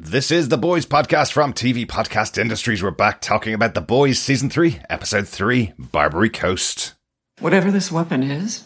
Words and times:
This 0.00 0.30
is 0.30 0.48
the 0.48 0.56
Boys 0.56 0.86
podcast 0.86 1.32
from 1.32 1.52
TV 1.52 1.84
Podcast 1.84 2.38
Industries. 2.38 2.84
We're 2.84 2.92
back 2.92 3.20
talking 3.20 3.52
about 3.52 3.74
The 3.74 3.80
Boys 3.80 4.20
Season 4.20 4.48
3, 4.48 4.78
Episode 4.88 5.26
3, 5.26 5.72
Barbary 5.76 6.30
Coast. 6.30 6.94
Whatever 7.40 7.72
this 7.72 7.90
weapon 7.90 8.22
is, 8.22 8.62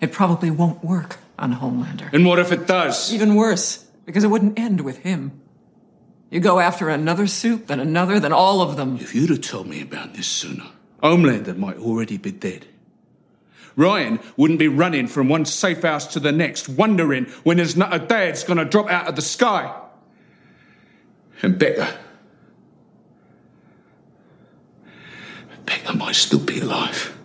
it 0.00 0.12
probably 0.12 0.52
won't 0.52 0.84
work 0.84 1.16
on 1.36 1.56
Homelander. 1.56 2.12
And 2.12 2.24
what 2.24 2.38
if 2.38 2.52
it 2.52 2.68
does? 2.68 3.12
Even 3.12 3.34
worse, 3.34 3.86
because 4.06 4.22
it 4.22 4.28
wouldn't 4.28 4.56
end 4.56 4.82
with 4.82 4.98
him. 4.98 5.40
You 6.30 6.38
go 6.38 6.60
after 6.60 6.88
another 6.88 7.26
suit, 7.26 7.66
then 7.66 7.80
another, 7.80 8.20
then 8.20 8.32
all 8.32 8.62
of 8.62 8.76
them. 8.76 8.98
If 8.98 9.16
you'd 9.16 9.30
have 9.30 9.40
told 9.40 9.66
me 9.66 9.82
about 9.82 10.14
this 10.14 10.28
sooner, 10.28 10.66
Homelander 11.02 11.56
might 11.56 11.78
already 11.78 12.18
be 12.18 12.30
dead. 12.30 12.66
Ryan 13.74 14.20
wouldn't 14.36 14.60
be 14.60 14.68
running 14.68 15.08
from 15.08 15.28
one 15.28 15.44
safe 15.44 15.82
house 15.82 16.06
to 16.12 16.20
the 16.20 16.30
next, 16.30 16.68
wondering 16.68 17.24
when 17.42 17.58
his 17.58 17.76
nut 17.76 17.92
of 17.92 18.06
dad's 18.06 18.44
gonna 18.44 18.64
drop 18.64 18.88
out 18.88 19.08
of 19.08 19.16
the 19.16 19.22
sky. 19.22 19.74
And 21.42 21.58
Becca. 21.58 21.98
Becca 25.66 25.96
might 25.96 26.16
still 26.16 26.40
be 26.40 26.60
alive. 26.60 27.17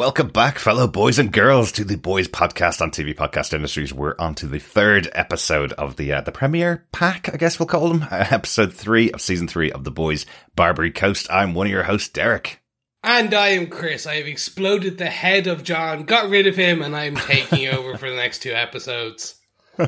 Welcome 0.00 0.28
back, 0.28 0.58
fellow 0.58 0.88
boys 0.88 1.18
and 1.18 1.30
girls, 1.30 1.72
to 1.72 1.84
the 1.84 1.96
Boys 1.96 2.26
podcast 2.26 2.80
on 2.80 2.90
TV 2.90 3.14
Podcast 3.14 3.52
Industries. 3.52 3.92
We're 3.92 4.14
on 4.18 4.34
to 4.36 4.46
the 4.46 4.58
third 4.58 5.10
episode 5.12 5.74
of 5.74 5.96
the 5.96 6.10
uh, 6.14 6.22
the 6.22 6.32
premiere 6.32 6.86
pack, 6.90 7.28
I 7.30 7.36
guess 7.36 7.58
we'll 7.58 7.66
call 7.66 7.90
them, 7.90 8.04
uh, 8.04 8.24
episode 8.30 8.72
three 8.72 9.12
of 9.12 9.20
season 9.20 9.46
three 9.46 9.70
of 9.70 9.84
the 9.84 9.90
Boys 9.90 10.24
Barbary 10.56 10.90
Coast. 10.90 11.30
I'm 11.30 11.52
one 11.52 11.66
of 11.66 11.70
your 11.70 11.82
hosts, 11.82 12.08
Derek. 12.08 12.62
And 13.04 13.34
I 13.34 13.48
am 13.48 13.66
Chris. 13.66 14.06
I 14.06 14.14
have 14.14 14.26
exploded 14.26 14.96
the 14.96 15.10
head 15.10 15.46
of 15.46 15.64
John, 15.64 16.04
got 16.04 16.30
rid 16.30 16.46
of 16.46 16.56
him, 16.56 16.80
and 16.80 16.96
I'm 16.96 17.16
taking 17.16 17.68
over 17.74 17.98
for 17.98 18.08
the 18.08 18.16
next 18.16 18.38
two 18.38 18.52
episodes. 18.52 19.34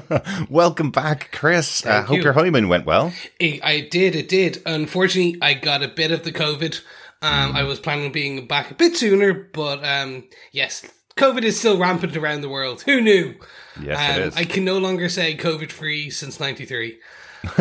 Welcome 0.50 0.90
back, 0.90 1.30
Chris. 1.32 1.86
I 1.86 1.90
uh, 1.90 2.02
hope 2.02 2.18
you. 2.18 2.22
your 2.24 2.34
honeymoon 2.34 2.68
went 2.68 2.84
well. 2.84 3.14
I, 3.40 3.60
I 3.62 3.80
did, 3.80 4.14
it 4.14 4.28
did. 4.28 4.60
Unfortunately, 4.66 5.38
I 5.40 5.54
got 5.54 5.82
a 5.82 5.88
bit 5.88 6.10
of 6.10 6.22
the 6.22 6.32
COVID. 6.32 6.82
Um, 7.22 7.54
I 7.56 7.62
was 7.62 7.78
planning 7.80 8.06
on 8.06 8.12
being 8.12 8.46
back 8.46 8.70
a 8.70 8.74
bit 8.74 8.96
sooner, 8.96 9.32
but 9.32 9.84
um, 9.84 10.24
yes, 10.50 10.84
COVID 11.16 11.42
is 11.42 11.58
still 11.58 11.78
rampant 11.78 12.16
around 12.16 12.40
the 12.40 12.48
world. 12.48 12.82
Who 12.82 13.00
knew? 13.00 13.34
Yes, 13.80 13.98
um, 13.98 14.20
it 14.20 14.26
is. 14.28 14.36
I 14.36 14.44
can 14.44 14.64
no 14.64 14.78
longer 14.78 15.08
say 15.08 15.36
COVID 15.36 15.70
free 15.70 16.10
since 16.10 16.40
'93. 16.40 16.98
um, 17.44 17.50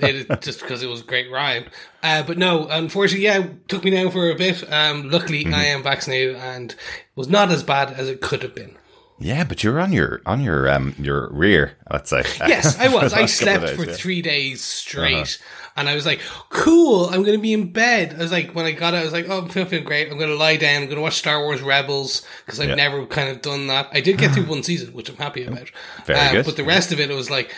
it, 0.00 0.40
just 0.40 0.60
because 0.60 0.82
it 0.82 0.88
was 0.88 1.00
a 1.00 1.04
great 1.04 1.30
rhyme. 1.30 1.64
Uh, 2.02 2.22
but 2.22 2.38
no, 2.38 2.66
unfortunately, 2.68 3.24
yeah, 3.24 3.38
it 3.44 3.68
took 3.68 3.84
me 3.84 3.90
down 3.90 4.10
for 4.10 4.30
a 4.30 4.34
bit. 4.34 4.70
Um, 4.72 5.10
luckily, 5.10 5.44
Mm-hmm. 5.44 5.54
I 5.54 5.64
am 5.66 5.82
vaccinated 5.82 6.36
and 6.36 6.72
it 6.72 6.76
was 7.16 7.28
not 7.28 7.50
as 7.50 7.62
bad 7.62 7.90
as 7.92 8.08
it 8.08 8.20
could 8.20 8.42
have 8.42 8.54
been. 8.54 8.76
Yeah, 9.18 9.44
but 9.44 9.62
you're 9.62 9.78
on 9.78 9.92
your 9.92 10.22
on 10.24 10.40
your 10.40 10.66
um 10.70 10.94
your 10.98 11.28
rear, 11.30 11.76
let's 11.92 12.08
say. 12.10 12.22
Yes, 12.38 12.78
I 12.78 12.88
was. 12.92 13.12
I 13.12 13.20
last 13.20 13.38
couple 13.38 13.54
of 13.54 13.60
slept 13.60 13.66
days, 13.66 13.76
for 13.76 13.82
yeah. 13.82 13.88
Uh-huh. 13.88 13.96
three 13.98 14.22
days 14.22 14.60
straight. 14.62 15.38
And 15.76 15.88
I 15.88 15.94
was 15.94 16.04
like, 16.04 16.20
cool, 16.50 17.06
I'm 17.06 17.22
going 17.22 17.36
to 17.38 17.42
be 17.42 17.52
in 17.52 17.72
bed. 17.72 18.14
I 18.14 18.18
was 18.22 18.32
like, 18.32 18.52
when 18.54 18.66
I 18.66 18.72
got 18.72 18.92
it, 18.94 18.98
I 18.98 19.04
was 19.04 19.12
like, 19.12 19.26
oh, 19.28 19.38
I'm 19.42 19.48
feeling 19.48 19.84
great. 19.84 20.10
I'm 20.10 20.18
going 20.18 20.30
to 20.30 20.36
lie 20.36 20.56
down. 20.56 20.82
I'm 20.82 20.86
going 20.88 20.96
to 20.96 21.02
watch 21.02 21.14
Star 21.18 21.42
Wars 21.42 21.62
Rebels 21.62 22.26
because 22.44 22.60
I've 22.60 22.68
Yeah. 22.70 22.74
never 22.74 23.06
kind 23.06 23.30
of 23.30 23.40
done 23.40 23.68
that. 23.68 23.88
I 23.92 24.00
did 24.00 24.18
get 24.18 24.32
through 24.34 24.44
one 24.46 24.62
season, 24.62 24.92
which 24.92 25.08
I'm 25.08 25.16
happy 25.16 25.44
about. 25.44 25.70
Very 26.06 26.18
Uh, 26.18 26.32
good. 26.32 26.44
But 26.46 26.56
the 26.56 26.64
rest 26.64 26.92
of 26.92 27.00
it, 27.00 27.10
it 27.10 27.14
was 27.14 27.30
like, 27.30 27.54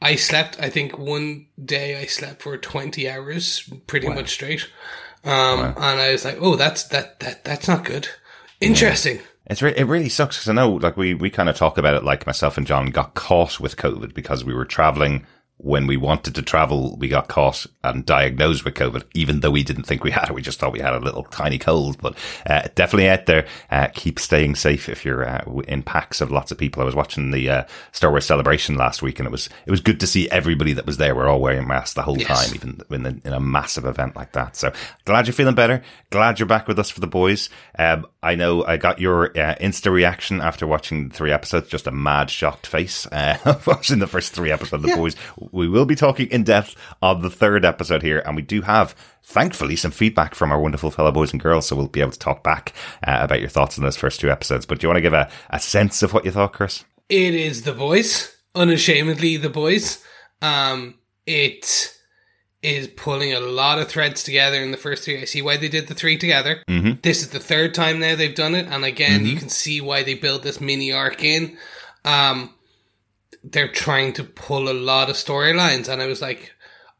I 0.00 0.14
slept, 0.16 0.58
I 0.60 0.70
think 0.70 0.96
one 0.98 1.46
day 1.62 2.00
I 2.00 2.06
slept 2.06 2.42
for 2.42 2.56
20 2.56 3.08
hours 3.10 3.68
pretty 3.86 4.08
much 4.08 4.30
straight. 4.30 4.68
Um, 5.24 5.60
and 5.60 6.00
I 6.00 6.12
was 6.12 6.24
like, 6.24 6.38
oh, 6.40 6.56
that's, 6.56 6.84
that, 6.88 7.18
that, 7.20 7.44
that's 7.44 7.66
not 7.66 7.84
good. 7.84 8.08
Interesting. 8.60 9.20
It's 9.48 9.62
re- 9.62 9.74
it 9.76 9.84
really 9.86 10.08
sucks 10.08 10.36
because 10.38 10.48
I 10.48 10.52
know, 10.54 10.72
like 10.72 10.96
we 10.96 11.14
we 11.14 11.30
kind 11.30 11.48
of 11.48 11.56
talk 11.56 11.78
about 11.78 11.94
it. 11.94 12.02
Like 12.02 12.26
myself 12.26 12.56
and 12.56 12.66
John 12.66 12.86
got 12.86 13.14
caught 13.14 13.60
with 13.60 13.76
COVID 13.76 14.12
because 14.12 14.44
we 14.44 14.52
were 14.54 14.64
traveling 14.64 15.24
when 15.58 15.86
we 15.86 15.96
wanted 15.96 16.34
to 16.34 16.42
travel. 16.42 16.96
We 16.98 17.08
got 17.08 17.28
caught 17.28 17.66
and 17.82 18.04
diagnosed 18.04 18.64
with 18.64 18.74
COVID, 18.74 19.04
even 19.14 19.40
though 19.40 19.50
we 19.50 19.62
didn't 19.62 19.84
think 19.84 20.04
we 20.04 20.10
had 20.10 20.28
it. 20.28 20.34
We 20.34 20.42
just 20.42 20.58
thought 20.60 20.72
we 20.72 20.80
had 20.80 20.92
a 20.92 21.00
little 21.00 21.24
tiny 21.24 21.58
cold. 21.58 21.96
But 22.00 22.16
uh, 22.46 22.68
definitely 22.74 23.08
out 23.08 23.26
there, 23.26 23.46
uh, 23.70 23.88
keep 23.94 24.18
staying 24.18 24.56
safe 24.56 24.88
if 24.88 25.04
you're 25.04 25.26
uh, 25.26 25.44
in 25.66 25.82
packs 25.82 26.20
of 26.20 26.30
lots 26.30 26.52
of 26.52 26.58
people. 26.58 26.82
I 26.82 26.84
was 26.84 26.94
watching 26.94 27.30
the 27.30 27.48
uh, 27.48 27.64
Star 27.92 28.10
Wars 28.10 28.26
celebration 28.26 28.76
last 28.76 29.02
week, 29.02 29.18
and 29.18 29.26
it 29.26 29.32
was 29.32 29.48
it 29.66 29.70
was 29.70 29.80
good 29.80 29.98
to 30.00 30.06
see 30.06 30.28
everybody 30.30 30.72
that 30.74 30.86
was 30.86 30.98
there. 30.98 31.14
We're 31.14 31.28
all 31.28 31.40
wearing 31.40 31.66
masks 31.66 31.94
the 31.94 32.02
whole 32.02 32.18
Yes. 32.18 32.28
time, 32.46 32.54
even 32.54 32.80
in, 32.90 33.06
a, 33.06 33.28
in 33.28 33.32
a 33.32 33.40
massive 33.40 33.86
event 33.86 34.14
like 34.16 34.32
that. 34.32 34.56
So 34.56 34.72
glad 35.04 35.26
you're 35.26 35.34
feeling 35.34 35.54
better. 35.54 35.82
Glad 36.10 36.38
you're 36.38 36.46
back 36.46 36.68
with 36.68 36.78
us 36.78 36.90
for 36.90 37.00
the 37.00 37.06
boys. 37.06 37.48
Um, 37.78 38.06
I 38.22 38.34
know 38.34 38.64
I 38.64 38.76
got 38.76 38.98
your 39.00 39.26
uh, 39.30 39.54
Insta 39.60 39.90
reaction 39.92 40.40
after 40.40 40.66
watching 40.66 41.08
the 41.08 41.14
three 41.14 41.32
episodes. 41.32 41.68
Just 41.68 41.86
a 41.86 41.92
mad, 41.92 42.28
shocked 42.30 42.66
face 42.66 43.06
uh, 43.06 43.58
watching 43.66 44.00
the 44.00 44.06
first 44.06 44.32
three 44.34 44.50
episodes 44.50 44.84
of 44.84 44.90
the 44.90 44.96
boys. 44.96 45.14
We 45.52 45.68
will 45.68 45.84
be 45.86 45.94
talking 45.94 46.28
in 46.28 46.44
depth 46.44 46.76
on 47.02 47.22
the 47.22 47.30
third 47.30 47.64
episode 47.64 48.02
here, 48.02 48.22
and 48.24 48.36
we 48.36 48.42
do 48.42 48.62
have. 48.62 48.94
Thankfully, 49.28 49.74
some 49.74 49.90
feedback 49.90 50.36
from 50.36 50.52
our 50.52 50.60
wonderful 50.60 50.92
fellow 50.92 51.10
boys 51.10 51.32
and 51.32 51.42
girls, 51.42 51.66
so 51.66 51.74
we'll 51.74 51.88
be 51.88 52.00
able 52.00 52.12
to 52.12 52.18
talk 52.18 52.44
back 52.44 52.72
uh, 53.04 53.18
about 53.22 53.40
your 53.40 53.48
thoughts 53.48 53.76
on 53.76 53.82
those 53.82 53.96
first 53.96 54.20
two 54.20 54.30
episodes. 54.30 54.66
But 54.66 54.78
do 54.78 54.84
you 54.84 54.88
want 54.88 54.98
to 54.98 55.02
give 55.02 55.14
a, 55.14 55.28
a 55.50 55.58
sense 55.58 56.04
of 56.04 56.14
what 56.14 56.24
you 56.24 56.30
thought, 56.30 56.52
Chris? 56.52 56.84
It 57.08 57.34
is 57.34 57.62
the 57.62 57.72
boys, 57.72 58.32
unashamedly 58.54 59.36
the 59.36 59.50
boys. 59.50 60.04
Um, 60.40 60.94
it 61.26 61.92
is 62.62 62.88
pulling 62.88 63.32
a 63.32 63.40
lot 63.40 63.78
of 63.78 63.88
threads 63.88 64.22
together 64.22 64.62
in 64.62 64.70
the 64.70 64.76
first 64.76 65.04
three. 65.04 65.20
I 65.20 65.24
see 65.24 65.42
why 65.42 65.56
they 65.56 65.68
did 65.68 65.88
the 65.88 65.94
three 65.94 66.18
together. 66.18 66.62
Mm-hmm. 66.68 67.00
This 67.02 67.22
is 67.22 67.30
the 67.30 67.38
third 67.38 67.74
time 67.74 67.98
now 67.98 68.16
they've 68.16 68.34
done 68.34 68.54
it, 68.54 68.66
and 68.68 68.84
again, 68.84 69.26
you 69.26 69.36
can 69.36 69.48
see 69.48 69.80
why 69.80 70.02
they 70.02 70.14
built 70.14 70.42
this 70.42 70.60
mini 70.60 70.92
arc 70.92 71.22
in. 71.22 71.56
Um, 72.04 72.54
they're 73.50 73.68
trying 73.68 74.12
to 74.14 74.24
pull 74.24 74.68
a 74.68 74.74
lot 74.74 75.08
of 75.10 75.16
storylines, 75.16 75.88
and 75.88 76.02
I 76.02 76.06
was 76.06 76.20
like, 76.20 76.52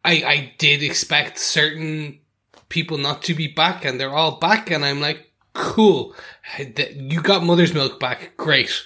I 0.05 0.13
I 0.13 0.55
did 0.59 0.83
expect 0.83 1.39
certain 1.39 2.21
people 2.69 2.99
not 2.99 3.23
to 3.25 3.35
be 3.35 3.49
back, 3.49 3.85
and 3.85 4.01
they're 4.01 4.15
all 4.15 4.39
back, 4.39 4.71
and 4.71 4.85
I'm 4.85 5.01
like, 5.01 5.33
cool. 5.53 6.15
You 6.59 7.21
got 7.23 7.45
Mother's 7.45 7.75
Milk 7.75 7.99
back, 7.99 8.37
great 8.37 8.85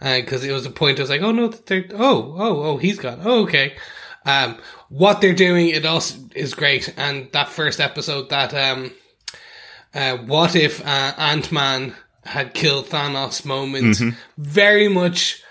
because 0.00 0.44
it 0.44 0.52
was 0.52 0.64
a 0.66 0.70
point 0.70 0.98
I 0.98 1.02
was 1.02 1.10
like, 1.10 1.22
oh 1.22 1.32
no, 1.32 1.48
they're 1.48 1.86
oh 1.94 2.34
oh 2.38 2.62
oh 2.62 2.76
he's 2.78 2.98
gone. 2.98 3.20
Oh 3.22 3.42
okay. 3.42 3.76
Um, 4.26 4.58
what 4.88 5.20
they're 5.20 5.34
doing 5.34 5.68
it 5.68 5.86
also 5.86 6.18
is 6.34 6.54
great, 6.54 6.92
and 6.96 7.30
that 7.32 7.48
first 7.48 7.80
episode 7.80 8.28
that 8.30 8.52
um, 8.54 8.92
uh, 9.94 10.18
what 10.18 10.56
if 10.56 10.84
uh, 10.86 11.14
Ant 11.16 11.52
Man 11.52 11.94
had 12.24 12.54
killed 12.54 12.86
Thanos 12.86 13.44
moment, 13.44 13.96
very 14.36 14.88
much 14.88 15.42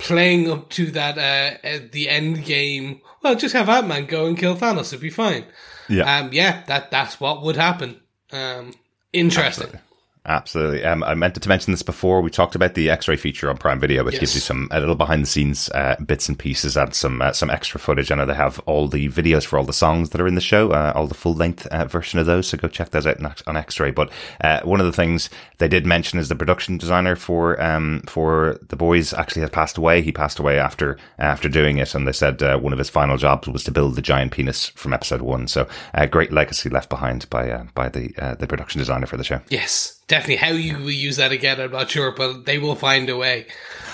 playing 0.00 0.50
up 0.50 0.70
to 0.70 0.90
that 0.90 1.18
uh, 1.18 1.78
the 1.92 2.08
end 2.08 2.44
game. 2.44 3.00
Well, 3.22 3.36
just 3.36 3.54
have 3.54 3.68
Ant 3.68 3.86
Man 3.86 4.06
go 4.06 4.26
and 4.26 4.36
kill 4.36 4.56
Thanos; 4.56 4.88
it'd 4.88 5.00
be 5.00 5.10
fine. 5.10 5.44
Yeah. 5.88 6.18
Um, 6.18 6.32
yeah, 6.32 6.64
that 6.66 6.90
that's 6.90 7.20
what 7.20 7.42
would 7.42 7.56
happen. 7.56 8.00
Um, 8.32 8.74
interesting. 9.12 9.66
Absolutely. 9.66 9.89
Um, 10.26 11.02
I 11.02 11.14
meant 11.14 11.40
to 11.40 11.48
mention 11.48 11.72
this 11.72 11.82
before. 11.82 12.20
We 12.20 12.30
talked 12.30 12.54
about 12.54 12.74
the 12.74 12.90
X-ray 12.90 13.16
feature 13.16 13.48
on 13.48 13.56
Prime 13.56 13.80
Video, 13.80 14.04
which 14.04 14.14
Yes. 14.14 14.20
gives 14.20 14.34
you 14.34 14.40
some 14.40 14.68
a 14.70 14.78
little 14.78 14.94
behind 14.94 15.22
the 15.22 15.26
scenes 15.26 15.68
uh, 15.70 15.96
bits 16.04 16.28
and 16.28 16.38
pieces 16.38 16.76
and 16.76 16.94
some 16.94 17.22
uh, 17.22 17.32
some 17.32 17.50
extra 17.50 17.80
footage. 17.80 18.12
I 18.12 18.16
know 18.16 18.26
they 18.26 18.34
have 18.34 18.58
all 18.66 18.86
the 18.88 19.08
videos 19.08 19.44
for 19.44 19.58
all 19.58 19.64
the 19.64 19.72
songs 19.72 20.10
that 20.10 20.20
are 20.20 20.26
in 20.26 20.34
the 20.34 20.40
show, 20.40 20.70
uh, 20.72 20.92
all 20.94 21.06
the 21.06 21.14
full 21.14 21.34
length 21.34 21.66
uh, 21.68 21.86
version 21.86 22.18
of 22.18 22.26
those. 22.26 22.48
So 22.48 22.58
go 22.58 22.68
check 22.68 22.90
those 22.90 23.06
out 23.06 23.20
on, 23.46 23.56
X-ray. 23.56 23.90
But 23.92 24.10
uh, 24.42 24.60
one 24.62 24.80
of 24.80 24.86
the 24.86 24.92
things 24.92 25.30
they 25.58 25.68
did 25.68 25.86
mention 25.86 26.18
is 26.18 26.28
the 26.28 26.34
production 26.36 26.76
designer 26.78 27.16
for 27.16 27.60
um 27.62 28.02
for 28.06 28.58
the 28.68 28.76
boys 28.76 29.12
actually 29.14 29.40
has 29.42 29.50
passed 29.50 29.78
away. 29.78 30.02
He 30.02 30.12
passed 30.12 30.38
away 30.38 30.58
after 30.58 30.98
after 31.18 31.48
doing 31.48 31.78
it, 31.78 31.94
and 31.94 32.06
they 32.06 32.12
said 32.12 32.42
uh, 32.42 32.58
one 32.58 32.72
of 32.72 32.78
his 32.78 32.90
final 32.90 33.16
jobs 33.16 33.48
was 33.48 33.64
to 33.64 33.70
build 33.70 33.96
the 33.96 34.02
giant 34.02 34.32
penis 34.32 34.68
from 34.68 34.92
episode 34.92 35.22
one. 35.22 35.48
So 35.48 35.66
uh, 35.94 36.06
great 36.06 36.32
legacy 36.32 36.68
left 36.68 36.90
behind 36.90 37.28
by 37.30 37.50
uh, 37.50 37.64
by 37.74 37.88
the 37.88 38.12
uh, 38.18 38.34
the 38.34 38.46
production 38.46 38.78
designer 38.78 39.06
for 39.06 39.16
the 39.16 39.24
show. 39.24 39.40
Yes, 39.48 39.99
definitely. 40.10 40.36
How 40.36 40.50
you 40.52 40.76
will 40.78 40.90
use 40.90 41.16
that 41.16 41.32
again, 41.32 41.60
I'm 41.60 41.72
not 41.72 41.90
sure, 41.90 42.10
but 42.12 42.44
they 42.44 42.58
will 42.58 42.74
find 42.76 43.08
a 43.08 43.16
way. 43.16 43.46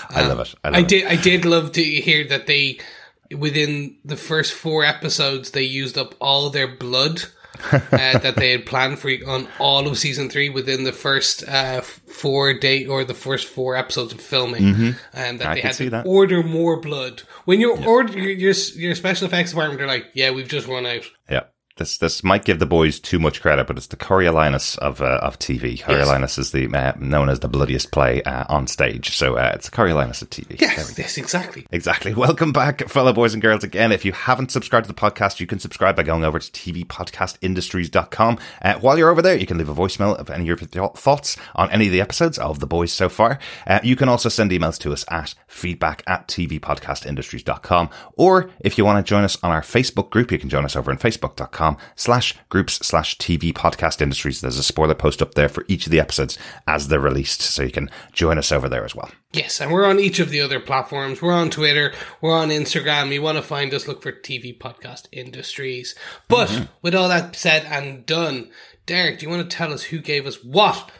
I 0.09 0.27
love 0.27 0.39
it. 0.39 0.55
I, 0.63 0.69
love 0.69 0.77
I 0.77 0.79
it. 0.81 0.87
did. 0.87 1.05
I 1.05 1.15
did 1.15 1.45
love 1.45 1.71
to 1.73 1.83
hear 1.83 2.27
that 2.27 2.47
they, 2.47 2.79
within 3.35 3.97
the 4.05 4.17
first 4.17 4.53
four 4.53 4.83
episodes, 4.83 5.51
they 5.51 5.63
used 5.63 5.97
up 5.97 6.15
all 6.19 6.49
their 6.49 6.67
blood 6.67 7.23
uh, 7.71 7.79
that 7.91 8.35
they 8.35 8.51
had 8.51 8.65
planned 8.65 8.99
for 8.99 9.09
on 9.27 9.47
all 9.59 9.87
of 9.87 9.97
season 9.97 10.29
three 10.29 10.47
within 10.49 10.83
the 10.83 10.93
first 10.93 11.43
uh, 11.47 11.81
four 11.81 12.53
day 12.53 12.85
or 12.85 13.03
the 13.03 13.13
first 13.13 13.47
four 13.47 13.75
episodes 13.75 14.13
of 14.13 14.21
filming, 14.21 14.63
and 15.13 15.39
that 15.39 15.47
Mm-hmm. 15.47 15.51
I 15.51 15.55
they 15.55 15.61
had 15.61 15.73
to 15.75 15.89
that. 15.89 16.05
order 16.05 16.43
more 16.43 16.79
blood. 16.79 17.23
When 17.45 17.59
you're 17.59 17.77
order 17.85 18.13
your, 18.17 18.31
your 18.31 18.53
your 18.75 18.95
special 18.95 19.27
effects 19.27 19.51
department, 19.51 19.79
they're 19.79 19.87
like, 19.87 20.07
"Yeah, 20.13 20.31
we've 20.31 20.47
just 20.47 20.67
run 20.67 20.85
out." 20.85 21.03
Yeah. 21.29 21.43
This 21.77 21.97
this 21.97 22.23
might 22.23 22.45
give 22.45 22.59
the 22.59 22.65
boys 22.65 22.99
too 22.99 23.19
much 23.19 23.41
credit, 23.41 23.67
but 23.67 23.77
it's 23.77 23.87
the 23.87 23.95
Coriolanus 23.95 24.77
of 24.79 25.01
uh, 25.01 25.19
of 25.21 25.39
TV. 25.39 25.79
Coriolanus 25.79 26.37
is 26.37 26.51
the 26.51 26.67
uh, 26.73 26.93
known 26.99 27.29
as 27.29 27.39
the 27.39 27.47
bloodiest 27.47 27.91
play 27.91 28.21
uh, 28.23 28.45
on 28.49 28.67
stage, 28.67 29.15
so 29.15 29.37
uh, 29.37 29.51
it's 29.53 29.69
the 29.69 29.75
Coriolanus 29.75 30.21
of 30.21 30.29
TV. 30.29 30.59
Yes, 30.59 30.97
yes, 30.97 31.17
exactly. 31.17 31.65
Exactly. 31.71 32.13
Welcome 32.27 32.51
back, 32.51 32.87
fellow 32.89 33.13
boys 33.13 33.33
and 33.33 33.41
girls. 33.41 33.63
Again, 33.63 33.91
if 33.91 34.03
you 34.05 34.11
haven't 34.11 34.51
subscribed 34.51 34.87
to 34.87 34.93
the 34.93 34.99
podcast, 34.99 35.39
you 35.39 35.47
can 35.47 35.59
subscribe 35.59 35.95
by 35.95 36.03
going 36.03 36.23
over 36.23 36.39
to 36.39 36.51
tvpodcastindustries.com. 36.51 38.39
Uh, 38.61 38.73
while 38.79 38.97
you're 38.97 39.09
over 39.09 39.21
there, 39.21 39.37
you 39.37 39.45
can 39.45 39.57
leave 39.57 39.69
a 39.69 39.75
voicemail 39.75 40.15
of 40.17 40.29
any 40.29 40.49
of 40.49 40.75
your 40.75 40.89
thoughts 40.95 41.37
on 41.55 41.69
any 41.71 41.87
of 41.87 41.91
the 41.91 42.01
episodes 42.01 42.37
of 42.37 42.59
The 42.59 42.67
Boys 42.67 42.91
so 42.91 43.09
far. 43.09 43.39
Uh, 43.65 43.79
you 43.83 43.95
can 43.95 44.09
also 44.09 44.29
send 44.29 44.51
emails 44.51 44.79
to 44.79 44.91
us 44.91 45.05
at 45.09 45.35
feedback 45.47 46.03
at 46.07 46.27
tvpodcastindustries.com. 46.27 47.89
Or 48.13 48.49
if 48.59 48.77
you 48.77 48.85
want 48.85 49.05
to 49.05 49.09
join 49.09 49.23
us 49.23 49.37
on 49.43 49.51
our 49.51 49.61
Facebook 49.61 50.09
group, 50.09 50.31
you 50.31 50.39
can 50.39 50.49
join 50.49 50.65
us 50.65 50.75
over 50.75 50.91
on 50.91 50.97
facebook.com 50.97 51.66
slash 51.95 52.35
groups 52.49 52.75
slash 52.85 53.17
TV 53.17 53.51
podcast 53.51 54.01
industries. 54.01 54.41
There's 54.41 54.59
a 54.59 54.63
spoiler 54.63 54.95
post 54.95 55.21
up 55.21 55.33
there 55.33 55.49
for 55.49 55.65
each 55.67 55.85
of 55.85 55.91
the 55.91 55.99
episodes 55.99 56.37
as 56.67 56.87
they're 56.87 56.99
released. 56.99 57.41
So 57.41 57.63
you 57.63 57.71
can 57.71 57.89
join 58.13 58.37
us 58.37 58.51
over 58.51 58.69
there 58.69 58.85
as 58.85 58.95
well. 58.95 59.09
Yes, 59.33 59.59
and 59.59 59.71
we're 59.71 59.85
on 59.85 59.99
each 59.99 60.19
of 60.19 60.29
the 60.29 60.41
other 60.41 60.59
platforms. 60.59 61.21
We're 61.21 61.33
on 61.33 61.49
Twitter, 61.49 61.93
we're 62.21 62.37
on 62.37 62.49
Instagram. 62.49 63.11
You 63.11 63.21
want 63.21 63.37
to 63.37 63.41
find 63.41 63.73
us, 63.73 63.87
look 63.87 64.01
for 64.01 64.11
TV 64.11 64.57
Podcast 64.57 65.07
Industries. 65.11 65.95
But 66.27 66.49
mm-hmm. 66.49 66.65
with 66.81 66.95
all 66.95 67.09
that 67.09 67.35
said 67.35 67.65
and 67.65 68.05
done, 68.05 68.49
Derek, 68.85 69.19
do 69.19 69.25
you 69.25 69.29
want 69.29 69.49
to 69.49 69.57
tell 69.57 69.73
us 69.73 69.83
who 69.83 69.99
gave 69.99 70.25
us 70.25 70.43
what 70.43 70.91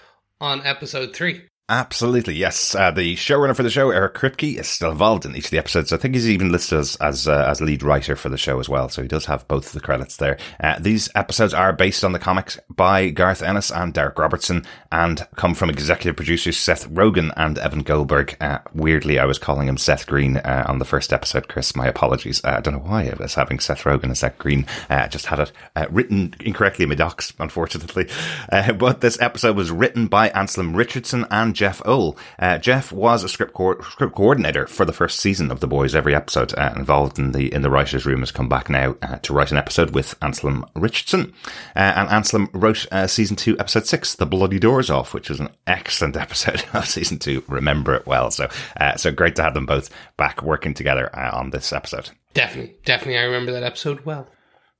on 0.41 0.65
episode 0.65 1.15
three? 1.15 1.43
Absolutely, 1.69 2.33
yes. 2.33 2.75
Uh, 2.75 2.91
the 2.91 3.17
showrunner 3.17 3.53
for 3.53 3.61
the 3.61 3.69
show, 3.69 3.91
Eric 3.91 4.13
Kripke, 4.13 4.57
is 4.57 4.69
still 4.69 4.89
involved 4.89 5.25
in 5.25 5.35
each 5.35 5.45
of 5.45 5.51
the 5.51 5.57
episodes. 5.57 5.91
I 5.91 5.97
think 5.97 6.13
he's 6.13 6.29
even 6.29 6.49
listed 6.49 6.79
as 6.79 6.95
as, 7.01 7.27
uh, 7.27 7.45
as 7.45 7.59
lead 7.59 7.83
writer 7.83 8.15
for 8.15 8.29
the 8.29 8.37
show 8.37 8.61
as 8.61 8.69
well, 8.69 8.87
so 8.87 9.01
he 9.01 9.07
does 9.09 9.25
have 9.25 9.45
both 9.49 9.67
of 9.67 9.71
the 9.73 9.81
credits 9.81 10.15
there. 10.15 10.37
Uh, 10.61 10.79
these 10.79 11.09
episodes 11.13 11.53
are 11.53 11.73
based 11.73 12.05
on 12.05 12.13
the 12.13 12.19
comics 12.19 12.57
by 12.69 13.09
Garth 13.09 13.41
Ennis 13.41 13.69
and 13.69 13.93
Darick 13.93 14.17
Robertson, 14.17 14.65
and 14.93 15.27
come 15.35 15.53
from 15.53 15.69
executive 15.69 16.15
producers 16.15 16.55
Seth 16.55 16.89
Rogen 16.89 17.33
and 17.35 17.57
Evan 17.57 17.83
Goldberg. 17.83 18.37
Uh, 18.39 18.59
weirdly, 18.73 19.19
I 19.19 19.25
was 19.25 19.37
calling 19.37 19.67
him 19.67 19.77
Seth 19.77 20.07
Green 20.07 20.37
uh, 20.37 20.63
on 20.69 20.79
the 20.79 20.85
first 20.85 21.11
episode. 21.11 21.49
Chris, 21.49 21.75
my 21.75 21.87
apologies. 21.87 22.41
Uh, 22.45 22.55
I 22.57 22.61
don't 22.61 22.75
know 22.75 22.89
why 22.89 23.09
I 23.09 23.15
was 23.19 23.33
having 23.33 23.59
Seth 23.59 23.83
Rogen 23.83 24.03
and 24.03 24.17
Seth 24.17 24.37
Green. 24.37 24.65
I 24.89 25.09
just 25.09 25.25
had 25.25 25.39
it 25.41 25.51
written 25.89 26.33
incorrectly 26.39 26.83
in 26.83 26.89
my 26.89 26.95
docs, 26.95 27.33
unfortunately. 27.39 28.07
but 28.77 29.01
this 29.01 29.19
episode 29.19 29.57
was 29.57 29.69
written 29.69 30.07
by 30.07 30.29
Anslem 30.29 30.73
Richardson 30.73 31.25
and 31.29 31.56
Jeff 31.57 31.81
Ohl. 31.85 32.17
Uh, 32.39 32.57
Jeff 32.57 32.91
was 32.91 33.23
a 33.23 33.29
script 33.29 33.53
co- 33.53 33.81
script 33.81 34.15
coordinator 34.15 34.67
for 34.67 34.85
the 34.85 34.93
first 34.93 35.19
season 35.19 35.51
of 35.51 35.59
The 35.59 35.67
Boys. 35.67 35.95
Every 35.95 36.15
episode 36.15 36.53
uh, 36.57 36.73
involved 36.75 37.19
in 37.19 37.31
the 37.31 37.53
in 37.53 37.63
the 37.63 37.69
writers' 37.69 38.05
room 38.05 38.19
has 38.19 38.31
come 38.31 38.47
back 38.47 38.69
now 38.69 38.95
uh, 39.01 39.17
to 39.17 39.33
write 39.33 39.51
an 39.51 39.57
episode 39.57 39.91
with 39.91 40.15
Anslem 40.21 40.65
Richardson. 40.75 41.33
Uh, 41.75 41.93
and 41.95 42.09
Anslem 42.09 42.49
wrote 42.53 42.85
uh, 42.91 43.07
season 43.07 43.35
two, 43.35 43.57
episode 43.59 43.87
six, 43.87 44.15
"The 44.15 44.25
Bloody 44.25 44.59
Doors 44.59 44.89
Off," 44.89 45.13
which 45.13 45.29
was 45.29 45.39
an 45.39 45.49
excellent 45.65 46.15
episode 46.25 46.63
of 46.73 46.87
season 46.87 47.19
two. 47.19 47.43
Remember 47.47 47.95
it 47.95 48.05
well. 48.05 48.31
So 48.31 48.47
so 48.95 49.11
great 49.11 49.35
to 49.37 49.43
have 49.43 49.53
them 49.53 49.65
both 49.65 49.89
back 50.15 50.43
working 50.43 50.73
together 50.73 51.13
on 51.15 51.49
this 51.49 51.73
episode. 51.73 52.11
Definitely, 52.33 52.75
definitely, 52.85 53.17
I 53.17 53.23
remember 53.23 53.51
that 53.53 53.63
episode 53.63 54.05
well. 54.05 54.27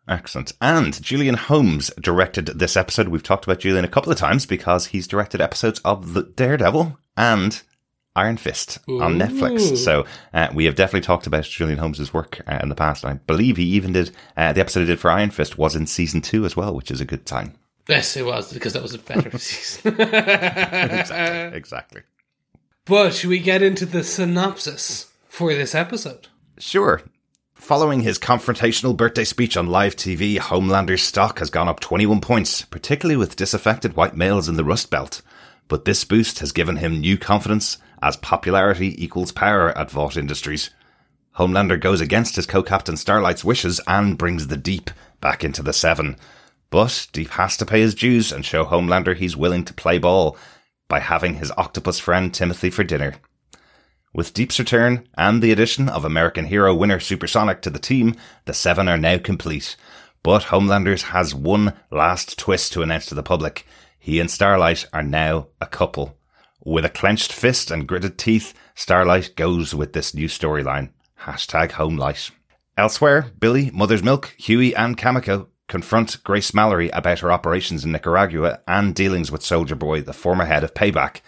Excellent. 0.07 0.53
And 0.61 1.01
Julian 1.01 1.35
Holmes 1.35 1.91
directed 1.99 2.45
this 2.47 2.77
episode. 2.77 3.09
We've 3.09 3.23
talked 3.23 3.45
about 3.45 3.59
Julian 3.59 3.83
a 3.83 3.89
couple 3.89 4.11
of 4.11 4.17
times 4.17 4.45
because 4.45 4.87
he's 4.87 5.07
directed 5.07 5.41
episodes 5.41 5.79
of 5.83 6.13
The 6.13 6.23
Daredevil 6.23 6.97
and 7.17 7.61
Iron 8.15 8.37
Fist 8.37 8.79
Ooh. 8.89 9.01
on 9.01 9.19
Netflix. 9.19 9.77
So 9.77 10.05
uh, 10.33 10.47
we 10.53 10.65
have 10.65 10.75
definitely 10.75 11.05
talked 11.05 11.27
about 11.27 11.43
Julian 11.43 11.77
Holmes's 11.77 12.13
work 12.13 12.41
uh, 12.47 12.59
in 12.63 12.69
the 12.69 12.75
past. 12.75 13.05
I 13.05 13.13
believe 13.13 13.57
he 13.57 13.65
even 13.65 13.93
did 13.93 14.11
uh, 14.35 14.53
the 14.53 14.61
episode 14.61 14.81
he 14.81 14.85
did 14.87 14.99
for 14.99 15.11
Iron 15.11 15.29
Fist 15.29 15.57
was 15.57 15.75
in 15.75 15.87
season 15.87 16.21
two 16.21 16.45
as 16.45 16.55
well, 16.55 16.73
which 16.73 16.89
is 16.89 17.01
a 17.01 17.05
good 17.05 17.25
time. 17.25 17.55
Yes, 17.87 18.17
it 18.17 18.25
was 18.25 18.51
because 18.51 18.73
that 18.73 18.81
was 18.81 18.93
a 18.93 18.99
better 18.99 19.37
season. 19.37 19.93
exactly. 19.99 21.57
Exactly. 21.57 22.01
But 22.85 23.13
should 23.13 23.29
we 23.29 23.39
get 23.39 23.61
into 23.61 23.85
the 23.85 24.03
synopsis 24.03 25.11
for 25.27 25.53
this 25.53 25.75
episode? 25.75 26.27
Sure. 26.57 27.01
Following 27.57 28.01
his 28.01 28.19
confrontational 28.19 28.95
birthday 28.95 29.25
speech 29.25 29.57
on 29.57 29.67
live 29.67 29.95
TV, 29.95 30.37
Homelander's 30.37 31.01
stock 31.01 31.39
has 31.39 31.49
gone 31.49 31.67
up 31.67 31.81
21 31.81 32.21
points, 32.21 32.61
particularly 32.61 33.17
with 33.17 33.35
disaffected 33.35 33.95
white 33.95 34.15
males 34.15 34.47
in 34.47 34.55
the 34.55 34.63
Rust 34.63 34.89
Belt. 34.89 35.21
But 35.67 35.83
this 35.83 36.05
boost 36.05 36.39
has 36.39 36.53
given 36.53 36.77
him 36.77 37.01
new 37.01 37.17
confidence 37.17 37.77
as 38.01 38.15
popularity 38.15 39.03
equals 39.03 39.33
power 39.33 39.77
at 39.77 39.91
Vought 39.91 40.15
Industries. 40.15 40.69
Homelander 41.37 41.77
goes 41.77 41.99
against 41.99 42.37
his 42.37 42.45
co-captain 42.45 42.95
Starlight's 42.95 43.43
wishes 43.43 43.81
and 43.85 44.17
brings 44.17 44.47
the 44.47 44.55
Deep 44.55 44.89
back 45.19 45.43
into 45.43 45.61
the 45.61 45.73
Seven. 45.73 46.15
But 46.69 47.07
Deep 47.11 47.31
has 47.31 47.57
to 47.57 47.65
pay 47.65 47.81
his 47.81 47.95
dues 47.95 48.31
and 48.31 48.45
show 48.45 48.65
Homelander 48.65 49.15
he's 49.15 49.35
willing 49.35 49.65
to 49.65 49.73
play 49.73 49.97
ball 49.97 50.37
by 50.87 50.99
having 50.99 51.33
his 51.33 51.51
octopus 51.57 51.99
friend 51.99 52.33
Timothy 52.33 52.69
for 52.69 52.85
dinner. 52.85 53.15
With 54.17 54.33
Deep's 54.33 54.57
return 54.57 55.07
and 55.15 55.43
the 55.43 55.51
addition 55.51 55.87
of 55.87 56.03
American 56.03 56.45
hero 56.45 56.73
winner 56.73 56.99
Supersonic 56.99 57.61
to 57.61 57.69
the 57.69 57.77
team, 57.77 58.15
the 58.45 58.53
seven 58.55 58.87
are 58.87 58.97
now 58.97 59.19
complete. 59.19 59.75
But 60.23 60.45
Homelanders 60.45 61.03
has 61.13 61.35
one 61.35 61.73
last 61.91 62.39
twist 62.39 62.73
to 62.73 62.81
announce 62.81 63.05
to 63.05 63.15
the 63.15 63.21
public. 63.21 63.67
He 63.99 64.19
and 64.19 64.31
Starlight 64.31 64.87
are 64.91 65.03
now 65.03 65.49
a 65.61 65.67
couple. 65.67 66.17
With 66.65 66.83
a 66.83 66.89
clenched 66.89 67.31
fist 67.31 67.69
and 67.69 67.87
gritted 67.87 68.17
teeth, 68.17 68.55
Starlight 68.73 69.35
goes 69.35 69.75
with 69.75 69.93
this 69.93 70.15
new 70.15 70.27
storyline. 70.27 70.89
Hashtag 71.21 71.73
Homelight. 71.73 72.31
Elsewhere, 72.75 73.31
Billy, 73.39 73.69
Mother's 73.69 74.01
Milk, 74.01 74.33
Hughie, 74.39 74.75
and 74.75 74.97
Kimiko 74.97 75.49
confront 75.67 76.23
Grace 76.23 76.55
Mallory 76.55 76.89
about 76.89 77.19
her 77.19 77.31
operations 77.31 77.85
in 77.85 77.91
Nicaragua 77.91 78.61
and 78.67 78.95
dealings 78.95 79.31
with 79.31 79.45
Soldier 79.45 79.75
Boy, 79.75 80.01
the 80.01 80.11
former 80.11 80.45
head 80.45 80.63
of 80.63 80.73
Payback. 80.73 81.21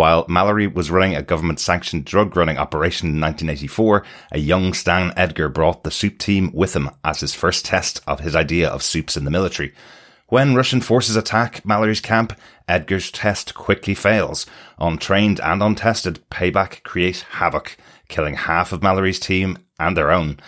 While 0.00 0.24
Mallory 0.28 0.66
was 0.66 0.90
running 0.90 1.14
a 1.14 1.20
government 1.20 1.60
sanctioned 1.60 2.06
drug 2.06 2.34
running 2.34 2.56
operation 2.56 3.08
in 3.08 3.20
1984, 3.20 4.02
a 4.32 4.38
young 4.38 4.72
Stan 4.72 5.12
Edgar 5.14 5.50
brought 5.50 5.84
the 5.84 5.90
supe 5.90 6.16
team 6.16 6.50
with 6.54 6.74
him 6.74 6.88
as 7.04 7.20
his 7.20 7.34
first 7.34 7.66
test 7.66 8.00
of 8.06 8.20
his 8.20 8.34
idea 8.34 8.70
of 8.70 8.82
supes 8.82 9.18
in 9.18 9.24
the 9.24 9.30
military. 9.30 9.74
When 10.28 10.54
Russian 10.54 10.80
forces 10.80 11.16
attack 11.16 11.66
Mallory's 11.66 12.00
camp, 12.00 12.32
Edgar's 12.66 13.10
test 13.10 13.52
quickly 13.52 13.92
fails. 13.92 14.46
Untrained 14.78 15.38
and 15.40 15.62
untested, 15.62 16.20
Payback 16.30 16.82
creates 16.82 17.20
havoc, 17.20 17.76
killing 18.08 18.36
half 18.36 18.72
of 18.72 18.82
Mallory's 18.82 19.20
team 19.20 19.58
and 19.78 19.98
their 19.98 20.10
own. 20.10 20.40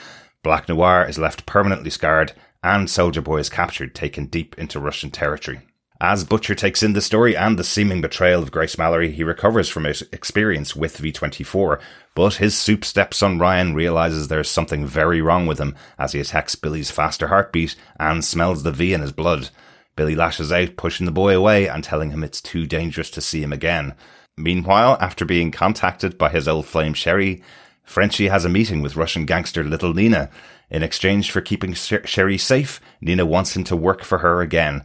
Black 0.43 0.67
Noir 0.67 1.05
is 1.07 1.19
left 1.19 1.45
permanently 1.45 1.91
scarred, 1.91 2.33
and 2.65 2.89
Soldier 2.89 3.21
Boy 3.21 3.37
is 3.37 3.51
captured, 3.51 3.95
taken 3.95 4.25
deep 4.25 4.59
into 4.59 4.81
Russian 4.81 5.11
territory. 5.11 5.61
As 6.05 6.25
Butcher 6.25 6.57
takes 6.57 6.83
in 6.83 6.95
the 6.95 7.01
story 7.01 7.37
and 7.37 7.57
the 7.57 7.63
seeming 7.63 8.01
betrayal 8.01 8.43
of 8.43 8.51
Grace 8.51 8.77
Mallory, 8.77 9.13
he 9.13 9.23
recovers 9.23 9.69
from 9.69 9.85
his 9.85 10.03
experience 10.11 10.75
with 10.75 10.99
V24, 10.99 11.81
but 12.17 12.35
his 12.35 12.59
supe 12.59 12.85
stepson 12.85 13.39
Ryan 13.39 13.73
realizes 13.73 14.27
there's 14.27 14.51
something 14.51 14.85
very 14.85 15.23
wrong 15.23 15.47
with 15.47 15.61
him 15.61 15.77
as 16.01 16.11
he 16.11 16.19
attacks 16.19 16.57
Billy's 16.57 16.91
faster 16.91 17.29
heartbeat 17.29 17.77
and 18.01 18.25
smells 18.25 18.65
the 18.65 18.73
V 18.73 18.93
in 18.93 19.01
his 19.01 19.13
blood. 19.13 19.51
Billy 19.95 20.17
lashes 20.17 20.51
out, 20.51 20.75
pushing 20.75 21.07
the 21.07 21.13
boy 21.13 21.37
away 21.37 21.69
and 21.69 21.85
telling 21.85 22.11
him 22.11 22.25
it's 22.25 22.41
too 22.41 22.67
dangerous 22.67 23.11
to 23.11 23.21
see 23.21 23.41
him 23.41 23.53
again. 23.53 23.95
Meanwhile, 24.37 24.99
after 25.01 25.25
being 25.25 25.53
contacted 25.53 26.19
by 26.19 26.31
his 26.31 26.49
old 26.49 26.67
flame 26.67 26.95
Cherie, 26.95 27.45
Frenchie 27.85 28.27
has 28.27 28.45
a 28.45 28.49
meeting 28.49 28.83
with 28.83 28.97
Russian 28.97 29.25
gangster 29.25 29.63
Little 29.63 29.95
Nina. 29.95 30.31
In 30.69 30.83
exchange 30.83 31.31
for 31.31 31.41
keeping 31.41 31.75
Cherie 31.75 32.39
safe, 32.39 32.81
Nina 33.01 33.25
wants 33.25 33.55
him 33.55 33.63
to 33.65 33.77
work 33.77 34.03
for 34.03 34.19
her 34.19 34.41
again. 34.41 34.83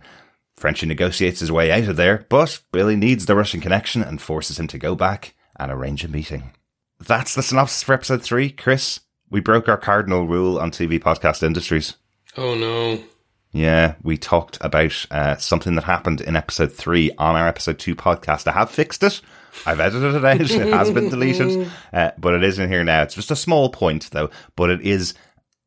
Frenchie 0.58 0.88
negotiates 0.88 1.40
his 1.40 1.52
way 1.52 1.72
out 1.72 1.88
of 1.88 1.96
there, 1.96 2.26
but 2.30 2.60
Billy 2.72 2.96
needs 2.96 3.26
the 3.26 3.36
Russian 3.36 3.62
connection 3.62 4.02
and 4.02 4.22
forces 4.22 4.60
him 4.60 4.68
to 4.68 4.80
go 4.80 4.96
back 4.96 5.36
and 5.60 5.72
arrange 5.72 6.04
a 6.04 6.08
meeting. 6.08 6.52
That's 7.00 7.36
the 7.36 7.44
synopsis 7.44 7.84
for 7.84 7.94
episode 7.94 8.24
three. 8.24 8.50
Chris, 8.50 9.02
we 9.30 9.40
broke 9.40 9.70
our 9.70 9.78
cardinal 9.78 10.28
rule 10.28 10.60
on 10.60 10.72
TV 10.72 11.00
podcast 11.00 11.44
industries. 11.44 11.96
Oh 12.36 12.56
no. 12.56 13.04
Yeah, 13.52 13.96
we 14.04 14.18
talked 14.18 14.58
about 14.62 15.06
uh, 15.10 15.38
something 15.38 15.76
that 15.76 15.86
happened 15.86 16.22
in 16.22 16.36
episode 16.36 16.74
three 16.74 17.12
on 17.18 17.36
our 17.36 17.48
episode 17.48 17.80
two 17.80 17.96
podcast. 17.96 18.48
I 18.48 18.52
have 18.52 18.70
fixed 18.70 19.04
it. 19.04 19.22
I've 19.66 19.80
edited 19.80 20.16
it 20.16 20.26
out. 20.26 20.42
it 20.42 20.74
has 20.74 20.92
been 20.92 21.10
deleted, 21.10 21.72
uh, 21.94 22.12
but 22.18 22.34
it 22.34 22.44
is 22.44 22.60
in 22.60 22.70
here 22.70 22.84
now. 22.84 23.04
It's 23.04 23.16
just 23.16 23.32
a 23.32 23.36
small 23.36 23.70
point 23.70 24.10
though, 24.12 24.30
but 24.56 24.70
it 24.70 24.82
is 24.82 25.14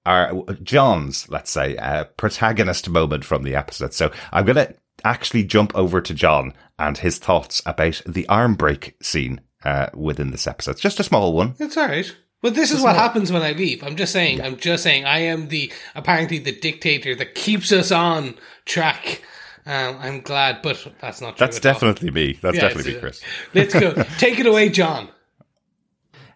our 0.06 0.44
John's, 0.62 1.28
let's 1.28 1.50
say, 1.50 1.76
uh, 1.76 2.04
protagonist 2.16 2.88
moment 2.88 3.24
from 3.24 3.42
the 3.42 3.54
episode. 3.54 3.94
So 3.94 4.10
I'm 4.32 4.44
going 4.44 4.56
to 4.56 4.74
actually 5.04 5.44
jump 5.44 5.74
over 5.74 6.00
to 6.00 6.14
John 6.14 6.54
and 6.78 6.98
his 6.98 7.18
thoughts 7.18 7.62
about 7.66 8.02
the 8.06 8.26
arm 8.28 8.54
break 8.54 8.96
scene 9.02 9.40
uh, 9.64 9.88
within 9.94 10.30
this 10.30 10.46
episode. 10.46 10.72
It's 10.72 10.80
just 10.80 11.00
a 11.00 11.04
small 11.04 11.32
one. 11.32 11.54
It's 11.58 11.76
all 11.76 11.88
right. 11.88 12.14
But 12.42 12.54
this 12.54 12.70
is 12.70 12.80
what 12.80 12.96
happens 12.96 13.30
when 13.30 13.42
I 13.42 13.52
leave. 13.52 13.84
I'm 13.84 13.96
just 13.96 14.12
saying. 14.12 14.38
Yeah. 14.38 14.46
I'm 14.46 14.56
just 14.56 14.82
saying. 14.82 15.04
I 15.04 15.18
am 15.20 15.48
the 15.48 15.70
apparently 15.94 16.38
the 16.38 16.58
dictator 16.58 17.14
that 17.16 17.34
keeps 17.34 17.70
us 17.70 17.92
on 17.92 18.36
track. 18.64 19.22
Um, 19.66 19.98
I'm 20.00 20.20
glad, 20.22 20.62
but 20.62 20.86
that's 21.00 21.20
not 21.20 21.36
true. 21.36 21.46
That's 21.46 21.60
definitely 21.60 22.08
all. 22.08 22.14
me. 22.14 22.38
That's 22.40 22.56
yeah, 22.56 22.62
definitely 22.62 22.94
me, 22.94 23.00
Chris. 23.00 23.20
Let's 23.52 23.74
go. 23.74 23.92
Take 24.18 24.38
it 24.38 24.46
away, 24.46 24.70
John. 24.70 25.10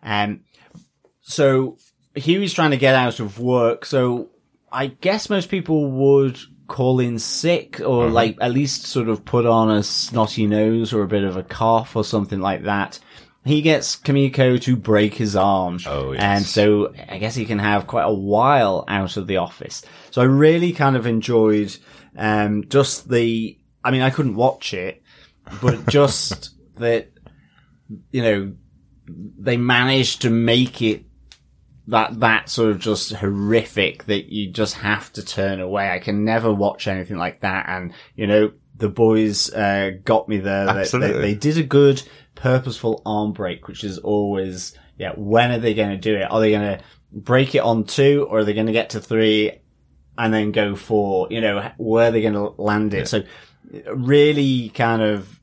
Um, 0.02 0.40
so 1.22 1.78
Hughie's 2.14 2.52
trying 2.52 2.72
to 2.72 2.76
get 2.76 2.94
out 2.94 3.18
of 3.18 3.38
work. 3.38 3.86
So 3.86 4.28
I 4.70 4.88
guess 4.88 5.30
most 5.30 5.48
people 5.48 5.90
would 5.90 6.38
call 6.66 7.00
in 7.00 7.18
sick 7.18 7.80
or 7.80 8.04
Mm-hmm. 8.06 8.14
like 8.14 8.36
at 8.40 8.52
least 8.52 8.84
sort 8.86 9.08
of 9.08 9.24
put 9.24 9.46
on 9.46 9.70
a 9.70 9.82
snotty 9.82 10.46
nose 10.46 10.92
or 10.92 11.02
a 11.02 11.08
bit 11.08 11.24
of 11.24 11.36
a 11.36 11.42
cough 11.42 11.94
or 11.96 12.04
something 12.04 12.40
like 12.40 12.64
that. 12.64 12.98
He 13.44 13.60
gets 13.60 13.96
Kimiko 13.96 14.56
to 14.56 14.74
break 14.76 15.12
his 15.14 15.36
arm. 15.36 15.78
Oh, 15.86 16.12
yes. 16.12 16.22
And 16.22 16.44
so 16.46 16.94
I 17.10 17.18
guess 17.18 17.34
he 17.34 17.44
can 17.44 17.58
have 17.58 17.86
quite 17.86 18.04
a 18.04 18.12
while 18.14 18.84
out 18.88 19.18
of 19.18 19.26
the 19.26 19.36
office. 19.36 19.82
So 20.10 20.22
I 20.22 20.24
really 20.24 20.72
kind 20.72 20.96
of 20.96 21.06
enjoyed, 21.06 21.76
um, 22.16 22.64
just 22.70 23.06
the, 23.10 23.58
I 23.84 23.90
mean, 23.90 24.00
I 24.00 24.08
couldn't 24.08 24.36
watch 24.36 24.72
it, 24.72 25.02
but 25.60 25.86
just 25.88 26.54
that, 26.76 27.10
you 28.10 28.22
know, 28.22 28.54
they 29.06 29.58
managed 29.58 30.22
to 30.22 30.30
make 30.30 30.80
it 30.80 31.04
that 31.88 32.20
that 32.20 32.48
sort 32.48 32.70
of 32.70 32.78
just 32.78 33.12
horrific 33.12 34.04
that 34.04 34.32
you 34.32 34.50
just 34.50 34.74
have 34.76 35.12
to 35.14 35.24
turn 35.24 35.60
away. 35.60 35.90
I 35.90 35.98
can 35.98 36.24
never 36.24 36.52
watch 36.52 36.86
anything 36.88 37.16
like 37.18 37.40
that. 37.40 37.66
And 37.68 37.92
you 38.16 38.26
know, 38.26 38.52
the 38.76 38.88
boys 38.88 39.52
uh, 39.52 39.92
got 40.04 40.28
me 40.28 40.38
there. 40.38 40.66
They- 40.66 40.84
They, 41.00 41.12
they 41.20 41.34
did 41.34 41.58
a 41.58 41.62
good, 41.62 42.02
purposeful 42.34 43.02
arm 43.04 43.32
break, 43.32 43.68
which 43.68 43.84
is 43.84 43.98
always 43.98 44.76
yeah. 44.96 45.12
When 45.16 45.50
are 45.50 45.58
they 45.58 45.74
going 45.74 45.90
to 45.90 45.96
do 45.96 46.16
it? 46.16 46.30
Are 46.30 46.40
they 46.40 46.50
going 46.50 46.78
to 46.78 46.84
break 47.12 47.54
it 47.54 47.60
on 47.60 47.84
two, 47.84 48.26
or 48.30 48.38
are 48.38 48.44
they 48.44 48.54
going 48.54 48.66
to 48.66 48.72
get 48.72 48.90
to 48.90 49.00
three 49.00 49.60
and 50.16 50.32
then 50.32 50.52
go 50.52 50.74
for? 50.76 51.28
You 51.30 51.40
know, 51.40 51.70
where 51.76 52.08
are 52.08 52.10
they 52.12 52.22
going 52.22 52.34
to 52.34 52.54
land 52.60 52.94
it? 52.94 53.08
So. 53.08 53.22
Really, 53.92 54.68
kind 54.70 55.02
of, 55.02 55.40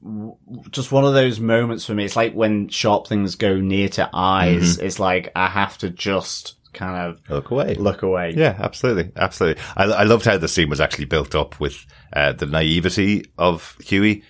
just 0.71 0.91
one 0.91 1.05
of 1.05 1.13
those 1.13 1.39
moments 1.39 1.85
for 1.85 1.93
me. 1.93 2.05
It's 2.05 2.15
like 2.15 2.33
when 2.33 2.69
sharp 2.69 3.07
things 3.07 3.35
go 3.35 3.57
near 3.57 3.89
to 3.89 4.09
eyes. 4.13 4.77
It's 4.77 4.99
like 4.99 5.31
I 5.35 5.47
have 5.47 5.77
to 5.79 5.89
just 5.89 6.55
kind 6.73 7.09
of 7.09 7.21
Look 7.29 7.51
away. 7.51 7.75
look 7.75 8.01
away. 8.01 8.33
Yeah, 8.35 8.55
absolutely, 8.57 9.11
absolutely. 9.15 9.61
I, 9.75 9.83
I 9.85 10.03
loved 10.03 10.25
how 10.25 10.37
the 10.37 10.47
scene 10.47 10.69
was 10.69 10.79
actually 10.79 11.05
built 11.05 11.35
up 11.35 11.59
with 11.59 11.85
uh, 12.13 12.31
the 12.33 12.45
naivety 12.45 13.25
of 13.37 13.75
Hughie, 13.83 14.23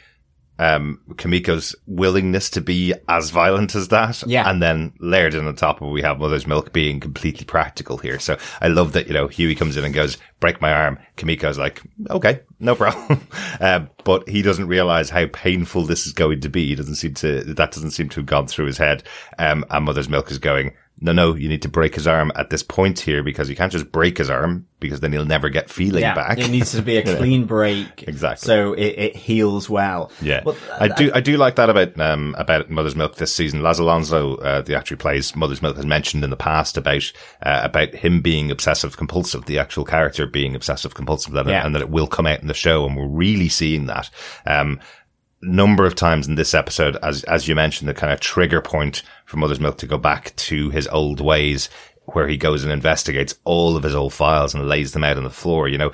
um, 0.61 1.01
Kimiko's 1.15 1.75
willingness 1.87 2.49
to 2.51 2.61
be 2.61 2.93
as 3.09 3.31
violent 3.31 3.73
as 3.75 3.87
that, 3.89 4.23
Yeah. 4.27 4.47
and 4.49 4.61
then 4.61 4.93
layered 4.99 5.33
in 5.33 5.47
on 5.47 5.55
top 5.55 5.81
of 5.81 5.89
we 5.89 6.01
have 6.03 6.19
Mother's 6.19 6.45
Milk 6.45 6.71
being 6.71 6.99
completely 6.99 7.45
practical 7.45 7.97
here. 7.97 8.19
So 8.19 8.37
I 8.61 8.67
love 8.67 8.93
that 8.93 9.07
you 9.07 9.13
know 9.13 9.27
Hughie 9.27 9.55
comes 9.55 9.75
in 9.75 9.83
and 9.83 9.93
goes, 9.93 10.17
"Break 10.39 10.61
my 10.61 10.71
arm." 10.71 10.99
Kimiko's 11.17 11.57
like, 11.57 11.81
"Okay, 12.09 12.41
no 12.59 12.75
problem," 12.75 13.27
uh, 13.59 13.81
but 14.03 14.29
he 14.29 14.41
doesn't 14.41 14.67
realize 14.67 15.09
how 15.09 15.25
painful 15.33 15.83
this 15.85 16.05
is 16.05 16.13
going 16.13 16.41
to 16.41 16.49
be. 16.49 16.67
He 16.67 16.75
doesn't 16.75 16.95
seem 16.95 17.15
to 17.15 17.41
that 17.55 17.71
doesn't 17.71 17.91
seem 17.91 18.09
to 18.09 18.19
have 18.19 18.27
gone 18.27 18.47
through 18.47 18.67
his 18.67 18.77
head. 18.77 19.03
Um, 19.39 19.65
and 19.71 19.85
Mother's 19.85 20.09
Milk 20.09 20.29
is 20.29 20.37
going, 20.39 20.73
no, 21.01 21.11
no, 21.11 21.35
you 21.35 21.49
need 21.49 21.63
to 21.63 21.69
break 21.69 21.95
his 21.95 22.05
arm 22.07 22.31
at 22.35 22.49
this 22.51 22.61
point 22.63 22.99
here 22.99 23.23
because 23.23 23.49
you 23.49 23.55
can't 23.55 23.71
just 23.71 23.91
break 23.91 24.17
his 24.19 24.29
arm 24.29 24.67
because 24.79 24.99
then 24.99 25.11
he'll 25.11 25.25
never 25.25 25.49
get 25.49 25.69
feeling 25.69 26.01
Yeah, 26.01 26.15
back. 26.15 26.37
it 26.39 26.49
needs 26.49 26.71
to 26.71 26.81
be 26.81 26.97
a 26.97 27.03
clean 27.17 27.45
break, 27.45 28.03
Exactly. 28.07 28.45
so 28.47 28.73
it, 28.73 28.85
it 28.97 29.15
heals 29.15 29.69
well. 29.69 30.11
Yeah, 30.21 30.41
But, 30.43 30.57
I 30.79 30.87
do. 30.87 31.11
I 31.13 31.19
do 31.19 31.37
like 31.37 31.55
that 31.55 31.69
about 31.69 31.99
um 31.99 32.35
about 32.37 32.69
Mother's 32.69 32.95
Milk 32.95 33.15
this 33.15 33.33
season. 33.33 33.61
Laz 33.61 33.79
Alonso, 33.79 34.37
uh, 34.37 34.61
the 34.61 34.75
actor 34.75 34.93
who 34.95 34.97
plays 34.99 35.35
Mother's 35.35 35.61
Milk, 35.61 35.75
has 35.75 35.85
mentioned 35.85 36.23
in 36.23 36.29
the 36.29 36.37
past 36.37 36.77
about 36.77 37.11
uh, 37.43 37.61
about 37.63 37.93
him 37.93 38.21
being 38.21 38.49
obsessive 38.51 38.97
compulsive, 38.97 39.45
the 39.45 39.59
actual 39.59 39.85
character 39.85 40.25
being 40.25 40.55
obsessive 40.55 40.93
compulsive, 40.95 41.33
that, 41.33 41.47
Yeah. 41.47 41.65
and 41.65 41.75
that 41.75 41.81
it 41.81 41.89
will 41.89 42.07
come 42.07 42.25
out 42.27 42.41
in 42.41 42.47
the 42.47 42.53
show, 42.53 42.85
and 42.85 42.95
we're 42.95 43.07
really 43.07 43.49
seeing 43.49 43.85
that. 43.87 44.09
Um, 44.45 44.79
number 45.41 45.85
of 45.85 45.95
times 45.95 46.27
in 46.27 46.35
this 46.35 46.53
episode, 46.53 46.97
as 47.03 47.23
as 47.25 47.47
you 47.47 47.55
mentioned, 47.55 47.89
the 47.89 47.93
kind 47.93 48.11
of 48.13 48.19
trigger 48.19 48.61
point 48.61 49.03
for 49.25 49.37
Mother's 49.37 49.59
Milk 49.59 49.77
to 49.79 49.87
go 49.87 49.97
back 49.97 50.35
to 50.37 50.69
his 50.69 50.87
old 50.87 51.19
ways, 51.21 51.69
where 52.05 52.27
he 52.27 52.37
goes 52.37 52.63
and 52.63 52.71
investigates 52.73 53.35
all 53.43 53.75
of 53.75 53.83
his 53.83 53.95
old 53.95 54.13
files 54.13 54.53
and 54.53 54.67
lays 54.67 54.91
them 54.93 55.03
out 55.03 55.17
on 55.17 55.23
the 55.23 55.29
floor. 55.29 55.67
You 55.67 55.77
know, 55.77 55.91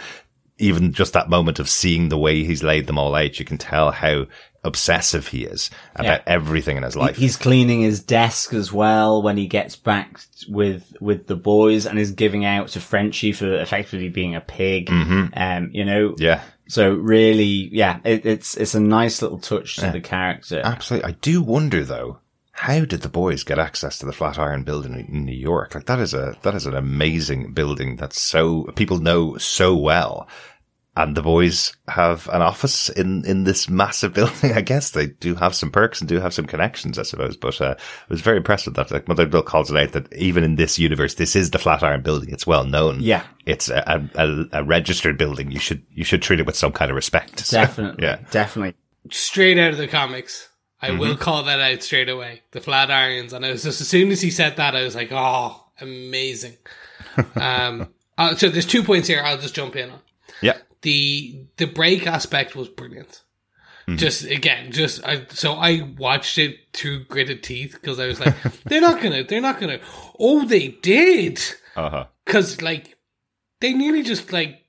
even 0.57 0.91
just 0.93 1.13
that 1.13 1.29
moment 1.29 1.59
of 1.59 1.69
seeing 1.69 2.09
the 2.09 2.17
way 2.17 2.43
he's 2.43 2.63
laid 2.63 2.87
them 2.87 2.97
all 2.97 3.13
out, 3.15 3.39
you 3.39 3.45
can 3.45 3.57
tell 3.57 3.91
how 3.91 4.25
obsessive 4.63 5.27
he 5.27 5.45
is 5.45 5.69
about 5.95 6.19
everything 6.27 6.75
in 6.75 6.83
his 6.83 6.95
life. 6.95 7.15
He's 7.15 7.37
cleaning 7.37 7.81
his 7.81 8.03
desk 8.03 8.53
as 8.53 8.73
well 8.73 9.21
when 9.21 9.37
he 9.37 9.47
gets 9.47 9.77
back 9.77 10.19
with 10.49 10.93
with 10.99 11.27
the 11.27 11.35
boys 11.37 11.85
and 11.85 11.97
is 11.97 12.11
giving 12.11 12.43
out 12.43 12.69
to 12.69 12.81
Frenchie 12.81 13.31
for 13.31 13.53
effectively 13.61 14.09
being 14.09 14.35
a 14.35 14.41
pig. 14.41 14.89
Um, 14.89 15.69
you 15.71 15.85
know, 15.85 16.09
Mm-hmm. 16.09 16.21
yeah, 16.23 16.41
So 16.67 16.93
really, 16.93 17.69
yeah, 17.71 17.99
it, 18.03 18.25
it's 18.25 18.55
it's 18.57 18.75
a 18.75 18.79
nice 18.79 19.21
little 19.21 19.39
touch 19.39 19.77
to 19.77 19.91
the 19.91 20.01
character. 20.01 20.61
absolutely. 20.63 21.09
I 21.09 21.11
do 21.21 21.41
wonder 21.41 21.83
though. 21.83 22.19
How 22.51 22.85
did 22.85 23.01
the 23.01 23.09
boys 23.09 23.43
get 23.43 23.59
access 23.59 23.99
to 23.99 24.07
the 24.07 24.11
Flatiron 24.11 24.63
building 24.63 25.07
in 25.11 25.25
New 25.25 25.35
York? 25.35 25.75
Like 25.75 25.85
that 25.85 25.99
is 25.99 26.15
a 26.15 26.35
that 26.41 26.55
is 26.55 26.65
an 26.65 26.73
amazing 26.73 27.53
building 27.53 27.97
that's 27.97 28.19
so 28.19 28.63
people 28.75 28.97
know 28.97 29.37
so 29.37 29.75
well. 29.75 30.27
And 30.99 31.15
the 31.15 31.21
boys 31.21 31.75
have 31.87 32.27
an 32.29 32.41
office 32.41 32.89
in, 32.89 33.23
in 33.25 33.43
this 33.43 33.69
massive 33.69 34.13
building. 34.15 34.53
I 34.53 34.61
guess 34.61 34.91
they 34.91 35.05
do 35.07 35.35
have 35.35 35.53
some 35.53 35.69
perks 35.71 36.01
and 36.01 36.09
do 36.09 36.19
have 36.19 36.33
some 36.33 36.45
connections, 36.47 36.97
I 36.97 37.03
suppose. 37.03 37.37
But 37.37 37.61
uh, 37.61 37.75
I 37.77 37.83
was 38.09 38.21
very 38.21 38.37
impressed 38.37 38.65
with 38.65 38.75
that. 38.75 38.89
Like 38.89 39.07
Mother 39.07 39.27
Bill 39.27 39.43
calls 39.43 39.69
it 39.69 39.77
out 39.77 39.91
that 39.91 40.11
even 40.15 40.43
in 40.43 40.55
this 40.55 40.79
universe, 40.79 41.13
this 41.13 41.35
is 41.35 41.51
the 41.51 41.59
Flatiron 41.59 42.01
building. 42.01 42.29
It's 42.31 42.47
well 42.47 42.63
known. 42.63 42.97
Yeah. 42.99 43.23
it's 43.45 43.69
a, 43.69 44.09
a, 44.15 44.45
a 44.59 44.63
registered 44.63 45.17
building. 45.19 45.51
You 45.51 45.59
should 45.59 45.83
you 45.91 46.03
should 46.03 46.21
treat 46.23 46.39
it 46.39 46.45
with 46.47 46.55
some 46.55 46.71
kind 46.71 46.89
of 46.89 46.95
respect. 46.95 47.39
So, 47.45 47.57
Definitely, 47.61 48.03
yeah. 48.03 48.19
definitely. 48.31 48.73
straight 49.11 49.57
out 49.59 49.71
of 49.73 49.77
the 49.77 49.87
comics. 49.87 50.49
I 50.81 50.91
will 50.91 51.07
Mm-hmm. 51.13 51.21
call 51.21 51.43
that 51.43 51.59
out 51.59 51.83
straight 51.83 52.09
away. 52.09 52.41
The 52.51 52.59
Flatirons, 52.59 53.33
and 53.33 53.45
I 53.45 53.51
was 53.51 53.63
just 53.63 53.81
as 53.81 53.87
soon 53.87 54.11
as 54.11 54.21
he 54.21 54.29
said 54.31 54.57
that, 54.57 54.75
I 54.75 54.83
was 54.83 54.95
like, 54.95 55.09
"Oh, 55.11 55.63
amazing!" 55.81 56.55
um, 57.35 57.89
uh, 58.17 58.35
so 58.35 58.49
there's 58.49 58.65
two 58.65 58.83
points 58.83 59.07
here. 59.07 59.21
I'll 59.23 59.37
just 59.39 59.55
jump 59.55 59.75
in 59.75 59.89
on 59.91 59.99
Yeah. 60.41 60.57
The 60.81 61.45
the 61.57 61.65
break 61.65 62.05
aspect 62.07 62.55
was 62.55 62.67
brilliant. 62.69 63.23
Mm-hmm. 63.87 63.97
Just 63.97 64.25
again, 64.25 64.71
just 64.71 65.05
I, 65.05 65.25
so 65.29 65.53
I 65.53 65.81
watched 65.97 66.37
it 66.37 66.57
through 66.73 67.05
gritted 67.05 67.41
teeth 67.43 67.71
because 67.79 67.99
I 67.99 68.07
was 68.07 68.19
like, 68.19 68.35
"They're 68.65 68.81
not 68.81 69.01
gonna, 69.01 69.23
they're 69.23 69.39
not 69.41 69.59
gonna." 69.59 69.79
Oh, 70.19 70.45
they 70.45 70.67
did 70.69 71.39
Uh 71.75 71.89
huh. 71.89 72.05
because 72.25 72.61
like 72.61 72.97
they 73.61 73.73
nearly 73.73 74.03
just 74.03 74.33
like 74.33 74.61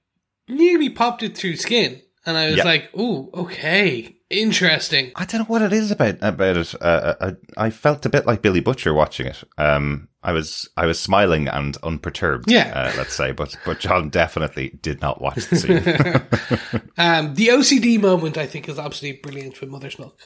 nearly 0.48 0.88
popped 0.88 1.22
it 1.24 1.36
through 1.36 1.56
skin, 1.56 2.00
and 2.24 2.36
I 2.36 2.46
was 2.50 2.58
Yeah. 2.58 2.64
like, 2.64 2.90
"Oh, 2.96 3.28
okay, 3.34 4.17
interesting." 4.30 5.12
I 5.16 5.24
don't 5.24 5.40
know 5.40 5.46
what 5.46 5.62
it 5.62 5.72
is 5.72 5.90
about 5.90 6.16
about 6.20 6.56
it. 6.56 6.74
Uh, 6.80 7.14
uh, 7.20 7.32
I 7.56 7.70
felt 7.70 8.06
a 8.06 8.10
bit 8.10 8.26
like 8.26 8.42
Billy 8.42 8.60
Butcher 8.60 8.94
watching 8.94 9.26
it. 9.26 9.42
Um, 9.56 10.08
I 10.22 10.32
was 10.32 10.68
I 10.76 10.86
was 10.86 10.98
smiling 11.00 11.48
and 11.48 11.76
unperturbed. 11.82 12.50
Yeah. 12.50 12.72
uh, 12.74 12.92
let's 12.96 13.14
say, 13.14 13.32
but 13.32 13.56
but 13.64 13.80
John 13.80 14.10
definitely 14.10 14.70
did 14.82 15.00
not 15.00 15.20
watch 15.20 15.46
the 15.46 15.56
scene. 15.56 16.82
Um, 16.98 17.34
the 17.34 17.48
OCD 17.48 18.00
moment 18.00 18.36
I 18.36 18.46
think 18.46 18.68
is 18.68 18.78
absolutely 18.78 19.20
brilliant 19.20 19.60
with 19.60 19.70
Mother's 19.70 19.98
Milk. 19.98 20.18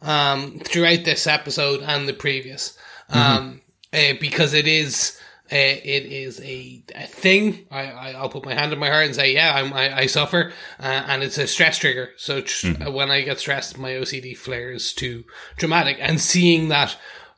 Um, 0.00 0.58
throughout 0.60 1.04
this 1.04 1.26
episode 1.26 1.82
and 1.82 2.08
the 2.08 2.14
previous, 2.14 2.76
um, 3.10 3.60
uh, 3.92 4.14
because 4.20 4.54
it 4.54 4.66
is. 4.66 5.20
Uh, 5.52 5.56
it 5.56 6.06
is 6.06 6.40
a, 6.40 6.82
a 6.94 7.06
thing. 7.06 7.66
I, 7.70 7.82
I 7.84 8.10
I'll 8.12 8.30
put 8.30 8.46
my 8.46 8.54
hand 8.54 8.72
on 8.72 8.78
my 8.78 8.88
heart 8.88 9.04
and 9.04 9.14
say, 9.14 9.34
yeah, 9.34 9.54
I'm, 9.54 9.74
I 9.74 9.98
I 9.98 10.06
suffer, 10.06 10.52
uh, 10.80 11.04
and 11.06 11.22
it's 11.22 11.36
a 11.36 11.46
stress 11.46 11.76
trigger. 11.76 12.10
So 12.16 12.40
tr- 12.40 12.88
when 12.90 13.10
I 13.10 13.20
get 13.20 13.40
stressed, 13.40 13.76
my 13.78 13.90
OCD 13.90 14.34
flares 14.36 14.94
too 14.94 15.24
dramatic. 15.58 15.98
And 16.00 16.18
seeing 16.18 16.68
that 16.68 16.96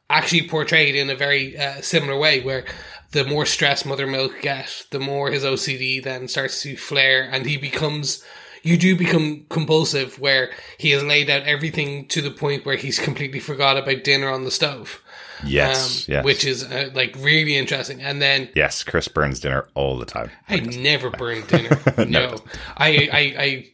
actually 0.09 0.49
portrayed 0.49 0.95
in 0.95 1.11
a 1.11 1.17
very 1.17 1.59
uh, 1.59 1.81
similar 1.81 2.17
way, 2.17 2.41
where 2.43 2.65
the 3.11 3.25
more 3.25 3.45
stress 3.45 3.85
Mother 3.85 4.07
Milk 4.07 4.41
gets, 4.41 4.85
the 4.85 5.01
more 5.01 5.33
his 5.33 5.43
OCD 5.43 6.03
then 6.03 6.29
starts 6.29 6.63
to 6.63 6.77
flare, 6.77 7.29
and 7.31 7.45
he 7.45 7.57
becomes. 7.57 8.23
You 8.63 8.77
do 8.77 8.97
become 8.97 9.47
compulsive, 9.49 10.19
where 10.19 10.51
he 10.79 10.91
has 10.91 11.05
laid 11.05 11.31
out 11.31 11.43
everything 11.43 12.07
to 12.09 12.21
the 12.21 12.33
point 12.33 12.67
where 12.67 12.77
he's 12.77 12.99
completely 12.99 13.39
forgot 13.41 13.77
about 13.77 14.03
dinner 14.05 14.29
on 14.29 14.45
the 14.45 14.51
stove. 14.51 15.03
Yes, 15.45 16.09
um, 16.09 16.15
yes, 16.15 16.25
which 16.25 16.45
is 16.45 16.65
uh, 16.65 16.91
like 16.95 17.15
really 17.19 17.57
interesting. 17.57 18.03
And 18.03 18.21
then 18.21 18.49
yes. 18.55 18.83
Chris 18.83 19.09
burns 19.09 19.41
dinner 19.41 19.69
all 19.75 19.99
the 19.99 20.07
time. 20.07 20.31
I 20.49 20.61
never 20.61 21.11
burn 21.11 21.47
dinner. 21.47 21.79
no, 22.07 22.39
I, 22.77 23.09
I 23.13 23.43
I 23.43 23.67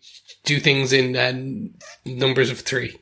do 0.44 0.58
things 0.58 0.92
in 0.92 1.16
uh, 1.16 1.32
numbers 2.04 2.50
of 2.50 2.60
three. 2.60 2.98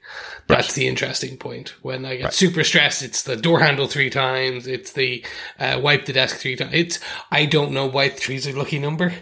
That's 0.47 0.75
the 0.75 0.89
interesting 0.89 1.37
point. 1.37 1.75
When 1.83 2.05
I 2.05 2.17
get 2.17 2.35
super 2.35 2.65
stressed, 2.65 3.03
it's 3.03 3.23
the 3.23 3.37
door 3.37 3.61
handle 3.61 3.87
three 3.87 4.11
times. 4.11 4.67
It's 4.67 4.93
the 4.93 5.25
uh, 5.61 5.81
wipe 5.81 6.07
the 6.07 6.13
desk 6.13 6.39
three 6.39 6.57
times. 6.57 6.73
It's 6.75 6.99
I 7.31 7.47
don't 7.47 7.73
know 7.73 7.87
why 7.87 8.09
three's 8.09 8.47
a 8.47 8.53
lucky 8.53 8.79
number. 8.79 9.15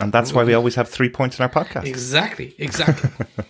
And 0.00 0.12
that's 0.12 0.32
why 0.32 0.44
we 0.44 0.54
always 0.54 0.76
have 0.76 0.88
three 0.88 1.10
points 1.10 1.38
in 1.38 1.42
our 1.42 1.50
podcast. 1.50 1.84
Exactly, 1.84 2.54
exactly. 2.58 3.10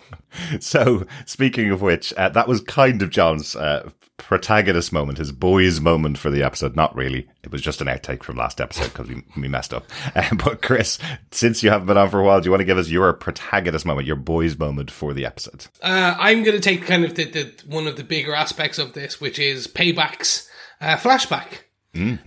So, 0.59 1.05
speaking 1.25 1.71
of 1.71 1.81
which, 1.81 2.13
uh, 2.13 2.29
that 2.29 2.47
was 2.47 2.61
kind 2.61 3.01
of 3.01 3.09
John's 3.09 3.55
uh, 3.55 3.89
protagonist 4.21 4.93
moment, 4.93 5.17
his 5.17 5.31
boys 5.31 5.79
moment 5.81 6.17
for 6.17 6.29
the 6.29 6.43
episode. 6.43 6.75
Not 6.75 6.95
really. 6.95 7.27
It 7.43 7.51
was 7.51 7.61
just 7.61 7.81
an 7.81 7.87
outtake 7.87 8.23
from 8.23 8.37
last 8.37 8.61
episode 8.61 8.85
because 8.93 9.07
we, 9.09 9.23
we 9.35 9.47
messed 9.47 9.73
up. 9.73 9.85
Uh, 10.15 10.35
but, 10.35 10.61
Chris, 10.61 10.99
since 11.31 11.63
you 11.63 11.69
haven't 11.69 11.87
been 11.87 11.97
on 11.97 12.09
for 12.09 12.19
a 12.19 12.23
while, 12.23 12.41
do 12.41 12.45
you 12.45 12.51
want 12.51 12.59
to 12.59 12.65
give 12.65 12.77
us 12.77 12.89
your 12.89 13.13
protagonist 13.13 13.85
moment, 13.85 14.05
your 14.07 14.15
boys 14.15 14.57
moment 14.59 14.91
for 14.91 15.13
the 15.13 15.25
episode? 15.25 15.67
Uh, 15.81 16.15
I'm 16.19 16.43
going 16.43 16.55
to 16.55 16.61
take 16.61 16.85
kind 16.85 17.05
of 17.05 17.15
the, 17.15 17.25
the 17.25 17.53
one 17.65 17.87
of 17.87 17.95
the 17.95 18.03
bigger 18.03 18.33
aspects 18.35 18.77
of 18.77 18.93
this, 18.93 19.21
which 19.21 19.39
is 19.39 19.67
paybacks 19.67 20.47
uh, 20.81 20.97
flashback. 20.97 21.59
Um, 21.95 22.19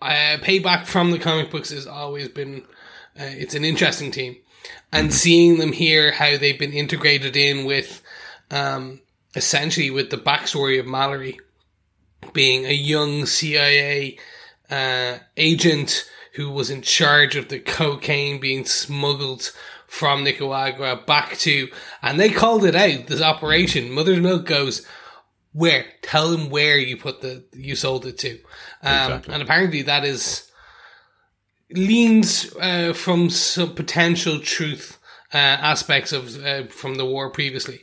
uh, 0.00 0.38
payback 0.42 0.86
from 0.86 1.10
the 1.10 1.18
comic 1.18 1.50
books 1.50 1.70
has 1.70 1.86
always 1.86 2.28
been 2.28 2.62
uh, 3.18 3.24
it's 3.24 3.54
an 3.54 3.64
interesting 3.64 4.10
team. 4.10 4.36
and 4.92 5.12
seeing 5.12 5.58
them 5.58 5.72
here, 5.72 6.12
how 6.12 6.36
they've 6.36 6.58
been 6.58 6.72
integrated 6.72 7.36
in 7.36 7.64
with, 7.64 8.02
um, 8.50 9.00
essentially 9.34 9.90
with 9.90 10.10
the 10.10 10.16
backstory 10.16 10.78
of 10.78 10.86
Mallory 10.86 11.38
being 12.32 12.66
a 12.66 12.72
young 12.72 13.26
CIA 13.26 14.18
uh, 14.70 15.18
agent 15.36 16.08
who 16.34 16.50
was 16.50 16.70
in 16.70 16.82
charge 16.82 17.36
of 17.36 17.48
the 17.48 17.58
cocaine 17.58 18.40
being 18.40 18.64
smuggled 18.64 19.52
from 19.86 20.22
Nicaragua 20.22 21.02
back 21.06 21.36
to, 21.38 21.68
and 22.02 22.20
they 22.20 22.30
called 22.30 22.64
it 22.64 22.76
out, 22.76 23.08
this 23.08 23.20
operation. 23.20 23.90
Mother's 23.90 24.20
Milk 24.20 24.46
goes, 24.46 24.86
where? 25.52 25.84
Tell 26.02 26.30
them 26.30 26.48
where 26.48 26.78
you 26.78 26.96
put 26.96 27.22
the, 27.22 27.44
you 27.52 27.74
sold 27.74 28.06
it 28.06 28.16
to. 28.18 28.34
Um, 28.82 29.12
Exactly. 29.12 29.34
and 29.34 29.42
apparently 29.42 29.82
that 29.82 30.04
is, 30.04 30.48
leans, 31.72 32.54
uh, 32.60 32.92
from 32.92 33.30
some 33.30 33.74
potential 33.74 34.38
truth, 34.38 34.98
uh, 35.34 35.36
aspects 35.36 36.12
of, 36.12 36.40
uh, 36.44 36.66
from 36.66 36.94
the 36.94 37.04
war 37.04 37.30
previously. 37.30 37.80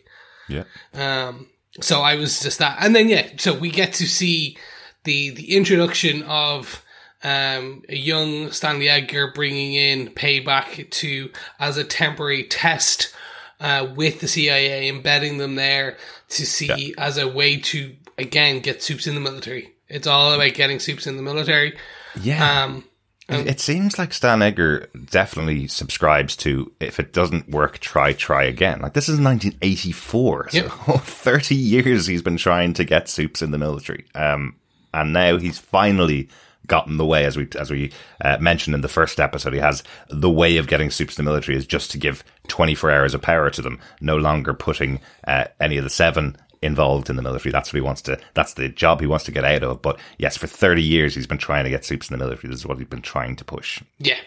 Yeah. 0.47 0.63
Um, 0.93 1.47
so 1.81 2.01
I 2.01 2.15
was 2.15 2.39
just 2.41 2.59
that, 2.59 2.77
and 2.81 2.95
then 2.95 3.09
yeah, 3.09 3.27
so 3.37 3.53
we 3.53 3.69
get 3.69 3.93
to 3.93 4.07
see 4.07 4.57
the 5.03 5.29
the 5.31 5.55
introduction 5.55 6.23
of 6.23 6.83
um, 7.23 7.83
a 7.89 7.95
young 7.95 8.51
Stanley 8.51 8.89
Edgar 8.89 9.31
bringing 9.31 9.73
in 9.73 10.09
payback 10.09 10.89
to 10.89 11.31
as 11.59 11.77
a 11.77 11.83
temporary 11.83 12.43
test 12.43 13.13
uh, 13.59 13.87
with 13.95 14.19
the 14.19 14.27
CIA, 14.27 14.89
embedding 14.89 15.37
them 15.37 15.55
there 15.55 15.97
to 16.29 16.45
see 16.45 16.93
as 16.97 17.17
a 17.17 17.27
way 17.27 17.57
to 17.57 17.95
again 18.17 18.59
get 18.59 18.83
supes 18.83 19.07
in 19.07 19.15
the 19.15 19.21
military. 19.21 19.73
It's 19.87 20.07
all 20.07 20.33
about 20.33 20.53
getting 20.53 20.79
supes 20.79 21.07
in 21.07 21.17
the 21.17 21.23
military. 21.23 21.77
Yeah. 22.21 22.63
Um, 22.63 22.83
It 23.29 23.47
it 23.47 23.59
seems 23.59 23.97
like 23.99 24.13
Stan 24.13 24.41
Edgar 24.41 24.87
definitely 25.09 25.67
subscribes 25.67 26.35
to 26.37 26.71
if 26.79 26.99
it 26.99 27.11
doesn't 27.13 27.49
work, 27.49 27.79
try, 27.79 28.13
try 28.13 28.43
again. 28.43 28.79
Like 28.81 28.93
this 28.93 29.09
is 29.09 29.19
1984, 29.19 30.49
so 30.49 30.57
Yep. 30.57 30.71
30 31.01 31.55
years 31.55 32.07
he's 32.07 32.21
been 32.21 32.37
trying 32.37 32.73
to 32.73 32.83
get 32.83 33.09
supes 33.09 33.41
in 33.41 33.51
the 33.51 33.57
military, 33.57 34.05
um, 34.15 34.55
and 34.93 35.11
now 35.13 35.37
he's 35.37 35.59
finally 35.59 36.29
gotten 36.67 36.97
the 36.97 37.05
way. 37.05 37.25
As 37.25 37.37
we 37.37 37.47
as 37.59 37.69
we 37.71 37.91
uh, 38.23 38.37
mentioned 38.39 38.75
in 38.75 38.81
the 38.81 38.87
first 38.89 39.19
episode, 39.19 39.53
he 39.53 39.59
has 39.59 39.83
the 40.09 40.29
way 40.29 40.57
of 40.57 40.67
getting 40.67 40.89
supes 40.91 41.17
in 41.17 41.23
the 41.25 41.29
military 41.29 41.57
is 41.57 41.65
just 41.65 41.91
to 41.91 41.97
give 41.97 42.23
24 42.47 42.91
hours 42.91 43.13
of 43.13 43.21
power 43.21 43.49
to 43.49 43.61
them, 43.61 43.79
no 44.01 44.17
longer 44.17 44.53
putting 44.53 44.99
uh, 45.27 45.45
any 45.59 45.77
of 45.77 45.83
the 45.83 45.89
seven 45.89 46.35
involved 46.61 47.09
in 47.09 47.15
the 47.15 47.21
military. 47.21 47.51
That's 47.51 47.69
what 47.71 47.77
he 47.77 47.81
wants 47.81 48.01
to. 48.03 48.19
That's 48.33 48.53
the 48.55 48.69
job 48.69 48.99
he 49.01 49.07
wants 49.07 49.25
to 49.25 49.31
get 49.31 49.43
out 49.45 49.63
of. 49.63 49.81
But 49.81 49.99
yes, 50.17 50.37
for 50.37 50.47
thirty 50.47 50.83
years 50.83 51.15
he's 51.15 51.27
been 51.27 51.37
trying 51.37 51.63
to 51.65 51.69
get 51.69 51.85
supes 51.85 52.09
in 52.09 52.17
the 52.17 52.23
military. 52.23 52.49
This 52.51 52.59
is 52.61 52.65
what 52.67 52.77
he's 52.77 52.87
been 52.87 53.01
trying 53.01 53.35
to 53.37 53.45
push. 53.45 53.81
Yeah. 53.99 54.17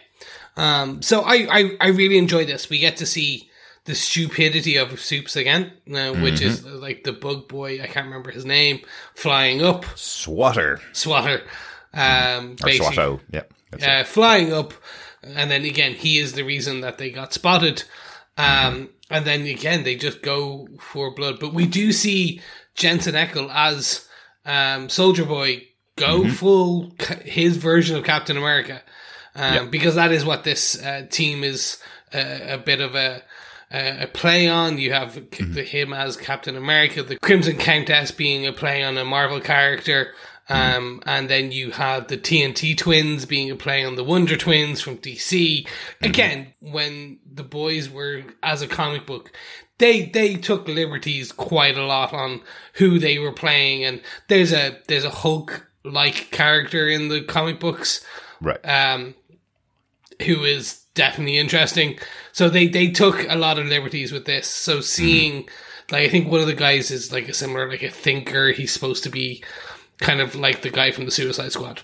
Um, 0.57 1.01
so 1.03 1.23
I, 1.23 1.47
I, 1.51 1.71
I 1.81 1.89
really 1.89 2.19
enjoy 2.19 2.45
this. 2.45 2.69
We 2.69 2.79
get 2.79 2.97
to 2.99 3.07
see 3.07 3.49
the 3.87 3.95
stupidity 3.95 4.77
of 4.77 5.01
Supes 5.01 5.37
again, 5.37 5.73
uh, 5.95 6.13
which 6.13 6.43
is 6.43 6.61
Mm-hmm. 6.61 6.81
like 6.81 7.05
the 7.05 7.13
bug 7.13 7.49
boy, 7.49 7.81
I 7.83 7.87
can't 7.87 8.07
remember 8.07 8.31
his 8.31 8.45
name, 8.45 8.81
flying 9.15 9.63
up, 9.63 9.87
Swatter 9.97 10.81
Swatter, 10.93 11.43
um, 11.95 12.53
or 12.63 12.69
Swatto. 12.69 13.21
Yeah. 13.33 13.43
uh, 13.81 14.05
flying 14.05 14.53
up, 14.53 14.75
and 15.23 15.51
then 15.51 15.65
again, 15.65 15.95
he 15.95 16.19
is 16.19 16.35
the 16.35 16.43
reason 16.45 16.83
that 16.83 16.99
they 16.99 17.11
got 17.11 17.33
spotted. 17.33 17.85
Um, 18.37 18.91
and 19.11 19.27
then 19.27 19.43
again, 19.43 19.83
they 19.85 19.97
just 19.97 20.23
go 20.23 20.69
for 20.79 21.15
blood. 21.15 21.41
But 21.41 21.53
we 21.53 21.67
do 21.67 21.93
see 21.93 22.41
Jensen 22.75 23.15
Ackles 23.15 23.51
as 23.53 24.09
um, 24.47 24.89
Soldier 24.89 25.25
Boy 25.25 25.69
go 25.97 26.29
full 26.29 26.93
ca- 26.99 27.21
his 27.25 27.57
version 27.57 27.97
of 27.97 28.05
Captain 28.05 28.37
America, 28.37 28.81
um, 29.35 29.69
because 29.69 29.97
that 29.97 30.13
is 30.13 30.25
what 30.25 30.45
this 30.45 30.81
uh, 30.83 31.07
team 31.11 31.45
is 31.45 31.79
uh, 32.15 32.39
a 32.43 32.59
bit 32.59 32.81
of 32.81 32.95
a. 32.95 33.23
A 33.73 34.03
a 34.03 34.07
play 34.09 34.49
on. 34.49 34.79
You 34.79 34.93
have 34.93 35.15
the, 35.31 35.63
him 35.63 35.93
as 35.93 36.17
Captain 36.17 36.57
America, 36.57 37.05
the 37.05 37.17
Crimson 37.21 37.57
Countess 37.57 38.11
being 38.11 38.45
a 38.45 38.53
play 38.53 38.83
on 38.83 38.99
a 38.99 39.05
Marvel 39.05 39.39
character, 39.39 40.13
um, 40.51 41.03
and 41.07 41.31
then 41.31 41.53
you 41.53 41.71
have 41.71 42.09
the 42.09 42.19
TNT 42.19 42.77
twins 42.77 43.25
being 43.25 43.51
a 43.51 43.57
play 43.57 43.85
on 43.85 43.97
the 43.97 44.05
Wonder 44.05 44.37
Twins 44.37 44.81
from 44.81 44.99
DC. 44.99 45.67
Again, 46.03 46.53
when 46.61 47.19
the 47.33 47.45
boys 47.45 47.89
were 47.89 48.23
as 48.43 48.61
a 48.63 48.67
comic 48.69 49.07
book, 49.07 49.33
they 49.79 50.03
they 50.07 50.35
took 50.35 50.69
liberties 50.69 51.33
quite 51.33 51.79
a 51.79 51.85
lot 51.87 52.13
on 52.13 52.41
who 52.75 52.99
they 52.99 53.19
were 53.19 53.33
playing, 53.33 53.85
and 53.85 54.03
there's 54.29 54.53
a 54.53 54.79
there's 54.89 55.05
a 55.05 55.11
Hulk 55.11 55.67
like 55.85 56.31
character 56.31 56.89
in 56.89 57.09
the 57.09 57.23
comic 57.23 57.59
books 57.59 58.05
Right. 58.43 58.61
um, 58.69 59.15
who 60.27 60.45
is 60.45 60.83
definitely 60.95 61.39
interesting. 61.39 61.99
So 62.33 62.49
they 62.51 62.67
they 62.69 62.89
took 62.89 63.27
a 63.29 63.37
lot 63.37 63.59
of 63.59 63.67
liberties 63.67 64.13
with 64.13 64.25
this. 64.27 64.47
So 64.47 64.81
seeing, 64.81 65.49
like, 65.91 66.03
I 66.05 66.09
think 66.09 66.31
one 66.31 66.41
of 66.41 66.47
the 66.47 66.55
guys 66.55 66.91
is 66.91 67.13
like 67.13 67.29
a 67.29 67.35
similar, 67.35 67.69
like 67.69 67.83
a 67.83 67.91
thinker. 67.91 68.53
He's 68.53 68.73
supposed 68.73 69.03
to 69.05 69.11
be 69.11 69.43
kind 70.01 70.21
of 70.21 70.35
like 70.35 70.63
the 70.63 70.71
guy 70.71 70.91
from 70.91 71.05
the 71.05 71.11
Suicide 71.11 71.53
Squad, 71.53 71.81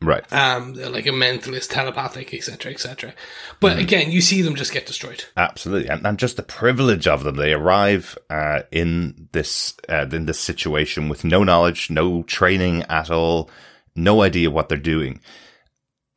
right. 0.00 0.30
um, 0.32 0.74
like 0.74 1.06
a 1.06 1.10
mentalist, 1.10 1.70
telepathic, 1.70 2.34
etc., 2.34 2.72
etc. 2.72 3.14
But 3.60 3.78
again, 3.78 4.10
you 4.10 4.20
see 4.20 4.42
them 4.42 4.56
just 4.56 4.72
get 4.72 4.86
destroyed. 4.86 5.24
Absolutely, 5.36 5.88
and, 5.88 6.06
and 6.06 6.18
just 6.18 6.36
the 6.36 6.42
privilege 6.42 7.06
of 7.06 7.24
them. 7.24 7.36
They 7.36 7.52
arrive 7.52 8.18
uh, 8.28 8.62
in 8.70 9.28
this 9.32 9.74
uh, 9.88 10.06
in 10.10 10.26
this 10.26 10.40
situation 10.40 11.08
with 11.08 11.24
no 11.24 11.44
knowledge, 11.44 11.90
no 11.90 12.22
training 12.24 12.82
at 12.84 13.10
all, 13.10 13.48
no 13.94 14.22
idea 14.22 14.50
what 14.50 14.68
they're 14.68 14.78
doing, 14.78 15.20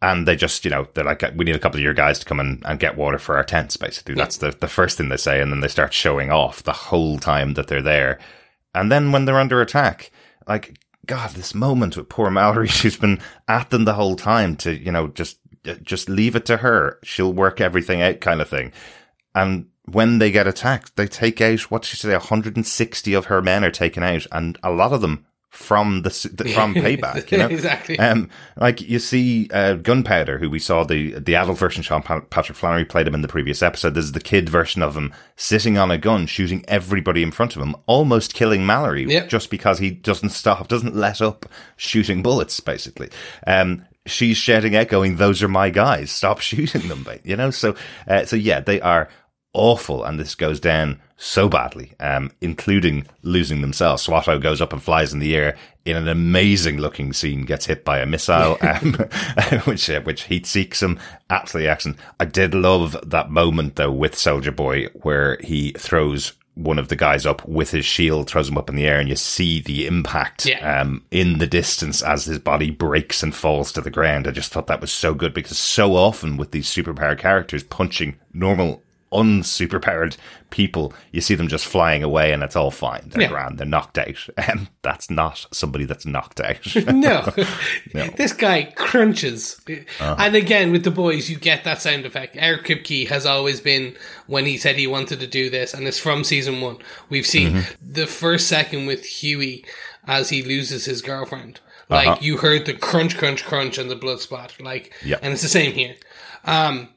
and 0.01 0.27
they 0.27 0.35
just 0.35 0.65
you 0.65 0.71
know 0.71 0.87
they're 0.93 1.03
like, 1.03 1.23
we 1.35 1.45
need 1.45 1.55
a 1.55 1.59
couple 1.59 1.79
of 1.79 1.83
your 1.83 1.93
guys 1.93 2.19
to 2.19 2.25
come 2.25 2.39
and, 2.39 2.63
and 2.65 2.79
get 2.79 2.97
water 2.97 3.19
for 3.19 3.37
our 3.37 3.43
tents. 3.43 3.77
Basically, 3.77 4.15
that's 4.15 4.37
the 4.37 4.51
the 4.51 4.67
first 4.67 4.97
thing 4.97 5.09
they 5.09 5.17
say, 5.17 5.41
and 5.41 5.51
then 5.51 5.61
they 5.61 5.67
start 5.67 5.93
showing 5.93 6.31
off 6.31 6.63
the 6.63 6.73
whole 6.73 7.19
time 7.19 7.53
that 7.53 7.67
they're 7.67 7.81
there, 7.81 8.19
and 8.73 8.91
then 8.91 9.11
when 9.11 9.25
they're 9.25 9.39
under 9.39 9.61
attack, 9.61 10.11
like 10.47 10.77
God, 11.05 11.31
this 11.31 11.53
moment 11.53 11.97
with 11.97 12.09
poor 12.09 12.29
Mallory, 12.29 12.67
she's 12.69 12.97
been 12.97 13.19
at 13.47 13.69
them 13.69 13.85
the 13.85 13.93
whole 13.93 14.15
time 14.15 14.55
to 14.57 14.73
you 14.73 14.91
know 14.91 15.07
just 15.07 15.39
just 15.81 16.09
leave 16.09 16.35
it 16.35 16.45
to 16.45 16.57
her. 16.57 16.99
She'll 17.03 17.33
work 17.33 17.59
everything 17.59 18.01
out, 18.01 18.21
kind 18.21 18.41
of 18.41 18.49
thing. 18.49 18.71
And 19.33 19.67
when 19.85 20.19
they 20.19 20.31
get 20.31 20.47
attacked, 20.47 20.95
they 20.95 21.07
take 21.07 21.41
out 21.41 21.59
what 21.71 21.85
she 21.85 21.97
say? 21.97 22.11
160 22.11 23.13
of 23.13 23.25
her 23.25 23.41
men 23.41 23.63
are 23.63 23.71
taken 23.71 24.03
out, 24.03 24.25
and 24.31 24.57
a 24.63 24.71
lot 24.71 24.93
of 24.93 25.01
them 25.01 25.25
from 25.55 26.01
the 26.01 26.09
s- 26.09 26.27
from 26.53 26.73
payback. 26.75 27.31
You 27.31 27.37
know, 27.37 27.47
Exactly. 27.47 27.97
Um, 27.97 28.29
like 28.57 28.81
you 28.81 28.99
see, 28.99 29.49
uh, 29.53 29.75
Gunpowder, 29.75 30.37
who 30.37 30.49
we 30.49 30.59
saw 30.59 30.83
the 30.83 31.17
the 31.17 31.35
adult 31.35 31.57
version. 31.57 31.81
Sean 31.81 32.01
Pa- 32.03 32.19
Patrick 32.29 32.57
Flanery 32.57 32.85
played 32.85 33.07
him 33.07 33.15
in 33.15 33.21
the 33.21 33.27
previous 33.27 33.63
episode. 33.63 33.93
This 33.95 34.05
is 34.05 34.11
the 34.11 34.19
kid 34.19 34.49
version 34.49 34.81
of 34.83 34.95
him 34.95 35.13
sitting 35.37 35.77
on 35.77 35.91
a 35.91 35.97
gun, 35.97 36.25
shooting 36.27 36.63
everybody 36.67 37.23
in 37.23 37.31
front 37.31 37.55
of 37.55 37.61
him, 37.61 37.75
almost 37.85 38.33
killing 38.33 38.65
Mallory, 38.65 39.05
Yep. 39.05 39.29
just 39.29 39.49
because 39.49 39.79
he 39.79 39.91
doesn't 39.91 40.29
stop, 40.29 40.67
doesn't 40.67 40.95
let 40.95 41.21
up 41.21 41.45
shooting 41.77 42.21
bullets. 42.21 42.59
Basically, 42.59 43.09
um, 43.47 43.85
she's 44.05 44.37
shouting 44.37 44.75
out, 44.75 44.89
going, 44.89 45.15
"Those 45.15 45.41
are 45.41 45.47
my 45.47 45.69
guys! 45.69 46.11
Stop 46.11 46.39
shooting 46.41 46.87
them!" 46.89 47.03
mate." 47.07 47.21
You 47.23 47.37
know, 47.37 47.49
so 47.51 47.75
uh, 48.07 48.25
so 48.25 48.35
yeah, 48.35 48.59
they 48.59 48.81
are 48.81 49.09
awful, 49.53 50.03
and 50.03 50.19
this 50.19 50.35
goes 50.35 50.59
down 50.59 50.99
so 51.17 51.47
badly, 51.47 51.93
um, 51.99 52.31
including 52.41 53.07
losing 53.21 53.61
themselves. 53.61 54.05
Swatto 54.05 54.41
goes 54.41 54.61
up 54.61 54.73
and 54.73 54.83
flies 54.83 55.13
in 55.13 55.19
the 55.19 55.35
air 55.35 55.55
in 55.85 55.95
an 55.95 56.07
amazing 56.07 56.77
looking 56.77 57.13
scene, 57.13 57.45
gets 57.45 57.67
hit 57.67 57.85
by 57.85 57.99
a 57.99 58.05
missile, 58.05 58.57
um, 58.61 58.93
which 59.65 59.89
uh, 59.89 60.01
which 60.01 60.23
heat 60.23 60.45
seeks 60.45 60.81
him. 60.81 60.99
Absolutely 61.29 61.69
excellent. 61.69 61.99
I 62.19 62.25
did 62.25 62.53
love 62.53 62.97
that 63.09 63.29
moment 63.29 63.75
though 63.75 63.91
with 63.91 64.17
Soldier 64.17 64.51
Boy 64.51 64.87
where 64.93 65.37
he 65.41 65.71
throws 65.73 66.33
one 66.55 66.79
of 66.79 66.87
the 66.87 66.95
guys 66.95 67.25
up 67.25 67.45
with 67.45 67.71
his 67.71 67.83
shield, 67.85 68.29
throws 68.29 68.47
him 68.47 68.57
up 68.57 68.69
in 68.69 68.77
the 68.77 68.85
air, 68.87 68.97
and 68.97 69.09
you 69.09 69.15
see 69.17 69.59
the 69.61 69.85
impact 69.85 70.45
Yeah. 70.45 70.79
um, 70.81 71.03
in 71.11 71.37
the 71.39 71.47
distance 71.47 72.01
as 72.01 72.23
his 72.25 72.39
body 72.39 72.71
breaks 72.71 73.21
and 73.21 73.35
falls 73.35 73.73
to 73.73 73.81
the 73.81 73.91
ground. 73.91 74.25
I 74.25 74.31
just 74.31 74.53
thought 74.53 74.67
that 74.67 74.79
was 74.79 74.93
so 74.93 75.13
good 75.13 75.33
because 75.33 75.57
so 75.57 75.95
often 75.95 76.37
with 76.37 76.51
these 76.51 76.67
superpowered 76.69 77.19
characters 77.19 77.61
punching 77.61 78.15
normal 78.33 78.81
unsuperpowered 79.15 80.17
people, 80.49 80.93
you 81.11 81.21
see 81.21 81.35
them 81.35 81.47
just 81.47 81.65
flying 81.65 82.03
away 82.03 82.31
and 82.31 82.43
it's 82.43 82.55
all 82.55 82.71
fine. 82.71 83.03
They're 83.07 83.23
Yeah. 83.23 83.27
grand. 83.29 83.57
They're 83.57 83.65
knocked 83.67 83.97
out. 83.97 84.27
And 84.37 84.69
that's 84.83 85.09
not 85.09 85.45
somebody 85.51 85.85
that's 85.85 86.05
knocked 86.05 86.39
out. 86.39 86.75
no. 86.87 87.21
this 87.93 88.33
guy 88.33 88.71
crunches. 88.75 89.59
And 89.99 90.35
again, 90.35 90.71
with 90.71 90.83
the 90.83 90.91
boys, 90.91 91.29
you 91.29 91.37
get 91.37 91.63
that 91.63 91.81
sound 91.81 92.05
effect. 92.05 92.35
Eric 92.39 92.65
Kripke 92.65 93.07
has 93.09 93.25
always 93.25 93.59
been, 93.59 93.95
when 94.27 94.45
he 94.45 94.57
said 94.57 94.75
he 94.77 94.87
wanted 94.87 95.19
to 95.19 95.27
do 95.27 95.49
this, 95.49 95.73
and 95.73 95.87
it's 95.87 95.99
from 95.99 96.23
season 96.23 96.61
one, 96.61 96.77
we've 97.09 97.25
seen 97.25 97.63
the 97.81 98.07
first 98.07 98.47
second 98.47 98.85
with 98.85 99.03
Hughie 99.05 99.65
as 100.07 100.29
he 100.29 100.43
loses 100.43 100.85
his 100.85 101.01
girlfriend. 101.01 101.59
Like, 101.89 102.07
Uh-huh. 102.07 102.17
you 102.21 102.37
heard 102.37 102.65
the 102.65 102.73
crunch, 102.73 103.17
crunch, 103.17 103.43
crunch, 103.45 103.77
and 103.77 103.89
the 103.91 103.95
blood 103.95 104.19
spot. 104.19 104.53
Like, 104.59 104.93
Yeah. 105.03 105.17
and 105.21 105.33
it's 105.33 105.41
the 105.43 105.47
same 105.47 105.71
here. 105.73 105.95
Um, 106.45 106.89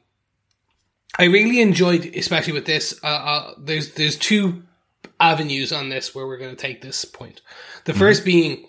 I 1.17 1.25
really 1.25 1.59
enjoyed, 1.61 2.05
especially 2.15 2.53
with 2.53 2.65
this. 2.65 2.99
Uh, 3.03 3.07
uh, 3.07 3.53
there's 3.57 3.93
there's 3.93 4.17
two 4.17 4.63
avenues 5.19 5.73
on 5.73 5.89
this 5.89 6.13
where 6.13 6.27
we're 6.27 6.37
going 6.37 6.55
to 6.55 6.61
take 6.61 6.81
this 6.81 7.03
point. 7.05 7.41
The 7.85 7.93
first 7.93 8.23
being 8.23 8.67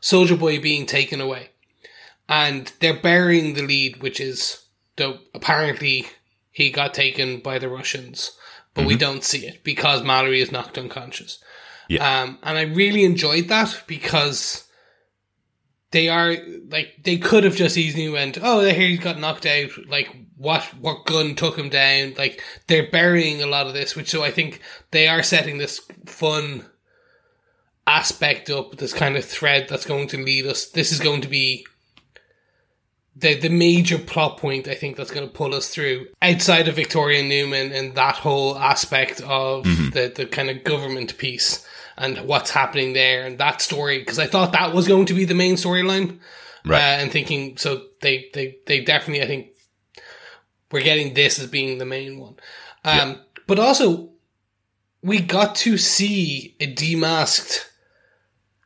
Soldier 0.00 0.36
Boy 0.36 0.60
being 0.60 0.86
taken 0.86 1.20
away, 1.20 1.50
and 2.28 2.72
they're 2.80 3.00
burying 3.00 3.54
the 3.54 3.62
lead, 3.62 4.02
which 4.02 4.20
is 4.20 4.64
the 4.96 5.20
apparently 5.34 6.06
he 6.50 6.70
got 6.70 6.94
taken 6.94 7.40
by 7.40 7.58
the 7.58 7.68
Russians, 7.68 8.32
but 8.74 8.86
we 8.86 8.96
don't 8.96 9.24
see 9.24 9.46
it 9.46 9.62
because 9.62 10.02
Mallory 10.02 10.40
is 10.40 10.50
knocked 10.50 10.78
unconscious. 10.78 11.38
Yeah. 11.88 12.22
Um, 12.22 12.38
and 12.42 12.58
I 12.58 12.62
really 12.62 13.04
enjoyed 13.04 13.48
that 13.48 13.82
because 13.86 14.65
they 15.96 16.10
are 16.10 16.36
like 16.68 16.94
they 17.04 17.16
could 17.16 17.44
have 17.44 17.56
just 17.56 17.78
easily 17.78 18.10
went, 18.10 18.36
oh, 18.42 18.60
there 18.60 18.74
he's 18.74 19.00
got 19.00 19.18
knocked 19.18 19.46
out. 19.46 19.70
Like 19.88 20.14
what 20.36 20.62
what 20.78 21.06
gun 21.06 21.34
took 21.34 21.56
him 21.56 21.70
down? 21.70 22.12
Like 22.18 22.44
they're 22.66 22.90
burying 22.90 23.42
a 23.42 23.46
lot 23.46 23.66
of 23.66 23.72
this, 23.72 23.96
which 23.96 24.10
so 24.10 24.22
I 24.22 24.30
think 24.30 24.60
they 24.90 25.08
are 25.08 25.22
setting 25.22 25.56
this 25.56 25.80
fun 26.04 26.66
aspect 27.86 28.50
up, 28.50 28.76
this 28.76 28.92
kind 28.92 29.16
of 29.16 29.24
thread 29.24 29.68
that's 29.70 29.86
going 29.86 30.08
to 30.08 30.22
lead 30.22 30.44
us. 30.44 30.66
This 30.66 30.92
is 30.92 31.00
going 31.00 31.22
to 31.22 31.28
be 31.28 31.66
the 33.16 33.34
the 33.34 33.48
major 33.48 33.96
plot 33.96 34.36
point 34.36 34.68
I 34.68 34.74
think 34.74 34.98
that's 34.98 35.10
going 35.10 35.26
to 35.26 35.32
pull 35.32 35.54
us 35.54 35.70
through 35.70 36.08
outside 36.20 36.68
of 36.68 36.76
Victoria 36.76 37.22
Neuman 37.22 37.74
and 37.74 37.94
that 37.94 38.16
whole 38.16 38.58
aspect 38.58 39.22
of 39.22 39.64
mm-hmm. 39.64 39.88
the 39.94 40.12
the 40.14 40.26
kind 40.26 40.50
of 40.50 40.62
government 40.62 41.16
piece 41.16 41.66
and 41.98 42.18
what's 42.26 42.50
happening 42.50 42.92
there 42.92 43.24
and 43.26 43.38
that 43.38 43.60
story 43.62 43.98
because 43.98 44.18
I 44.18 44.26
thought 44.26 44.52
that 44.52 44.74
was 44.74 44.86
going 44.88 45.06
to 45.06 45.14
be 45.14 45.24
the 45.24 45.34
main 45.34 45.54
storyline 45.54 46.18
Right. 46.64 46.78
uh, 46.80 47.02
and 47.02 47.12
thinking 47.12 47.56
so 47.56 47.82
they 48.02 48.28
they 48.34 48.56
they 48.66 48.80
definitely 48.82 49.22
I 49.22 49.26
think 49.26 49.48
we're 50.72 50.82
getting 50.82 51.14
this 51.14 51.38
as 51.38 51.46
being 51.46 51.78
the 51.78 51.84
main 51.86 52.18
one 52.18 52.36
um 52.84 53.20
but 53.46 53.58
also 53.58 54.10
we 55.02 55.20
got 55.20 55.54
to 55.56 55.78
see 55.78 56.56
a 56.60 56.72
demasked 56.74 57.66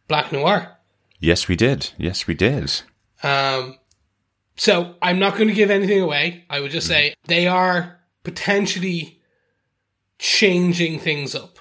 Black 0.09 0.33
Noir 0.33 0.77
Yes, 1.23 1.49
we 1.49 1.55
did. 1.57 1.90
Yes, 1.99 2.27
we 2.27 2.33
did. 2.35 2.81
um, 3.23 3.77
so 4.57 4.95
I'm 5.03 5.19
not 5.19 5.35
going 5.37 5.49
to 5.49 5.55
give 5.55 5.71
anything 5.71 6.01
away. 6.01 6.45
I 6.49 6.61
would 6.61 6.71
just 6.71 6.87
say 6.87 7.14
they 7.27 7.47
are 7.47 8.01
potentially 8.25 9.21
changing 10.19 10.99
things 10.99 11.35
up 11.35 11.59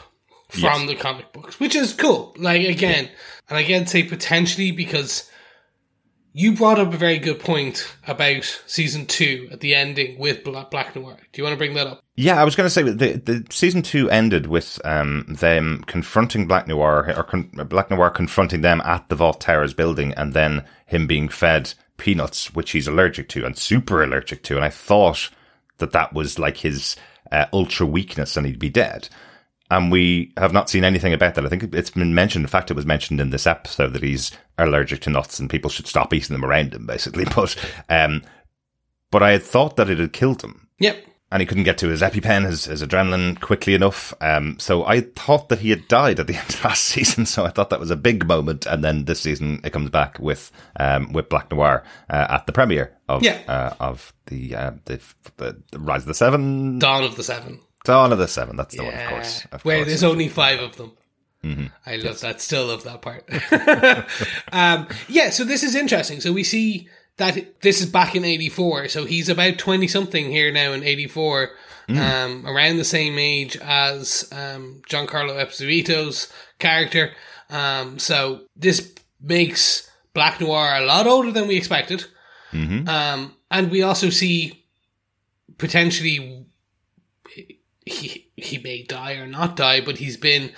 from 0.49 0.81
Yes. 0.81 0.87
the 0.89 0.95
comic 0.95 1.31
books, 1.31 1.59
which 1.59 1.75
is 1.75 1.93
cool. 1.93 2.35
Like 2.37 2.67
again, 2.67 3.09
and 3.49 3.57
I 3.57 3.61
again 3.61 3.87
say 3.87 4.03
potentially 4.03 4.71
because 4.71 5.29
you 6.31 6.53
brought 6.53 6.79
up 6.79 6.93
a 6.93 6.97
very 6.97 7.17
good 7.17 7.39
point 7.39 7.87
about 8.07 8.43
season 8.67 9.05
two 9.07 9.47
at 9.51 9.61
the 9.61 9.73
ending 9.73 10.19
with 10.19 10.43
Bla- 10.43 10.67
Black 10.69 10.95
Noir. 10.95 11.17
Do 11.31 11.39
you 11.41 11.43
want 11.43 11.53
to 11.53 11.57
bring 11.57 11.73
that 11.73 11.87
up? 11.87 12.03
Yeah, 12.15 12.39
I 12.39 12.43
was 12.43 12.55
going 12.55 12.65
to 12.65 12.69
say 12.69 12.83
the 12.83 13.13
the 13.17 13.45
season 13.49 13.81
two 13.81 14.09
ended 14.09 14.45
with 14.47 14.79
um, 14.85 15.25
them 15.27 15.83
confronting 15.87 16.47
Black 16.47 16.67
Noir 16.67 17.13
or 17.15 17.23
con- 17.23 17.49
Black 17.67 17.89
Noir 17.89 18.09
confronting 18.09 18.61
them 18.61 18.81
at 18.85 19.07
the 19.09 19.15
Vought 19.15 19.41
Towers 19.41 19.73
building, 19.73 20.13
and 20.15 20.33
then 20.33 20.63
him 20.85 21.07
being 21.07 21.29
fed 21.29 21.73
peanuts, 21.97 22.53
which 22.53 22.71
he's 22.71 22.87
allergic 22.87 23.27
to 23.29 23.45
and 23.45 23.57
super 23.57 24.03
allergic 24.03 24.43
to. 24.43 24.55
And 24.55 24.63
I 24.65 24.69
thought 24.69 25.29
that 25.77 25.91
that 25.91 26.13
was 26.13 26.37
like 26.39 26.57
his 26.57 26.95
uh, 27.31 27.45
ultra 27.53 27.85
weakness, 27.85 28.37
and 28.37 28.45
he'd 28.45 28.59
be 28.59 28.69
dead. 28.69 29.09
And 29.71 29.91
we 29.91 30.33
have 30.37 30.51
not 30.53 30.69
seen 30.69 30.83
anything 30.83 31.13
about 31.13 31.35
that. 31.35 31.45
I 31.45 31.49
think 31.49 31.73
it's 31.75 31.91
been 31.91 32.15
mentioned. 32.15 32.43
In 32.43 32.49
fact, 32.49 32.71
it 32.71 32.75
was 32.75 32.85
mentioned 32.87 33.21
in 33.21 33.29
this 33.29 33.45
episode 33.45 33.93
that 33.93 34.01
he's 34.03 34.31
allergic 34.57 35.01
to 35.01 35.09
nuts, 35.11 35.39
and 35.39 35.49
people 35.49 35.69
should 35.69 35.85
stop 35.87 36.11
eating 36.13 36.33
them 36.33 36.43
around 36.45 36.73
him, 36.73 36.85
basically. 36.87 37.25
But 37.35 37.55
um, 37.89 38.23
but 39.11 39.21
I 39.23 39.31
had 39.31 39.43
thought 39.43 39.75
that 39.77 39.89
it 39.89 39.99
had 39.99 40.13
killed 40.13 40.43
him 40.43 40.67
Yep. 40.79 41.03
and 41.31 41.41
he 41.41 41.45
couldn't 41.45 41.63
get 41.65 41.77
to 41.79 41.87
his 41.89 42.01
EpiPen, 42.01 42.45
his, 42.45 42.65
his 42.65 42.83
adrenaline 42.83 43.39
quickly 43.39 43.73
enough. 43.75 44.13
Um, 44.21 44.57
so 44.59 44.85
I 44.85 45.01
thought 45.01 45.49
that 45.49 45.59
he 45.59 45.69
had 45.71 45.87
died 45.87 46.19
at 46.19 46.27
the 46.27 46.35
end 46.39 46.49
of 46.49 46.63
last 46.63 46.83
season. 46.85 47.25
So 47.27 47.45
I 47.45 47.49
thought 47.49 47.69
that 47.71 47.79
was 47.79 47.91
a 47.91 47.95
big 47.95 48.27
moment. 48.27 48.65
And 48.65 48.83
then 48.83 49.05
this 49.05 49.21
season 49.21 49.61
it 49.63 49.71
comes 49.73 49.89
back 49.91 50.17
with 50.19 50.51
um, 50.79 51.11
with 51.13 51.29
Black 51.29 51.51
Noir 51.51 51.83
uh, 52.09 52.25
at 52.29 52.45
the 52.47 52.51
premiere 52.53 52.95
of 53.07 53.21
Yeah. 53.23 53.39
uh, 53.47 53.73
of 53.79 54.13
the, 54.27 54.55
uh, 54.55 54.71
the 54.85 54.99
the 55.37 55.61
the 55.71 55.79
Rise 55.79 56.01
of 56.01 56.07
the 56.07 56.13
Seven, 56.15 56.79
Dawn 56.79 57.03
of 57.03 57.15
the 57.15 57.23
Seven. 57.23 57.59
Dawn 57.83 58.11
of 58.11 58.19
the 58.19 58.27
Seven. 58.27 58.55
That's 58.55 58.75
the 58.75 58.83
one, 58.83 58.93
of 58.93 59.09
course. 59.09 59.45
Of 59.51 59.65
Where 59.65 59.77
course. 59.77 59.87
there's 59.87 60.03
only 60.03 60.27
five 60.27 60.59
of 60.59 60.77
them. 60.77 60.93
I 61.85 61.95
love 61.95 62.19
that. 62.21 62.41
Still 62.41 62.67
love 62.67 62.83
that 62.83 63.01
part. 63.01 63.23
um, 64.51 64.87
yeah, 65.07 65.29
so 65.29 65.45
this 65.45 65.63
is 65.63 65.73
interesting. 65.73 66.19
So 66.19 66.33
we 66.33 66.43
see 66.43 66.89
that 67.17 67.61
this 67.61 67.79
is 67.79 67.87
back 67.87 68.15
in 68.15 68.25
84. 68.25 68.89
So 68.89 69.05
he's 69.05 69.29
about 69.29 69.57
20 69.57 69.87
something 69.87 70.31
here 70.31 70.51
now 70.51 70.73
in 70.73 70.83
84, 70.83 71.49
um, 71.89 72.45
around 72.45 72.77
the 72.77 72.83
same 72.83 73.17
age 73.17 73.57
as 73.57 74.27
um, 74.31 74.81
Giancarlo 74.89 75.43
Esposito's 75.43 76.31
character. 76.59 77.11
Um, 77.49 77.99
so 77.99 78.41
this 78.55 78.93
makes 79.21 79.89
Black 80.13 80.41
Noir 80.41 80.75
a 80.75 80.85
lot 80.85 81.07
older 81.07 81.31
than 81.31 81.47
we 81.47 81.55
expected. 81.55 82.05
Um, 82.87 83.35
and 83.49 83.71
we 83.71 83.81
also 83.81 84.09
see 84.09 84.65
potentially 85.57 86.45
he 87.89 88.31
he 88.35 88.57
may 88.57 88.83
die 88.83 89.13
or 89.13 89.27
not 89.27 89.55
die, 89.55 89.81
but 89.81 89.97
he's 89.97 90.17
been 90.17 90.51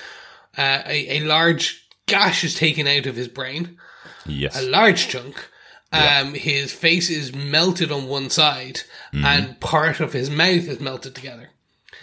uh, 0.57 0.81
a, 0.85 1.17
a 1.17 1.19
large 1.21 1.87
gash 2.05 2.43
is 2.43 2.55
taken 2.55 2.87
out 2.87 3.05
of 3.05 3.15
his 3.15 3.27
brain, 3.27 3.77
yes. 4.25 4.59
a 4.59 4.67
large 4.67 5.07
chunk. 5.07 5.47
Um, 5.93 6.35
his 6.35 6.71
face 6.71 7.09
is 7.09 7.35
melted 7.35 7.91
on 7.91 8.07
one 8.07 8.29
side, 8.29 8.81
and 9.11 9.59
part 9.59 9.99
of 9.99 10.13
his 10.13 10.29
mouth 10.29 10.67
is 10.69 10.79
melted 10.79 11.15
together. 11.15 11.49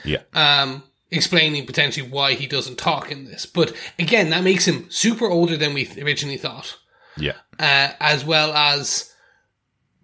yeah. 0.04 0.22
Um, 0.34 0.82
explaining 1.10 1.64
potentially 1.66 2.06
why 2.06 2.34
he 2.34 2.46
doesn't 2.46 2.76
talk 2.76 3.10
in 3.10 3.24
this. 3.24 3.46
But 3.46 3.74
again, 3.98 4.30
that 4.30 4.44
makes 4.44 4.66
him 4.66 4.86
super 4.90 5.26
older 5.26 5.56
than 5.56 5.74
we 5.74 5.88
originally 6.02 6.36
thought, 6.36 6.76
yeah. 7.16 7.36
uh, 7.58 7.92
as 8.00 8.24
well 8.24 8.52
as 8.52 9.12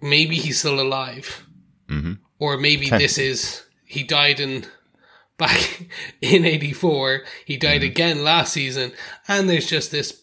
maybe 0.00 0.36
he's 0.36 0.58
still 0.58 0.80
alive, 0.80 1.46
mm-hmm. 1.88 2.14
or 2.38 2.56
maybe 2.56 2.88
this 2.90 3.18
is 3.18 3.64
he 3.84 4.02
died 4.02 4.40
in 4.40 4.64
back 5.38 5.86
in 6.20 6.44
84 6.44 7.22
he 7.44 7.56
died 7.56 7.80
mm-hmm. 7.80 7.90
again 7.90 8.24
last 8.24 8.52
season. 8.52 8.92
And 9.28 9.48
there's 9.48 9.66
just 9.66 9.90
this 9.90 10.22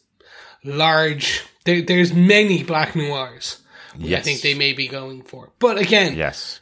large 0.64 1.44
there, 1.66 1.82
there's 1.82 2.14
many 2.14 2.64
black 2.64 2.96
noirs 2.96 3.62
which 3.98 4.14
i 4.14 4.22
think 4.22 4.42
they 4.42 4.54
may 4.54 4.74
be 4.74 4.88
going 4.88 5.24
for. 5.24 5.52
But 5.60 5.78
again 5.78 6.16
Yes. 6.16 6.60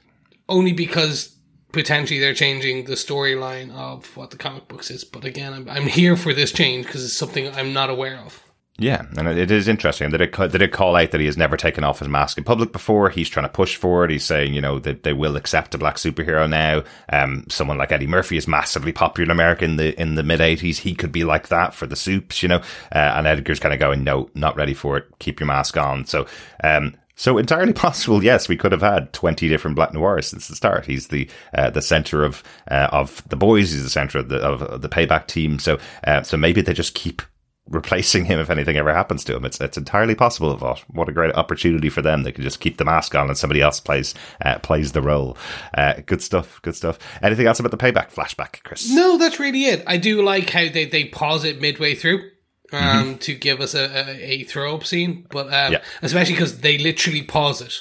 only 0.48 0.74
because 0.74 1.36
potentially 1.72 2.20
they're 2.20 2.34
changing 2.34 2.86
the 2.86 2.94
storyline 2.94 3.72
of 3.72 4.18
what 4.18 4.32
the 4.32 4.38
comic 4.38 4.68
books 4.68 4.90
is. 4.90 5.04
But 5.04 5.26
again 5.26 5.54
i'm, 5.54 5.70
I'm 5.70 5.88
here 5.88 6.16
for 6.16 6.34
this 6.34 6.52
change 6.52 6.86
because 6.86 7.04
it's 7.04 7.14
something 7.14 7.50
i'm 7.56 7.74
not 7.74 7.90
aware 7.90 8.18
of 8.18 8.42
Yeah, 8.82 9.04
and 9.18 9.28
it 9.28 9.52
is 9.52 9.68
interesting 9.68 10.12
that 10.12 10.22
it 10.22 10.32
that 10.32 10.62
it 10.62 10.72
call 10.72 10.96
out 10.96 11.12
that 11.12 11.20
he 11.20 11.26
has 11.26 11.36
never 11.36 11.58
taken 11.58 11.84
off 11.84 12.00
his 12.00 12.08
mask 12.08 12.38
in 12.38 12.46
public 12.46 12.72
before. 12.72 13.10
He's 13.10 13.28
trying 13.28 13.46
to 13.46 13.52
push 13.52 13.76
for 13.76 14.06
it. 14.06 14.12
He's 14.12 14.24
saying, 14.24 14.54
you 14.54 14.62
know, 14.62 14.80
that 14.80 15.04
they 15.04 15.12
will 15.12 15.36
accept 15.36 15.76
a 15.76 15.78
black 15.78 15.98
superhero 15.98 16.50
now. 16.50 16.84
Um, 17.12 17.44
someone 17.50 17.78
like 17.78 17.92
Eddie 17.92 18.08
Murphy 18.08 18.38
is 18.38 18.48
massively 18.48 18.94
popular 18.94 19.26
in 19.26 19.32
America 19.32 19.66
in 19.66 19.76
the 19.76 20.00
in 20.00 20.16
the 20.16 20.24
mid 20.24 20.40
'80s. 20.40 20.78
He 20.78 20.96
could 20.96 21.12
be 21.12 21.26
like 21.26 21.50
that 21.50 21.74
for 21.74 21.88
the 21.88 21.98
supes, 21.98 22.42
you 22.42 22.48
know. 22.48 22.62
Uh, 22.94 23.14
and 23.16 23.28
Edgar's 23.28 23.60
kind 23.60 23.74
of 23.74 23.82
going, 23.82 24.06
no, 24.06 24.30
not 24.34 24.56
ready 24.56 24.74
for 24.74 24.96
it. 24.96 25.08
Keep 25.20 25.42
your 25.42 25.48
mask 25.48 25.76
on. 25.76 26.06
So, 26.06 26.26
um, 26.64 26.96
so 27.16 27.38
entirely 27.38 27.74
possible. 27.88 28.24
Yes, 28.24 28.48
we 28.48 28.56
could 28.56 28.72
have 28.72 28.82
had 28.82 29.12
twenty 29.12 29.50
different 29.50 29.76
Black 29.76 29.94
Noirs 29.94 30.28
since 30.28 30.48
the 30.48 30.56
start. 30.56 30.86
He's 30.86 31.10
the 31.10 31.30
uh, 31.54 31.70
the 31.70 31.82
center 31.82 32.24
of 32.24 32.44
uh, 32.72 32.88
of 32.94 33.28
the 33.28 33.36
boys. 33.36 33.72
He's 33.72 33.84
the 33.84 33.90
center 33.90 34.20
of 34.20 34.30
the 34.30 34.38
of 34.38 34.82
the 34.82 34.90
payback 34.90 35.28
team. 35.28 35.60
So, 35.60 35.80
uh, 36.08 36.22
so 36.24 36.38
maybe 36.38 36.62
they 36.62 36.74
just 36.74 36.94
keep 36.94 37.22
replacing 37.70 38.26
him 38.26 38.40
if 38.40 38.50
anything 38.50 38.76
ever 38.78 38.94
happens 38.94 39.24
to 39.26 39.36
him. 39.36 39.46
It's 39.46 39.60
it's 39.62 39.78
entirely 39.78 40.16
possible. 40.16 40.52
Of 40.52 40.80
what 40.90 41.08
a 41.10 41.12
great 41.12 41.34
opportunity 41.36 41.90
for 41.90 42.02
them. 42.02 42.24
They 42.24 42.32
can 42.32 42.44
just 42.44 42.60
keep 42.60 42.78
the 42.78 42.86
mask 42.86 43.16
on 43.16 43.28
and 43.28 43.38
somebody 43.38 43.62
else 43.62 43.80
plays 43.80 44.14
uh, 44.44 44.60
plays 44.60 44.92
the 44.92 45.02
role. 45.02 45.38
Uh, 45.74 45.96
good 46.06 46.22
stuff. 46.22 46.62
Good 46.62 46.76
stuff. 46.76 47.00
Anything 47.22 47.48
else 47.48 47.60
about 47.60 47.72
the 47.72 47.78
payback 47.78 48.14
flashback, 48.14 48.64
Chris? 48.64 48.92
No, 48.92 49.18
that's 49.18 49.40
really 49.40 49.66
it. 49.66 49.84
I 49.88 49.98
do 49.98 50.22
like 50.22 50.50
how 50.50 50.68
they, 50.70 50.86
they 50.86 51.06
pause 51.06 51.44
it 51.46 51.62
midway 51.62 51.96
through 51.96 52.30
um, 52.72 53.18
to 53.20 53.34
give 53.36 53.62
us 53.62 53.74
a, 53.74 53.86
a, 53.86 54.32
a 54.32 54.44
throw 54.44 54.76
up 54.76 54.86
scene, 54.86 55.26
but 55.32 55.48
um, 55.54 55.74
Yeah. 55.74 55.82
especially 56.02 56.34
because 56.34 56.60
they 56.62 56.78
literally 56.78 57.24
pause 57.24 57.62
it. 57.62 57.74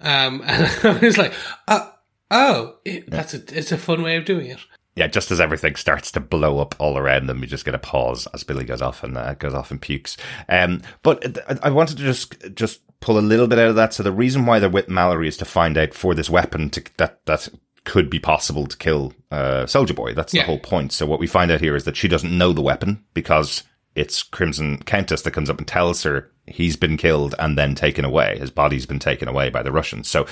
Um, 0.00 0.42
and 0.46 0.66
I 0.84 0.98
was 1.04 1.18
like, 1.18 1.32
uh, 1.68 1.88
oh, 2.30 2.76
it, 2.84 3.10
that's 3.10 3.34
a 3.34 3.42
it's 3.58 3.72
a 3.72 3.78
fun 3.78 4.02
way 4.02 4.16
of 4.16 4.24
doing 4.24 4.46
it. 4.46 4.58
Yeah, 4.96 5.08
just 5.08 5.30
as 5.32 5.40
everything 5.40 5.74
starts 5.74 6.12
to 6.12 6.20
blow 6.20 6.60
up 6.60 6.76
all 6.78 6.96
around 6.96 7.26
them, 7.26 7.40
you 7.40 7.46
just 7.48 7.64
get 7.64 7.74
a 7.74 7.78
pause 7.80 8.28
as 8.32 8.44
Billy 8.44 8.64
goes 8.64 8.80
off 8.80 9.02
and 9.02 9.16
uh, 9.18 9.34
goes 9.34 9.52
off 9.54 9.70
and 9.72 9.82
pukes. 9.82 10.16
Um, 10.48 10.82
but 11.02 11.38
I- 11.62 11.70
wanted 11.70 11.96
to 11.98 12.04
just 12.04 12.36
just 12.54 12.80
pull 13.00 13.18
a 13.18 13.20
little 13.20 13.48
bit 13.48 13.58
out 13.58 13.68
of 13.70 13.74
that. 13.76 13.92
So 13.92 14.02
the 14.04 14.12
reason 14.12 14.46
why 14.46 14.60
they're 14.60 14.70
with 14.70 14.88
Mallory 14.88 15.26
is 15.28 15.36
to 15.38 15.44
find 15.44 15.76
out 15.76 15.94
for 15.94 16.14
this 16.14 16.30
weapon 16.30 16.70
to, 16.70 16.82
that 16.98 17.24
that 17.26 17.48
could 17.84 18.08
be 18.08 18.18
possible 18.20 18.66
to 18.66 18.76
kill 18.78 19.12
uh, 19.30 19.66
Soldier 19.66 19.94
Boy. 19.94 20.14
That's 20.14 20.32
the 20.32 20.38
whole 20.46 20.58
point. 20.60 20.92
So 20.92 21.04
what 21.06 21.20
we 21.20 21.26
find 21.26 21.50
out 21.50 21.60
here 21.60 21.76
is 21.76 21.84
that 21.84 21.96
she 21.96 22.08
doesn't 22.08 22.36
know 22.38 22.52
the 22.52 22.62
weapon 22.62 23.04
because 23.14 23.62
it's 23.94 24.22
Crimson 24.22 24.78
Countess 24.84 25.22
that 25.22 25.32
comes 25.32 25.50
up 25.50 25.58
and 25.58 25.66
tells 25.68 26.02
her 26.04 26.30
he's 26.46 26.76
been 26.76 26.96
killed 26.96 27.34
and 27.38 27.58
then 27.58 27.74
taken 27.74 28.04
away. 28.04 28.38
His 28.38 28.50
body's 28.50 28.86
been 28.86 28.98
taken 29.00 29.28
away 29.28 29.50
by 29.50 29.62
the 29.62 29.72
Russians. 29.72 30.08
So 30.08 30.26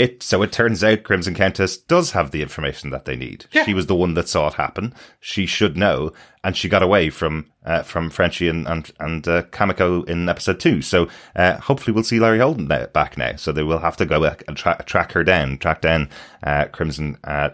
it 0.00 0.22
so 0.22 0.42
it 0.42 0.50
turns 0.52 0.82
out 0.82 1.02
Crimson 1.02 1.34
Countess 1.34 1.76
does 1.76 2.12
have 2.12 2.30
the 2.30 2.42
information 2.42 2.90
that 2.90 3.04
they 3.04 3.16
need. 3.16 3.46
Yeah. 3.52 3.64
She 3.64 3.74
was 3.74 3.86
the 3.86 3.94
one 3.94 4.14
that 4.14 4.28
saw 4.28 4.48
it 4.48 4.54
happen. 4.54 4.94
She 5.20 5.46
should 5.46 5.76
know, 5.76 6.12
and 6.42 6.56
she 6.56 6.68
got 6.68 6.82
away 6.82 7.10
from 7.10 7.50
uh, 7.64 7.82
from 7.82 8.10
Frenchie 8.10 8.48
and 8.48 8.66
and, 8.66 8.90
and 8.98 9.28
uh, 9.28 9.42
Kimiko 9.52 10.02
in 10.04 10.28
episode 10.28 10.58
two. 10.60 10.82
So 10.82 11.08
uh, 11.36 11.58
hopefully 11.58 11.94
we'll 11.94 12.04
see 12.04 12.18
Laurie 12.20 12.38
Holden 12.38 12.66
now, 12.68 12.86
back 12.86 13.16
now. 13.16 13.36
So 13.36 13.52
they 13.52 13.62
will 13.62 13.78
have 13.80 13.96
to 13.98 14.06
go 14.06 14.20
back 14.20 14.42
and 14.48 14.56
tra- 14.56 14.82
track 14.86 15.12
her 15.12 15.22
down, 15.24 15.58
track 15.58 15.80
down 15.80 16.08
uh, 16.42 16.64
Crimson 16.66 17.18
uh, 17.24 17.50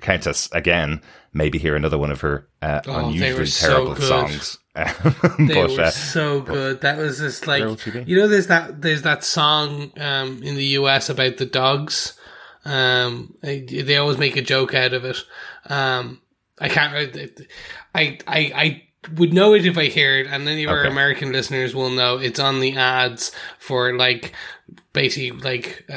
Countess 0.00 0.48
again. 0.52 1.00
Maybe 1.32 1.58
hear 1.58 1.76
another 1.76 1.98
one 1.98 2.10
of 2.10 2.20
her 2.22 2.48
uh, 2.62 2.80
Oh, 2.86 3.08
unusually 3.08 3.46
terrible 3.46 3.94
good. 3.94 4.04
songs. 4.08 4.58
They 5.38 5.54
were 5.62 5.90
so 5.90 6.40
good. 6.40 6.80
That 6.82 6.98
was 6.98 7.18
just 7.18 7.46
like 7.46 7.60
Where 7.60 7.70
would 7.70 7.80
she 7.80 7.90
be? 7.90 8.02
you 8.02 8.16
know, 8.16 8.28
there's 8.28 8.46
that 8.48 8.82
there's 8.82 9.02
that 9.02 9.24
song 9.24 9.92
um, 9.98 10.42
in 10.42 10.54
the 10.54 10.64
US 10.80 11.08
about 11.08 11.36
the 11.38 11.46
dogs. 11.46 12.18
Um, 12.64 13.34
they, 13.42 13.60
they 13.60 13.96
always 13.96 14.18
make 14.18 14.36
a 14.36 14.42
joke 14.42 14.74
out 14.74 14.92
of 14.92 15.04
it. 15.04 15.18
Um, 15.68 16.20
I 16.58 16.68
can't. 16.68 16.94
I 17.94 18.18
I 18.26 18.38
I 18.54 18.82
would 19.14 19.32
know 19.32 19.54
it 19.54 19.64
if 19.66 19.78
I 19.78 19.84
hear 19.84 20.18
it, 20.18 20.26
and 20.26 20.48
any 20.48 20.64
of 20.64 20.70
our 20.70 20.80
Okay. 20.80 20.88
American 20.90 21.30
listeners 21.32 21.74
will 21.74 21.90
know 21.90 22.18
it's 22.18 22.40
on 22.40 22.60
the 22.60 22.76
ads 22.76 23.30
for 23.58 23.96
like 23.96 24.32
basically 24.92 25.30
like 25.30 25.84
uh, 25.88 25.92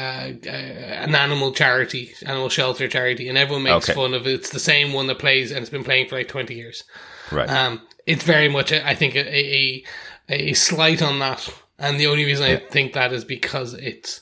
uh, 0.45 0.49
an 0.49 1.15
animal 1.15 1.51
charity, 1.53 2.13
animal 2.25 2.49
shelter 2.49 2.87
charity, 2.87 3.27
and 3.29 3.37
everyone 3.37 3.63
makes 3.63 3.89
Okay. 3.89 3.95
fun 3.95 4.13
of 4.13 4.27
it. 4.27 4.33
It's 4.35 4.51
the 4.51 4.59
same 4.59 4.93
one 4.93 5.07
that 5.07 5.17
plays, 5.19 5.49
and 5.51 5.61
it's 5.61 5.69
been 5.71 5.83
playing 5.83 6.07
for 6.07 6.17
like 6.17 6.27
twenty 6.27 6.53
years. 6.55 6.83
right. 7.31 7.49
Um, 7.49 7.81
it's 8.09 8.23
very 8.23 8.49
much, 8.49 8.71
I 8.71 8.95
think, 8.95 9.15
a, 9.15 9.19
a 9.19 9.83
a 10.29 10.53
slight 10.53 11.01
on 11.01 11.19
that, 11.19 11.47
and 11.77 11.99
the 11.99 12.07
only 12.07 12.25
reason 12.25 12.45
I 12.45 12.57
think 12.57 12.93
that 12.93 13.13
is 13.13 13.23
because 13.23 13.73
it's. 13.75 14.21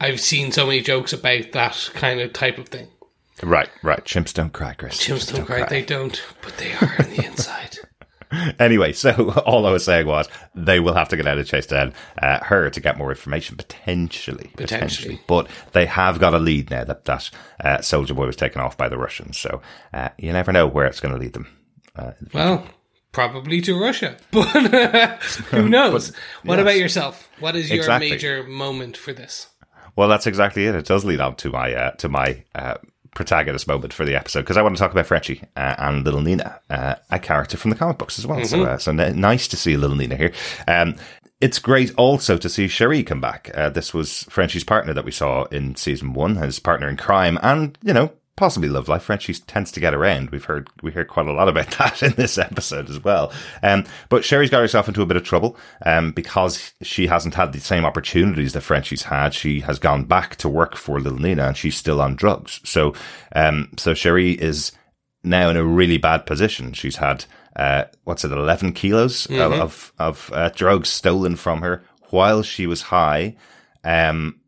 I've 0.00 0.20
seen 0.20 0.50
so 0.52 0.66
many 0.66 0.80
jokes 0.80 1.12
about 1.12 1.52
that 1.52 1.90
kind 1.94 2.20
of 2.20 2.32
type 2.32 2.58
of 2.58 2.68
thing. 2.68 2.88
right. 3.42 3.70
Right. 3.82 4.04
Chimps 4.04 4.34
don't 4.34 4.52
cry, 4.52 4.74
Chris. 4.74 5.00
Chimps 5.00 5.32
don't 5.32 5.46
cry, 5.46 5.64
they 5.66 5.82
don't, 5.82 6.20
but 6.42 6.56
they 6.58 6.72
are 6.74 6.94
on 6.98 7.10
the 7.10 7.24
inside. 7.30 7.78
Anyway, 8.58 8.92
so 8.92 9.30
all 9.46 9.66
I 9.66 9.70
was 9.70 9.84
saying 9.84 10.06
was 10.06 10.28
they 10.54 10.80
will 10.80 10.94
have 10.94 11.08
to 11.10 11.16
get 11.16 11.28
out 11.28 11.38
of 11.38 11.46
chase 11.46 11.66
down 11.66 11.94
uh, 12.20 12.42
her 12.44 12.68
to 12.70 12.80
get 12.80 12.98
more 12.98 13.10
information, 13.10 13.56
potentially, 13.56 14.50
Potentially. 14.56 15.20
But 15.28 15.48
they 15.72 15.86
have 15.86 16.18
got 16.18 16.34
a 16.34 16.38
lead 16.38 16.70
now 16.70 16.84
that 16.84 17.04
that 17.04 17.30
uh, 17.60 17.80
Soldier 17.80 18.14
Boy 18.14 18.26
was 18.26 18.36
taken 18.36 18.60
off 18.60 18.76
by 18.76 18.88
the 18.88 18.98
Russians, 18.98 19.38
so 19.38 19.62
uh, 19.92 20.08
you 20.18 20.32
never 20.32 20.52
know 20.52 20.66
where 20.66 20.86
it's 20.86 21.00
going 21.00 21.14
to 21.14 21.20
lead 21.20 21.32
them. 21.32 21.46
Well, 22.32 22.66
probably 23.14 23.62
to 23.62 23.78
Russia, 23.80 24.16
but 24.30 24.46
who 25.50 25.68
knows? 25.68 26.12
what 26.42 26.56
yes. 26.58 26.62
about 26.62 26.76
yourself? 26.76 27.28
What 27.40 27.56
is 27.56 27.70
your 27.70 27.78
Exactly. 27.78 28.10
major 28.10 28.42
moment 28.44 28.96
for 28.98 29.12
this? 29.14 29.46
Well, 29.96 30.08
that's 30.08 30.26
exactly 30.26 30.66
it. 30.66 30.74
It 30.74 30.84
does 30.86 31.04
lead 31.04 31.20
on 31.20 31.36
to 31.36 31.50
my 31.50 31.72
uh, 31.72 31.90
to 31.92 32.08
my 32.08 32.44
uh, 32.54 32.74
protagonist 33.14 33.68
moment 33.68 33.92
for 33.92 34.04
the 34.04 34.16
episode 34.16 34.40
because 34.40 34.56
I 34.56 34.62
want 34.62 34.74
to 34.76 34.80
talk 34.80 34.90
about 34.90 35.06
Frenchie 35.06 35.40
uh, 35.56 35.76
and 35.78 36.04
Little 36.04 36.20
Nina, 36.20 36.60
uh, 36.68 36.96
a 37.10 37.18
character 37.20 37.56
from 37.56 37.70
the 37.70 37.76
comic 37.76 37.96
books 37.96 38.18
as 38.18 38.26
well. 38.26 38.44
So, 38.44 38.64
uh, 38.64 38.76
so 38.78 38.90
n- 38.90 39.20
nice 39.20 39.46
to 39.48 39.56
see 39.56 39.76
Little 39.76 39.96
Nina 39.96 40.16
here. 40.16 40.32
Um, 40.66 40.96
it's 41.40 41.58
great 41.60 41.92
also 41.96 42.36
to 42.38 42.48
see 42.48 42.66
Cherie 42.68 43.04
come 43.04 43.20
back. 43.20 43.50
Uh, 43.54 43.68
this 43.70 43.94
was 43.94 44.24
Frenchie's 44.24 44.64
partner 44.64 44.94
that 44.94 45.04
we 45.04 45.10
saw 45.12 45.44
in 45.44 45.76
season 45.76 46.12
one, 46.12 46.36
his 46.36 46.58
partner 46.58 46.88
in 46.88 46.96
crime, 46.96 47.38
and 47.42 47.78
you 47.84 47.92
know 47.92 48.10
possibly 48.36 48.68
love 48.68 48.88
life. 48.88 49.04
Frenchie 49.04 49.34
tends 49.34 49.70
to 49.72 49.80
get 49.80 49.94
around. 49.94 50.30
We've 50.30 50.44
heard 50.44 50.68
we 50.82 50.92
hear 50.92 51.04
quite 51.04 51.26
a 51.26 51.32
lot 51.32 51.48
about 51.48 51.70
that 51.78 52.02
in 52.02 52.12
this 52.12 52.38
episode 52.38 52.90
as 52.90 53.02
well. 53.02 53.32
Um, 53.62 53.84
but 54.08 54.24
Cherie's 54.24 54.50
got 54.50 54.60
herself 54.60 54.88
into 54.88 55.02
a 55.02 55.06
bit 55.06 55.16
of 55.16 55.24
trouble 55.24 55.56
um, 55.84 56.12
because 56.12 56.72
she 56.82 57.06
hasn't 57.06 57.34
had 57.34 57.52
the 57.52 57.60
same 57.60 57.84
opportunities 57.84 58.52
that 58.52 58.62
Frenchie's 58.62 59.04
had. 59.04 59.34
She 59.34 59.60
has 59.60 59.78
gone 59.78 60.04
back 60.04 60.36
to 60.36 60.48
work 60.48 60.76
for 60.76 61.00
Little 61.00 61.18
Nina, 61.18 61.48
and 61.48 61.56
she's 61.56 61.76
still 61.76 62.00
on 62.00 62.16
drugs. 62.16 62.60
So, 62.64 62.94
um, 63.34 63.70
so 63.76 63.94
Cherie 63.94 64.32
is 64.32 64.72
now 65.22 65.48
in 65.48 65.56
a 65.56 65.64
really 65.64 65.98
bad 65.98 66.26
position. 66.26 66.72
She's 66.72 66.96
had 66.96 67.24
uh, 67.56 67.84
what's 68.04 68.24
it, 68.24 68.32
eleven 68.32 68.72
kilos 68.72 69.26
of 69.26 69.52
of, 69.52 69.92
of 69.98 70.30
uh, 70.32 70.48
drugs 70.50 70.88
stolen 70.88 71.36
from 71.36 71.62
her 71.62 71.82
while 72.10 72.42
she 72.42 72.66
was 72.66 72.82
high. 72.82 73.36
Um, 73.84 74.40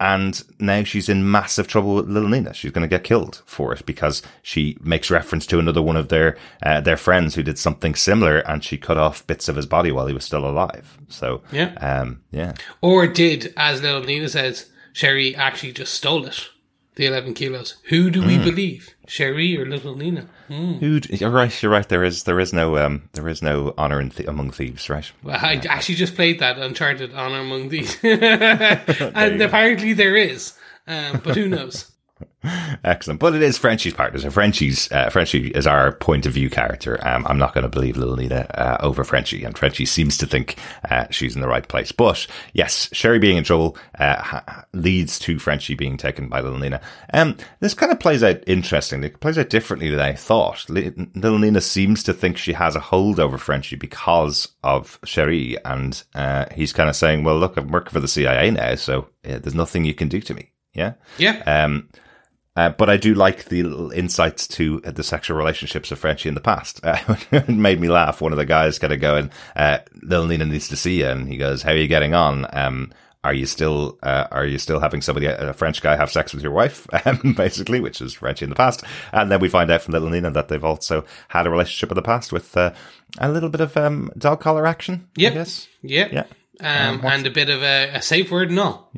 and 0.00 0.42
now 0.58 0.84
she's 0.84 1.08
in 1.08 1.30
massive 1.30 1.66
trouble 1.68 1.94
with 1.96 2.08
Little 2.08 2.28
Nina. 2.28 2.54
She's 2.54 2.70
going 2.72 2.82
to 2.82 2.88
get 2.88 3.04
killed 3.04 3.42
for 3.46 3.72
it 3.72 3.84
because 3.86 4.22
she 4.42 4.76
makes 4.80 5.10
reference 5.10 5.46
to 5.46 5.58
another 5.58 5.82
one 5.82 5.96
of 5.96 6.08
their 6.08 6.36
uh, 6.62 6.80
their 6.80 6.96
friends 6.96 7.34
who 7.34 7.42
did 7.42 7.58
something 7.58 7.94
similar, 7.94 8.38
and 8.38 8.62
she 8.62 8.76
cut 8.78 8.96
off 8.98 9.26
bits 9.26 9.48
of 9.48 9.56
his 9.56 9.66
body 9.66 9.90
while 9.92 10.06
he 10.06 10.14
was 10.14 10.24
still 10.24 10.46
alive. 10.48 10.98
So, 11.08 11.42
Yeah. 11.52 11.72
um, 11.80 12.20
yeah, 12.30 12.54
Or 12.80 13.06
did, 13.06 13.52
as 13.56 13.82
little 13.82 14.02
Nina 14.02 14.28
says, 14.28 14.66
Cherie 14.92 15.34
actually 15.36 15.72
just 15.72 15.94
stole 15.94 16.26
it? 16.26 16.48
The 16.98 17.06
11 17.06 17.34
kilos. 17.34 17.76
Who 17.90 18.10
do 18.10 18.26
we 18.26 18.38
believe? 18.38 18.92
Cherie 19.06 19.56
or 19.56 19.64
little 19.64 19.94
Nina? 19.96 20.26
Who? 20.48 21.00
You're 21.08 21.30
right. 21.30 21.62
You're 21.62 21.70
right. 21.70 21.88
There 21.88 22.02
is 22.02 22.24
there 22.24 22.40
is 22.40 22.52
no 22.52 22.76
um 22.76 23.08
there 23.12 23.28
is 23.28 23.40
no 23.40 23.72
honor 23.78 24.00
in 24.00 24.10
th- 24.10 24.28
among 24.28 24.50
thieves, 24.50 24.90
right? 24.90 25.08
Well, 25.22 25.38
I 25.40 25.62
actually 25.68 25.94
just 25.94 26.16
played 26.16 26.40
that 26.40 26.58
Uncharted 26.58 27.14
Honor 27.14 27.38
Among 27.38 27.70
Thieves, 27.70 27.96
and 28.02 29.40
apparently 29.40 29.92
there 29.92 30.16
is. 30.16 30.54
Um, 30.88 31.20
but 31.22 31.36
who 31.36 31.48
knows? 31.48 31.92
Excellent. 32.84 33.18
But 33.18 33.34
it 33.34 33.42
is 33.42 33.58
Frenchie's 33.58 33.94
partner. 33.94 34.18
So 34.20 34.30
Frenchie's, 34.30 34.90
uh, 34.92 35.10
Frenchie 35.10 35.48
is 35.48 35.66
our 35.66 35.92
point 35.92 36.24
of 36.24 36.32
view 36.32 36.48
character. 36.48 36.98
Um, 37.06 37.26
I'm 37.26 37.38
not 37.38 37.52
going 37.52 37.62
to 37.62 37.68
believe 37.68 37.96
little 37.96 38.16
Nina, 38.16 38.46
uh, 38.54 38.76
over 38.80 39.02
Frenchie. 39.04 39.44
And 39.44 39.58
Frenchie 39.58 39.84
seems 39.84 40.16
to 40.18 40.26
think, 40.26 40.56
uh, 40.88 41.06
she's 41.10 41.34
in 41.34 41.40
the 41.40 41.48
right 41.48 41.66
place. 41.66 41.90
But 41.90 42.26
yes, 42.52 42.88
Cherie 42.92 43.18
being 43.18 43.36
in 43.36 43.44
trouble, 43.44 43.76
uh, 43.98 44.22
ha- 44.22 44.64
leads 44.72 45.18
to 45.20 45.38
Frenchie 45.38 45.74
being 45.74 45.96
taken 45.96 46.28
by 46.28 46.40
little 46.40 46.58
Nina. 46.58 46.80
Um, 47.12 47.36
this 47.60 47.74
kind 47.74 47.90
of 47.90 48.00
plays 48.00 48.22
out 48.22 48.42
interestingly. 48.46 49.08
It 49.08 49.20
plays 49.20 49.38
out 49.38 49.50
differently 49.50 49.90
than 49.90 50.00
I 50.00 50.12
thought. 50.12 50.68
Li- 50.70 50.92
little 51.14 51.38
Nina 51.38 51.60
seems 51.60 52.02
to 52.04 52.12
think 52.12 52.36
she 52.36 52.52
has 52.52 52.76
a 52.76 52.80
hold 52.80 53.18
over 53.18 53.36
Frenchie 53.36 53.76
because 53.76 54.48
of 54.62 54.98
Cherie. 55.04 55.56
And, 55.64 56.00
uh, 56.14 56.46
he's 56.54 56.72
kind 56.72 56.88
of 56.88 56.96
saying, 56.96 57.24
well, 57.24 57.38
look, 57.38 57.56
I'm 57.56 57.68
working 57.68 57.92
for 57.92 58.00
the 58.00 58.08
CIA 58.08 58.50
now. 58.52 58.76
So 58.76 59.08
uh, 59.28 59.38
there's 59.38 59.54
nothing 59.54 59.84
you 59.84 59.94
can 59.94 60.08
do 60.08 60.20
to 60.20 60.34
me. 60.34 60.52
Yeah. 60.74 60.94
Yeah. 61.18 61.42
Um, 61.44 61.88
uh, 62.58 62.70
but 62.70 62.90
I 62.90 62.96
do 62.96 63.14
like 63.14 63.44
the 63.44 63.92
insights 63.94 64.48
to 64.48 64.82
uh, 64.84 64.90
the 64.90 65.04
sexual 65.04 65.36
relationships 65.36 65.92
of 65.92 66.00
Frenchie 66.00 66.28
in 66.28 66.34
the 66.34 66.40
past. 66.40 66.80
Uh, 66.82 66.98
it 67.30 67.48
made 67.48 67.80
me 67.80 67.86
laugh. 67.86 68.20
One 68.20 68.32
of 68.32 68.38
the 68.38 68.44
guys 68.44 68.80
kind 68.80 68.92
of 68.92 69.00
going, 69.00 69.30
uh, 69.54 69.78
Lil 70.02 70.26
Nina 70.26 70.44
needs 70.44 70.66
to 70.70 70.76
see 70.76 70.98
you. 70.98 71.06
And 71.06 71.28
he 71.28 71.36
goes, 71.36 71.62
how 71.62 71.70
are 71.70 71.76
you 71.76 71.86
getting 71.86 72.14
on? 72.14 72.48
Um, 72.52 72.92
are 73.22 73.32
you 73.32 73.46
still, 73.46 73.96
uh, 74.02 74.26
are 74.32 74.44
you 74.44 74.58
still 74.58 74.80
having 74.80 75.02
somebody, 75.02 75.26
a 75.26 75.52
French 75.52 75.80
guy 75.80 75.94
have 75.94 76.10
sex 76.10 76.34
with 76.34 76.42
your 76.42 76.50
wife? 76.50 76.84
Um, 77.06 77.32
basically, 77.36 77.78
which 77.78 78.00
is 78.00 78.14
Frenchie 78.14 78.44
in 78.44 78.50
the 78.50 78.56
past. 78.56 78.82
And 79.12 79.30
then 79.30 79.38
we 79.38 79.48
find 79.48 79.70
out 79.70 79.82
from 79.82 79.92
Little 79.92 80.10
Nina 80.10 80.32
that 80.32 80.48
they've 80.48 80.64
also 80.64 81.04
had 81.28 81.46
a 81.46 81.50
relationship 81.50 81.92
in 81.92 81.94
the 81.94 82.02
past 82.02 82.32
with, 82.32 82.56
uh, 82.56 82.72
a 83.18 83.30
little 83.30 83.50
bit 83.50 83.60
of, 83.60 83.76
um, 83.76 84.10
dog 84.18 84.40
collar 84.40 84.66
action. 84.66 85.06
Yep. 85.14 85.32
I 85.32 85.34
guess. 85.36 85.68
Yep. 85.82 86.12
Yeah. 86.12 86.24
Um, 86.58 87.02
and 87.04 87.24
a 87.24 87.30
bit 87.30 87.50
of 87.50 87.62
a, 87.62 87.90
a 87.94 88.02
safe 88.02 88.32
word 88.32 88.50
and 88.50 88.58
all. 88.58 88.90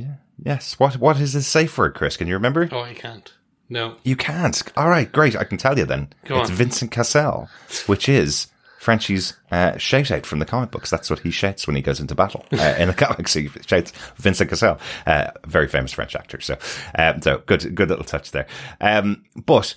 Yes. 0.42 0.78
What, 0.78 0.96
what 0.96 1.20
is 1.20 1.34
the 1.34 1.42
safe 1.42 1.76
word, 1.76 1.94
Chris? 1.94 2.16
Can 2.16 2.26
you 2.26 2.34
remember? 2.34 2.66
Oh, 2.72 2.80
I 2.80 2.94
can't. 2.94 3.30
No. 3.70 3.96
You 4.02 4.16
can't. 4.16 4.60
All 4.76 4.88
right, 4.88 5.10
great. 5.10 5.36
I 5.36 5.44
can 5.44 5.56
tell 5.56 5.78
you 5.78 5.86
then. 5.86 6.08
Go 6.24 6.40
it's 6.40 6.50
on. 6.50 6.56
Vincent 6.56 6.90
Cassel, 6.90 7.48
which 7.86 8.08
is 8.08 8.48
Frenchie's 8.80 9.34
uh, 9.52 9.76
shout 9.78 10.10
out 10.10 10.26
from 10.26 10.40
the 10.40 10.44
comic 10.44 10.72
books. 10.72 10.90
That's 10.90 11.08
what 11.08 11.20
he 11.20 11.30
shouts 11.30 11.66
when 11.66 11.76
he 11.76 11.82
goes 11.82 12.00
into 12.00 12.14
battle 12.16 12.44
uh, 12.52 12.74
in 12.78 12.88
the 12.88 12.94
comics. 12.96 13.34
He 13.34 13.48
shouts 13.64 13.92
Vincent 14.16 14.50
Cassel, 14.50 14.78
uh, 15.06 15.30
very 15.46 15.68
famous 15.68 15.92
French 15.92 16.16
actor. 16.16 16.40
So, 16.40 16.58
um, 16.98 17.22
so 17.22 17.42
good, 17.46 17.74
good 17.74 17.90
little 17.90 18.04
touch 18.04 18.32
there. 18.32 18.46
Um, 18.80 19.24
but 19.36 19.74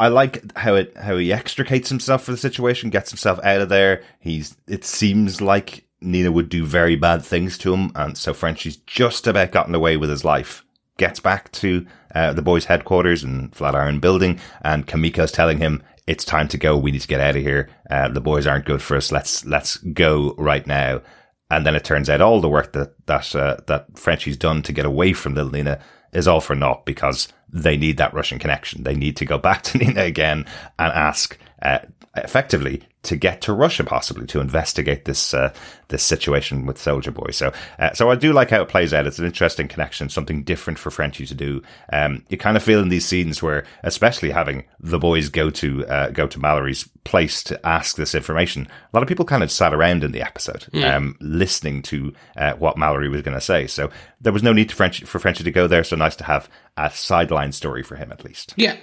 I 0.00 0.08
like 0.08 0.56
how 0.56 0.74
it 0.76 0.96
how 0.96 1.16
he 1.18 1.32
extricates 1.32 1.90
himself 1.90 2.24
from 2.24 2.34
the 2.34 2.38
situation, 2.38 2.88
gets 2.88 3.10
himself 3.10 3.38
out 3.44 3.60
of 3.60 3.68
there. 3.68 4.02
He's. 4.18 4.56
It 4.66 4.84
seems 4.84 5.42
like 5.42 5.84
Nina 6.00 6.32
would 6.32 6.48
do 6.48 6.64
very 6.64 6.96
bad 6.96 7.22
things 7.22 7.58
to 7.58 7.74
him, 7.74 7.92
and 7.94 8.16
so 8.16 8.32
Frenchie's 8.32 8.76
just 8.76 9.26
about 9.26 9.52
gotten 9.52 9.74
away 9.74 9.98
with 9.98 10.08
his 10.08 10.24
life 10.24 10.64
gets 10.98 11.20
back 11.20 11.52
to 11.52 11.86
uh, 12.14 12.32
the 12.32 12.42
boys' 12.42 12.64
headquarters 12.64 13.22
in 13.22 13.50
Flatiron 13.50 14.00
Building, 14.00 14.40
and 14.62 14.86
Kimiko's 14.86 15.32
telling 15.32 15.58
him 15.58 15.82
it's 16.06 16.24
time 16.24 16.48
to 16.48 16.58
go. 16.58 16.76
We 16.76 16.92
need 16.92 17.02
to 17.02 17.08
get 17.08 17.20
out 17.20 17.36
of 17.36 17.42
here. 17.42 17.68
Uh, 17.90 18.08
the 18.08 18.20
boys 18.20 18.46
aren't 18.46 18.64
good 18.64 18.82
for 18.82 18.96
us. 18.96 19.10
Let's 19.10 19.44
let's 19.44 19.76
go 19.76 20.34
right 20.38 20.66
now. 20.66 21.02
And 21.50 21.64
then 21.64 21.76
it 21.76 21.84
turns 21.84 22.10
out 22.10 22.20
all 22.20 22.40
the 22.40 22.48
work 22.48 22.72
that 22.72 22.94
that 23.06 23.34
uh, 23.34 23.58
that 23.66 23.98
Frenchie's 23.98 24.36
done 24.36 24.62
to 24.62 24.72
get 24.72 24.86
away 24.86 25.12
from 25.12 25.34
Little 25.34 25.50
Nina 25.50 25.80
is 26.12 26.28
all 26.28 26.40
for 26.40 26.54
naught 26.54 26.86
because 26.86 27.28
they 27.48 27.76
need 27.76 27.98
that 27.98 28.14
Russian 28.14 28.38
connection. 28.38 28.82
They 28.82 28.94
need 28.94 29.16
to 29.18 29.24
go 29.24 29.38
back 29.38 29.62
to 29.64 29.78
Nina 29.78 30.02
again 30.02 30.46
and 30.78 30.92
ask 30.92 31.38
uh, 31.62 31.80
effectively 32.16 32.82
to 33.06 33.16
get 33.16 33.40
to 33.40 33.52
Russia, 33.52 33.84
possibly 33.84 34.26
to 34.26 34.40
investigate 34.40 35.04
this 35.04 35.32
uh, 35.32 35.52
this 35.88 36.02
situation 36.02 36.66
with 36.66 36.78
Soldier 36.78 37.12
Boy. 37.12 37.30
So, 37.30 37.52
uh, 37.78 37.92
so 37.92 38.10
I 38.10 38.16
do 38.16 38.32
like 38.32 38.50
how 38.50 38.62
it 38.62 38.68
plays 38.68 38.92
out. 38.92 39.06
It's 39.06 39.20
an 39.20 39.24
interesting 39.24 39.68
connection, 39.68 40.08
something 40.08 40.42
different 40.42 40.78
for 40.78 40.90
Frenchie 40.90 41.26
to 41.26 41.34
do. 41.34 41.62
Um, 41.92 42.24
you 42.28 42.36
kind 42.36 42.56
of 42.56 42.64
feel 42.64 42.80
in 42.80 42.88
these 42.88 43.06
scenes 43.06 43.42
where, 43.42 43.64
especially 43.84 44.30
having 44.30 44.64
the 44.80 44.98
boys 44.98 45.28
go 45.28 45.50
to 45.50 45.86
uh, 45.86 46.10
go 46.10 46.26
to 46.26 46.40
Mallory's 46.40 46.88
place 47.04 47.42
to 47.44 47.66
ask 47.66 47.96
this 47.96 48.14
information, 48.14 48.66
a 48.66 48.96
lot 48.96 49.02
of 49.02 49.08
people 49.08 49.24
kind 49.24 49.44
of 49.44 49.52
sat 49.52 49.72
around 49.72 50.02
in 50.02 50.12
the 50.12 50.22
episode, 50.22 50.66
um, 50.82 51.16
listening 51.20 51.82
to 51.82 52.12
uh, 52.36 52.54
what 52.54 52.76
Mallory 52.76 53.08
was 53.08 53.22
going 53.22 53.36
to 53.36 53.40
say. 53.40 53.68
So 53.68 53.90
there 54.20 54.32
was 54.32 54.42
no 54.42 54.52
need 54.52 54.70
to 54.70 54.74
French 54.74 55.04
for 55.04 55.20
Frenchie 55.20 55.44
to 55.44 55.52
go 55.52 55.68
there. 55.68 55.84
So 55.84 55.94
nice 55.94 56.16
to 56.16 56.24
have 56.24 56.48
a 56.76 56.90
sideline 56.90 57.52
story 57.52 57.84
for 57.84 57.94
him 57.94 58.10
at 58.10 58.24
least. 58.24 58.52
Yeah, 58.56 58.76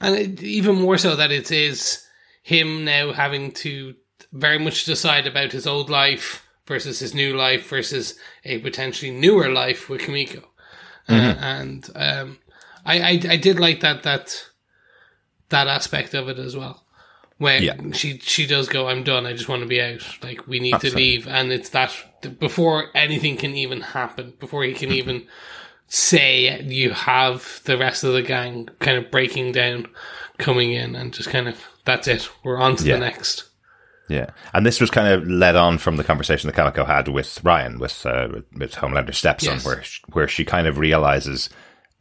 and 0.00 0.14
it, 0.14 0.42
even 0.42 0.76
more 0.76 0.96
so 0.96 1.16
that 1.16 1.32
it 1.32 1.50
is 1.50 2.03
him 2.44 2.84
now 2.84 3.12
having 3.12 3.50
to 3.52 3.94
very 4.32 4.58
much 4.58 4.84
decide 4.84 5.26
about 5.26 5.50
his 5.52 5.66
old 5.66 5.88
life 5.90 6.46
versus 6.66 6.98
his 6.98 7.14
new 7.14 7.34
life 7.34 7.68
versus 7.68 8.14
a 8.44 8.58
potentially 8.58 9.10
newer 9.10 9.48
life 9.50 9.88
with 9.88 10.02
Kimiko. 10.02 10.42
Uh, 11.08 11.34
and 11.40 11.90
um, 11.96 12.38
I, 12.84 13.00
I 13.00 13.10
I 13.30 13.36
did 13.36 13.58
like 13.58 13.80
that 13.80 14.02
that 14.04 14.46
that 15.48 15.66
aspect 15.68 16.14
of 16.14 16.28
it 16.28 16.38
as 16.38 16.54
well. 16.56 16.84
Where 17.38 17.60
Yeah. 17.62 17.76
she 17.92 18.18
she 18.18 18.46
does 18.46 18.68
go, 18.68 18.88
I'm 18.88 19.02
done. 19.04 19.26
I 19.26 19.32
just 19.32 19.48
want 19.48 19.62
to 19.62 19.68
be 19.68 19.80
out. 19.82 20.02
Like 20.22 20.46
we 20.46 20.60
need 20.60 20.78
to 20.80 20.94
leave, 20.94 21.26
and 21.26 21.50
it's 21.52 21.70
that 21.70 21.92
before 22.38 22.86
anything 22.94 23.36
can 23.36 23.54
even 23.54 23.80
happen, 23.80 24.34
before 24.38 24.64
he 24.64 24.72
can 24.74 24.92
even 24.92 25.26
say 25.88 26.62
you 26.62 26.90
have 26.90 27.60
the 27.64 27.76
rest 27.76 28.04
of 28.04 28.12
the 28.12 28.22
gang 28.22 28.68
kind 28.80 28.96
of 28.98 29.10
breaking 29.10 29.52
down, 29.52 29.86
coming 30.38 30.72
in, 30.72 30.94
and 30.94 31.12
just 31.12 31.28
kind 31.30 31.48
of 31.48 31.58
that's 31.84 32.08
it. 32.08 32.28
We're 32.44 32.58
on 32.58 32.76
to 32.76 32.84
Yeah. 32.84 32.94
the 32.94 33.00
next. 33.00 33.44
Yeah, 34.08 34.26
and 34.52 34.66
this 34.66 34.80
was 34.82 34.90
kind 34.90 35.08
of 35.08 35.26
led 35.26 35.56
on 35.56 35.78
from 35.78 35.96
the 35.96 36.04
conversation 36.04 36.46
that 36.48 36.54
Kimiko 36.56 36.84
had 36.84 37.08
with 37.08 37.42
Ryan, 37.42 37.78
with 37.78 38.04
uh, 38.04 38.28
with- 38.32 38.44
with 38.54 38.74
Homelander's 38.74 39.16
stepson, 39.16 39.54
Yes. 39.54 39.64
where 39.64 39.82
where 40.12 40.28
she 40.28 40.44
kind 40.44 40.66
of 40.66 40.76
realizes 40.78 41.48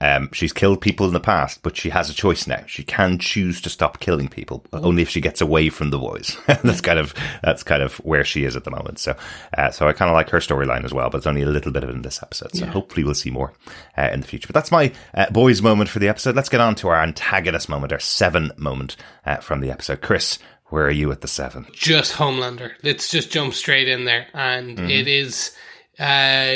um, 0.03 0.29
she's 0.33 0.51
killed 0.51 0.81
people 0.81 1.07
in 1.07 1.13
the 1.13 1.21
past, 1.21 1.63
but 1.63 1.77
she 1.77 1.89
has 1.89 2.09
a 2.09 2.13
choice 2.13 2.45
now. 2.45 2.61
She 2.67 2.83
can 2.83 3.17
choose 3.19 3.61
to 3.61 3.69
stop 3.69 4.01
killing 4.01 4.27
people, 4.27 4.65
only 4.73 5.01
if 5.01 5.07
she 5.09 5.21
gets 5.21 5.39
away 5.39 5.69
from 5.69 5.91
the 5.91 5.97
boys. 5.97 6.35
that's 6.45 6.81
kind 6.81 6.99
of 6.99 7.13
that's 7.41 7.63
kind 7.63 7.81
of 7.81 7.95
where 7.99 8.25
she 8.25 8.43
is 8.43 8.57
at 8.57 8.65
the 8.65 8.71
moment. 8.71 8.99
So, 8.99 9.15
uh, 9.57 9.71
so 9.71 9.87
I 9.87 9.93
kind 9.93 10.11
of 10.11 10.15
like 10.15 10.29
her 10.31 10.39
storyline 10.39 10.83
as 10.83 10.93
well, 10.93 11.09
but 11.09 11.19
it's 11.19 11.27
only 11.27 11.41
a 11.41 11.47
little 11.47 11.71
bit 11.71 11.85
of 11.85 11.89
it 11.89 11.95
in 11.95 12.01
this 12.01 12.21
episode. 12.21 12.53
So 12.53 12.65
hopefully 12.65 13.05
we'll 13.05 13.13
see 13.13 13.31
more 13.31 13.53
uh, 13.97 14.09
in 14.11 14.19
the 14.19 14.27
future. 14.27 14.47
But 14.47 14.55
that's 14.55 14.71
my 14.71 14.91
uh, 15.13 15.29
boys 15.29 15.61
moment 15.61 15.89
for 15.89 15.99
the 15.99 16.09
episode. 16.09 16.35
Let's 16.35 16.49
get 16.49 16.59
on 16.59 16.75
to 16.75 16.89
our 16.89 17.01
antagonist 17.01 17.69
moment, 17.69 17.93
our 17.93 17.99
seven 17.99 18.51
moment 18.57 18.97
uh, 19.25 19.37
from 19.37 19.61
the 19.61 19.71
episode. 19.71 20.01
Chris, 20.01 20.37
where 20.65 20.85
are 20.85 20.91
you 20.91 21.13
at 21.13 21.21
the 21.21 21.29
seven? 21.29 21.65
just 21.71 22.15
Homelander. 22.15 22.73
Let's 22.83 23.09
just 23.09 23.31
jump 23.31 23.53
straight 23.53 23.87
in 23.87 24.03
there, 24.03 24.27
and 24.33 24.77
it 24.81 25.07
is 25.07 25.55
uh, 25.97 26.51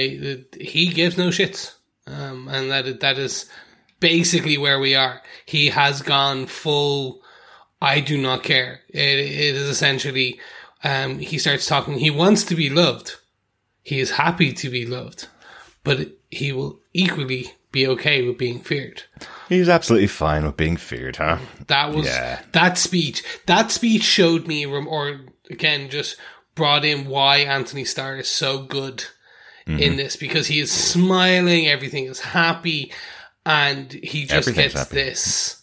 he 0.59 0.91
gives 0.93 1.17
no 1.17 1.29
shits, 1.29 1.76
um, 2.07 2.47
and 2.47 2.71
that 2.71 2.99
that 3.01 3.17
is 3.17 3.49
basically 3.99 4.57
where 4.57 4.79
we 4.79 4.95
are. 4.95 5.21
He 5.45 5.67
has 5.67 6.01
gone 6.01 6.47
full. 6.47 7.21
I 7.81 7.99
do 7.99 8.17
not 8.17 8.43
care. 8.43 8.81
It, 8.89 9.19
it 9.19 9.55
is 9.55 9.67
essentially 9.69 10.39
um, 10.83 11.19
he 11.19 11.37
starts 11.37 11.67
talking. 11.67 11.99
He 11.99 12.09
wants 12.09 12.43
to 12.45 12.55
be 12.55 12.69
loved. 12.69 13.15
He 13.83 13.99
is 13.99 14.11
happy 14.11 14.51
to 14.53 14.69
be 14.69 14.85
loved, 14.85 15.27
but 15.83 16.09
he 16.29 16.51
will 16.51 16.79
equally 16.93 17.53
be 17.71 17.87
okay 17.87 18.25
with 18.27 18.37
being 18.37 18.59
feared. 18.59 19.03
He's 19.49 19.69
absolutely 19.69 20.07
fine 20.07 20.45
with 20.45 20.57
being 20.57 20.77
feared, 20.77 21.17
huh? 21.17 21.37
That 21.67 21.93
was 21.93 22.05
Yeah. 22.05 22.41
that 22.51 22.77
speech. 22.77 23.23
That 23.45 23.71
speech 23.71 24.03
showed 24.03 24.47
me, 24.47 24.65
or 24.65 25.21
again, 25.49 25.89
just 25.89 26.17
brought 26.55 26.83
in 26.83 27.05
why 27.05 27.37
Anthony 27.37 27.85
Starr 27.85 28.17
is 28.17 28.27
so 28.29 28.63
good 28.63 29.05
Mm-hmm. 29.67 29.79
in 29.79 29.97
this 29.97 30.15
because 30.15 30.47
he 30.47 30.59
is 30.59 30.71
smiling, 30.71 31.67
everything 31.67 32.05
is 32.05 32.21
happy, 32.21 32.91
and 33.45 33.91
he 33.91 34.25
just 34.25 34.53
gets 34.55 34.73
happy. 34.73 34.95
this 34.95 35.61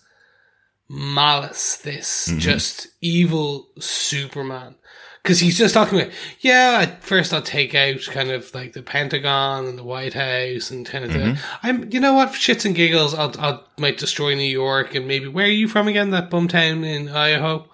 malice, 0.89 1.79
this 1.79 2.29
Mm-hmm. 2.29 2.39
just 2.39 2.89
evil 3.01 3.69
Superman. 3.79 4.75
Because 5.23 5.41
he's 5.41 5.57
just 5.57 5.73
talking 5.73 5.99
about, 6.01 6.13
yeah, 6.41 6.81
at 6.83 7.03
first 7.03 7.33
I'll 7.33 7.41
take 7.41 7.75
out 7.75 7.99
kind 8.11 8.31
of 8.31 8.55
like 8.55 8.75
the 8.75 8.83
Pentagon 8.83 9.65
and 9.65 9.79
the 9.79 9.83
White 9.85 10.13
House 10.13 10.71
and 10.71 10.85
kind 10.85 11.05
of 11.07 11.11
Mm-hmm. 11.13 11.35
the, 11.35 11.41
I'm, 11.63 11.91
you 11.91 11.99
know 11.99 12.13
what, 12.13 12.33
shits 12.33 12.67
and 12.67 12.75
giggles, 12.75 13.15
I'll, 13.15 13.33
I'll 13.39 13.67
might 13.79 13.97
destroy 13.97 14.35
New 14.35 14.43
York 14.43 14.95
and 14.95 15.09
maybe 15.09 15.27
where 15.29 15.47
are 15.47 15.49
you 15.49 15.67
from 15.67 15.89
again? 15.89 16.11
That 16.11 16.29
bum 16.29 16.47
town 16.49 16.85
in 16.85 17.09
Idaho. 17.09 17.67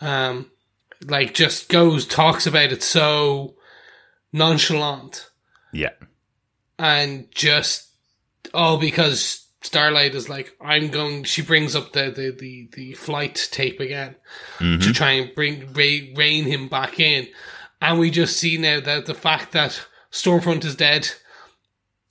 Um, 0.00 0.48
like 1.04 1.34
just 1.34 1.68
goes 1.68 2.06
talks 2.06 2.46
about 2.46 2.70
it 2.70 2.82
so 2.84 3.54
nonchalant 4.32 5.28
Yeah. 5.72 5.90
and 6.78 7.30
just 7.32 7.88
all 8.54 8.78
because 8.78 9.46
Starlight 9.62 10.14
is 10.14 10.28
like, 10.28 10.54
I'm 10.60 10.88
going. 10.88 11.24
She 11.24 11.42
brings 11.42 11.74
up 11.74 11.92
the 11.92 12.10
the 12.10 12.30
the, 12.30 12.68
the 12.72 12.92
flight 12.94 13.48
tape 13.50 13.80
again 13.80 14.14
to 14.58 14.64
mm-hmm. 14.64 14.92
try 14.92 15.12
and 15.12 15.34
bring 15.34 15.72
re, 15.72 16.12
rein 16.16 16.44
him 16.44 16.68
back 16.68 17.00
in, 17.00 17.26
and 17.80 17.98
we 17.98 18.10
just 18.10 18.36
see 18.36 18.58
now 18.58 18.80
that 18.80 19.06
the 19.06 19.14
fact 19.14 19.52
that 19.52 19.86
Stormfront 20.12 20.64
is 20.64 20.76
dead, 20.76 21.10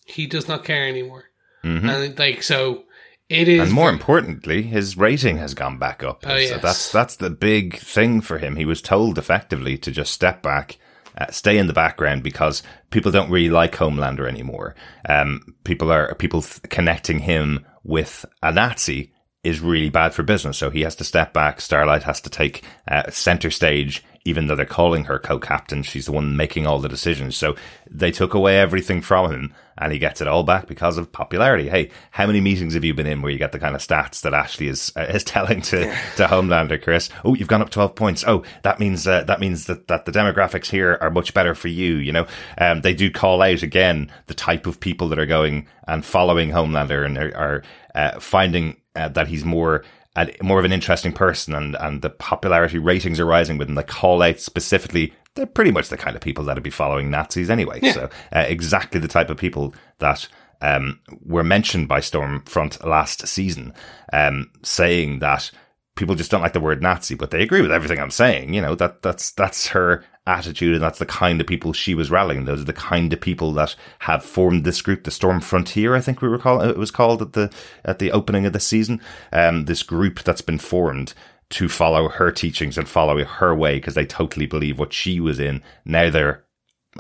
he 0.06 0.28
does 0.28 0.48
not 0.48 0.65
care 0.65 0.88
anymore, 0.88 1.26
mm-hmm. 1.63 1.88
and 1.88 2.20
like 2.20 2.44
so, 2.44 2.84
it 3.30 3.48
is 3.48 3.62
And 3.62 3.72
more 3.72 3.89
importantly, 3.89 4.63
his 4.63 4.98
rating 4.98 5.38
has 5.38 5.54
gone 5.54 5.78
back 5.78 6.04
up. 6.04 6.26
Oh, 6.26 6.30
so 6.30 6.36
yes. 6.36 6.62
that's 6.62 6.91
that's 6.91 7.15
the 7.15 7.30
big 7.30 7.78
thing 7.78 8.20
for 8.20 8.38
him. 8.38 8.58
He 8.58 8.65
was 8.65 8.82
told 8.82 9.18
effectively 9.18 9.78
to 9.78 9.91
just 9.91 10.12
step 10.12 10.41
back, 10.41 10.78
uh, 11.17 11.32
stay 11.32 11.58
in 11.58 11.67
the 11.67 11.73
background 11.73 12.23
because 12.23 12.63
people 12.89 13.12
don't 13.12 13.32
really 13.32 13.49
like 13.49 13.73
Homelander 13.73 14.28
anymore. 14.28 14.75
Um, 15.08 15.56
people 15.63 15.91
are 15.91 16.15
people 16.15 16.41
th- 16.41 16.62
connecting 16.63 17.19
him 17.19 17.65
with 17.84 18.25
a 18.43 18.51
Nazi 18.51 19.13
is 19.43 19.62
really 19.62 19.89
bad 19.89 20.13
for 20.13 20.23
business. 20.23 20.58
So 20.58 20.69
he 20.69 20.82
has 20.82 20.95
to 20.95 21.04
step 21.04 21.32
back. 21.32 21.62
Starlight 21.62 22.04
has 22.04 22.19
to 22.21 22.30
take 22.30 22.63
uh, 22.89 23.10
center 23.12 23.51
stage, 23.51 24.04
even 24.25 24.47
though 24.47 24.56
they're 24.56 24.65
calling 24.65 25.06
her 25.06 25.19
co-captain. 25.19 25.84
She's 25.84 26.08
the 26.08 26.12
one 26.12 26.36
making 26.36 26.65
all 26.65 26.80
the 26.80 26.89
decisions. 26.89 27.38
So 27.38 27.56
they 27.89 28.12
took 28.12 28.34
away 28.34 28.60
everything 28.60 29.01
from 29.01 29.32
him 29.32 29.54
and 29.78 29.92
he 29.92 30.00
gets 30.00 30.22
it 30.22 30.28
all 30.28 30.44
back 30.44 30.68
because 30.68 30.98
of 30.98 31.12
popularity. 31.12 31.70
Hey, 31.70 31.90
how 32.12 32.26
many 32.26 32.42
meetings 32.42 32.74
have 32.74 32.84
you 32.84 32.94
been 32.94 33.08
in 33.08 33.22
where 33.22 33.32
you 33.32 33.38
get 33.38 33.52
the 33.52 33.60
kind 33.60 33.76
of 33.76 33.82
stats 33.82 34.22
that 34.22 34.34
Ashley 34.34 34.68
is 34.68 34.92
uh, 34.96 35.02
is 35.02 35.24
telling 35.36 35.62
to, 35.64 35.80
to 36.18 36.28
Homelander, 36.28 36.82
Chris? 36.82 37.10
Oh, 37.24 37.36
you've 37.36 37.48
gone 37.48 37.62
up 37.62 37.70
12 37.70 37.96
points. 37.96 38.24
Oh, 38.26 38.44
that 38.64 38.80
means 38.80 39.08
uh, 39.08 39.24
that 39.26 39.40
means 39.40 39.66
that, 39.66 39.88
that 39.88 40.06
the 40.06 40.12
demographics 40.12 40.70
here 40.70 40.98
are 41.02 41.12
much 41.12 41.34
better 41.34 41.56
for 41.56 41.68
you. 41.68 41.96
You 41.96 42.12
know, 42.12 42.28
um, 42.58 42.82
they 42.82 42.94
do 42.94 43.12
call 43.12 43.42
out 43.42 43.64
again 43.64 44.12
the 44.28 44.34
type 44.34 44.66
of 44.66 44.80
people 44.80 45.10
that 45.10 45.20
are 45.20 45.26
going 45.26 45.68
and 45.88 46.06
following 46.06 46.50
Homelander 46.50 47.06
and 47.06 47.18
are, 47.18 47.36
are 47.36 47.64
uh, 47.94 48.20
finding 48.20 48.78
uh, 48.96 49.10
that 49.10 49.28
he's 49.28 49.46
more 49.46 49.84
uh, 50.16 50.28
more 50.42 50.60
of 50.60 50.66
an 50.66 50.72
interesting 50.72 51.12
person 51.12 51.54
and, 51.54 51.76
and 51.80 52.02
the 52.02 52.10
popularity 52.10 52.78
ratings 52.78 53.20
are 53.20 53.26
rising 53.26 53.58
with 53.58 53.68
him. 53.68 53.76
They 53.76 53.84
call 53.84 54.22
out 54.22 54.40
specifically, 54.40 55.14
they're 55.36 55.45
pretty 55.45 55.71
much 55.71 55.89
the 55.89 55.98
kind 55.98 56.15
of 56.15 56.21
people 56.21 56.43
that 56.45 56.56
would 56.56 56.63
be 56.63 56.69
following 56.69 57.10
Nazis 57.10 57.50
anyway. 57.50 57.82
So 57.91 58.10
uh, 58.34 58.45
exactly 58.48 59.00
the 59.00 59.08
type 59.08 59.30
of 59.30 59.38
people 59.38 59.74
that 60.00 60.28
um, 60.62 61.00
were 61.24 61.43
mentioned 61.43 61.88
by 61.88 62.00
Stormfront 62.00 62.86
last 62.86 63.28
season, 63.28 63.74
um, 64.13 64.52
saying 64.63 65.19
that 65.19 65.52
people 65.95 66.15
just 66.15 66.32
don't 66.32 66.41
like 66.41 66.54
the 66.54 66.60
word 66.60 66.82
Nazi, 66.82 67.15
but 67.15 67.32
they 67.32 67.41
agree 67.41 67.62
with 67.62 67.71
everything 67.71 68.00
I'm 68.00 68.12
saying. 68.12 68.54
You 68.54 68.62
know, 68.62 68.76
that 68.76 69.02
that's 69.02 69.32
that's 69.32 69.67
her 69.67 70.04
attitude 70.28 70.74
and 70.74 70.84
that's 70.84 70.98
the 70.98 71.06
kind 71.06 71.39
of 71.39 71.45
people 71.45 71.71
she 71.71 71.93
was 71.93 72.10
rallying. 72.10 72.45
Those 72.45 72.62
are 72.62 72.65
the 72.65 72.74
kind 72.74 73.13
of 73.13 73.21
people 73.21 73.52
that 73.54 73.76
have 74.00 74.24
formed 74.24 74.63
this 74.63 74.82
group, 74.82 75.04
the 75.04 75.12
Storm 75.12 75.39
Frontier, 75.39 75.95
I 75.95 76.02
think 76.02 76.21
we 76.21 76.28
were 76.28 76.39
call 76.39 76.62
it 76.62 76.78
was 76.78 76.91
called 76.91 77.21
at 77.21 77.34
the 77.34 77.52
at 77.84 78.00
the 78.00 78.12
opening 78.12 78.45
of 78.45 78.54
the 78.54 78.60
season. 78.60 79.02
Um, 79.32 79.65
this 79.65 79.84
group 79.84 80.24
that's 80.24 80.41
been 80.41 80.60
formed 80.60 81.13
to 81.52 81.70
follow 81.70 82.10
her 82.10 82.32
teachings 82.32 82.78
and 82.78 82.88
follow 82.88 83.24
her 83.24 83.56
way 83.56 83.76
because 83.76 83.94
they 83.96 84.06
totally 84.06 84.46
believe 84.46 84.80
what 84.80 84.94
she 84.94 85.20
was 85.20 85.40
in. 85.40 85.62
Now 85.86 86.10
they're 86.10 86.44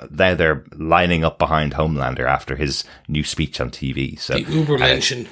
now 0.09 0.35
they're 0.35 0.65
lining 0.75 1.23
up 1.23 1.39
behind 1.39 1.73
Homelander 1.73 2.27
after 2.27 2.55
his 2.55 2.83
new 3.07 3.23
speech 3.23 3.59
on 3.61 3.71
TV. 3.71 4.19
So 4.19 4.33
the 4.33 4.41
Uber 4.41 4.77
mention. 4.77 5.27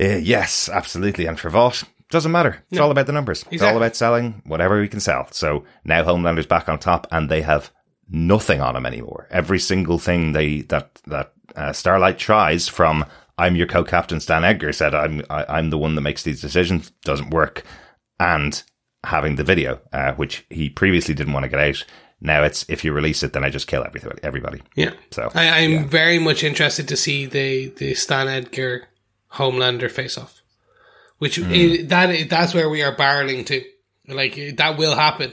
uh, 0.00 0.16
yes, 0.16 0.68
absolutely. 0.68 1.26
And 1.26 1.40
for 1.40 1.50
Vought, 1.50 1.84
doesn't 2.10 2.30
matter. 2.32 2.62
It's 2.70 2.78
all 2.78 2.90
about 2.90 3.06
the 3.06 3.12
numbers. 3.12 3.44
It's 3.50 3.62
all 3.62 3.76
about 3.76 3.96
selling 3.96 4.42
whatever 4.44 4.78
we 4.78 4.88
can 4.88 5.00
sell. 5.00 5.28
So 5.30 5.64
now 5.84 6.04
Homelander's 6.04 6.46
back 6.46 6.68
on 6.68 6.78
top 6.78 7.06
and 7.10 7.30
they 7.30 7.40
have 7.40 7.70
nothing 8.10 8.60
on 8.60 8.76
him 8.76 8.84
anymore. 8.84 9.26
Every 9.30 9.58
single 9.58 9.98
thing 9.98 10.32
they 10.32 10.60
that 10.62 10.94
that 11.06 11.32
uh, 11.56 11.72
Starlight 11.72 12.18
tries 12.18 12.68
from 12.68 13.06
I'm 13.38 13.56
your 13.56 13.66
co-captain 13.66 14.20
Stan 14.20 14.44
Edgar 14.44 14.72
said 14.72 14.94
I'm 14.94 15.22
I, 15.30 15.46
I'm 15.48 15.70
the 15.70 15.78
one 15.78 15.94
that 15.94 16.02
makes 16.02 16.22
these 16.22 16.42
decisions 16.42 16.90
doesn't 17.04 17.30
work 17.30 17.64
and 18.30 18.62
having 19.04 19.36
the 19.36 19.44
video 19.52 19.80
uh, 19.92 20.12
which 20.14 20.44
he 20.50 20.68
previously 20.70 21.14
didn't 21.14 21.32
want 21.32 21.44
to 21.44 21.48
get 21.54 21.58
out 21.68 21.84
now 22.20 22.44
it's 22.44 22.64
if 22.68 22.84
you 22.84 22.92
release 22.92 23.22
it 23.24 23.32
then 23.32 23.44
I 23.44 23.50
just 23.50 23.66
kill 23.66 23.84
everybody 23.84 24.18
everybody 24.22 24.60
Yeah. 24.76 24.92
so 25.10 25.30
I, 25.34 25.46
I'm 25.64 25.88
very 25.88 26.18
much 26.18 26.44
interested 26.44 26.86
to 26.88 26.96
see 26.96 27.26
the 27.26 27.68
the 27.80 27.94
Stan 27.94 28.28
Edgar 28.28 28.86
Homelander 29.38 29.90
face 29.90 30.16
off, 30.18 30.40
which 31.18 31.36
Hmm. 31.36 31.52
i- 31.52 31.82
that 31.88 32.28
that's 32.28 32.54
where 32.54 32.68
we 32.70 32.82
are 32.86 32.94
barreling 32.94 33.44
to 33.46 33.56
Like 34.20 34.34
that 34.60 34.76
will 34.78 34.94
happen, 34.96 35.32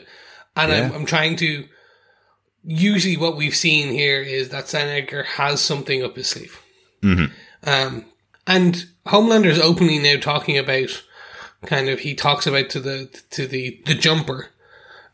and 0.55 0.71
I'm, 0.71 0.91
I'm 0.95 1.05
trying 1.05 1.35
to. 1.43 1.65
Usually, 2.63 3.17
what 3.17 3.37
we've 3.37 3.55
seen 3.55 3.89
here 3.93 4.21
is 4.21 4.49
that 4.49 4.67
Stan 4.67 4.87
Edgar 4.89 5.23
has 5.23 5.61
something 5.61 6.03
up 6.03 6.15
his 6.15 6.27
sleeve, 6.27 6.55
Mm-hmm. 7.01 7.27
um, 7.69 8.05
and 8.45 8.85
Homelander's 9.07 9.59
openly 9.59 9.97
now 9.99 10.17
talking 10.19 10.57
about 10.57 10.89
kind 11.65 11.89
of 11.89 11.99
he 11.99 12.13
talks 12.15 12.47
about 12.47 12.69
to 12.71 12.79
the 12.79 13.09
to 13.31 13.45
the 13.47 13.81
the 13.85 13.95
jumper 13.95 14.47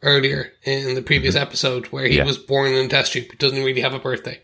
earlier 0.02 0.52
in 0.64 0.94
the 0.96 1.02
previous 1.02 1.36
episode 1.36 1.88
where 1.88 2.06
he 2.06 2.12
Mm-hmm. 2.12 2.18
Yeah. 2.20 2.26
was 2.26 2.38
born 2.38 2.72
in 2.74 2.86
a 2.86 2.90
test 2.90 3.14
tube, 3.14 3.26
but 3.30 3.40
doesn't 3.40 3.64
really 3.64 3.82
have 3.82 3.94
a 3.94 4.00
birthday. 4.00 4.40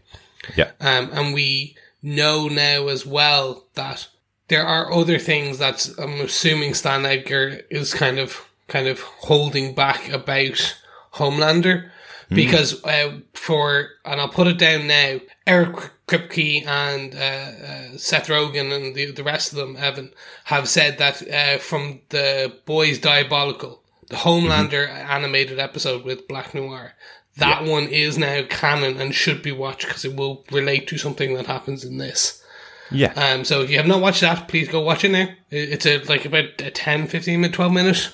Yeah. 0.55 0.71
Um, 0.79 1.09
and 1.13 1.33
we 1.33 1.75
know 2.01 2.47
now 2.47 2.87
as 2.87 3.05
well 3.05 3.65
that 3.75 4.07
there 4.47 4.65
are 4.65 4.91
other 4.91 5.19
things 5.19 5.59
that 5.59 5.87
I'm 5.99 6.19
assuming 6.21 6.73
Stan 6.73 7.05
Edgar 7.05 7.61
is 7.69 7.93
kind 7.93 8.17
of 8.17 8.49
kind 8.67 8.87
of 8.87 9.01
holding 9.01 9.75
back 9.75 10.09
about 10.09 10.75
Homelander 11.13 11.91
because 12.35 12.83
uh, 12.83 13.19
for 13.33 13.89
and 14.05 14.21
I'll 14.21 14.29
put 14.29 14.47
it 14.47 14.57
down 14.57 14.87
now. 14.87 15.19
Eric 15.45 15.91
Kripke 16.07 16.65
and 16.65 17.13
uh, 17.13 17.17
uh, 17.17 17.97
Seth 17.97 18.27
Rogen 18.27 18.73
and 18.73 18.95
the 18.95 19.11
the 19.11 19.23
rest 19.23 19.51
of 19.51 19.57
them, 19.57 19.75
Evan, 19.77 20.13
have 20.45 20.69
said 20.69 20.97
that 20.97 21.27
uh, 21.29 21.57
from 21.57 22.01
the 22.09 22.55
Boys 22.65 22.99
Diabolical, 22.99 23.83
the 24.07 24.17
Homelander 24.17 24.87
animated 24.87 25.59
episode 25.59 26.05
with 26.05 26.27
Black 26.27 26.53
Noir. 26.53 26.93
That 27.37 27.63
one 27.63 27.87
is 27.87 28.17
now 28.17 28.43
canon 28.49 28.99
and 28.99 29.15
should 29.15 29.41
be 29.41 29.53
watched 29.53 29.87
because 29.87 30.03
it 30.03 30.15
will 30.15 30.43
relate 30.51 30.87
to 30.89 30.97
something 30.97 31.33
that 31.35 31.47
happens 31.47 31.85
in 31.85 31.97
this. 31.97 32.43
Yeah. 32.91 33.13
Um, 33.13 33.45
so 33.45 33.61
if 33.61 33.69
you 33.69 33.77
have 33.77 33.87
not 33.87 34.01
watched 34.01 34.19
that, 34.19 34.49
please 34.49 34.67
go 34.67 34.81
watch 34.81 35.05
it 35.05 35.11
now. 35.11 35.29
It's 35.49 35.85
a 35.85 36.03
like 36.03 36.25
about 36.25 36.59
a 36.59 36.69
10, 36.69 37.07
15 37.07 37.39
minute, 37.39 37.55
12 37.55 37.71
minute 37.71 38.09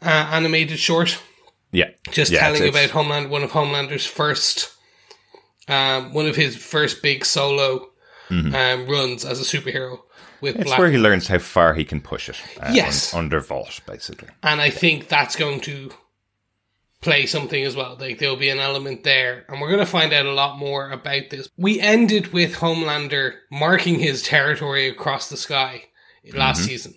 uh, 0.00 0.28
animated 0.30 0.78
short 0.78 1.10
yeah. 1.10 1.20
Just 2.10 2.30
Yeah, 2.32 2.40
telling 2.40 2.68
about 2.68 2.90
Homeland, 2.90 3.30
one 3.30 3.42
of 3.42 3.50
Homelander's 3.52 4.06
first, 4.06 4.72
um, 5.68 6.12
one 6.12 6.26
of 6.26 6.36
his 6.36 6.56
first 6.56 7.02
big 7.02 7.24
solo 7.24 7.90
um, 8.30 8.86
runs 8.86 9.24
as 9.24 9.40
a 9.40 9.44
superhero 9.44 10.00
with 10.40 10.54
Mm-hmm. 10.54 10.60
It's 10.62 10.70
Black. 10.70 10.78
where 10.78 10.90
he 10.90 10.98
learns 10.98 11.28
how 11.28 11.38
far 11.38 11.72
he 11.74 11.84
can 11.84 12.00
push 12.00 12.28
it. 12.28 12.36
Uh, 12.60 12.70
Yes. 12.74 13.14
un- 13.14 13.20
under 13.24 13.40
Vought, 13.40 13.80
basically. 13.86 14.28
and 14.42 14.60
I 14.60 14.68
think 14.70 15.08
that's 15.08 15.36
going 15.36 15.60
to 15.62 15.90
play 17.00 17.26
something 17.26 17.62
as 17.64 17.76
well. 17.76 17.96
Like 17.98 18.18
there'll 18.18 18.36
be 18.36 18.48
an 18.50 18.58
element 18.58 19.04
there, 19.04 19.44
and 19.48 19.60
we're 19.60 19.68
going 19.68 19.78
to 19.80 19.86
find 19.86 20.12
out 20.12 20.26
a 20.26 20.32
lot 20.32 20.58
more 20.58 20.90
about 20.90 21.30
this. 21.30 21.48
We 21.56 21.80
ended 21.80 22.32
with 22.32 22.56
Homelander 22.56 23.34
marking 23.50 23.98
his 24.00 24.22
territory 24.22 24.88
across 24.88 25.28
the 25.30 25.36
sky 25.36 25.84
last 26.34 26.64
season. 26.64 26.94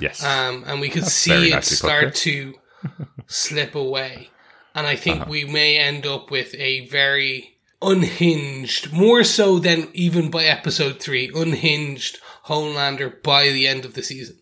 Yes. 0.00 0.24
um, 0.24 0.64
and 0.66 0.80
we 0.80 0.88
could 0.88 1.02
very 1.02 1.10
see 1.10 1.52
it 1.52 1.64
start 1.64 2.14
to 2.16 2.54
slip 3.26 3.74
away. 3.74 4.30
And 4.74 4.86
I 4.86 4.96
think 4.96 5.22
Uh-huh. 5.22 5.30
we 5.30 5.44
may 5.44 5.78
end 5.78 6.06
up 6.06 6.30
with 6.30 6.54
a 6.54 6.86
very 6.86 7.56
unhinged, 7.82 8.92
more 8.92 9.24
so 9.24 9.58
than 9.58 9.88
even 9.94 10.30
by 10.30 10.44
episode 10.44 11.00
three, 11.00 11.30
unhinged 11.34 12.18
Homelander 12.46 13.22
by 13.22 13.48
the 13.48 13.66
end 13.66 13.84
of 13.84 13.94
the 13.94 14.02
season. 14.02 14.36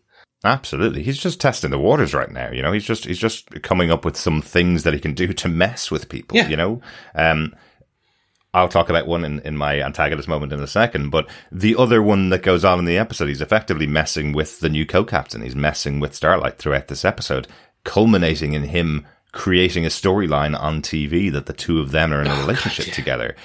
Absolutely. 0.45 1.03
He's 1.03 1.18
just 1.18 1.41
testing 1.41 1.70
the 1.70 1.79
waters 1.79 2.14
right 2.14 2.31
now. 2.31 2.51
You 2.51 2.62
know, 2.62 2.72
he's 2.72 2.85
just 2.85 3.05
he's 3.05 3.18
just 3.18 3.62
coming 3.62 3.91
up 3.91 4.05
with 4.05 4.16
some 4.16 4.41
things 4.41 4.85
that 4.85 4.95
he 4.95 5.01
can 5.01 5.14
do 5.14 5.33
to 5.33 5.49
mess 5.49 5.91
with 5.91 6.09
people. 6.09 6.37
Yeah. 6.37 6.49
You 6.49 6.57
know, 6.57 6.81
um, 7.14 7.55
I'll 8.55 8.68
talk 8.68 8.89
about 8.89 9.07
one 9.07 9.24
in, 9.24 9.41
in 9.41 9.57
my 9.57 9.83
antagonist 9.83 10.29
moment 10.29 10.53
in 10.53 10.61
a 10.61 10.66
second, 10.66 11.11
but 11.11 11.29
the 11.51 11.76
other 11.76 12.03
one 12.03 12.29
that 12.31 12.43
goes 12.43 12.64
on 12.64 12.79
in 12.79 12.85
the 12.85 12.97
episode, 12.99 13.29
he's 13.29 13.43
effectively 13.43 13.87
messing 13.87 14.33
with 14.33 14.61
the 14.61 14.68
new 14.70 14.87
co-captain. 14.87 15.43
He's 15.43 15.57
messing 15.57 16.01
with 16.01 16.14
Starlight 16.14 16.59
throughout 16.59 16.89
this 16.89 17.05
episode, 17.05 17.47
culminating 17.85 18.53
in 18.55 18.64
him 18.64 19.07
creating 19.39 19.86
a 19.86 19.89
storyline 19.89 20.59
on 20.59 20.82
TV 20.82 21.30
that 21.30 21.47
the 21.47 21.53
two 21.53 21.78
of 21.78 21.93
them 21.93 22.12
are 22.12 22.20
in 22.20 22.26
a 22.26 22.41
relationship 22.41 22.93
together. 22.93 23.36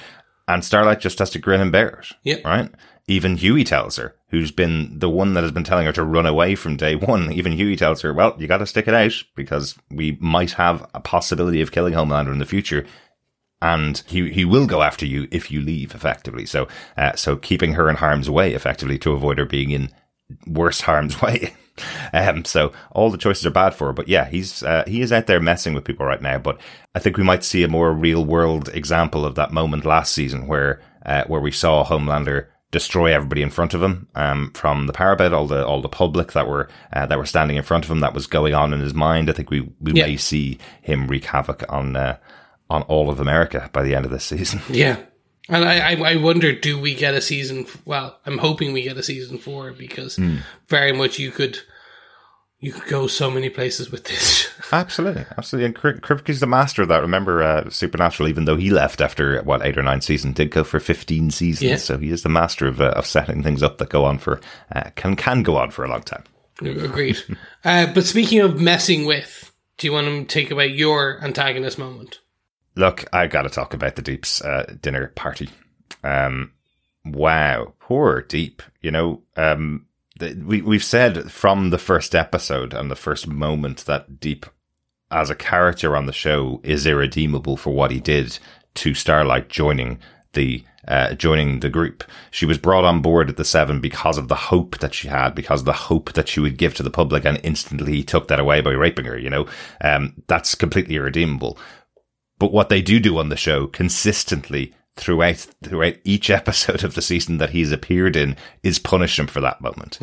And 0.47 0.65
Starlight 0.65 0.99
just 0.99 1.19
has 1.19 1.29
to 1.29 1.39
grin 1.39 1.61
and 1.61 1.71
bear 1.71 1.99
it. 1.99 2.07
Yep. 2.23 2.43
Right? 2.43 2.71
Even 3.07 3.37
Hughie 3.37 3.63
tells 3.63 3.97
her, 3.97 4.15
who's 4.29 4.49
been 4.49 4.97
the 4.97 5.09
one 5.09 5.35
that 5.35 5.43
has 5.43 5.51
been 5.51 5.63
telling 5.63 5.85
her 5.85 5.91
to 5.91 6.03
run 6.03 6.25
away 6.25 6.55
from 6.55 6.77
day 6.77 6.95
one. 6.95 7.31
Even 7.33 7.51
Hughie 7.51 7.75
tells 7.75 8.01
her, 8.01 8.11
well, 8.11 8.35
you 8.39 8.47
got 8.47 8.57
to 8.57 8.65
stick 8.65 8.87
it 8.87 8.95
out 8.95 9.13
because 9.35 9.75
we 9.91 10.17
might 10.19 10.53
have 10.53 10.89
a 10.95 10.99
possibility 10.99 11.61
of 11.61 11.71
killing 11.71 11.93
Homelander 11.93 12.31
in 12.31 12.39
the 12.39 12.45
future. 12.45 12.87
And 13.61 13.99
he, 14.07 14.31
he 14.31 14.45
will 14.45 14.65
go 14.65 14.81
after 14.81 15.05
you 15.05 15.27
if 15.29 15.51
you 15.51 15.61
leave 15.61 15.93
effectively. 15.93 16.47
So, 16.47 16.67
uh, 16.97 17.15
so 17.15 17.35
keeping 17.35 17.73
her 17.73 17.87
in 17.87 17.97
harm's 17.97 18.31
way 18.31 18.55
effectively 18.55 18.97
to 18.97 19.11
avoid 19.11 19.37
her 19.37 19.45
being 19.45 19.69
in 19.69 19.93
worse 20.47 20.81
harm's 20.81 21.21
way. 21.21 21.53
um, 22.13 22.45
so 22.45 22.71
all 22.91 23.09
the 23.09 23.17
choices 23.17 23.45
are 23.45 23.51
bad 23.51 23.73
for 23.73 23.87
her, 23.87 23.93
but 23.93 24.07
yeah, 24.07 24.25
he's, 24.25 24.61
uh, 24.63 24.83
he 24.87 25.01
is 25.01 25.11
out 25.11 25.27
there 25.27 25.39
messing 25.39 25.73
with 25.73 25.83
people 25.85 26.05
right 26.05 26.21
now, 26.21 26.37
but 26.37 26.59
I 26.95 26.99
think 26.99 27.17
we 27.17 27.23
might 27.23 27.43
see 27.43 27.63
a 27.63 27.67
more 27.67 27.91
real 27.93 28.23
world 28.25 28.69
example 28.73 29.25
of 29.25 29.35
that 29.35 29.51
moment 29.51 29.85
last 29.85 30.13
season 30.13 30.47
where, 30.47 30.81
uh, 31.05 31.23
where 31.25 31.41
we 31.41 31.51
saw 31.51 31.83
Homelander 31.85 32.47
destroy 32.71 33.13
everybody 33.13 33.41
in 33.43 33.49
front 33.49 33.73
of 33.73 33.83
him, 33.83 34.07
um, 34.15 34.51
from 34.55 34.87
the 34.87 34.93
parapet, 34.93 35.33
all 35.33 35.47
the, 35.47 35.65
all 35.65 35.81
the 35.81 35.89
public 35.89 36.31
that 36.33 36.47
were, 36.47 36.69
uh, 36.91 37.05
that 37.05 37.17
were 37.17 37.25
standing 37.25 37.57
in 37.57 37.63
front 37.63 37.85
of 37.85 37.91
him 37.91 37.99
that 37.99 38.13
was 38.13 38.25
going 38.27 38.53
on 38.53 38.73
in 38.73 38.79
his 38.79 38.93
mind. 38.93 39.29
I 39.29 39.33
think 39.33 39.49
we, 39.51 39.61
we 39.79 39.93
Yeah. 39.93 40.05
may 40.07 40.17
see 40.17 40.57
him 40.81 41.07
wreak 41.07 41.25
havoc 41.25 41.63
on, 41.69 41.95
uh, 41.95 42.17
on 42.69 42.81
all 42.83 43.09
of 43.11 43.19
America 43.19 43.69
by 43.73 43.83
the 43.83 43.93
end 43.95 44.05
of 44.05 44.11
this 44.11 44.25
season. 44.25 44.61
Yeah. 44.69 44.97
And 45.49 45.65
I, 45.65 45.91
I, 45.93 46.11
I 46.11 46.15
wonder, 46.15 46.53
do 46.53 46.79
we 46.79 46.95
get 46.95 47.13
a 47.13 47.21
season? 47.21 47.65
f- 47.67 47.81
Well, 47.85 48.17
I'm 48.25 48.37
hoping 48.37 48.71
we 48.71 48.83
get 48.83 48.97
a 48.97 49.03
season 49.03 49.37
four 49.37 49.73
because 49.73 50.15
Hmm. 50.15 50.37
very 50.67 50.93
much 50.93 51.19
you 51.19 51.31
could, 51.31 51.59
you 52.61 52.71
could 52.71 52.89
go 52.89 53.07
so 53.07 53.29
many 53.29 53.49
places 53.49 53.91
with 53.91 54.05
this. 54.05 54.49
Absolutely, 54.71 55.25
absolutely. 55.37 55.65
And 55.67 55.75
Kri- 55.75 55.99
is 56.27 56.39
the 56.39 56.47
master 56.47 56.81
of 56.81 56.87
that. 56.87 57.01
Remember, 57.01 57.43
uh, 57.43 57.69
Supernatural, 57.69 58.27
even 58.29 58.45
though 58.45 58.55
he 58.55 58.69
left 58.71 59.01
after 59.01 59.39
what 59.43 59.63
eight 59.63 59.77
or 59.77 59.83
nine 59.83 60.01
seasons, 60.01 60.33
did 60.35 60.49
go 60.49 60.63
for 60.63 60.79
fifteen 60.79 61.29
seasons. 61.29 61.69
Yeah. 61.69 61.75
So 61.77 61.97
he 61.99 62.09
is 62.09 62.23
the 62.23 62.29
master 62.29 62.65
of 62.67 62.79
uh, 62.81 62.85
of 62.95 63.05
setting 63.05 63.43
things 63.43 63.61
up 63.61 63.77
that 63.77 63.89
go 63.89 64.03
on 64.05 64.17
for 64.17 64.39
uh, 64.73 64.89
can 64.95 65.15
can 65.15 65.43
go 65.43 65.57
on 65.57 65.69
for 65.69 65.83
a 65.83 65.89
long 65.89 66.01
time. 66.01 66.23
Agreed. 66.61 67.17
uh, 67.65 67.93
but 67.93 68.05
speaking 68.05 68.39
of 68.39 68.59
messing 68.61 69.05
with, 69.05 69.51
do 69.77 69.85
you 69.85 69.93
want 69.93 70.07
to 70.07 70.25
take 70.25 70.49
about 70.49 70.71
your 70.71 71.19
antagonist 71.23 71.77
moment? 71.77 72.19
Look, 72.75 73.05
I 73.13 73.27
got 73.27 73.43
to 73.43 73.49
talk 73.49 73.73
about 73.73 73.95
the 73.95 74.01
Deep's 74.01 74.41
uh, 74.41 74.75
dinner 74.81 75.09
party. 75.09 75.49
Um, 76.03 76.53
wow, 77.05 77.73
poor 77.79 78.21
Deep. 78.21 78.61
You 78.81 78.91
know, 78.91 79.21
um, 79.35 79.85
we 80.19 80.61
we've 80.61 80.83
said 80.83 81.31
from 81.31 81.69
the 81.69 81.77
first 81.77 82.15
episode 82.15 82.73
and 82.73 82.89
the 82.89 82.95
first 82.95 83.27
moment 83.27 83.85
that 83.85 84.19
Deep, 84.19 84.45
as 85.11 85.29
a 85.29 85.35
character 85.35 85.95
on 85.95 86.05
the 86.05 86.13
show, 86.13 86.61
is 86.63 86.87
irredeemable 86.87 87.57
for 87.57 87.73
what 87.73 87.91
he 87.91 87.99
did 87.99 88.39
to 88.75 88.93
Starlight 88.93 89.49
joining 89.49 89.99
the 90.33 90.63
uh, 90.87 91.13
joining 91.13 91.61
the 91.61 91.69
group. 91.69 92.03
She 92.31 92.45
was 92.45 92.57
brought 92.57 92.83
on 92.83 93.01
board 93.01 93.29
at 93.29 93.37
the 93.37 93.45
Seven 93.45 93.79
because 93.79 94.17
of 94.17 94.27
the 94.27 94.35
hope 94.35 94.79
that 94.79 94.93
she 94.93 95.07
had, 95.07 95.33
because 95.33 95.61
of 95.61 95.65
the 95.65 95.73
hope 95.73 96.13
that 96.13 96.27
she 96.27 96.39
would 96.39 96.57
give 96.57 96.73
to 96.75 96.83
the 96.83 96.89
public, 96.89 97.23
and 97.23 97.39
instantly 97.43 97.93
he 97.93 98.03
took 98.03 98.27
that 98.27 98.39
away 98.39 98.61
by 98.61 98.71
raping 98.71 99.05
her. 99.05 99.17
You 99.17 99.29
know, 99.29 99.47
um, 99.81 100.13
that's 100.27 100.55
completely 100.55 100.95
irredeemable. 100.95 101.57
But 102.43 102.51
what 102.51 102.67
they 102.67 102.81
do 102.81 102.99
do 102.99 103.19
on 103.19 103.29
the 103.29 103.37
show 103.37 103.67
consistently 103.67 104.73
throughout 104.97 105.47
throughout 105.63 105.93
each 106.03 106.29
episode 106.39 106.83
of 106.83 106.93
the 106.93 107.01
season 107.01 107.37
that 107.37 107.51
he's 107.51 107.71
appeared 107.71 108.17
in 108.17 108.35
is 108.63 108.79
punish 108.79 109.17
him 109.17 109.27
for 109.27 109.39
that 109.39 109.61
moment, 109.61 109.97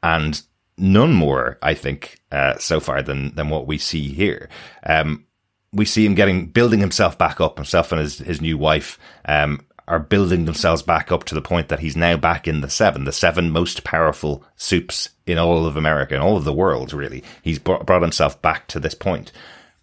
and 0.00 0.40
none 0.78 1.12
more, 1.12 1.58
I 1.60 1.74
think, 1.74 2.20
uh, 2.30 2.56
so 2.58 2.78
far 2.78 3.02
than 3.02 3.34
than 3.34 3.50
what 3.50 3.66
we 3.66 3.78
see 3.78 4.12
here. 4.12 4.48
Um, 4.84 5.24
we 5.72 5.84
see 5.84 6.06
him 6.06 6.14
getting 6.14 6.46
building 6.46 6.78
himself 6.78 7.18
back 7.18 7.40
up. 7.40 7.56
Himself 7.56 7.90
and 7.90 8.00
his 8.00 8.18
his 8.18 8.40
new 8.40 8.56
wife 8.56 8.96
um, 9.24 9.66
are 9.88 9.98
building 9.98 10.44
themselves 10.44 10.82
back 10.82 11.10
up 11.10 11.24
to 11.24 11.34
the 11.34 11.42
point 11.42 11.66
that 11.66 11.80
he's 11.80 11.96
now 11.96 12.16
back 12.16 12.46
in 12.46 12.60
the 12.60 12.70
seven, 12.70 13.06
the 13.06 13.12
seven 13.12 13.50
most 13.50 13.82
powerful 13.82 14.44
supes 14.54 15.08
in 15.26 15.36
all 15.36 15.66
of 15.66 15.76
America 15.76 16.14
and 16.14 16.22
all 16.22 16.36
of 16.36 16.44
the 16.44 16.52
world. 16.52 16.92
Really, 16.92 17.24
he's 17.42 17.58
brought, 17.58 17.84
brought 17.86 18.02
himself 18.02 18.40
back 18.40 18.68
to 18.68 18.78
this 18.78 18.94
point 18.94 19.32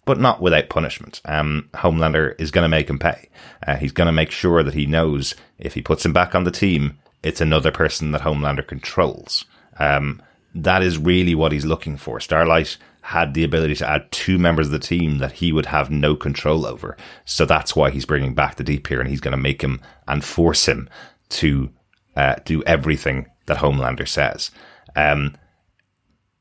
but 0.04 0.20
not 0.20 0.40
without 0.40 0.68
punishment. 0.68 1.20
Um, 1.24 1.68
Homelander 1.74 2.38
is 2.40 2.50
going 2.50 2.64
to 2.64 2.68
make 2.68 2.90
him 2.90 2.98
pay. 2.98 3.28
Uh, 3.66 3.76
he's 3.76 3.92
going 3.92 4.06
to 4.06 4.12
make 4.12 4.30
sure 4.30 4.62
that 4.62 4.74
he 4.74 4.86
knows 4.86 5.34
if 5.58 5.74
he 5.74 5.82
puts 5.82 6.04
him 6.04 6.12
back 6.12 6.34
on 6.34 6.44
the 6.44 6.50
team, 6.50 6.98
it's 7.22 7.40
another 7.40 7.70
person 7.70 8.12
that 8.12 8.22
Homelander 8.22 8.66
controls. 8.66 9.44
Um, 9.78 10.22
that 10.54 10.82
is 10.82 10.98
really 10.98 11.34
what 11.34 11.52
he's 11.52 11.64
looking 11.64 11.96
for. 11.96 12.20
Starlight 12.20 12.76
had 13.00 13.34
the 13.34 13.44
ability 13.44 13.74
to 13.76 13.88
add 13.88 14.10
two 14.10 14.38
members 14.38 14.66
of 14.66 14.72
the 14.72 14.78
team 14.78 15.18
that 15.18 15.32
he 15.32 15.52
would 15.52 15.66
have 15.66 15.90
no 15.90 16.16
control 16.16 16.64
over. 16.64 16.96
So 17.24 17.44
that's 17.44 17.76
why 17.76 17.90
he's 17.90 18.06
bringing 18.06 18.34
back 18.34 18.56
the 18.56 18.64
Deep 18.64 18.86
here, 18.86 19.00
and 19.00 19.08
he's 19.08 19.20
going 19.20 19.32
to 19.32 19.42
make 19.42 19.62
him 19.62 19.80
and 20.08 20.24
force 20.24 20.66
him 20.66 20.88
to 21.30 21.70
uh, 22.16 22.36
do 22.44 22.62
everything 22.62 23.26
that 23.46 23.58
Homelander 23.58 24.08
says. 24.08 24.50
Um, 24.96 25.36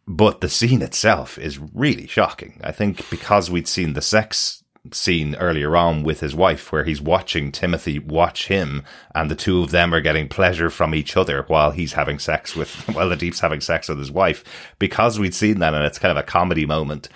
but 0.08 0.42
the 0.42 0.50
scene 0.50 0.82
itself 0.82 1.38
is 1.38 1.60
really 1.60 2.08
shocking. 2.08 2.60
I 2.64 2.72
think 2.72 3.10
because 3.10 3.50
we'd 3.50 3.68
seen 3.68 3.94
the 3.94 4.02
sex 4.02 4.64
scene 4.92 5.34
earlier 5.36 5.78
on 5.78 6.04
with 6.04 6.20
his 6.20 6.36
wife, 6.36 6.72
where 6.72 6.84
he's 6.84 7.02
watching 7.02 7.52
Timothy 7.52 8.00
watch 8.00 8.48
him, 8.48 8.84
and 9.16 9.32
the 9.32 9.36
two 9.36 9.62
of 9.62 9.72
them 9.72 9.94
are 9.94 10.02
getting 10.02 10.28
pleasure 10.28 10.70
from 10.70 10.94
each 10.94 11.16
other 11.16 11.44
while 11.48 11.72
he's 11.72 11.94
having 11.94 12.20
sex 12.20 12.56
with, 12.56 12.88
while 12.94 13.10
the 13.10 13.16
Deep's 13.16 13.40
having 13.40 13.62
sex 13.62 13.88
with 13.88 13.98
his 13.98 14.12
wife. 14.12 14.44
Because 14.80 15.20
we'd 15.20 15.36
seen 15.36 15.60
that, 15.60 15.74
and 15.74 15.86
it's 15.86 16.00
kind 16.00 16.12
of 16.12 16.22
a 16.22 16.28
comedy 16.28 16.66
moment. 16.66 17.08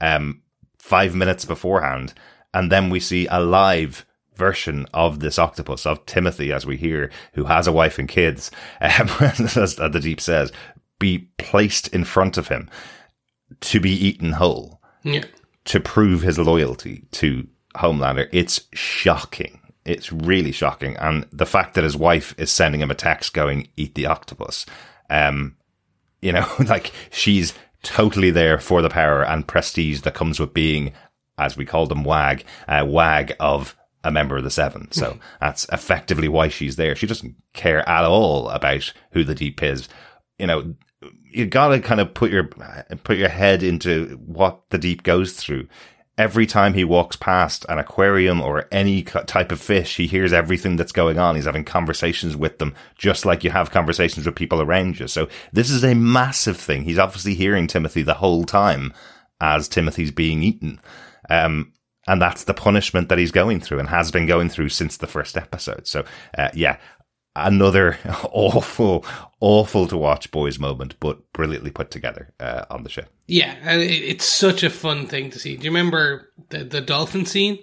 um, 0.00 0.42
five 0.78 1.14
minutes 1.14 1.44
beforehand, 1.44 2.12
and 2.52 2.70
then 2.70 2.90
we 2.90 2.98
see 2.98 3.28
a 3.30 3.40
live 3.40 4.04
version 4.34 4.84
of 4.92 5.20
this 5.20 5.38
octopus 5.38 5.86
of 5.86 6.04
Timothy, 6.06 6.52
as 6.52 6.66
we 6.66 6.76
hear, 6.76 7.08
who 7.34 7.44
has 7.44 7.68
a 7.68 7.72
wife 7.72 8.00
and 8.00 8.08
kids, 8.08 8.50
um, 8.80 9.08
as 9.20 9.76
the 9.76 10.00
deep 10.02 10.20
says, 10.20 10.50
be 11.02 11.28
placed 11.36 11.88
in 11.88 12.04
front 12.04 12.38
of 12.38 12.46
him 12.48 12.70
to 13.60 13.80
be 13.80 13.90
eaten 13.90 14.32
whole 14.32 14.80
Yeah. 15.02 15.24
to 15.66 15.80
prove 15.80 16.22
his 16.22 16.38
loyalty 16.38 17.04
to 17.12 17.46
Homelander. 17.76 18.28
It's 18.32 18.62
shocking. 18.72 19.58
It's 19.84 20.12
really 20.12 20.52
shocking. 20.52 20.96
And 20.98 21.26
the 21.32 21.46
fact 21.46 21.74
that 21.74 21.84
his 21.84 21.96
wife 21.96 22.34
is 22.38 22.50
sending 22.52 22.80
him 22.80 22.90
a 22.90 22.94
text 22.94 23.34
going, 23.34 23.68
eat 23.76 23.94
the 23.96 24.06
octopus. 24.06 24.64
Um, 25.10 25.56
you 26.20 26.30
know, 26.32 26.46
like 26.66 26.92
she's 27.10 27.52
totally 27.82 28.30
there 28.30 28.58
for 28.60 28.80
the 28.80 28.88
power 28.90 29.24
and 29.24 29.46
prestige 29.48 30.02
that 30.02 30.14
comes 30.14 30.38
with 30.38 30.54
being, 30.54 30.92
as 31.38 31.56
we 31.56 31.64
call 31.64 31.86
them, 31.86 32.04
wag, 32.04 32.44
uh, 32.68 32.84
wag 32.86 33.34
of 33.40 33.74
a 34.04 34.10
member 34.12 34.36
of 34.36 34.44
the 34.44 34.50
Seven. 34.50 34.90
So 34.92 35.18
that's 35.40 35.66
effectively 35.72 36.28
why 36.28 36.48
she's 36.48 36.76
there. 36.76 36.94
She 36.94 37.06
doesn't 37.08 37.34
care 37.54 37.86
at 37.88 38.04
all 38.04 38.48
about 38.50 38.92
who 39.12 39.24
the 39.24 39.34
Deep 39.34 39.62
is. 39.62 39.88
You 40.38 40.46
know, 40.46 40.74
you 41.34 41.46
gotta 41.46 41.80
kind 41.80 42.00
of 42.00 42.14
put 42.14 42.30
your 42.30 42.44
put 43.04 43.16
your 43.16 43.28
head 43.28 43.62
into 43.62 44.20
what 44.26 44.62
the 44.70 44.78
Deep 44.78 45.02
goes 45.02 45.34
through. 45.34 45.68
Every 46.18 46.46
time 46.46 46.74
he 46.74 46.84
walks 46.84 47.16
past 47.16 47.64
an 47.70 47.78
aquarium 47.78 48.42
or 48.42 48.68
any 48.70 49.02
type 49.02 49.50
of 49.50 49.60
fish, 49.60 49.96
he 49.96 50.06
hears 50.06 50.32
everything 50.32 50.76
that's 50.76 50.92
going 50.92 51.18
on. 51.18 51.36
He's 51.36 51.46
having 51.46 51.64
conversations 51.64 52.36
with 52.36 52.58
them, 52.58 52.74
just 52.96 53.24
like 53.24 53.42
you 53.42 53.50
have 53.50 53.70
conversations 53.70 54.26
with 54.26 54.36
people 54.36 54.60
around 54.60 55.00
you. 55.00 55.08
So 55.08 55.28
this 55.52 55.70
is 55.70 55.82
a 55.82 55.94
massive 55.94 56.58
thing. 56.58 56.84
He's 56.84 56.98
obviously 56.98 57.34
hearing 57.34 57.66
Timothy 57.66 58.02
the 58.02 58.14
whole 58.14 58.44
time 58.44 58.92
as 59.40 59.68
Timothy's 59.68 60.10
being 60.10 60.42
eaten. 60.42 60.80
Um, 61.30 61.72
and 62.06 62.20
that's 62.20 62.44
the 62.44 62.54
punishment 62.54 63.08
that 63.08 63.18
he's 63.18 63.32
going 63.32 63.60
through 63.60 63.78
and 63.78 63.88
has 63.88 64.10
been 64.10 64.26
going 64.26 64.48
through 64.48 64.70
since 64.70 64.96
the 64.96 65.06
first 65.06 65.36
episode. 65.36 65.86
So, 65.86 66.04
uh, 66.36 66.50
yeah, 66.52 66.78
another 67.36 67.98
awful, 68.32 69.04
awful 69.42 69.86
to 69.88 69.96
watch 69.98 70.30
boys 70.30 70.58
moment, 70.58 70.94
but 71.00 71.32
brilliantly 71.32 71.70
put 71.72 71.90
together 71.90 72.32
uh, 72.40 72.64
on 72.70 72.84
the 72.84 72.88
show. 72.88 73.02
Yeah, 73.26 73.54
it's 73.66 74.24
such 74.24 74.62
a 74.62 74.70
fun 74.70 75.06
thing 75.06 75.30
to 75.30 75.38
see. 75.38 75.56
Do 75.56 75.64
you 75.64 75.70
remember 75.70 76.30
the 76.50 76.64
the 76.64 76.80
dolphin 76.80 77.26
scene? 77.26 77.58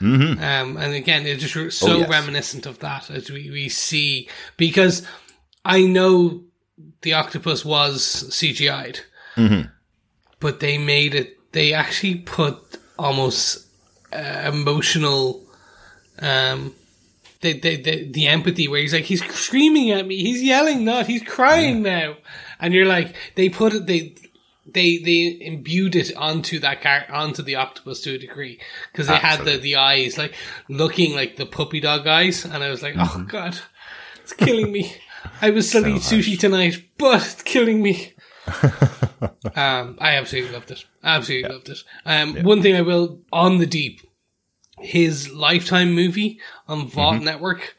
Mm-hmm. 0.00 0.42
Um, 0.42 0.76
and 0.76 0.94
again, 0.94 1.26
it's 1.26 1.42
just 1.42 1.78
so 1.78 1.92
Oh, 1.92 1.98
yes. 2.00 2.08
reminiscent 2.10 2.66
of 2.66 2.80
that 2.80 3.08
as 3.08 3.30
we, 3.30 3.50
we 3.50 3.68
see 3.68 4.28
because 4.56 5.06
I 5.64 5.82
know 5.86 6.42
the 7.02 7.12
octopus 7.14 7.64
was 7.64 8.02
CGI'd, 8.30 9.00
Mm-hmm. 9.36 9.68
but 10.40 10.58
they 10.60 10.76
made 10.76 11.14
it. 11.14 11.38
They 11.52 11.72
actually 11.72 12.16
put 12.16 12.58
almost 12.98 13.66
uh, 14.12 14.50
emotional. 14.52 15.46
Um, 16.18 16.74
the, 17.42 17.52
the, 17.58 17.76
the, 17.76 18.10
the 18.10 18.28
empathy 18.28 18.68
where 18.68 18.80
he's 18.80 18.94
like, 18.94 19.04
he's 19.04 19.24
screaming 19.34 19.90
at 19.90 20.06
me, 20.06 20.16
he's 20.16 20.42
yelling, 20.42 20.84
not, 20.84 21.06
he's 21.06 21.22
crying 21.22 21.82
now. 21.82 22.16
And 22.58 22.72
you're 22.72 22.86
like, 22.86 23.14
they 23.34 23.48
put 23.48 23.74
it, 23.74 23.86
they, 23.86 24.14
they, 24.64 24.98
they 24.98 25.38
imbued 25.40 25.96
it 25.96 26.16
onto 26.16 26.60
that 26.60 26.80
car, 26.80 27.04
onto 27.10 27.42
the 27.42 27.56
octopus 27.56 28.00
to 28.02 28.14
a 28.14 28.18
degree. 28.18 28.60
Cause 28.94 29.08
they 29.08 29.16
had 29.16 29.44
the, 29.44 29.58
the 29.58 29.76
eyes, 29.76 30.16
like, 30.16 30.34
looking 30.68 31.14
like 31.14 31.36
the 31.36 31.46
puppy 31.46 31.80
dog 31.80 32.06
eyes. 32.06 32.44
And 32.44 32.62
I 32.62 32.70
was 32.70 32.82
like, 32.82 32.94
oh 32.96 33.26
god, 33.28 33.58
it's 34.22 34.32
killing 34.32 34.72
me. 34.72 34.94
I 35.40 35.50
was 35.50 35.68
still 35.68 35.86
eat 35.86 36.02
sushi 36.02 36.38
tonight, 36.38 36.82
but 36.96 37.22
it's 37.22 37.42
killing 37.42 37.82
me. 37.82 38.14
um, 39.56 39.96
I 40.00 40.16
absolutely 40.16 40.52
loved 40.52 40.70
it. 40.70 40.84
Absolutely 41.02 41.50
loved 41.50 41.68
it. 41.68 41.78
Um, 42.06 42.42
one 42.42 42.62
thing 42.62 42.76
I 42.76 42.82
will 42.82 43.20
on 43.32 43.58
the 43.58 43.66
deep, 43.66 44.00
his 44.82 45.30
lifetime 45.32 45.92
movie 45.94 46.40
on 46.68 46.86
Vought 46.88 47.22
Network, 47.22 47.76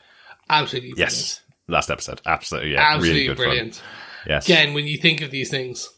absolutely 0.49 0.93
Yes. 0.97 1.41
Last 1.67 1.89
episode. 1.89 2.21
Absolutely. 2.25 2.71
Yeah. 2.73 2.77
brilliant. 2.77 2.95
absolutely 2.97 3.19
really 3.21 3.27
good 3.27 3.37
brilliant. 3.37 3.75
Fun. 3.75 3.85
Yes. 4.27 4.45
Again, 4.49 4.73
when 4.73 4.85
you 4.87 4.97
think 4.97 5.21
of 5.21 5.31
these 5.31 5.49
things, 5.49 5.89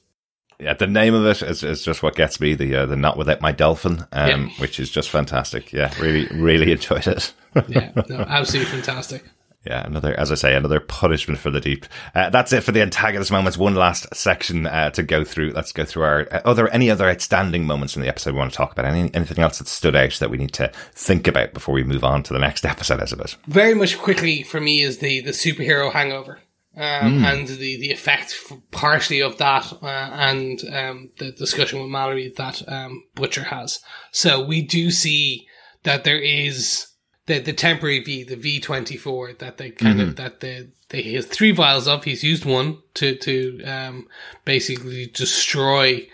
Yeah. 0.59 0.73
The 0.73 0.87
name 0.87 1.13
of 1.13 1.25
it 1.25 1.41
is, 1.41 1.63
is 1.63 1.83
just 1.83 2.01
what 2.03 2.15
gets 2.15 2.39
me 2.39 2.53
the, 2.53 2.75
uh, 2.75 2.85
the 2.85 2.95
Not 2.95 3.17
Without 3.17 3.41
My 3.41 3.51
Dolphin, 3.51 4.05
um, 4.11 4.29
Yeah. 4.29 4.47
which 4.57 4.79
is 4.79 4.89
just 4.89 5.09
fantastic. 5.09 5.73
Yeah. 5.73 5.91
Really, 5.99 6.27
really 6.27 6.71
enjoyed 6.77 7.07
it. 7.07 7.33
yeah, 7.67 7.91
no, 8.09 8.19
absolutely 8.19 8.71
fantastic. 8.71 9.23
Yeah, 9.65 9.85
another, 9.85 10.17
as 10.19 10.31
I 10.31 10.35
say, 10.35 10.55
another 10.55 10.79
punishment 10.79 11.39
for 11.39 11.49
the 11.49 11.59
deep. 11.59 11.85
Uh, 12.13 12.29
that's 12.29 12.53
it 12.53 12.61
for 12.61 12.71
the 12.71 12.81
antagonist 12.81 13.31
moments. 13.31 13.57
One 13.57 13.75
last 13.75 14.13
section 14.13 14.67
uh, 14.67 14.91
to 14.91 15.03
go 15.03 15.23
through. 15.23 15.51
Let's 15.51 15.71
go 15.71 15.85
through 15.85 16.03
our 16.03 16.27
uh, 16.31 16.41
other 16.45 16.67
any 16.69 16.89
other 16.91 17.09
outstanding 17.09 17.65
moments 17.65 17.95
in 17.95 18.01
the 18.01 18.07
episode 18.07 18.33
we 18.33 18.39
want 18.39 18.51
to 18.51 18.57
talk 18.57 18.71
about. 18.71 18.85
Any, 18.85 19.11
anything 19.13 19.39
else 19.39 19.57
that 19.57 19.67
stood 19.67 19.95
out 19.95 20.13
that 20.19 20.29
we 20.29 20.37
need 20.37 20.53
to 20.53 20.71
think 20.93 21.27
about 21.27 21.53
before 21.53 21.73
we 21.73 21.83
move 21.83 22.03
on 22.03 22.21
to 22.23 22.33
the 22.33 22.39
next 22.39 22.65
episode, 22.65 23.01
I 23.01 23.05
suppose. 23.05 23.37
Very 23.47 23.73
much 23.73 23.97
quickly 23.97 24.43
for 24.43 24.59
me 24.61 24.81
is 24.81 24.99
the 24.99 25.21
the 25.21 25.31
superhero 25.31 25.91
hangover. 25.91 26.39
Um, 26.77 27.19
Hmm. 27.19 27.23
and 27.25 27.47
the, 27.47 27.55
the 27.77 27.91
effect 27.91 28.35
partially 28.71 29.21
of 29.21 29.37
that 29.37 29.71
uh, 29.81 29.85
and 29.87 30.59
um, 30.73 31.09
the 31.19 31.31
discussion 31.31 31.79
with 31.79 31.89
Mallory 31.89 32.33
that 32.35 32.61
um, 32.67 33.05
Butcher 33.15 33.43
has. 33.45 33.79
So 34.11 34.43
we 34.45 34.61
do 34.61 34.91
see 34.91 35.47
that 35.83 36.03
there 36.03 36.19
is 36.19 36.87
the 37.27 37.39
the 37.39 37.53
temporary 37.53 37.99
V, 38.03 38.23
the 38.23 38.35
V 38.35 38.59
twenty 38.59 38.97
four 38.97 39.33
that 39.33 39.57
they 39.57 39.71
kind 39.71 39.99
Mm-hmm. 39.99 40.09
of 40.09 40.15
that 40.17 40.39
the 40.41 40.67
they 40.89 41.01
he 41.01 41.15
has 41.15 41.25
three 41.25 41.51
vials 41.51 41.87
of. 41.87 42.03
He's 42.03 42.23
used 42.23 42.45
one 42.45 42.79
to 42.95 43.15
to 43.15 43.63
um, 43.63 44.07
basically 44.45 45.07
destroy 45.07 46.07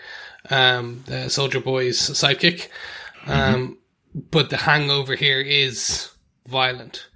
um, 0.50 1.04
the 1.06 1.28
Soldier 1.28 1.60
Boy's 1.60 1.98
sidekick. 2.00 2.68
Um, 3.26 3.78
but 4.14 4.50
the 4.50 4.56
hangover 4.58 5.14
here 5.14 5.40
is 5.40 6.10
violent. 6.46 7.06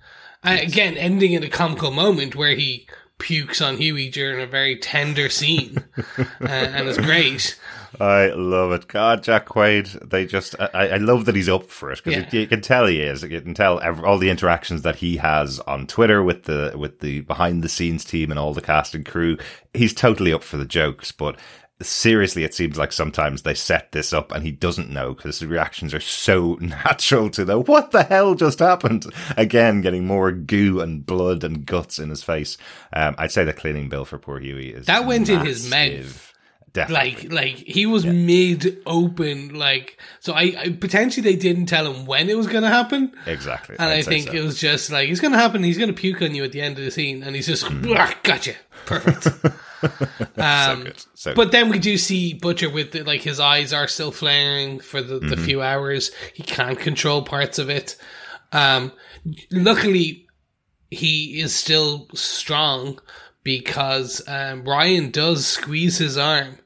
Uh, 0.44 0.58
again, 0.60 0.96
ending 0.96 1.32
in 1.32 1.42
a 1.42 1.48
comical 1.48 1.90
moment 1.90 2.36
where 2.36 2.54
he 2.54 2.86
pukes 3.18 3.60
on 3.60 3.78
Hughie 3.78 4.10
during 4.10 4.40
a 4.40 4.46
very 4.46 4.76
tender 4.76 5.28
scene, 5.28 5.82
uh, 6.18 6.22
and 6.46 6.88
it's 6.88 6.98
great. 6.98 7.58
I 8.00 8.28
love 8.28 8.72
it. 8.72 8.88
God, 8.88 9.22
Jack 9.22 9.46
Quaid. 9.46 10.10
They 10.10 10.26
just, 10.26 10.54
I, 10.60 10.88
I 10.88 10.96
love 10.96 11.24
that 11.26 11.34
he's 11.34 11.48
up 11.48 11.70
for 11.70 11.90
it 11.92 12.02
because 12.04 12.24
Yeah. 12.32 12.40
you 12.40 12.46
can 12.46 12.60
tell 12.60 12.86
he 12.86 13.00
is. 13.00 13.22
You 13.22 13.40
can 13.40 13.54
tell 13.54 13.80
ev 13.80 14.02
all 14.04 14.18
the 14.18 14.30
interactions 14.30 14.82
that 14.82 14.96
he 14.96 15.16
has 15.18 15.60
on 15.60 15.86
Twitter 15.86 16.22
with 16.22 16.44
the 16.44 16.72
with 16.76 17.00
the 17.00 17.20
behind 17.20 17.62
the 17.62 17.68
scenes 17.68 18.04
team 18.04 18.30
and 18.30 18.38
all 18.38 18.54
the 18.54 18.60
cast 18.62 18.94
and 18.94 19.04
crew. 19.06 19.38
He's 19.74 19.94
totally 19.94 20.32
up 20.32 20.42
for 20.42 20.56
the 20.56 20.64
jokes, 20.64 21.12
but 21.12 21.36
seriously, 21.82 22.42
it 22.42 22.54
seems 22.54 22.78
like 22.78 22.90
sometimes 22.90 23.42
they 23.42 23.52
set 23.52 23.92
this 23.92 24.12
up 24.14 24.32
and 24.32 24.42
he 24.42 24.50
doesn't 24.50 24.88
know 24.88 25.12
because 25.12 25.38
the 25.40 25.46
reactions 25.46 25.92
are 25.92 26.00
so 26.00 26.54
natural 26.60 27.28
to 27.30 27.44
the 27.44 27.58
what 27.60 27.90
the 27.90 28.02
hell 28.02 28.34
just 28.34 28.58
happened. 28.60 29.04
Again, 29.36 29.80
getting 29.82 30.06
more 30.06 30.32
goo 30.32 30.80
and 30.80 31.04
blood 31.04 31.44
and 31.44 31.66
guts 31.66 31.98
in 31.98 32.08
his 32.10 32.22
face. 32.22 32.56
Um, 32.92 33.14
I'd 33.18 33.32
say 33.32 33.44
the 33.44 33.52
cleaning 33.52 33.88
bill 33.88 34.04
for 34.06 34.18
poor 34.18 34.38
Hughie 34.40 34.70
is 34.72 34.86
That 34.86 35.06
went 35.06 35.28
in 35.28 35.44
his 35.44 35.70
mouth. 35.70 36.25
Definitely. 36.76 37.28
Like, 37.28 37.32
like 37.32 37.56
he 37.66 37.86
was 37.86 38.06
mid 38.06 38.78
open, 38.86 39.54
like 39.58 39.98
so. 40.20 40.32
I, 40.34 40.54
I 40.58 40.68
potentially 40.78 41.22
they 41.28 41.36
didn't 41.38 41.66
tell 41.66 41.92
him 41.92 42.06
when 42.06 42.28
it 42.28 42.36
was 42.36 42.46
going 42.46 42.62
to 42.62 42.68
happen, 42.68 43.12
exactly. 43.26 43.76
and 43.78 43.88
I'd 43.88 43.98
I 43.98 44.02
think 44.02 44.28
so. 44.28 44.34
it 44.34 44.42
was 44.44 44.58
just 44.60 44.90
like 44.92 45.08
it's 45.08 45.20
going 45.20 45.32
to 45.32 45.38
happen. 45.38 45.62
He's 45.64 45.78
going 45.78 45.88
to 45.88 46.00
puke 46.00 46.22
on 46.22 46.34
you 46.34 46.44
at 46.44 46.52
the 46.52 46.60
end 46.60 46.78
of 46.78 46.84
the 46.84 46.90
scene, 46.90 47.22
and 47.22 47.34
he's 47.34 47.46
just 47.46 47.64
"Ah, 47.70 48.14
gotcha, 48.22 48.54
perfect. 48.84 49.24
so 49.82 50.82
good. 50.82 51.04
So 51.14 51.34
But 51.34 51.52
then 51.52 51.68
we 51.68 51.78
do 51.78 51.96
see 51.98 52.34
Butcher 52.34 52.70
with 52.70 52.92
the, 52.92 53.02
like 53.02 53.22
his 53.22 53.40
eyes 53.40 53.72
are 53.72 53.88
still 53.88 54.12
flaring 54.12 54.80
for 54.80 55.02
the, 55.02 55.16
Mm-hmm. 55.16 55.28
the 55.28 55.36
few 55.36 55.62
hours. 55.62 56.10
He 56.34 56.42
can't 56.42 56.78
control 56.78 57.22
parts 57.22 57.58
of 57.58 57.70
it. 57.70 57.96
Um, 58.52 58.92
luckily, 59.50 60.26
he 60.90 61.40
is 61.40 61.54
still 61.54 62.08
strong 62.14 63.00
because 63.42 64.22
um, 64.28 64.64
Ryan 64.64 65.10
does 65.10 65.46
squeeze 65.46 65.98
his 65.98 66.16
arm, 66.18 66.58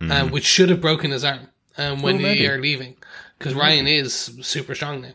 um, 0.00 0.30
which 0.30 0.44
should 0.44 0.70
have 0.70 0.80
broken 0.80 1.10
his 1.10 1.24
arm 1.24 1.48
um, 1.76 2.02
when 2.02 2.16
Mm-hmm. 2.18 2.24
Oh, 2.24 2.34
they 2.34 2.46
are 2.46 2.60
leaving. 2.60 2.96
Because 3.38 3.54
Ryan 3.54 3.86
is 3.86 4.14
super 4.42 4.74
strong 4.74 5.00
now. 5.02 5.12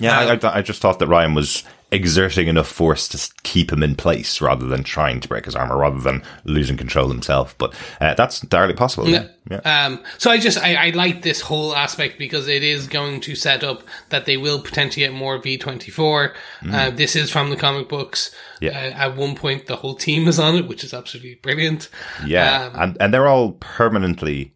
Yeah, 0.00 0.18
I, 0.18 0.34
I, 0.34 0.58
I 0.58 0.62
just 0.62 0.80
thought 0.80 0.98
that 1.00 1.08
Ryan 1.08 1.34
was 1.34 1.64
exerting 1.90 2.48
enough 2.48 2.68
force 2.68 3.08
to 3.08 3.34
keep 3.42 3.72
him 3.72 3.82
in 3.82 3.94
place 3.94 4.40
rather 4.40 4.66
than 4.66 4.84
trying 4.84 5.20
to 5.20 5.28
break 5.28 5.46
his 5.46 5.56
armor, 5.56 5.78
rather 5.78 6.00
than 6.00 6.22
losing 6.44 6.76
control 6.76 7.08
himself. 7.08 7.56
But 7.56 7.74
uh, 8.00 8.14
that's 8.14 8.42
entirely 8.42 8.74
possible. 8.74 9.08
Yeah. 9.08 9.28
yeah. 9.50 9.60
Um, 9.86 10.02
so 10.18 10.30
I 10.30 10.38
just 10.38 10.58
I, 10.58 10.88
I 10.88 10.90
like 10.90 11.22
this 11.22 11.40
whole 11.40 11.74
aspect 11.74 12.18
because 12.18 12.48
it 12.48 12.62
is 12.62 12.86
going 12.86 13.20
to 13.22 13.34
set 13.34 13.64
up 13.64 13.82
that 14.10 14.26
they 14.26 14.36
will 14.36 14.60
potentially 14.60 15.06
get 15.06 15.14
more 15.14 15.38
V 15.38 15.56
twenty 15.56 15.90
four. 15.90 16.34
Uh, 16.70 16.90
This 16.90 17.16
is 17.16 17.30
from 17.30 17.50
the 17.50 17.56
comic 17.56 17.88
books. 17.88 18.34
Yeah. 18.60 18.70
Uh, 18.70 19.04
at 19.04 19.16
one 19.16 19.34
point, 19.36 19.66
the 19.66 19.76
whole 19.76 19.94
team 19.94 20.28
is 20.28 20.38
on 20.38 20.56
it, 20.56 20.66
which 20.66 20.84
is 20.84 20.92
absolutely 20.92 21.36
brilliant. 21.36 21.88
Yeah. 22.26 22.66
Um, 22.66 22.72
and, 22.74 22.96
and 23.00 23.14
they're 23.14 23.28
all 23.28 23.52
permanently 23.52 24.52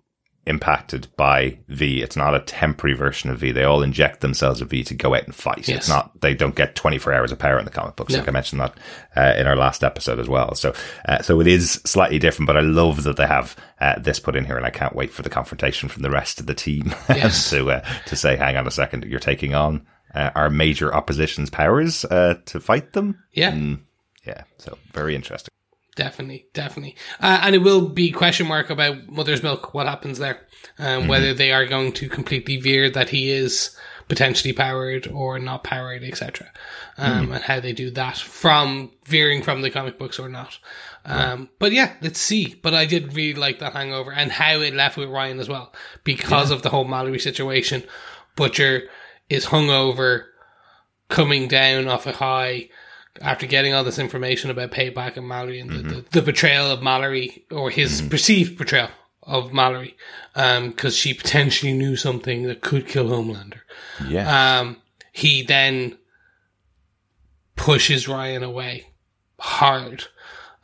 impacted 0.47 1.07
by 1.17 1.59
V. 1.69 2.03
It's 2.03 2.17
not 2.17 2.35
a 2.35 2.41
temporary 2.41 2.97
version 2.97 3.31
of 3.31 3.39
V. 3.39 3.53
They 3.53 3.65
all 3.65 3.83
inject 3.83 4.21
themselves 4.21 4.61
with 4.61 4.71
V 4.71 4.83
to 4.85 4.95
go 4.95 5.15
out 5.15 5.25
and 5.25 5.35
fight. 5.35 5.69
Yes. 5.69 5.79
It's 5.79 5.89
not, 5.89 6.21
they 6.21 6.35
don't 6.35 6.55
get 6.57 6.75
24 6.75 7.13
hours 7.13 7.31
of 7.33 7.39
power 7.39 7.59
in 7.59 7.65
the 7.65 7.71
comic 7.71 7.95
books. 7.97 8.13
No. 8.13 8.19
Like 8.19 8.29
I 8.29 8.33
mentioned 8.33 8.61
that 8.61 8.77
uh, 9.17 9.35
in 9.39 9.47
our 9.47 9.55
last 9.57 9.85
episode 9.85 10.19
as 10.19 10.29
well. 10.29 10.55
So, 10.55 10.75
uh, 11.07 11.23
so 11.23 11.41
it 11.41 11.47
is 11.47 11.81
slightly 11.85 12.19
different, 12.19 12.47
but 12.49 12.57
I 12.57 12.61
love 12.61 13.05
that 13.05 13.17
they 13.17 13.27
have 13.27 13.55
uh, 13.81 13.99
this 13.99 14.19
put 14.19 14.35
in 14.37 14.45
here 14.45 14.57
and 14.57 14.67
I 14.67 14.71
can't 14.71 14.97
wait 14.97 15.13
for 15.13 15.23
the 15.23 15.31
confrontation 15.31 15.89
from 15.89 16.03
the 16.03 16.11
rest 16.11 16.41
of 16.41 16.47
the 16.47 16.55
team 16.55 16.95
Yes. 17.09 17.51
to, 17.51 17.71
uh, 17.71 17.85
to 18.07 18.17
say, 18.17 18.37
hang 18.37 18.57
on 18.57 18.67
a 18.67 18.71
second, 18.73 19.05
you're 19.05 19.21
taking 19.21 19.55
on 19.55 19.87
uh, 20.15 20.31
our 20.35 20.51
major 20.51 20.93
opposition's 20.95 21.51
powers 21.51 22.05
uh, 22.07 22.35
to 22.47 22.61
fight 22.61 22.93
them. 22.93 23.23
Yeah. 23.33 23.53
Mm, 23.53 23.81
yeah. 24.27 24.43
So 24.59 24.77
very 24.93 25.15
interesting. 25.15 25.51
Definitely, 25.95 26.47
definitely. 26.55 26.97
Uh, 27.21 27.41
and 27.43 27.55
it 27.55 27.59
will 27.59 27.89
be 27.89 28.11
question 28.11 28.47
mark 28.47 28.71
about 28.71 29.09
Mother's 29.09 29.43
Milk, 29.43 29.75
what 29.75 29.87
happens 29.87 30.19
there. 30.19 30.41
Um, 30.79 31.07
Whether 31.07 31.35
they 31.35 31.53
are 31.53 31.67
going 31.67 31.93
to 31.93 32.09
completely 32.09 32.57
veer 32.57 32.89
that 32.91 33.11
he 33.11 33.31
is 33.31 33.77
potentially 34.09 34.53
powered 34.53 35.07
or 35.07 35.39
not 35.39 35.65
powered, 35.65 36.03
etc. 36.03 36.51
Um, 36.97 37.33
And 37.33 37.45
how 37.45 37.61
they 37.61 37.73
do 37.73 37.91
that 37.91 38.17
from 38.17 38.91
veering 39.05 39.43
from 39.43 39.61
the 39.61 39.71
comic 39.71 39.99
books 39.99 40.19
or 40.19 40.29
not. 40.31 40.59
Um, 41.05 41.51
But 41.59 41.73
yeah, 41.73 41.93
let's 42.01 42.21
see. 42.21 42.55
But 42.63 42.75
I 42.75 42.87
did 42.87 43.15
really 43.15 43.39
like 43.39 43.59
that 43.59 43.75
hangover 43.75 44.13
and 44.13 44.33
how 44.33 44.61
it 44.61 44.75
left 44.75 44.97
with 44.97 45.11
Ryan 45.11 45.41
as 45.41 45.49
well 45.49 45.75
because 46.05 46.51
of 46.51 46.63
the 46.63 46.71
whole 46.71 46.85
Mallory 46.85 47.19
situation. 47.19 47.83
Butcher 48.35 48.85
is 49.29 49.47
hungover, 49.47 50.25
coming 51.09 51.49
down 51.49 51.87
off 51.87 52.07
a 52.07 52.13
high 52.13 52.71
after 53.21 53.47
getting 53.47 53.75
all 53.75 53.85
this 53.85 53.99
information 53.99 54.51
about 54.51 54.71
payback 54.71 55.17
and 55.17 55.29
Mallory 55.29 55.61
and 55.61 55.71
the, 55.71 55.83
the, 55.83 56.05
the 56.13 56.23
betrayal 56.23 56.71
of 56.71 56.83
Mallory 56.83 57.45
or 57.51 57.71
his 57.71 58.03
perceived 58.03 58.57
betrayal 58.57 58.89
of 59.23 59.53
Mallory, 59.53 59.97
because 60.35 60.97
she 60.97 61.15
potentially 61.15 61.73
knew 61.73 61.97
something 61.97 62.45
that 62.45 62.61
could 62.61 62.89
kill 62.89 63.07
Homelander. 63.07 63.61
Yeah. 64.09 64.61
Um, 64.61 64.79
he 65.13 65.43
then 65.43 65.99
pushes 67.55 68.09
Ryan 68.09 68.43
away 68.43 68.89
hard. 69.39 70.05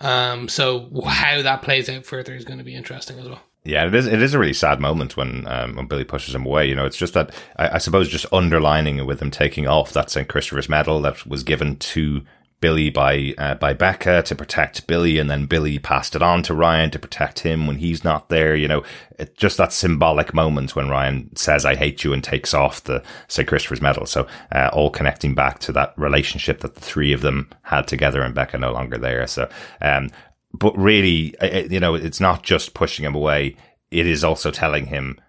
Um, 0.00 0.48
so 0.48 1.02
how 1.06 1.42
that 1.42 1.62
plays 1.62 1.88
out 1.88 2.06
further 2.06 2.34
is 2.34 2.44
going 2.44 2.58
to 2.58 2.64
be 2.64 2.74
interesting 2.74 3.18
as 3.18 3.28
well. 3.28 3.42
Yeah, 3.64 3.86
it 3.86 3.94
is. 3.94 4.06
It 4.06 4.22
is 4.22 4.32
a 4.32 4.38
really 4.38 4.54
sad 4.54 4.80
moment 4.80 5.16
when 5.16 5.46
um, 5.46 5.76
when 5.76 5.86
Billy 5.86 6.04
pushes 6.04 6.34
him 6.34 6.46
away. 6.46 6.68
You 6.68 6.74
know, 6.74 6.86
it's 6.86 6.96
just 6.96 7.12
that 7.14 7.34
I, 7.56 7.74
I 7.74 7.78
suppose 7.78 8.08
just 8.08 8.24
underlining 8.32 8.96
it 8.96 9.06
with 9.06 9.20
him 9.20 9.30
taking 9.30 9.66
off 9.66 9.92
that 9.92 10.10
St. 10.10 10.28
Christopher's 10.28 10.68
medal 10.68 11.02
that 11.02 11.26
was 11.26 11.42
given 11.42 11.76
to 11.76 12.22
Billy 12.60 12.90
by 12.90 13.34
uh, 13.38 13.54
by 13.54 13.72
Becca 13.72 14.22
to 14.22 14.34
protect 14.34 14.86
Billy, 14.86 15.18
and 15.18 15.30
then 15.30 15.46
Billy 15.46 15.78
passed 15.78 16.16
it 16.16 16.22
on 16.22 16.42
to 16.44 16.54
Ryan 16.54 16.90
to 16.90 16.98
protect 16.98 17.40
him 17.40 17.66
when 17.66 17.76
he's 17.76 18.02
not 18.02 18.28
there. 18.28 18.56
You 18.56 18.66
know, 18.68 18.82
it, 19.18 19.36
just 19.36 19.56
that 19.58 19.72
symbolic 19.72 20.34
moment 20.34 20.74
when 20.74 20.88
Ryan 20.88 21.34
says 21.36 21.64
"I 21.64 21.74
hate 21.76 22.02
you" 22.04 22.12
and 22.12 22.22
takes 22.24 22.54
off 22.54 22.82
the 22.84 23.02
St. 23.28 23.46
Christopher's 23.48 23.82
medal. 23.82 24.06
So 24.06 24.26
uh, 24.52 24.70
all 24.72 24.90
connecting 24.90 25.34
back 25.34 25.58
to 25.60 25.72
that 25.72 25.94
relationship 25.96 26.60
that 26.60 26.74
the 26.74 26.80
three 26.80 27.12
of 27.12 27.20
them 27.20 27.48
had 27.62 27.86
together, 27.86 28.22
and 28.22 28.34
Becca 28.34 28.58
no 28.58 28.72
longer 28.72 28.98
there. 28.98 29.26
So. 29.26 29.48
Um, 29.80 30.10
but 30.54 30.76
really, 30.78 31.34
I- 31.42 31.46
I- 31.46 31.68
you 31.70 31.78
know, 31.78 31.94
it's 31.94 32.20
not 32.20 32.42
just 32.42 32.72
pushing 32.72 33.04
him 33.04 33.14
away. 33.14 33.54
It 33.90 34.06
is 34.06 34.24
also 34.24 34.50
telling 34.50 34.86
him 34.86 35.20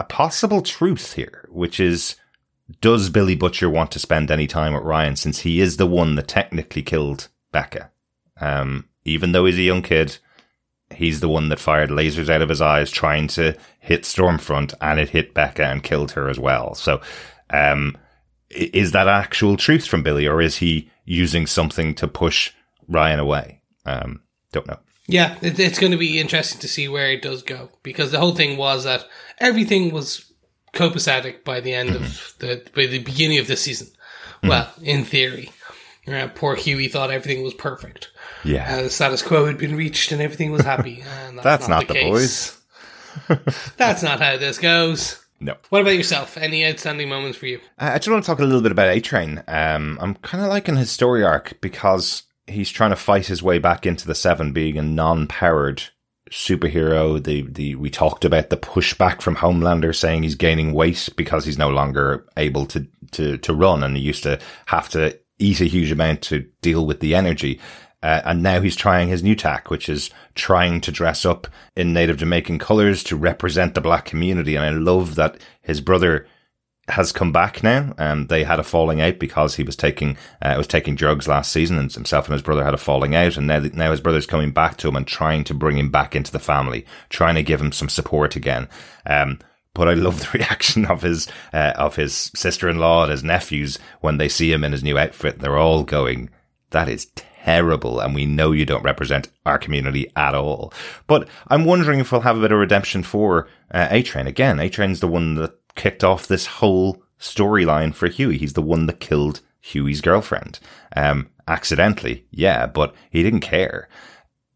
a 0.00 0.04
possible 0.04 0.62
truth 0.62 1.12
here, 1.14 1.48
which 1.48 1.78
is, 1.78 2.16
does 2.80 3.10
Billy 3.10 3.34
Butcher 3.34 3.70
want 3.70 3.90
to 3.92 3.98
spend 3.98 4.30
any 4.30 4.46
time 4.46 4.74
with 4.74 4.84
Ryan 4.84 5.16
since 5.16 5.40
he 5.40 5.60
is 5.60 5.76
the 5.76 5.86
one 5.86 6.14
that 6.16 6.28
technically 6.28 6.82
killed 6.82 7.28
Becca? 7.50 7.90
Um, 8.40 8.88
even 9.04 9.32
though 9.32 9.46
he's 9.46 9.58
a 9.58 9.62
young 9.62 9.82
kid, 9.82 10.18
he's 10.90 11.20
the 11.20 11.28
one 11.28 11.48
that 11.48 11.58
fired 11.58 11.90
lasers 11.90 12.28
out 12.28 12.42
of 12.42 12.48
his 12.48 12.60
eyes 12.60 12.90
trying 12.90 13.26
to 13.28 13.56
hit 13.80 14.02
Stormfront 14.02 14.74
and 14.80 15.00
it 15.00 15.10
hit 15.10 15.34
Becca 15.34 15.64
and 15.64 15.82
killed 15.82 16.12
her 16.12 16.28
as 16.28 16.38
well. 16.38 16.74
So, 16.74 17.00
um, 17.50 17.96
is 18.50 18.92
that 18.92 19.08
actual 19.08 19.56
truth 19.56 19.86
from 19.86 20.02
Billy 20.02 20.26
or 20.26 20.40
is 20.40 20.56
he 20.56 20.90
using 21.04 21.46
something 21.46 21.94
to 21.96 22.08
push 22.08 22.52
Ryan 22.86 23.18
away? 23.18 23.62
Um, 23.84 24.22
don't 24.52 24.66
know. 24.66 24.78
Yeah, 25.06 25.36
it's 25.40 25.78
going 25.78 25.92
to 25.92 25.98
be 25.98 26.20
interesting 26.20 26.60
to 26.60 26.68
see 26.68 26.86
where 26.86 27.10
it 27.10 27.22
does 27.22 27.42
go 27.42 27.70
because 27.82 28.12
the 28.12 28.18
whole 28.18 28.34
thing 28.34 28.58
was 28.58 28.84
that 28.84 29.06
everything 29.38 29.90
was 29.90 30.27
copacetic 30.72 31.44
by 31.44 31.60
the 31.60 31.74
end 31.74 31.90
of 31.90 32.34
the 32.38 32.62
by 32.74 32.86
the 32.86 32.98
beginning 32.98 33.38
of 33.38 33.46
this 33.46 33.62
season. 33.62 33.88
Well, 34.42 34.70
in 34.82 35.04
theory, 35.04 35.50
uh, 36.06 36.28
poor 36.34 36.54
Hughie 36.54 36.88
thought 36.88 37.10
everything 37.10 37.42
was 37.42 37.54
perfect. 37.54 38.10
Yeah. 38.44 38.76
Uh, 38.78 38.82
the 38.82 38.90
status 38.90 39.22
quo 39.22 39.46
had 39.46 39.58
been 39.58 39.74
reached 39.76 40.12
and 40.12 40.22
everything 40.22 40.52
was 40.52 40.64
happy. 40.64 41.02
And 41.28 41.38
that's, 41.38 41.44
That's 41.44 41.68
not, 41.68 41.88
the, 41.88 41.94
case. 41.94 42.58
boys. 43.28 43.44
That's 43.76 44.02
not 44.02 44.20
how 44.20 44.36
this 44.36 44.58
goes. 44.58 45.24
No. 45.40 45.56
What 45.68 45.82
about 45.82 45.96
yourself? 45.96 46.36
Any 46.36 46.66
outstanding 46.66 47.08
moments 47.08 47.38
for 47.38 47.46
you? 47.46 47.60
I 47.78 47.92
I 47.94 47.98
just 47.98 48.08
want 48.08 48.24
to 48.24 48.26
talk 48.26 48.40
a 48.40 48.44
little 48.44 48.62
bit 48.62 48.72
about 48.72 48.88
A 48.88 49.00
Train. 49.00 49.42
Um, 49.46 49.98
I'm 50.00 50.14
kind 50.16 50.42
of 50.42 50.50
liking 50.50 50.76
his 50.76 50.90
story 50.90 51.22
arc 51.22 51.60
because 51.60 52.24
he's 52.46 52.70
trying 52.70 52.90
to 52.90 52.96
fight 52.96 53.26
his 53.26 53.42
way 53.42 53.58
back 53.58 53.86
into 53.86 54.06
the 54.06 54.14
Seven, 54.14 54.52
being 54.52 54.78
a 54.78 54.82
non-powered 54.82 55.82
superhero. 56.30 57.22
The 57.22 57.42
the 57.42 57.74
we 57.74 57.90
talked 57.90 58.24
about 58.24 58.50
the 58.50 58.56
pushback 58.56 59.20
from 59.20 59.36
Homelander 59.36 59.94
saying 59.94 60.22
he's 60.22 60.34
gaining 60.34 60.72
weight 60.72 61.08
because 61.16 61.44
he's 61.44 61.58
no 61.58 61.70
longer 61.70 62.26
able 62.36 62.66
to 62.66 62.86
to 63.12 63.38
to 63.38 63.54
run, 63.54 63.82
and 63.82 63.96
he 63.96 64.02
used 64.02 64.22
to 64.24 64.38
have 64.66 64.88
to 64.90 65.18
eat 65.38 65.60
a 65.60 65.66
huge 65.66 65.90
amount 65.90 66.22
to 66.22 66.46
deal 66.62 66.86
with 66.86 67.00
the 67.00 67.14
energy. 67.14 67.60
Uh, 68.00 68.22
and 68.24 68.42
now 68.42 68.60
he's 68.60 68.76
trying 68.76 69.08
his 69.08 69.24
new 69.24 69.34
tack, 69.34 69.70
which 69.70 69.88
is 69.88 70.10
trying 70.36 70.80
to 70.80 70.92
dress 70.92 71.24
up 71.24 71.48
in 71.74 71.92
native 71.92 72.16
Jamaican 72.16 72.58
colors 72.60 73.02
to 73.02 73.16
represent 73.16 73.74
the 73.74 73.80
black 73.80 74.04
community. 74.04 74.54
And 74.54 74.64
I 74.64 74.70
love 74.70 75.16
that 75.16 75.38
his 75.62 75.80
brother 75.80 76.26
has 76.88 77.12
come 77.12 77.32
back 77.32 77.62
now. 77.62 77.94
Um, 77.98 78.26
they 78.26 78.44
had 78.44 78.58
a 78.58 78.64
falling 78.64 79.00
out 79.00 79.18
because 79.18 79.56
he 79.56 79.62
was 79.62 79.76
taking 79.76 80.16
uh, 80.42 80.54
was 80.56 80.66
taking 80.66 80.94
drugs 80.94 81.28
last 81.28 81.52
season, 81.52 81.78
and 81.78 81.92
himself 81.92 82.26
and 82.26 82.32
his 82.32 82.42
brother 82.42 82.64
had 82.64 82.74
a 82.74 82.78
falling 82.78 83.14
out. 83.14 83.36
And 83.36 83.46
now 83.46 83.60
now 83.72 83.90
his 83.90 84.00
brother's 84.00 84.26
coming 84.26 84.50
back 84.50 84.76
to 84.78 84.88
him 84.88 84.96
and 84.96 85.06
trying 85.06 85.44
to 85.44 85.54
bring 85.54 85.78
him 85.78 85.90
back 85.90 86.16
into 86.16 86.32
the 86.32 86.38
family, 86.38 86.86
trying 87.08 87.34
to 87.34 87.42
give 87.42 87.60
him 87.60 87.72
some 87.72 87.88
support 87.88 88.36
again. 88.36 88.68
Um, 89.06 89.38
but 89.74 89.88
I 89.88 89.94
love 89.94 90.20
the 90.32 90.38
reaction 90.38 90.86
of 90.86 91.02
his 91.02 91.28
uh, 91.52 91.74
of 91.76 91.96
his 91.96 92.32
sister 92.34 92.68
in 92.68 92.78
law 92.78 93.04
and 93.04 93.12
his 93.12 93.24
nephews 93.24 93.78
when 94.00 94.18
they 94.18 94.28
see 94.28 94.52
him 94.52 94.64
in 94.64 94.72
his 94.72 94.84
new 94.84 94.98
outfit. 94.98 95.38
They're 95.38 95.58
all 95.58 95.84
going, 95.84 96.30
"That 96.70 96.88
is." 96.88 97.10
Terrible, 97.44 98.00
and 98.00 98.14
we 98.14 98.26
know 98.26 98.52
you 98.52 98.66
don't 98.66 98.82
represent 98.82 99.30
our 99.46 99.58
community 99.58 100.12
at 100.16 100.34
all. 100.34 100.70
But 101.06 101.28
I'm 101.46 101.64
wondering 101.64 101.98
if 101.98 102.12
we'll 102.12 102.20
have 102.20 102.36
a 102.36 102.40
bit 102.42 102.52
of 102.52 102.58
redemption 102.58 103.02
for 103.02 103.48
uh, 103.70 103.88
A 103.90 104.02
Train 104.02 104.26
again. 104.26 104.58
A 104.58 104.68
Train's 104.68 105.00
the 105.00 105.08
one 105.08 105.36
that 105.36 105.54
kicked 105.78 106.04
off 106.04 106.26
this 106.26 106.44
whole 106.46 107.02
storyline 107.18 107.94
for 107.94 108.08
Hughie. 108.08 108.36
He's 108.36 108.52
the 108.52 108.60
one 108.60 108.86
that 108.86 109.00
killed 109.00 109.40
Hughie's 109.60 110.02
girlfriend. 110.02 110.60
Um, 110.94 111.30
accidentally, 111.46 112.26
yeah, 112.30 112.66
but 112.66 112.94
he 113.10 113.22
didn't 113.22 113.40
care. 113.40 113.88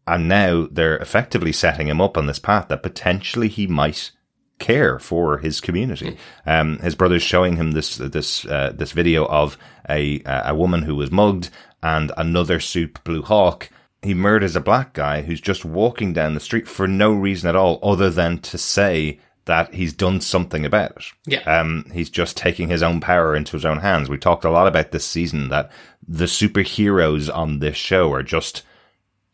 And 0.05 0.27
now 0.27 0.67
they're 0.69 0.97
effectively 0.97 1.53
setting 1.53 1.87
him 1.87 2.01
up 2.01 2.17
on 2.17 2.27
this 2.27 2.39
path 2.39 2.67
that 2.67 2.83
potentially 2.83 3.47
he 3.47 3.65
might 3.67 4.11
care 4.59 4.99
for 4.99 5.37
his 5.37 5.61
community. 5.61 6.17
Um, 6.45 6.77
his 6.79 6.95
brother's 6.95 7.23
showing 7.23 7.55
him 7.55 7.71
this 7.71 7.95
this 7.97 8.45
uh, 8.45 8.73
this 8.75 8.91
video 8.91 9.25
of 9.25 9.57
a 9.89 10.21
a 10.25 10.53
woman 10.53 10.83
who 10.83 10.95
was 10.95 11.11
mugged 11.11 11.49
and 11.81 12.11
another 12.17 12.59
supe 12.59 13.03
blue 13.03 13.21
hawk. 13.21 13.69
He 14.01 14.13
murders 14.13 14.57
a 14.57 14.61
black 14.61 14.93
guy 14.93 15.21
who's 15.21 15.39
just 15.39 15.63
walking 15.63 16.11
down 16.11 16.33
the 16.33 16.41
street 16.41 16.67
for 16.67 16.87
no 16.87 17.13
reason 17.13 17.49
at 17.49 17.55
all, 17.55 17.79
other 17.81 18.09
than 18.09 18.39
to 18.39 18.57
say 18.57 19.19
that 19.45 19.73
he's 19.73 19.93
done 19.93 20.21
something 20.21 20.65
about 20.65 20.91
it. 20.91 21.03
Yeah. 21.25 21.41
Um, 21.41 21.85
he's 21.93 22.09
just 22.09 22.37
taking 22.37 22.69
his 22.69 22.81
own 22.81 23.01
power 23.01 23.35
into 23.35 23.53
his 23.53 23.65
own 23.65 23.79
hands. 23.79 24.09
We 24.09 24.17
talked 24.17 24.45
a 24.45 24.51
lot 24.51 24.67
about 24.67 24.91
this 24.91 25.05
season 25.05 25.49
that 25.49 25.71
the 26.07 26.25
superheroes 26.25 27.33
on 27.33 27.59
this 27.59 27.75
show 27.75 28.11
are 28.13 28.23
just 28.23 28.63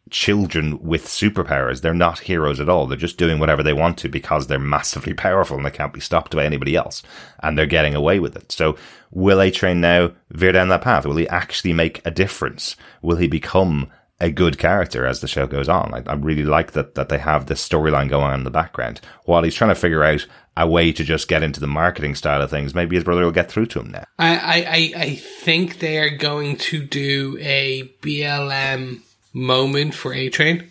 children 0.09 0.81
with 0.81 1.05
superpowers. 1.05 1.81
They're 1.81 1.93
not 1.93 2.19
heroes 2.19 2.59
at 2.59 2.69
all. 2.69 2.87
They're 2.87 2.97
just 2.97 3.17
doing 3.17 3.39
whatever 3.39 3.61
they 3.61 3.73
want 3.73 3.97
to 3.99 4.09
because 4.09 4.47
they're 4.47 4.59
massively 4.59 5.13
powerful 5.15 5.57
and 5.57 5.65
they 5.65 5.71
can't 5.71 5.93
be 5.93 5.99
stopped 5.99 6.35
by 6.35 6.45
anybody 6.45 6.75
else. 6.75 7.03
And 7.43 7.57
they're 7.57 7.65
getting 7.65 7.95
away 7.95 8.19
with 8.19 8.35
it. 8.35 8.51
So 8.51 8.77
will 9.11 9.41
A 9.41 9.51
Train 9.51 9.81
now 9.81 10.11
veer 10.31 10.51
down 10.51 10.69
that 10.69 10.81
path? 10.81 11.05
Will 11.05 11.17
he 11.17 11.27
actually 11.27 11.73
make 11.73 12.01
a 12.05 12.11
difference? 12.11 12.75
Will 13.01 13.17
he 13.17 13.27
become 13.27 13.91
a 14.21 14.31
good 14.31 14.57
character 14.57 15.05
as 15.05 15.21
the 15.21 15.27
show 15.27 15.47
goes 15.47 15.69
on? 15.69 15.93
I, 15.93 16.03
I 16.09 16.15
really 16.15 16.43
like 16.43 16.73
that, 16.73 16.95
that 16.95 17.09
they 17.09 17.17
have 17.17 17.45
this 17.45 17.67
storyline 17.67 18.09
going 18.09 18.25
on 18.25 18.39
in 18.39 18.43
the 18.43 18.51
background 18.51 19.01
while 19.25 19.43
he's 19.43 19.55
trying 19.55 19.69
to 19.69 19.75
figure 19.75 20.03
out 20.03 20.25
a 20.57 20.67
way 20.67 20.91
to 20.91 21.03
just 21.03 21.27
get 21.27 21.43
into 21.43 21.59
the 21.59 21.67
marketing 21.67 22.15
style 22.15 22.41
of 22.41 22.49
things. 22.49 22.75
Maybe 22.75 22.95
his 22.95 23.05
brother 23.05 23.23
will 23.23 23.31
get 23.31 23.49
through 23.49 23.67
to 23.67 23.79
him 23.79 23.91
now. 23.91 24.03
I, 24.17 24.93
I, 24.95 25.01
I, 25.01 25.15
think 25.15 25.79
they 25.79 25.97
are 25.99 26.09
going 26.09 26.57
to 26.57 26.83
do 26.83 27.37
a 27.39 27.83
BLM 28.01 29.01
moment 29.31 29.95
for 29.95 30.13
A 30.13 30.29
Train 30.29 30.69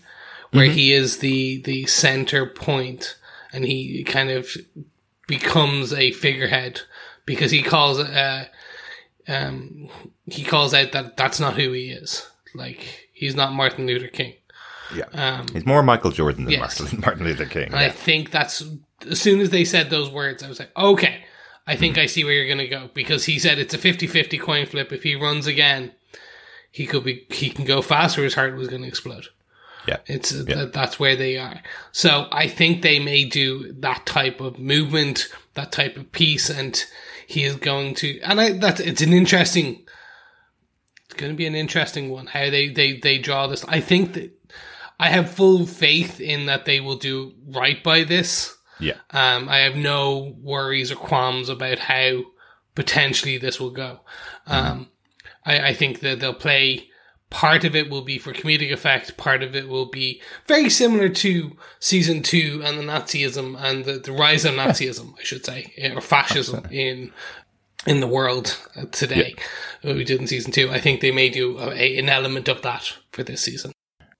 where 0.53 0.67
he 0.67 0.93
is 0.93 1.19
the, 1.19 1.63
the 1.63 1.87
center 1.87 2.45
point 2.45 3.17
and 3.53 3.65
he 3.65 4.05
kind 4.05 4.31
of 4.31 4.55
becomes 5.27 5.93
a 5.93 6.11
figurehead 6.13 6.83
because 7.25 7.51
he 7.51 7.63
calls 7.63 7.99
uh, 7.99 8.47
um, 9.29 9.89
he 10.27 10.43
calls 10.45 10.75
out 10.75 10.93
that 10.93 11.17
that's 11.17 11.39
not 11.39 11.55
who 11.55 11.73
he 11.73 11.91
is. 11.91 12.29
Like 12.55 13.08
he's 13.19 13.35
not 13.35 13.53
Martin 13.53 13.87
Luther 13.87 14.09
King. 14.09 14.35
Yeah. 14.95 15.05
Um, 15.13 15.47
He's 15.53 15.67
more 15.67 15.83
Michael 15.83 16.11
Jordan 16.13 16.45
than 16.45 16.53
Yes. 16.53 16.81
Martin, 16.81 17.01
Martin 17.01 17.25
Luther 17.25 17.45
King. 17.45 17.67
And 17.67 17.77
I 17.77 17.91
think 17.91 18.31
that's 18.31 18.63
as 19.09 19.21
soon 19.21 19.41
as 19.41 19.51
they 19.51 19.65
said 19.65 19.91
those 19.91 20.09
words, 20.11 20.43
I 20.43 20.49
was 20.49 20.59
like, 20.59 20.77
okay, 20.77 21.25
I 21.67 21.77
think 21.77 21.99
I 21.99 22.07
see 22.07 22.25
where 22.25 22.33
you're 22.33 22.47
going 22.47 22.59
to 22.59 22.69
go 22.69 22.89
because 22.95 23.27
he 23.27 23.39
said 23.39 23.59
it's 23.59 23.75
a 23.75 23.79
50-50 23.79 24.41
coin 24.41 24.65
flip. 24.67 24.91
If 24.93 25.03
he 25.03 25.15
runs 25.15 25.47
again, 25.47 25.93
he 26.71 26.87
could 26.87 27.05
be 27.05 27.27
he 27.31 27.51
can 27.51 27.65
go 27.67 27.83
faster. 27.83 28.25
His 28.25 28.35
heart 28.35 28.57
was 28.57 28.69
going 28.69 28.83
to 28.83 28.89
explode. 28.89 29.27
Yeah. 29.87 29.99
It's 30.07 30.31
th- 30.31 30.73
that's 30.73 30.99
where 30.99 31.17
they 31.17 31.37
are. 31.39 31.61
So 31.93 32.29
I 32.33 32.47
think 32.49 32.81
they 32.83 32.99
may 32.99 33.25
do 33.25 33.73
that 33.81 34.07
type 34.07 34.41
of 34.41 34.59
movement, 34.59 35.29
that 35.55 35.73
type 35.73 35.97
of 35.97 36.13
piece, 36.13 36.49
and 36.51 36.83
he 37.27 37.45
is 37.45 37.57
going 37.57 37.95
to. 37.97 38.21
And 38.21 38.41
I 38.41 38.53
that's 38.53 38.81
it's 38.81 39.03
an 39.03 39.13
interesting. 39.13 39.85
Going 41.19 41.33
to 41.33 41.37
be 41.37 41.47
an 41.47 41.55
interesting 41.55 42.11
one 42.11 42.27
how 42.27 42.49
they 42.49 42.69
they 42.69 42.97
they 42.97 43.19
draw 43.19 43.47
this. 43.47 43.65
I 43.69 43.81
think 43.81 44.15
that 44.15 44.33
I 44.99 45.11
have 45.11 45.31
full 45.31 45.67
faith 45.67 46.21
in 46.21 46.47
that 46.47 46.65
they 46.65 46.81
will 46.81 46.97
do 46.97 47.35
right 47.47 47.83
by 47.83 48.05
this. 48.05 48.57
Yeah. 48.81 48.95
Um, 49.11 49.49
I 49.49 49.59
have 49.59 49.77
no 49.77 50.37
worries 50.41 50.91
or 50.91 50.97
qualms 50.97 51.49
about 51.49 51.81
how 51.81 52.23
potentially 52.75 53.37
this 53.37 53.61
will 53.61 53.73
go. 53.73 54.01
Um, 54.47 54.89
I, 55.45 55.69
I 55.69 55.75
think 55.75 56.01
that 56.01 56.21
they'll 56.21 56.33
play 56.33 56.89
part 57.31 57.65
of 57.65 57.77
it 57.77 57.91
will 57.91 58.03
be 58.03 58.19
for 58.19 58.33
comedic 58.33 58.73
effect, 58.73 59.17
part 59.17 59.43
of 59.43 59.55
it 59.55 59.69
will 59.69 59.87
be 59.87 60.23
very 60.47 60.71
similar 60.71 61.09
to 61.09 61.57
season 61.79 62.23
two 62.23 62.63
and 62.65 62.79
the 62.79 62.83
Nazism 62.83 63.61
and 63.61 63.85
the, 63.85 63.99
the 63.99 64.13
rise 64.13 64.45
of 64.45 64.55
Nazism, 64.55 65.15
I 65.19 65.25
should 65.25 65.45
say, 65.45 65.73
or 65.95 66.01
fascism 66.01 66.67
in 66.71 67.13
in 67.87 68.01
the 68.01 68.07
world 68.07 68.59
uh, 68.77 68.85
today. 68.91 69.35
uh, 69.85 69.95
We 69.95 70.05
did 70.05 70.21
in 70.21 70.27
season 70.27 70.53
two. 70.53 70.71
I 70.71 70.81
think 70.81 71.01
they 71.01 71.13
may 71.13 71.29
do 71.29 71.59
a- 71.59 71.99
an 71.99 72.09
element 72.09 72.49
of 72.49 72.63
that 72.63 72.93
for 73.13 73.23
this 73.23 73.43
season. 73.43 73.73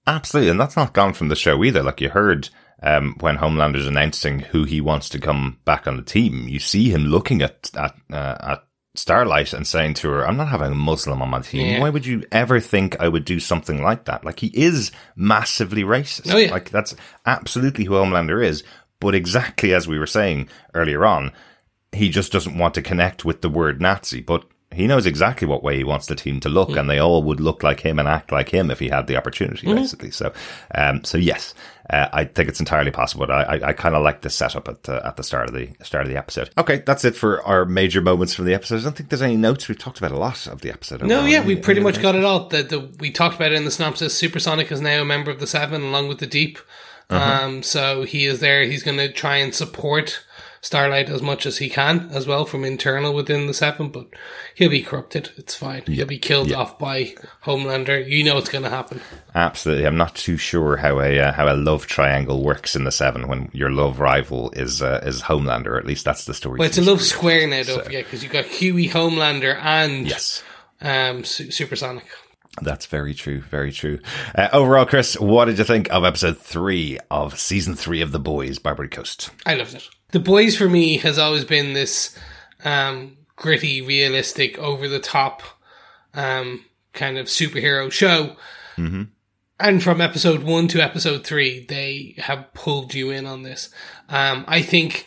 Absolutely, 0.07 0.49
and 0.49 0.59
that's 0.59 0.77
not 0.77 0.93
gone 0.93 1.13
from 1.13 1.27
the 1.29 1.35
show 1.35 1.63
either. 1.63 1.83
Like 1.83 2.01
you 2.01 2.09
heard 2.09 2.49
um, 2.81 3.15
when 3.19 3.37
Homelander's 3.37 3.85
announcing 3.85 4.39
who 4.39 4.63
he 4.63 4.81
wants 4.81 5.09
to 5.09 5.19
come 5.19 5.59
back 5.65 5.87
on 5.87 5.97
the 5.97 6.03
team, 6.03 6.47
you 6.47 6.59
see 6.59 6.89
him 6.89 7.05
looking 7.05 7.41
at 7.41 7.69
at 7.75 7.95
uh, 8.11 8.37
at 8.41 8.63
Starlight 8.95 9.53
and 9.53 9.67
saying 9.67 9.93
to 9.95 10.09
her, 10.09 10.25
"I'm 10.27 10.37
not 10.37 10.47
having 10.47 10.71
a 10.71 10.75
Muslim 10.75 11.21
on 11.21 11.29
my 11.29 11.41
team. 11.41 11.67
Yeah. 11.67 11.79
Why 11.81 11.89
would 11.89 12.05
you 12.07 12.23
ever 12.31 12.59
think 12.59 12.99
I 12.99 13.07
would 13.07 13.23
do 13.25 13.39
something 13.39 13.83
like 13.83 14.05
that?" 14.05 14.25
Like 14.25 14.39
he 14.39 14.47
is 14.47 14.91
massively 15.15 15.83
racist. 15.83 16.33
Oh, 16.33 16.37
yeah. 16.37 16.49
like 16.51 16.71
that's 16.71 16.95
absolutely 17.27 17.85
who 17.85 17.93
Homelander 17.93 18.43
is. 18.43 18.63
But 18.99 19.13
exactly 19.15 19.73
as 19.73 19.87
we 19.87 19.99
were 19.99 20.07
saying 20.07 20.49
earlier 20.73 21.05
on, 21.05 21.31
he 21.91 22.09
just 22.09 22.31
doesn't 22.31 22.57
want 22.57 22.73
to 22.75 22.81
connect 22.81 23.25
with 23.25 23.41
the 23.41 23.49
word 23.49 23.81
Nazi, 23.81 24.21
but 24.21 24.45
he 24.71 24.85
knows 24.85 25.07
exactly 25.07 25.47
what 25.47 25.63
way 25.63 25.77
he 25.77 25.83
wants 25.83 26.05
the 26.05 26.15
team 26.15 26.39
to 26.41 26.49
look, 26.49 26.69
and 26.75 26.87
they 26.87 26.99
all 26.99 27.23
would 27.23 27.39
look 27.39 27.63
like 27.63 27.79
him 27.79 27.97
and 27.97 28.07
act 28.07 28.31
like 28.31 28.49
him 28.49 28.69
if 28.69 28.79
he 28.79 28.89
had 28.89 29.07
the 29.07 29.17
opportunity, 29.17 29.65
basically. 29.65 30.11
So, 30.11 30.31
um, 30.75 31.03
so 31.03 31.17
yes, 31.17 31.55
uh, 31.89 32.07
I 32.13 32.25
think 32.25 32.49
it's 32.49 32.59
entirely 32.59 32.91
possible. 32.91 33.25
I, 33.31 33.41
I, 33.41 33.69
I 33.69 33.73
kind 33.73 33.95
of 33.95 34.03
like 34.03 34.21
the 34.21 34.29
setup 34.29 34.67
at 34.67 34.83
the, 34.83 35.03
at 35.05 35.17
the 35.17 35.23
start 35.23 35.49
of 35.49 35.55
the 35.55 35.69
start 35.83 36.03
of 36.03 36.11
the 36.11 36.17
episode. 36.17 36.51
Okay, 36.55 36.83
that's 36.85 37.03
it 37.03 37.15
for 37.15 37.43
our 37.47 37.65
major 37.65 37.99
moments 37.99 38.35
from 38.35 38.45
the 38.45 38.53
episode. 38.53 38.81
I 38.81 38.83
don't 38.83 38.95
think 38.95 39.09
there's 39.09 39.23
any 39.23 39.37
notes. 39.37 39.67
We've 39.67 39.77
talked 39.77 39.97
about 39.97 40.11
a 40.11 40.19
lot 40.19 40.45
of 40.45 40.61
the 40.61 40.69
episode. 40.69 41.01
No, 41.01 41.25
yeah, 41.25 41.43
we 41.43 41.55
pretty 41.55 41.81
much 41.81 41.99
got 41.99 42.13
it 42.13 42.23
all. 42.23 42.47
That 42.49 42.69
the, 42.69 42.91
we 42.99 43.09
talked 43.09 43.37
about 43.37 43.51
it 43.51 43.55
in 43.55 43.65
the 43.65 43.71
synopsis. 43.71 44.15
Supersonic 44.15 44.71
is 44.71 44.81
now 44.81 45.01
a 45.01 45.05
member 45.05 45.31
of 45.31 45.39
the 45.39 45.47
Seven, 45.47 45.81
along 45.81 46.09
with 46.09 46.19
the 46.19 46.27
Deep. 46.27 46.59
Um, 47.09 47.63
so 47.63 48.03
he 48.03 48.25
is 48.25 48.39
there. 48.39 48.63
He's 48.65 48.83
going 48.83 48.97
to 48.97 49.11
try 49.11 49.37
and 49.37 49.55
support 49.55 50.23
Starlight 50.61 51.09
as 51.09 51.21
much 51.21 51.45
as 51.45 51.57
he 51.59 51.69
can, 51.69 52.09
as 52.11 52.27
well 52.27 52.45
from 52.45 52.65
internal 52.65 53.13
within 53.13 53.47
the 53.47 53.53
Seven. 53.53 53.89
But 53.89 54.07
he'll 54.55 54.69
be 54.69 54.81
corrupted. 54.83 55.29
It's 55.37 55.55
fine. 55.55 55.83
He'll 55.87 56.05
be 56.05 56.17
killed 56.19 56.51
off 56.51 56.77
by 56.77 57.15
Homelander. 57.45 58.05
You 58.07 58.23
know 58.25 58.37
it's 58.37 58.49
going 58.49 58.65
to 58.65 58.69
happen. 58.69 58.99
Absolutely, 59.33 59.85
I'm 59.85 59.95
not 59.97 60.15
too 60.15 60.35
sure 60.37 60.75
how 60.77 60.99
a 60.99 61.17
uh, 61.19 61.31
how 61.31 61.47
a 61.51 61.55
love 61.55 61.87
triangle 61.87 62.43
works 62.43 62.75
in 62.75 62.83
the 62.83 62.91
Seven 62.91 63.27
when 63.29 63.49
your 63.53 63.69
love 63.71 63.99
rival 63.99 64.51
is 64.51 64.81
uh, 64.81 65.01
is 65.05 65.21
Homelander. 65.21 65.77
At 65.77 65.85
least 65.85 66.03
that's 66.05 66.25
the 66.25 66.33
story. 66.33 66.59
Well, 66.59 66.67
it's 66.67 66.77
a 66.77 66.81
love 66.81 67.01
square 67.01 67.47
now. 67.47 67.63
Don't 67.63 67.83
forget 67.85 68.03
because 68.05 68.21
you've 68.23 68.33
got 68.33 68.45
Hughie, 68.45 68.89
Homelander, 68.89 69.55
and 69.61 70.07
Yes. 70.07 70.43
um, 70.81 71.23
Su- 71.23 71.51
Supersonic. 71.51 72.05
That's 72.61 72.87
very 72.87 73.13
true. 73.13 73.39
Very 73.41 73.71
true. 73.71 73.99
Uh, 74.35 74.49
overall, 74.51 74.85
Chris, 74.85 75.17
what 75.17 75.45
did 75.45 75.57
you 75.57 75.63
think 75.63 75.89
of 75.93 76.03
episode 76.03 76.37
three 76.37 76.99
of 77.09 77.39
season 77.39 77.75
three 77.75 78.01
of 78.01 78.11
The 78.11 78.19
Boys, 78.19 78.59
Barbary 78.59 78.89
Coast? 78.89 79.29
I 79.45 79.53
loved 79.53 79.75
it. 79.75 79.87
The 80.11 80.19
Boys 80.19 80.55
for 80.57 80.67
me 80.69 80.97
has 80.97 81.17
always 81.19 81.45
been 81.45 81.73
this 81.73 82.17
um, 82.65 83.17
gritty, 83.35 83.81
realistic, 83.81 84.57
over 84.57 84.87
the 84.87 84.99
top 84.99 85.43
um, 86.13 86.65
kind 86.93 87.17
of 87.17 87.27
superhero 87.27 87.91
show. 87.91 88.35
And 89.61 89.83
from 89.83 89.99
episode 89.99 90.43
one 90.43 90.69
to 90.69 90.81
episode 90.81 91.27
three, 91.27 91.65
they 91.65 92.15
have 92.17 92.53
pulled 92.53 92.93
you 92.93 93.11
in 93.11 93.25
on 93.25 93.43
this. 93.43 93.69
Um, 94.07 94.45
I 94.47 94.61
think 94.61 95.05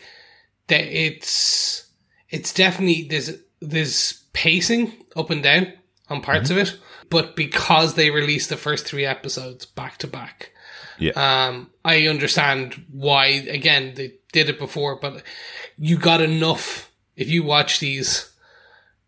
that 0.67 0.81
it's 0.83 1.89
it's 2.29 2.53
definitely 2.53 3.07
there's 3.09 3.31
there's 3.61 4.23
pacing 4.33 4.93
up 5.15 5.31
and 5.31 5.41
down 5.41 5.73
on 6.07 6.21
parts 6.21 6.51
of 6.51 6.57
it, 6.59 6.77
but 7.09 7.35
because 7.35 7.95
they 7.95 8.11
released 8.11 8.49
the 8.49 8.57
first 8.57 8.85
three 8.85 9.05
episodes 9.07 9.65
back 9.65 9.97
to 9.97 10.07
back, 10.07 10.51
Yeah. 10.99 11.13
um, 11.47 11.71
I 11.83 12.05
understand 12.05 12.85
why. 12.91 13.25
Again, 13.25 13.93
they 13.95 14.13
did 14.33 14.49
it 14.49 14.59
before, 14.59 14.97
but 14.97 15.23
you 15.77 15.97
got 15.97 16.19
enough 16.21 16.91
if 17.15 17.29
you 17.29 17.43
watch 17.43 17.79
these 17.79 18.31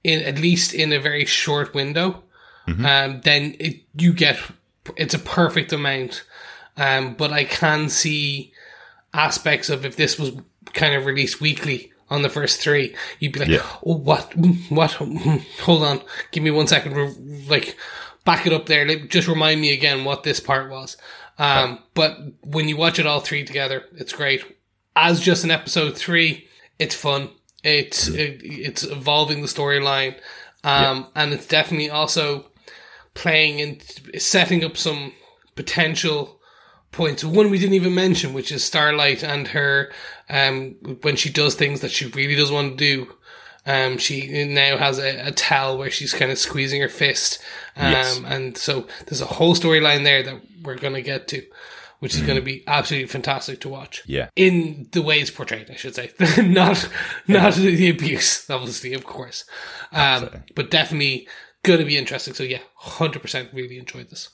in 0.04 0.22
at 0.24 0.40
least 0.40 0.74
in 0.74 0.94
a 0.94 1.00
very 1.00 1.26
short 1.26 1.74
window. 1.74 2.24
Um, 2.68 3.22
then 3.22 3.56
it, 3.60 3.82
you 3.96 4.12
get 4.14 4.40
it's 4.96 5.14
a 5.14 5.20
perfect 5.20 5.72
amount. 5.74 6.24
Um, 6.78 7.14
but 7.16 7.32
I 7.32 7.44
can 7.44 7.90
see 7.90 8.54
aspects 9.14 9.70
of 9.70 9.86
if 9.86 9.96
this 9.96 10.18
was 10.18 10.32
kind 10.74 10.96
of 10.96 11.06
released 11.06 11.40
weekly 11.40 11.92
on 12.10 12.22
the 12.22 12.30
first 12.30 12.62
three, 12.62 12.96
you'd 13.20 13.34
be 13.34 13.40
like, 13.40 13.50
Yeah. 13.50 13.66
oh, 13.86 13.98
what, 13.98 14.34
what? 14.70 14.92
Hold 14.92 15.84
on, 15.84 16.02
give 16.32 16.44
me 16.44 16.52
one 16.52 16.68
second. 16.68 17.48
Like, 17.48 17.76
back 18.26 18.46
it 18.46 18.54
up 18.54 18.66
there. 18.66 18.88
Like, 18.88 19.10
just 19.10 19.28
remind 19.28 19.62
me 19.62 19.72
again 19.74 20.04
what 20.04 20.24
this 20.24 20.40
part 20.40 20.70
was. 20.70 20.98
Um, 21.38 21.80
but 21.94 22.18
when 22.44 22.68
you 22.68 22.78
watch 22.78 23.00
it 23.00 23.06
all 23.06 23.20
three 23.22 23.44
together, 23.44 23.86
it's 23.96 24.14
great. 24.14 24.44
As 24.96 25.20
just 25.20 25.44
an 25.44 25.52
episode 25.52 25.98
three, 25.98 26.48
it's 26.80 26.96
fun. 26.96 27.30
It's 27.64 28.08
it, 28.08 28.42
it's 28.44 28.84
evolving 28.84 29.42
the 29.42 29.48
storyline, 29.48 30.16
um, 30.64 31.08
and 31.16 31.34
it's 31.34 31.48
definitely 31.48 31.90
also 31.90 32.46
playing 33.14 33.60
and 33.62 33.82
setting 34.22 34.64
up 34.64 34.78
some 34.78 35.14
potential 35.56 36.40
points. 36.92 37.24
One 37.24 37.50
we 37.50 37.58
didn't 37.60 37.74
even 37.74 37.96
mention, 37.96 38.34
which 38.34 38.52
is 38.52 38.64
Starlight 38.64 39.24
and 39.24 39.50
her, 39.50 39.92
um, 40.30 40.76
when 41.02 41.16
she 41.16 41.30
does 41.30 41.56
things 41.56 41.82
that 41.82 41.92
she 41.92 42.06
really 42.08 42.36
doesn't 42.36 42.54
want 42.56 42.78
to 42.78 42.78
do. 42.78 43.14
Um, 43.66 43.98
she 43.98 44.46
now 44.46 44.78
has 44.78 45.00
a, 45.00 45.28
a 45.28 45.32
towel 45.32 45.78
where 45.80 45.90
she's 45.90 46.14
kind 46.14 46.32
of 46.32 46.38
squeezing 46.38 46.82
her 46.82 46.90
fist. 46.90 47.42
Um, 47.76 47.92
Yes. 47.92 48.22
and 48.26 48.58
so 48.58 48.86
there's 49.08 49.22
a 49.22 49.26
whole 49.26 49.56
storyline 49.56 50.04
there 50.04 50.22
that 50.22 50.40
we're 50.62 50.78
going 50.78 50.94
to 50.94 51.02
get 51.02 51.28
to, 51.30 51.44
which 52.06 52.14
is 52.14 52.22
going 52.22 52.36
to 52.36 52.46
be 52.46 52.64
absolutely 52.68 53.08
fantastic 53.08 53.60
to 53.62 53.68
watch. 53.68 54.04
Yeah. 54.06 54.30
In 54.36 54.88
the 54.92 55.02
way 55.02 55.20
it's 55.20 55.32
portrayed, 55.32 55.72
I 55.72 55.76
should 55.76 55.96
say. 55.96 56.12
not, 56.38 56.88
not 57.28 57.56
the 57.56 57.90
abuse, 57.90 58.48
obviously, 58.48 58.94
of 58.94 59.06
course. 59.06 59.44
Um, 59.92 60.30
but 60.54 60.70
definitely 60.70 61.28
going 61.64 61.80
to 61.80 61.86
be 61.86 61.98
interesting. 61.98 62.36
So 62.36 62.44
yeah, 62.44 62.60
100% 62.80 63.54
really 63.54 63.80
enjoyed 63.80 64.12
this. 64.12 64.30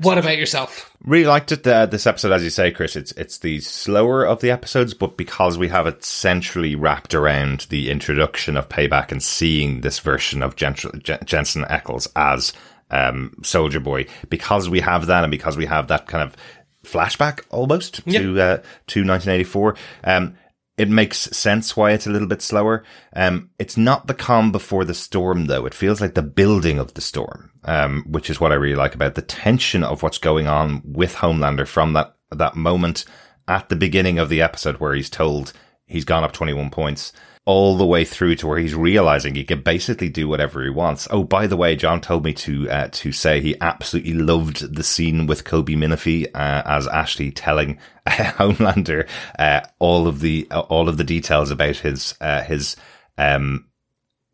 What 0.00 0.16
about 0.16 0.38
yourself? 0.38 0.96
Really 1.02 1.26
liked 1.26 1.50
it. 1.50 1.66
Uh, 1.66 1.86
this 1.86 2.06
episode, 2.06 2.30
as 2.30 2.44
you 2.44 2.50
say, 2.50 2.70
Chris, 2.70 2.94
it's 2.94 3.10
it's 3.12 3.38
the 3.38 3.58
slower 3.58 4.24
of 4.24 4.40
the 4.40 4.52
episodes, 4.52 4.94
but 4.94 5.16
because 5.16 5.58
we 5.58 5.66
have 5.66 5.88
it 5.88 6.04
centrally 6.04 6.76
wrapped 6.76 7.14
around 7.14 7.66
the 7.68 7.90
introduction 7.90 8.56
of 8.56 8.68
Payback 8.68 9.10
and 9.10 9.20
seeing 9.20 9.80
this 9.80 9.98
version 9.98 10.40
of 10.40 10.54
Jen- 10.54 10.76
Jensen 11.24 11.64
Ackles 11.64 12.06
as 12.14 12.52
um, 12.92 13.34
Soldier 13.42 13.80
Boy, 13.80 14.06
because 14.28 14.68
we 14.68 14.78
have 14.80 15.06
that, 15.06 15.24
and 15.24 15.32
because 15.32 15.56
we 15.56 15.66
have 15.66 15.88
that 15.88 16.06
kind 16.06 16.22
of 16.22 16.36
flashback 16.84 17.40
almost 17.50 18.04
to 18.06 18.40
uh, 18.40 18.56
to 18.88 19.04
1984. 19.04 19.76
Um, 20.04 20.36
it 20.78 20.88
makes 20.88 21.18
sense 21.18 21.76
why 21.76 21.92
it's 21.92 22.06
a 22.06 22.10
little 22.10 22.26
bit 22.26 22.40
slower. 22.40 22.82
Um, 23.14 23.50
it's 23.58 23.76
not 23.76 24.06
the 24.06 24.14
calm 24.14 24.50
before 24.50 24.84
the 24.84 24.94
storm, 24.94 25.46
though. 25.46 25.66
It 25.66 25.74
feels 25.74 26.00
like 26.00 26.14
the 26.14 26.22
building 26.22 26.78
of 26.78 26.94
the 26.94 27.02
storm, 27.02 27.50
um, 27.64 28.04
which 28.08 28.30
is 28.30 28.40
what 28.40 28.52
I 28.52 28.56
really 28.56 28.76
like 28.76 28.94
about 28.94 29.14
the 29.14 29.22
tension 29.22 29.84
of 29.84 30.02
what's 30.02 30.18
going 30.18 30.48
on 30.48 30.80
with 30.84 31.16
Homelander 31.16 31.66
from 31.66 31.92
that 31.92 32.16
that 32.30 32.56
moment 32.56 33.04
at 33.46 33.68
the 33.68 33.76
beginning 33.76 34.18
of 34.18 34.28
the 34.28 34.40
episode 34.40 34.76
where 34.76 34.94
he's 34.94 35.10
told 35.10 35.52
he's 35.86 36.04
gone 36.04 36.24
up 36.24 36.32
21 36.32 36.70
points 36.70 37.12
all 37.44 37.76
the 37.76 37.86
way 37.86 38.04
through 38.04 38.36
to 38.36 38.46
where 38.46 38.58
he's 38.58 38.74
realizing 38.74 39.34
he 39.34 39.42
can 39.42 39.60
basically 39.62 40.08
do 40.08 40.28
whatever 40.28 40.62
he 40.62 40.70
wants. 40.70 41.08
Oh, 41.10 41.24
by 41.24 41.46
the 41.48 41.56
way, 41.56 41.74
John 41.74 42.00
told 42.00 42.24
me 42.24 42.32
to 42.34 42.70
uh, 42.70 42.88
to 42.92 43.12
say 43.12 43.40
he 43.40 43.60
absolutely 43.60 44.14
loved 44.14 44.74
the 44.74 44.84
scene 44.84 45.26
with 45.26 45.44
Colby 45.44 45.74
Minifie 45.74 46.26
uh, 46.34 46.62
as 46.64 46.86
Ashley 46.86 47.32
telling 47.32 47.78
Homelander 48.06 49.08
uh, 49.38 49.62
all 49.80 50.06
of 50.06 50.20
the 50.20 50.46
uh, 50.50 50.60
all 50.60 50.88
of 50.88 50.98
the 50.98 51.04
details 51.04 51.50
about 51.50 51.76
his 51.76 52.14
uh, 52.20 52.42
his 52.42 52.76
um 53.18 53.66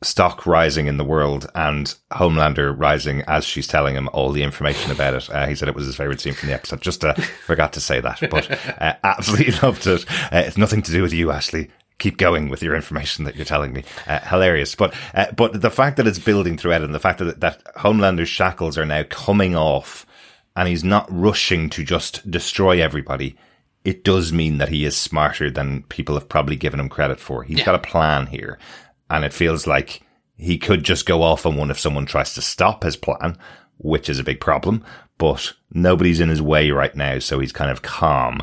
stock 0.03 0.47
rising 0.47 0.87
in 0.87 0.97
the 0.97 1.05
world 1.05 1.51
and 1.55 1.95
Homelander 2.13 2.75
rising 2.77 3.23
as 3.27 3.45
she's 3.45 3.67
telling 3.67 3.97
him 3.97 4.09
all 4.13 4.31
the 4.31 4.43
information 4.43 4.93
about 4.93 5.15
it. 5.15 5.31
Uh, 5.31 5.47
he 5.47 5.55
said 5.55 5.69
it 5.69 5.75
was 5.75 5.87
his 5.87 5.97
favorite 5.97 6.21
scene 6.21 6.35
from 6.35 6.49
the 6.49 6.55
episode. 6.55 6.81
Just 6.81 7.05
uh, 7.05 7.15
forgot 7.15 7.73
to 7.73 7.81
say 7.81 8.01
that, 8.01 8.21
but 8.31 8.51
uh, 8.81 8.95
absolutely 9.03 9.55
loved 9.61 9.87
it. 9.87 10.05
Uh, 10.33 10.43
it's 10.47 10.57
nothing 10.57 10.83
to 10.83 10.93
do 10.93 11.03
with 11.03 11.13
you, 11.13 11.31
Ashley. 11.31 11.71
Keep 11.99 12.17
going 12.17 12.49
with 12.49 12.63
your 12.63 12.75
information 12.77 13.25
that 13.25 13.35
you're 13.37 13.45
telling 13.45 13.73
me. 13.73 13.83
Uh, 14.07 14.21
hilarious, 14.21 14.75
but 14.75 14.95
uh, 15.15 15.33
but 15.33 15.61
the 15.61 15.71
fact 15.71 15.97
that 15.97 16.07
it's 16.07 16.19
building 16.19 16.57
throughout, 16.57 16.83
and 16.83 16.95
the 16.95 17.01
fact 17.01 17.19
that 17.19 17.41
that 17.41 17.61
Homelander's 17.77 18.29
shackles 18.29 18.79
are 18.79 18.87
now 18.87 19.03
coming 19.05 19.57
off, 19.57 20.07
and 20.55 20.69
he's 20.69 20.85
not 20.85 21.07
rushing 21.11 21.69
to 21.71 21.83
just 21.85 22.31
destroy 22.31 22.81
everybody. 22.81 23.37
It 23.85 24.05
does 24.05 24.33
mean 24.33 24.59
that 24.59 24.69
he 24.69 24.85
is 24.85 24.97
smarter 24.97 25.51
than 25.51 25.83
people 25.85 26.15
have 26.15 26.29
probably 26.29 26.57
given 26.57 26.79
him 26.81 26.89
credit 26.89 27.19
for. 27.21 27.43
He's 27.43 27.59
Yeah. 27.59 27.65
got 27.65 27.75
a 27.77 27.79
plan 27.79 28.27
here 28.27 28.59
and 29.09 29.25
it 29.25 29.33
feels 29.33 29.67
like 29.67 30.03
he 30.37 30.59
could 30.59 30.85
just 30.85 31.07
go 31.07 31.23
off 31.23 31.47
on 31.47 31.57
one 31.57 31.71
if 31.71 31.79
someone 31.79 32.05
tries 32.05 32.35
to 32.35 32.43
stop 32.43 32.83
his 32.85 32.97
plan, 32.97 33.39
which 33.79 34.09
is 34.11 34.19
a 34.19 34.25
big 34.25 34.41
problem. 34.41 34.85
But 35.17 35.55
nobody's 35.73 36.21
in 36.21 36.29
his 36.29 36.43
way 36.43 36.71
right 36.71 36.95
now, 36.95 37.19
so 37.21 37.39
he's 37.39 37.53
kind 37.53 37.71
of 37.71 37.83
calm. 37.83 38.43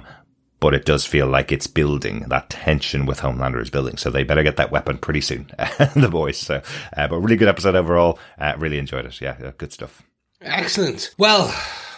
But 0.66 0.74
it 0.74 0.84
does 0.86 1.05
feel 1.05 1.28
like 1.28 1.51
it's 1.51 1.68
building. 1.68 2.22
That 2.30 2.49
tension 2.49 3.05
with 3.05 3.20
Homelander 3.20 3.61
is 3.61 3.70
building, 3.70 3.97
so 3.97 4.09
they 4.09 4.24
better 4.24 4.41
get 4.41 4.55
that 4.57 4.72
weapon 4.72 4.97
pretty 4.97 5.22
soon, 5.22 5.45
the 5.95 6.09
boys. 6.11 6.38
So, 6.39 6.63
uh, 6.97 7.07
but 7.07 7.20
really 7.20 7.36
good 7.36 7.47
episode 7.47 7.76
overall. 7.76 8.18
Uh, 8.39 8.53
really 8.57 8.80
enjoyed 8.80 9.05
it. 9.05 9.22
Yeah, 9.22 9.51
good 9.59 9.72
stuff. 9.72 10.01
Excellent. 10.41 11.13
Well, 11.20 11.55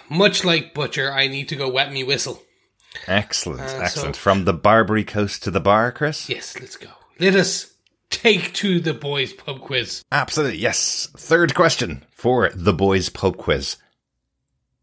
much 0.10 0.44
like 0.44 0.74
Butcher, 0.74 1.10
I 1.10 1.28
need 1.30 1.48
to 1.48 1.56
go 1.56 1.70
wet 1.70 1.94
me 1.94 2.04
whistle. 2.04 2.44
Excellent, 3.08 3.62
Uh, 3.62 3.68
so- 3.70 3.80
excellent. 3.80 4.18
From 4.18 4.44
the 4.44 4.54
Barbary 4.54 5.06
coast 5.06 5.44
to 5.44 5.52
the 5.52 5.62
bar, 5.62 5.94
Chris. 5.94 6.28
Yes, 6.30 6.60
let's 6.60 6.76
go. 6.76 6.90
Let 7.22 7.36
us 7.36 7.72
take 8.10 8.54
to 8.56 8.82
the 8.82 8.94
boys' 8.94 9.32
pub 9.32 9.62
quiz. 9.62 10.04
Absolutely, 10.12 10.58
yes. 10.58 11.08
Third 11.16 11.56
question 11.56 12.04
for 12.12 12.50
the 12.54 12.74
boys' 12.74 13.08
pub 13.08 13.38
quiz 13.38 13.78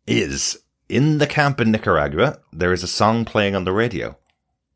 is 0.07 0.59
in 0.89 1.18
the 1.18 1.26
camp 1.26 1.61
in 1.61 1.70
Nicaragua, 1.70 2.39
there 2.53 2.72
is 2.72 2.82
a 2.82 2.89
song 2.89 3.24
playing 3.24 3.55
on 3.55 3.64
the 3.64 3.72
radio. 3.72 4.16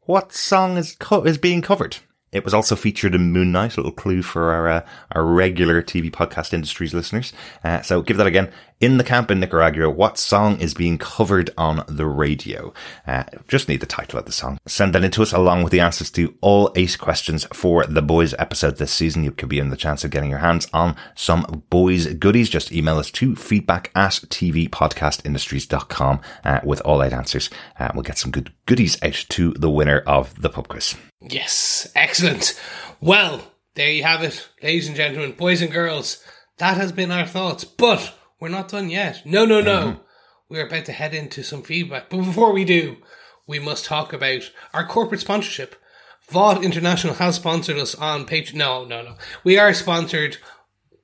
What 0.03 0.33
song 0.33 0.77
is 0.77 0.97
co- 0.99 1.25
is 1.25 1.39
being 1.39 1.63
covered? 1.63 1.99
It 2.31 2.45
was 2.45 2.53
also 2.53 2.77
featured 2.77 3.15
in 3.15 3.33
Moon 3.33 3.53
Knight, 3.53 3.77
a 3.77 3.81
little 3.81 3.93
clue 3.93 4.23
for 4.23 4.51
our 4.53 4.69
uh, 4.69 4.87
our 5.13 5.25
regular 5.25 5.83
TV 5.83 6.11
podcast 6.11 6.53
industries 6.53 6.93
listeners. 6.93 7.33
Uh, 7.65 7.81
so 7.83 8.03
give 8.03 8.19
that 8.19 8.27
again. 8.27 8.53
In 8.81 8.97
the 8.97 9.03
camp 9.03 9.29
in 9.33 9.41
Nicaragua, 9.41 9.91
what 9.91 10.19
song 10.19 10.61
is 10.61 10.73
being 10.73 10.99
covered 10.99 11.51
on 11.59 11.85
the 11.89 12.07
radio? 12.07 12.73
Uh, 13.09 13.25
just 13.49 13.69
need 13.69 13.81
the 13.81 13.87
title 13.87 14.21
of 14.21 14.25
the 14.25 14.31
song. 14.31 14.57
Send 14.67 14.95
that 14.95 15.03
in 15.03 15.11
to 15.11 15.23
us 15.23 15.33
along 15.33 15.65
with 15.65 15.73
the 15.73 15.81
answers 15.81 16.13
to 16.13 16.37
all 16.41 16.71
eight 16.77 16.97
questions 16.97 17.45
for 17.53 17.85
the 17.87 18.03
boys 18.03 18.35
episode 18.39 18.77
this 18.77 18.93
season. 18.93 19.25
You 19.25 19.33
could 19.33 19.49
be 19.49 19.59
in 19.59 19.71
the 19.71 19.77
chance 19.77 20.05
of 20.05 20.13
getting 20.13 20.31
your 20.31 20.39
hands 20.39 20.69
on 20.73 20.95
some 21.17 21.65
boys 21.71 22.07
goodies. 22.15 22.49
Just 22.49 22.71
email 22.71 22.99
us 22.99 23.11
to 23.11 23.35
feedback 23.35 23.91
at 23.97 24.13
tvpodcastindustries.com 24.13 26.21
uh, 26.45 26.61
with 26.63 26.81
all 26.83 27.03
eight 27.03 27.13
answers. 27.13 27.51
Uh, 27.81 27.91
we'll 27.95 28.05
get 28.05 28.19
some 28.19 28.31
good 28.31 28.53
goodies 28.67 28.97
out 29.03 29.25
to 29.31 29.55
the 29.55 29.71
winner 29.71 30.05
of 30.07 30.41
the 30.41 30.51
pub 30.51 30.69
quiz. 30.69 30.95
Yes, 31.21 31.91
excellent. 31.97 32.57
Well, 33.01 33.43
there 33.75 33.91
you 33.91 34.05
have 34.05 34.23
it, 34.23 34.49
ladies 34.63 34.87
and 34.87 34.97
gentlemen, 34.97 35.33
boys 35.33 35.63
and 35.63 35.73
girls. 35.73 36.23
That 36.59 36.77
has 36.77 36.93
been 36.93 37.11
our 37.11 37.27
thoughts, 37.27 37.65
but 37.65 38.15
we're 38.41 38.49
not 38.49 38.69
done 38.69 38.91
yet. 38.91 39.23
No, 39.25 39.45
no, 39.45 39.61
no. 39.61 39.79
Mm-hmm. 39.81 40.03
We're 40.49 40.67
about 40.67 40.87
to 40.87 40.93
head 40.93 41.15
into 41.15 41.43
some 41.43 41.63
feedback. 41.63 42.09
But 42.09 42.19
before 42.19 42.53
we 42.53 42.65
do, 42.65 42.97
we 43.47 43.59
must 43.59 43.85
talk 43.85 44.13
about 44.13 44.51
our 44.73 44.87
corporate 44.87 45.21
sponsorship. 45.21 45.75
Vought 46.31 46.65
International 46.65 47.15
has 47.15 47.37
sponsored 47.37 47.79
us 47.79 47.95
on 47.95 48.27
Patreon. 48.27 48.55
No, 48.55 48.85
no, 48.85 49.03
no. 49.03 49.15
We 49.45 49.59
are 49.59 49.73
sponsored 49.75 50.39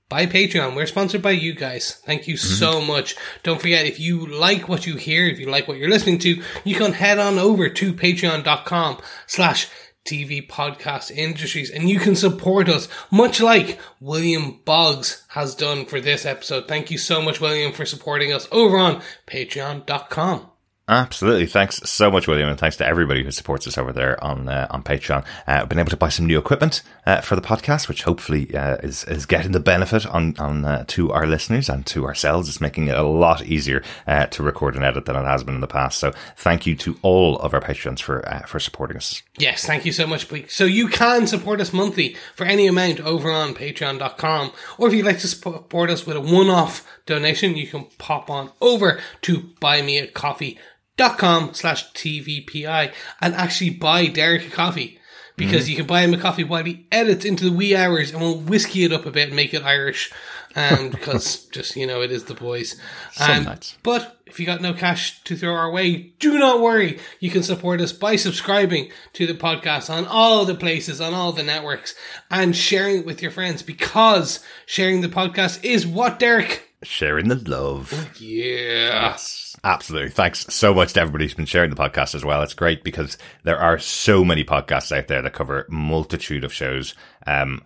by 0.08 0.26
Patreon. 0.26 0.76
We're 0.76 0.86
sponsored 0.86 1.22
by 1.22 1.32
you 1.32 1.54
guys. 1.54 2.00
Thank 2.04 2.28
you 2.28 2.34
mm-hmm. 2.34 2.54
so 2.54 2.80
much. 2.80 3.16
Don't 3.42 3.60
forget, 3.60 3.86
if 3.86 3.98
you 3.98 4.26
like 4.26 4.68
what 4.68 4.86
you 4.86 4.96
hear, 4.96 5.26
if 5.26 5.38
you 5.38 5.50
like 5.50 5.66
what 5.66 5.78
you're 5.78 5.90
listening 5.90 6.18
to, 6.20 6.42
you 6.64 6.74
can 6.74 6.92
head 6.92 7.18
on 7.18 7.38
over 7.38 7.68
to 7.68 7.94
patreon.com 7.94 8.98
slash 9.26 9.68
TV 10.04 10.46
podcast 10.46 11.10
industries 11.10 11.70
and 11.70 11.88
you 11.88 11.98
can 11.98 12.14
support 12.14 12.68
us 12.68 12.88
much 13.10 13.40
like 13.40 13.78
William 14.00 14.60
Boggs 14.64 15.24
has 15.28 15.54
done 15.54 15.86
for 15.86 16.00
this 16.00 16.26
episode. 16.26 16.68
Thank 16.68 16.90
you 16.90 16.98
so 16.98 17.22
much, 17.22 17.40
William, 17.40 17.72
for 17.72 17.86
supporting 17.86 18.32
us 18.32 18.46
over 18.52 18.76
on 18.76 19.02
patreon.com. 19.26 20.50
Absolutely. 20.86 21.46
Thanks 21.46 21.80
so 21.88 22.10
much, 22.10 22.28
William, 22.28 22.50
and 22.50 22.58
thanks 22.58 22.76
to 22.76 22.86
everybody 22.86 23.24
who 23.24 23.30
supports 23.30 23.66
us 23.66 23.78
over 23.78 23.90
there 23.90 24.22
on 24.22 24.50
uh, 24.50 24.66
on 24.68 24.82
Patreon. 24.82 25.24
Uh, 25.48 25.62
I've 25.62 25.68
been 25.70 25.78
able 25.78 25.88
to 25.90 25.96
buy 25.96 26.10
some 26.10 26.26
new 26.26 26.38
equipment 26.38 26.82
uh, 27.06 27.22
for 27.22 27.36
the 27.36 27.42
podcast, 27.42 27.88
which 27.88 28.02
hopefully 28.02 28.54
uh, 28.54 28.76
is 28.82 29.02
is 29.04 29.24
getting 29.24 29.52
the 29.52 29.60
benefit 29.60 30.04
on 30.04 30.36
on 30.38 30.66
uh, 30.66 30.84
to 30.88 31.10
our 31.10 31.26
listeners 31.26 31.70
and 31.70 31.86
to 31.86 32.04
ourselves. 32.04 32.50
It's 32.50 32.60
making 32.60 32.88
it 32.88 32.98
a 32.98 33.02
lot 33.02 33.46
easier 33.46 33.82
uh, 34.06 34.26
to 34.26 34.42
record 34.42 34.74
and 34.74 34.84
edit 34.84 35.06
than 35.06 35.16
it 35.16 35.24
has 35.24 35.42
been 35.42 35.54
in 35.54 35.62
the 35.62 35.66
past. 35.66 35.98
So, 35.98 36.12
thank 36.36 36.66
you 36.66 36.76
to 36.76 36.98
all 37.00 37.38
of 37.38 37.54
our 37.54 37.62
patrons 37.62 38.02
for 38.02 38.28
uh, 38.28 38.40
for 38.40 38.60
supporting 38.60 38.98
us. 38.98 39.22
Yes, 39.38 39.64
thank 39.64 39.86
you 39.86 39.92
so 39.92 40.06
much. 40.06 40.28
So 40.50 40.64
you 40.64 40.88
can 40.88 41.26
support 41.26 41.62
us 41.62 41.72
monthly 41.72 42.14
for 42.34 42.44
any 42.44 42.66
amount 42.66 43.00
over 43.00 43.30
on 43.30 43.54
patreon.com. 43.54 44.52
Or 44.76 44.88
if 44.88 44.94
you'd 44.94 45.06
like 45.06 45.20
to 45.20 45.28
support 45.28 45.90
us 45.90 46.06
with 46.06 46.16
a 46.16 46.20
one-off 46.20 46.86
donation, 47.06 47.56
you 47.56 47.66
can 47.66 47.86
pop 47.98 48.30
on 48.30 48.50
over 48.60 49.00
to 49.22 49.38
buymeacoffee.com 49.60 50.58
slash 50.98 51.92
tvpi 51.92 52.92
and 53.20 53.34
actually 53.34 53.70
buy 53.70 54.06
Derek 54.06 54.46
a 54.46 54.50
coffee. 54.50 54.98
Because 55.36 55.68
you 55.68 55.74
can 55.74 55.86
buy 55.86 56.02
him 56.02 56.14
a 56.14 56.18
coffee 56.18 56.44
while 56.44 56.62
he 56.62 56.86
edits 56.92 57.24
into 57.24 57.44
the 57.44 57.50
wee 57.50 57.74
hours 57.74 58.12
and 58.12 58.20
we'll 58.20 58.38
whiskey 58.38 58.84
it 58.84 58.92
up 58.92 59.04
a 59.04 59.10
bit 59.10 59.26
and 59.26 59.36
make 59.36 59.52
it 59.52 59.64
Irish. 59.64 60.12
And 60.54 60.90
because 60.92 61.46
just, 61.46 61.74
you 61.74 61.88
know, 61.88 62.02
it 62.02 62.12
is 62.12 62.26
the 62.26 62.34
boys. 62.34 62.80
Um, 63.18 63.58
but 63.82 64.20
if 64.26 64.38
you 64.38 64.46
got 64.46 64.60
no 64.60 64.72
cash 64.72 65.22
to 65.24 65.36
throw 65.36 65.52
our 65.52 65.72
way, 65.72 66.12
do 66.20 66.38
not 66.38 66.60
worry. 66.60 67.00
You 67.18 67.30
can 67.30 67.42
support 67.42 67.80
us 67.80 67.92
by 67.92 68.14
subscribing 68.14 68.92
to 69.14 69.26
the 69.26 69.34
podcast 69.34 69.92
on 69.92 70.06
all 70.06 70.44
the 70.44 70.54
places, 70.54 71.00
on 71.00 71.14
all 71.14 71.32
the 71.32 71.42
networks, 71.42 71.96
and 72.30 72.54
sharing 72.54 72.98
it 72.98 73.06
with 73.06 73.20
your 73.20 73.32
friends 73.32 73.62
because 73.62 74.38
sharing 74.66 75.00
the 75.00 75.08
podcast 75.08 75.64
is 75.64 75.84
what, 75.84 76.20
Derek? 76.20 76.68
Sharing 76.84 77.26
the 77.26 77.34
love. 77.34 78.12
Yeah. 78.20 79.16
Absolutely. 79.64 80.10
Thanks 80.10 80.44
so 80.54 80.74
much 80.74 80.92
to 80.92 81.00
everybody 81.00 81.24
who's 81.24 81.32
been 81.32 81.46
sharing 81.46 81.70
the 81.70 81.76
podcast 81.76 82.14
as 82.14 82.22
well. 82.22 82.42
It's 82.42 82.52
great 82.52 82.84
because 82.84 83.16
there 83.44 83.58
are 83.58 83.78
so 83.78 84.22
many 84.22 84.44
podcasts 84.44 84.96
out 84.96 85.08
there 85.08 85.22
that 85.22 85.32
cover 85.32 85.66
multitude 85.70 86.44
of 86.44 86.52
shows. 86.52 86.94
Um, 87.26 87.62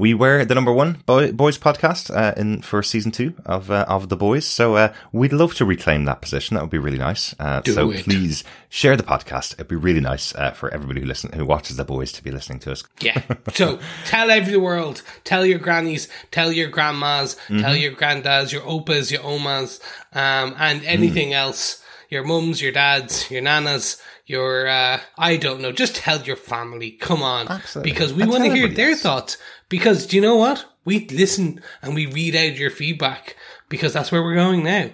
we 0.00 0.14
were 0.14 0.46
the 0.46 0.54
number 0.54 0.72
one 0.72 1.02
boy, 1.04 1.30
boys 1.30 1.58
podcast 1.58 2.14
uh, 2.14 2.32
in 2.36 2.62
for 2.62 2.82
season 2.82 3.12
two 3.12 3.34
of 3.44 3.70
uh, 3.70 3.84
of 3.86 4.08
the 4.08 4.16
boys, 4.16 4.46
so 4.46 4.76
uh, 4.76 4.92
we'd 5.12 5.32
love 5.32 5.54
to 5.54 5.64
reclaim 5.66 6.06
that 6.06 6.22
position. 6.22 6.54
That 6.54 6.62
would 6.62 6.70
be 6.70 6.78
really 6.78 6.98
nice. 6.98 7.34
Uh, 7.38 7.60
so 7.66 7.90
it. 7.90 8.04
please 8.04 8.42
share 8.70 8.96
the 8.96 9.02
podcast. 9.02 9.52
It'd 9.54 9.68
be 9.68 9.76
really 9.76 10.00
nice 10.00 10.34
uh, 10.34 10.52
for 10.52 10.72
everybody 10.72 11.02
who 11.02 11.06
listen 11.06 11.32
who 11.32 11.44
watches 11.44 11.76
the 11.76 11.84
boys 11.84 12.12
to 12.12 12.24
be 12.24 12.30
listening 12.30 12.60
to 12.60 12.72
us. 12.72 12.82
Yeah. 13.00 13.22
So 13.54 13.80
tell 14.06 14.30
every 14.30 14.56
world, 14.56 15.02
tell 15.24 15.44
your 15.44 15.58
grannies, 15.58 16.08
tell 16.30 16.52
your 16.52 16.68
grandmas, 16.68 17.36
tell 17.48 17.74
your 17.74 17.92
granddads, 17.92 18.52
your 18.52 18.62
opas, 18.62 19.10
your 19.10 19.22
omas, 19.22 19.80
um, 20.14 20.54
and 20.58 20.82
anything 20.84 21.32
else. 21.34 21.82
Your 22.08 22.24
mums, 22.24 22.60
your 22.60 22.72
dads, 22.72 23.30
your 23.30 23.42
nanas, 23.42 24.00
your 24.30 24.66
uh, 24.66 25.00
I 25.18 25.36
don't 25.36 25.60
know. 25.60 25.72
Just 25.72 25.96
tell 25.96 26.22
your 26.22 26.36
family. 26.36 26.92
Come 26.92 27.22
on, 27.22 27.48
Absolutely. 27.48 27.92
because 27.92 28.14
we 28.14 28.26
want 28.26 28.44
to 28.44 28.54
hear 28.54 28.68
their 28.68 28.90
else. 28.92 29.02
thoughts. 29.02 29.36
Because 29.68 30.06
do 30.06 30.16
you 30.16 30.22
know 30.22 30.36
what? 30.36 30.64
We 30.84 31.06
listen 31.08 31.60
and 31.82 31.94
we 31.94 32.06
read 32.06 32.34
out 32.36 32.56
your 32.56 32.70
feedback 32.70 33.36
because 33.68 33.92
that's 33.92 34.10
where 34.10 34.22
we're 34.22 34.34
going 34.34 34.64
now. 34.64 34.90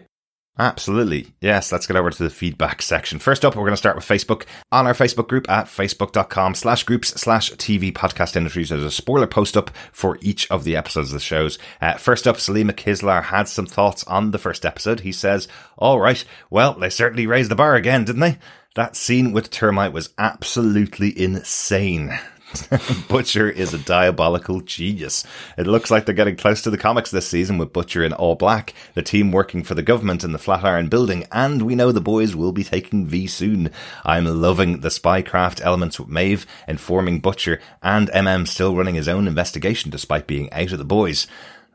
Absolutely. 0.59 1.34
Yes, 1.43 1.70
let's 1.70 1.87
get 1.87 1.97
over 1.99 2.11
to 2.11 2.22
the 2.22 2.30
feedback 2.30 2.80
section. 2.80 3.18
First 3.18 3.45
up, 3.45 3.55
we're 3.55 3.62
going 3.62 3.72
to 3.72 3.76
start 3.76 3.95
with 3.95 4.07
Facebook. 4.07 4.45
On 4.72 4.87
our 4.87 4.95
Facebook 4.95 5.28
group 5.28 5.49
at 5.51 5.66
facebook.com 5.66 6.55
slash 6.55 6.82
groups 6.84 7.09
slash 7.09 7.53
TV 7.53 7.93
podcast 7.93 8.37
industries, 8.37 8.70
there's 8.70 8.82
a 8.82 8.91
spoiler 8.91 9.26
post 9.26 9.55
up 9.57 9.70
for 9.93 10.18
each 10.22 10.51
of 10.51 10.64
the 10.64 10.74
episodes 10.74 11.11
of 11.11 11.14
the 11.14 11.20
shows. 11.20 11.59
Uh, 11.82 11.95
first 11.95 12.26
up, 12.26 12.37
Salima 12.37 12.72
Kislar 12.72 13.24
had 13.24 13.49
some 13.49 13.66
thoughts 13.66 14.03
on 14.05 14.30
the 14.30 14.39
first 14.39 14.64
episode. 14.64 15.01
He 15.01 15.12
says, 15.12 15.47
all 15.76 16.01
right, 16.01 16.24
well, 16.49 16.72
they 16.72 16.89
certainly 16.89 17.26
raised 17.26 17.51
the 17.51 17.55
bar 17.55 17.74
again, 17.74 18.05
didn't 18.07 18.20
they? 18.22 18.39
That 18.77 18.95
scene 18.95 19.33
with 19.33 19.49
Termite 19.49 19.95
was 19.95 20.11
absolutely 20.18 21.18
insane. 21.18 22.12
Butcher 23.09 23.49
is 23.49 23.72
a 23.72 23.79
diabolical 23.79 24.61
genius. 24.61 25.24
It 25.57 25.66
looks 25.66 25.91
like 25.91 26.05
they're 26.05 26.14
getting 26.14 26.37
close 26.37 26.61
to 26.61 26.68
the 26.68 26.77
comics 26.77 27.11
this 27.11 27.27
season 27.27 27.57
with 27.57 27.72
Butcher 27.72 28.05
in 28.05 28.12
all 28.12 28.35
black, 28.35 28.74
the 28.93 29.03
team 29.03 29.33
working 29.33 29.62
for 29.62 29.74
the 29.74 29.83
government 29.83 30.24
in 30.24 30.33
the 30.33 30.39
Flatiron 30.39 30.89
building, 30.89 31.24
and 31.33 31.62
we 31.62 31.74
know 31.74 31.91
the 31.91 32.03
boys 32.03 32.37
will 32.37 32.53
be 32.53 32.64
taking 32.64 33.07
V 33.07 33.27
soon. 33.27 33.70
I'm 34.05 34.27
loving 34.27 34.81
the 34.81 34.91
spycraft 34.91 35.62
elements 35.62 35.99
with 35.99 36.11
Maeve 36.11 36.47
informing 36.68 37.20
Butcher 37.20 37.59
and 37.83 38.11
MM 38.11 38.47
still 38.47 38.77
running 38.77 38.95
his 38.95 39.09
own 39.09 39.27
investigation 39.27 39.91
despite 39.91 40.27
being 40.27 40.53
out 40.53 40.72
of 40.72 40.79
the 40.79 40.85
boys. 40.85 41.27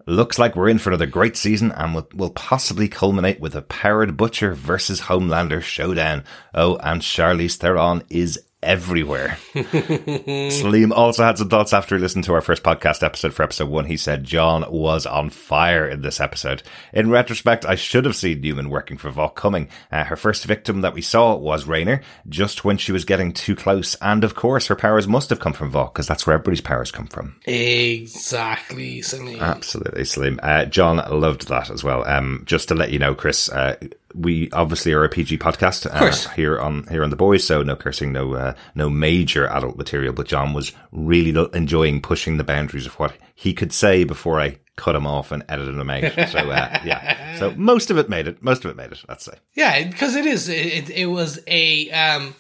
Looks 0.06 0.40
like 0.40 0.56
we're 0.56 0.70
in 0.70 0.80
for 0.80 0.90
another 0.90 1.06
great 1.06 1.38
season 1.38 1.72
and 1.72 1.94
will, 1.94 2.08
will 2.14 2.32
possibly 2.32 2.88
culminate 2.88 3.40
with 3.40 3.56
a 3.56 3.62
powered 3.62 4.18
Butcher 4.18 4.54
versus 4.54 5.02
Homelander 5.02 5.62
showdown. 5.62 6.24
Oh, 6.54 6.78
and 6.78 7.02
Charlize 7.02 7.58
Theron 7.58 8.04
is 8.10 8.40
everywhere. 8.64 9.38
Salim 10.52 10.92
also 10.94 11.24
had 11.24 11.38
some 11.38 11.50
thoughts 11.50 11.74
after 11.74 11.96
he 11.96 12.02
listened 12.02 12.24
to 12.26 12.34
our 12.34 12.42
first 12.42 12.64
podcast 12.64 13.04
episode 13.04 13.34
for 13.34 13.44
episode 13.44 13.70
one. 13.70 13.86
He 13.86 13.98
said 13.98 14.24
John 14.24 14.66
was 14.72 15.06
on 15.06 15.30
fire 15.30 15.88
in 15.88 16.02
this 16.02 16.20
episode. 16.20 16.64
In 16.94 17.10
retrospect, 17.10 17.66
I 17.66 17.76
should 17.76 18.06
have 18.06 18.16
seen 18.16 18.42
Neuman 18.42 18.68
working 18.70 18.98
for 18.98 19.10
Vought 19.10 19.36
coming. 19.36 19.70
Uh, 19.92 20.04
her 20.04 20.16
first 20.16 20.46
victim 20.46 20.82
that 20.82 20.94
we 20.94 21.02
saw 21.02 21.36
was 21.36 21.66
Raynor, 21.66 22.02
just 22.30 22.64
when 22.64 22.78
she 22.78 22.92
was 22.92 23.06
getting 23.06 23.34
too 23.34 23.56
close. 23.56 23.96
And 23.96 24.24
of 24.24 24.36
course, 24.36 24.68
her 24.68 24.76
powers 24.76 25.08
must 25.08 25.30
have 25.30 25.40
come 25.40 25.54
from 25.54 25.72
Vought, 25.72 25.94
because 25.94 26.08
that's 26.08 26.26
where 26.28 26.36
everybody's 26.36 26.62
powers 26.62 26.92
come 26.92 27.08
from. 27.08 27.36
Exactly, 27.46 29.02
Salim. 29.02 29.40
Absolutely, 29.42 30.06
Salim. 30.06 30.40
Uh, 30.42 30.66
John 30.66 30.98
loved 30.98 31.48
that 31.48 31.70
as 31.70 31.84
well. 31.84 32.08
Um, 32.08 32.44
just 32.46 32.68
to 32.70 32.76
let 32.76 32.92
you 32.92 33.00
know, 33.00 33.16
Chris, 33.16 33.50
uh, 33.50 33.76
we 34.14 34.50
obviously 34.52 34.94
are 34.94 35.04
a 35.04 35.10
PG 35.10 35.38
podcast 35.38 35.88
uh, 35.90 36.34
here 36.34 36.60
on 36.60 36.86
here 36.88 37.04
on 37.04 37.10
the 37.10 37.16
boys, 37.16 37.44
so 37.44 37.64
no 37.64 37.76
cursing, 37.76 38.12
no 38.12 38.34
uh, 38.34 38.54
no 38.76 38.90
major 38.90 39.48
adult 39.48 39.78
material. 39.78 40.14
But 40.14 40.28
John 40.28 40.54
was 40.54 40.72
really 40.92 41.34
enjoying 41.54 42.02
pushing 42.02 42.38
the 42.38 42.44
boundaries 42.44 42.86
of 42.86 42.94
what 42.96 43.14
he 43.36 43.54
could 43.54 43.74
say 43.74 44.04
before 44.04 44.40
I 44.40 44.58
cut 44.76 44.96
him 44.96 45.06
off 45.06 45.32
and 45.32 45.44
edited 45.48 45.76
him 45.76 45.90
out. 45.90 46.30
So 46.30 46.40
uh, 46.40 46.80
yeah, 46.86 47.38
so 47.38 47.54
most 47.56 47.92
of 47.92 47.98
it 47.98 48.10
made 48.10 48.28
it. 48.28 48.42
Most 48.42 48.66
of 48.66 48.72
it 48.72 48.78
made 48.78 48.92
it. 48.92 49.04
Let's 49.08 49.26
say. 49.26 49.34
Yeah, 49.54 49.88
because 49.88 50.16
it 50.16 50.26
is. 50.26 50.50
It, 50.50 50.90
it 50.90 51.08
was 51.08 51.40
a. 51.48 51.90
Um, 51.92 52.36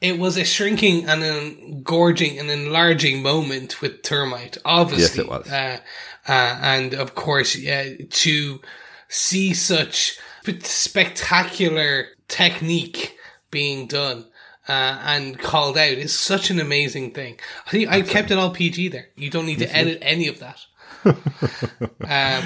it 0.00 0.18
was 0.18 0.36
a 0.36 0.44
shrinking 0.44 1.08
and 1.08 1.22
engorging 1.22 2.38
and 2.38 2.50
enlarging 2.50 3.22
moment 3.22 3.80
with 3.80 4.02
termite. 4.02 4.58
Obviously, 4.64 5.24
Yes, 5.24 5.26
it 5.26 5.28
was. 5.28 5.50
Uh, 5.50 5.78
uh, 6.28 6.58
and 6.60 6.94
of 6.94 7.14
course, 7.14 7.56
yeah, 7.56 7.94
to 8.10 8.60
see 9.08 9.54
such 9.54 10.18
spectacular 10.62 12.06
technique 12.28 13.16
being 13.50 13.86
done 13.86 14.26
uh, 14.68 14.98
and 15.04 15.38
called 15.38 15.78
out 15.78 15.92
is 15.92 16.16
such 16.16 16.50
an 16.50 16.58
amazing 16.60 17.12
thing. 17.12 17.38
I 17.66 17.70
think 17.70 17.88
I 17.88 18.02
kept 18.02 18.30
it 18.30 18.38
all 18.38 18.50
PG 18.50 18.88
there. 18.88 19.08
You 19.16 19.30
don't 19.30 19.46
need 19.46 19.60
to 19.60 19.76
edit 19.76 19.98
any 20.02 20.28
of 20.28 20.40
that. 20.40 20.60
uh, 21.04 21.12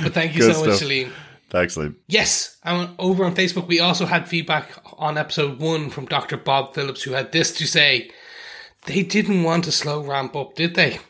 but 0.03 0.13
thank 0.13 0.35
you 0.35 0.43
Good 0.43 0.55
so 0.55 0.67
much. 0.67 0.79
Celine. 0.79 1.13
Thanks, 1.49 1.77
Liam. 1.77 1.97
Yes, 2.07 2.59
and 2.63 2.91
over 2.99 3.25
on 3.25 3.35
Facebook, 3.35 3.67
we 3.67 3.81
also 3.81 4.07
had 4.07 4.29
feedback 4.29 4.71
on 4.99 5.19
episode 5.19 5.59
one 5.59 5.91
from 5.91 6.07
Dr. 6.07 6.37
Bob 6.37 6.75
Phillips, 6.75 7.03
who 7.03 7.13
had 7.13 7.33
this 7.33 7.53
to 7.55 7.67
say. 7.67 8.11
They 8.87 9.03
didn't 9.03 9.43
want 9.43 9.67
a 9.67 9.73
slow 9.73 10.03
ramp 10.03 10.35
up, 10.35 10.55
did 10.55 10.75
they? 10.75 11.01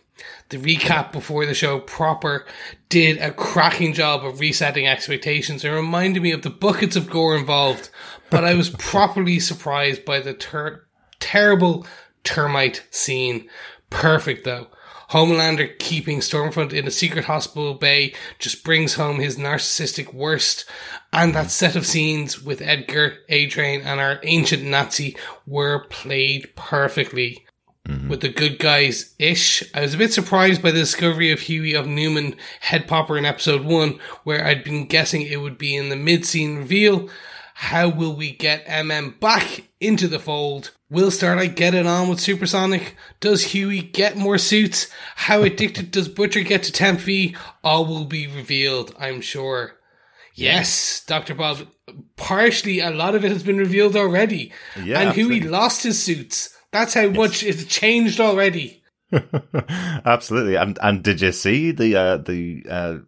The 0.50 0.58
recap 0.58 1.12
before 1.12 1.46
the 1.46 1.54
show 1.54 1.78
proper 1.78 2.44
did 2.88 3.18
a 3.18 3.30
cracking 3.30 3.92
job 3.92 4.24
of 4.24 4.40
resetting 4.40 4.86
expectations. 4.86 5.64
It 5.64 5.70
reminded 5.70 6.22
me 6.24 6.32
of 6.32 6.42
the 6.42 6.50
buckets 6.50 6.96
of 6.96 7.08
gore 7.08 7.36
involved, 7.36 7.88
but 8.30 8.44
I 8.44 8.54
was 8.54 8.68
properly 8.78 9.38
surprised 9.38 10.04
by 10.04 10.18
the 10.18 10.34
ter- 10.34 10.84
terrible 11.20 11.86
termite 12.24 12.84
scene. 12.90 13.48
Perfect 13.90 14.44
though. 14.44 14.66
Homelander 15.10 15.76
keeping 15.78 16.18
Stormfront 16.18 16.72
in 16.72 16.86
a 16.86 16.90
secret 16.90 17.24
hospital 17.24 17.74
bay 17.74 18.14
just 18.38 18.64
brings 18.64 18.94
home 18.94 19.18
his 19.18 19.36
narcissistic 19.36 20.12
worst. 20.12 20.64
And 21.12 21.34
that 21.34 21.50
set 21.50 21.74
of 21.74 21.86
scenes 21.86 22.40
with 22.42 22.60
Edgar, 22.60 23.14
A-Train, 23.28 23.82
and 23.82 24.00
our 24.00 24.20
ancient 24.22 24.62
Nazi 24.62 25.16
were 25.46 25.86
played 25.90 26.54
perfectly. 26.54 27.44
With 28.08 28.20
the 28.20 28.28
good 28.28 28.58
guys 28.58 29.14
ish. 29.18 29.62
I 29.74 29.80
was 29.80 29.94
a 29.94 29.98
bit 29.98 30.12
surprised 30.12 30.62
by 30.62 30.70
the 30.70 30.78
discovery 30.80 31.32
of 31.32 31.40
Hughie 31.40 31.74
of 31.74 31.86
Neuman 31.86 32.36
head 32.60 32.86
popper 32.86 33.18
in 33.18 33.24
episode 33.24 33.64
one, 33.64 33.98
where 34.24 34.44
I'd 34.44 34.62
been 34.62 34.86
guessing 34.86 35.22
it 35.22 35.40
would 35.40 35.58
be 35.58 35.74
in 35.74 35.88
the 35.88 35.96
mid 35.96 36.24
scene 36.24 36.56
reveal. 36.58 37.08
How 37.54 37.88
will 37.88 38.14
we 38.14 38.32
get 38.32 38.66
MM 38.66 39.18
back 39.20 39.64
into 39.80 40.08
the 40.08 40.18
fold? 40.18 40.70
Will 40.88 41.10
Starlight 41.10 41.56
get 41.56 41.74
it 41.74 41.86
on 41.86 42.08
with 42.08 42.18
Supersonic? 42.20 42.96
Does 43.20 43.52
Hughie 43.52 43.82
get 43.82 44.16
more 44.16 44.38
suits? 44.38 44.88
How 45.14 45.42
addicted 45.42 45.90
does 45.90 46.08
Butcher 46.08 46.42
get 46.42 46.62
to 46.64 46.72
Temp 46.72 47.00
V? 47.00 47.36
All 47.62 47.86
will 47.86 48.06
be 48.06 48.26
revealed, 48.26 48.94
I'm 48.98 49.20
sure. 49.20 49.76
Yes, 50.34 51.04
Dr. 51.06 51.34
Bob. 51.34 51.66
Partially, 52.16 52.80
a 52.80 52.90
lot 52.90 53.14
of 53.14 53.24
it 53.24 53.30
has 53.32 53.42
been 53.42 53.58
revealed 53.58 53.94
already. 53.94 54.52
Yeah, 54.76 55.00
and 55.00 55.12
Hughie 55.12 55.36
absolutely. 55.36 55.48
lost 55.48 55.82
his 55.82 56.02
suits. 56.02 56.56
That's 56.72 56.94
how 56.94 57.08
much 57.08 57.42
it's 57.42 57.64
changed 57.64 58.20
already. 58.20 58.82
Absolutely. 59.12 60.54
And 60.54 60.78
and 60.82 61.02
did 61.02 61.20
you 61.20 61.32
see 61.32 61.72
the 61.72 61.96
uh, 61.96 62.16
the 62.18 62.64
uh, 62.70 62.98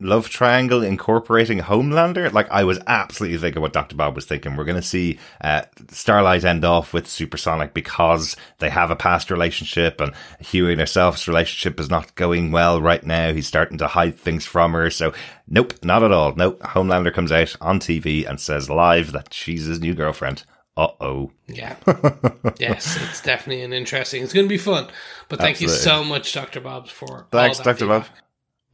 love 0.00 0.28
triangle 0.28 0.82
incorporating 0.82 1.60
Homelander? 1.60 2.32
Like 2.32 2.50
I 2.50 2.64
was 2.64 2.80
absolutely 2.88 3.38
thinking 3.38 3.62
what 3.62 3.72
Doctor 3.72 3.94
Bob 3.94 4.16
was 4.16 4.26
thinking. 4.26 4.56
We're 4.56 4.64
going 4.64 4.80
to 4.80 4.82
see 4.82 5.20
uh, 5.40 5.62
Starlight 5.90 6.44
end 6.44 6.64
off 6.64 6.92
with 6.92 7.06
Supersonic 7.06 7.72
because 7.72 8.36
they 8.58 8.68
have 8.70 8.90
a 8.90 8.96
past 8.96 9.30
relationship, 9.30 10.00
and 10.00 10.12
Hughie 10.40 10.72
and 10.72 10.80
herself's 10.80 11.28
relationship 11.28 11.78
is 11.78 11.88
not 11.88 12.16
going 12.16 12.50
well 12.50 12.82
right 12.82 13.04
now. 13.04 13.32
He's 13.32 13.46
starting 13.46 13.78
to 13.78 13.86
hide 13.86 14.18
things 14.18 14.44
from 14.44 14.72
her. 14.72 14.90
So 14.90 15.12
nope, 15.46 15.74
not 15.84 16.02
at 16.02 16.12
all. 16.12 16.34
Nope. 16.34 16.60
Homelander 16.60 17.14
comes 17.14 17.30
out 17.30 17.54
on 17.60 17.78
TV 17.78 18.28
and 18.28 18.40
says 18.40 18.68
live 18.68 19.12
that 19.12 19.32
she's 19.32 19.66
his 19.66 19.80
new 19.80 19.94
girlfriend. 19.94 20.42
Uh 20.76 20.88
oh. 21.00 21.30
Yeah. 21.48 21.76
yes, 22.58 22.98
it's 23.02 23.20
definitely 23.20 23.62
an 23.62 23.72
interesting. 23.72 24.22
It's 24.22 24.32
going 24.32 24.46
to 24.46 24.48
be 24.48 24.58
fun. 24.58 24.88
But 25.28 25.38
thank 25.38 25.60
you 25.60 25.68
so 25.68 26.02
much, 26.02 26.32
Dr. 26.32 26.60
Bob, 26.60 26.88
for 26.88 27.26
Thanks, 27.30 27.58
all 27.58 27.64
that 27.64 27.78
Dr. 27.78 27.88
Bob. 27.88 28.06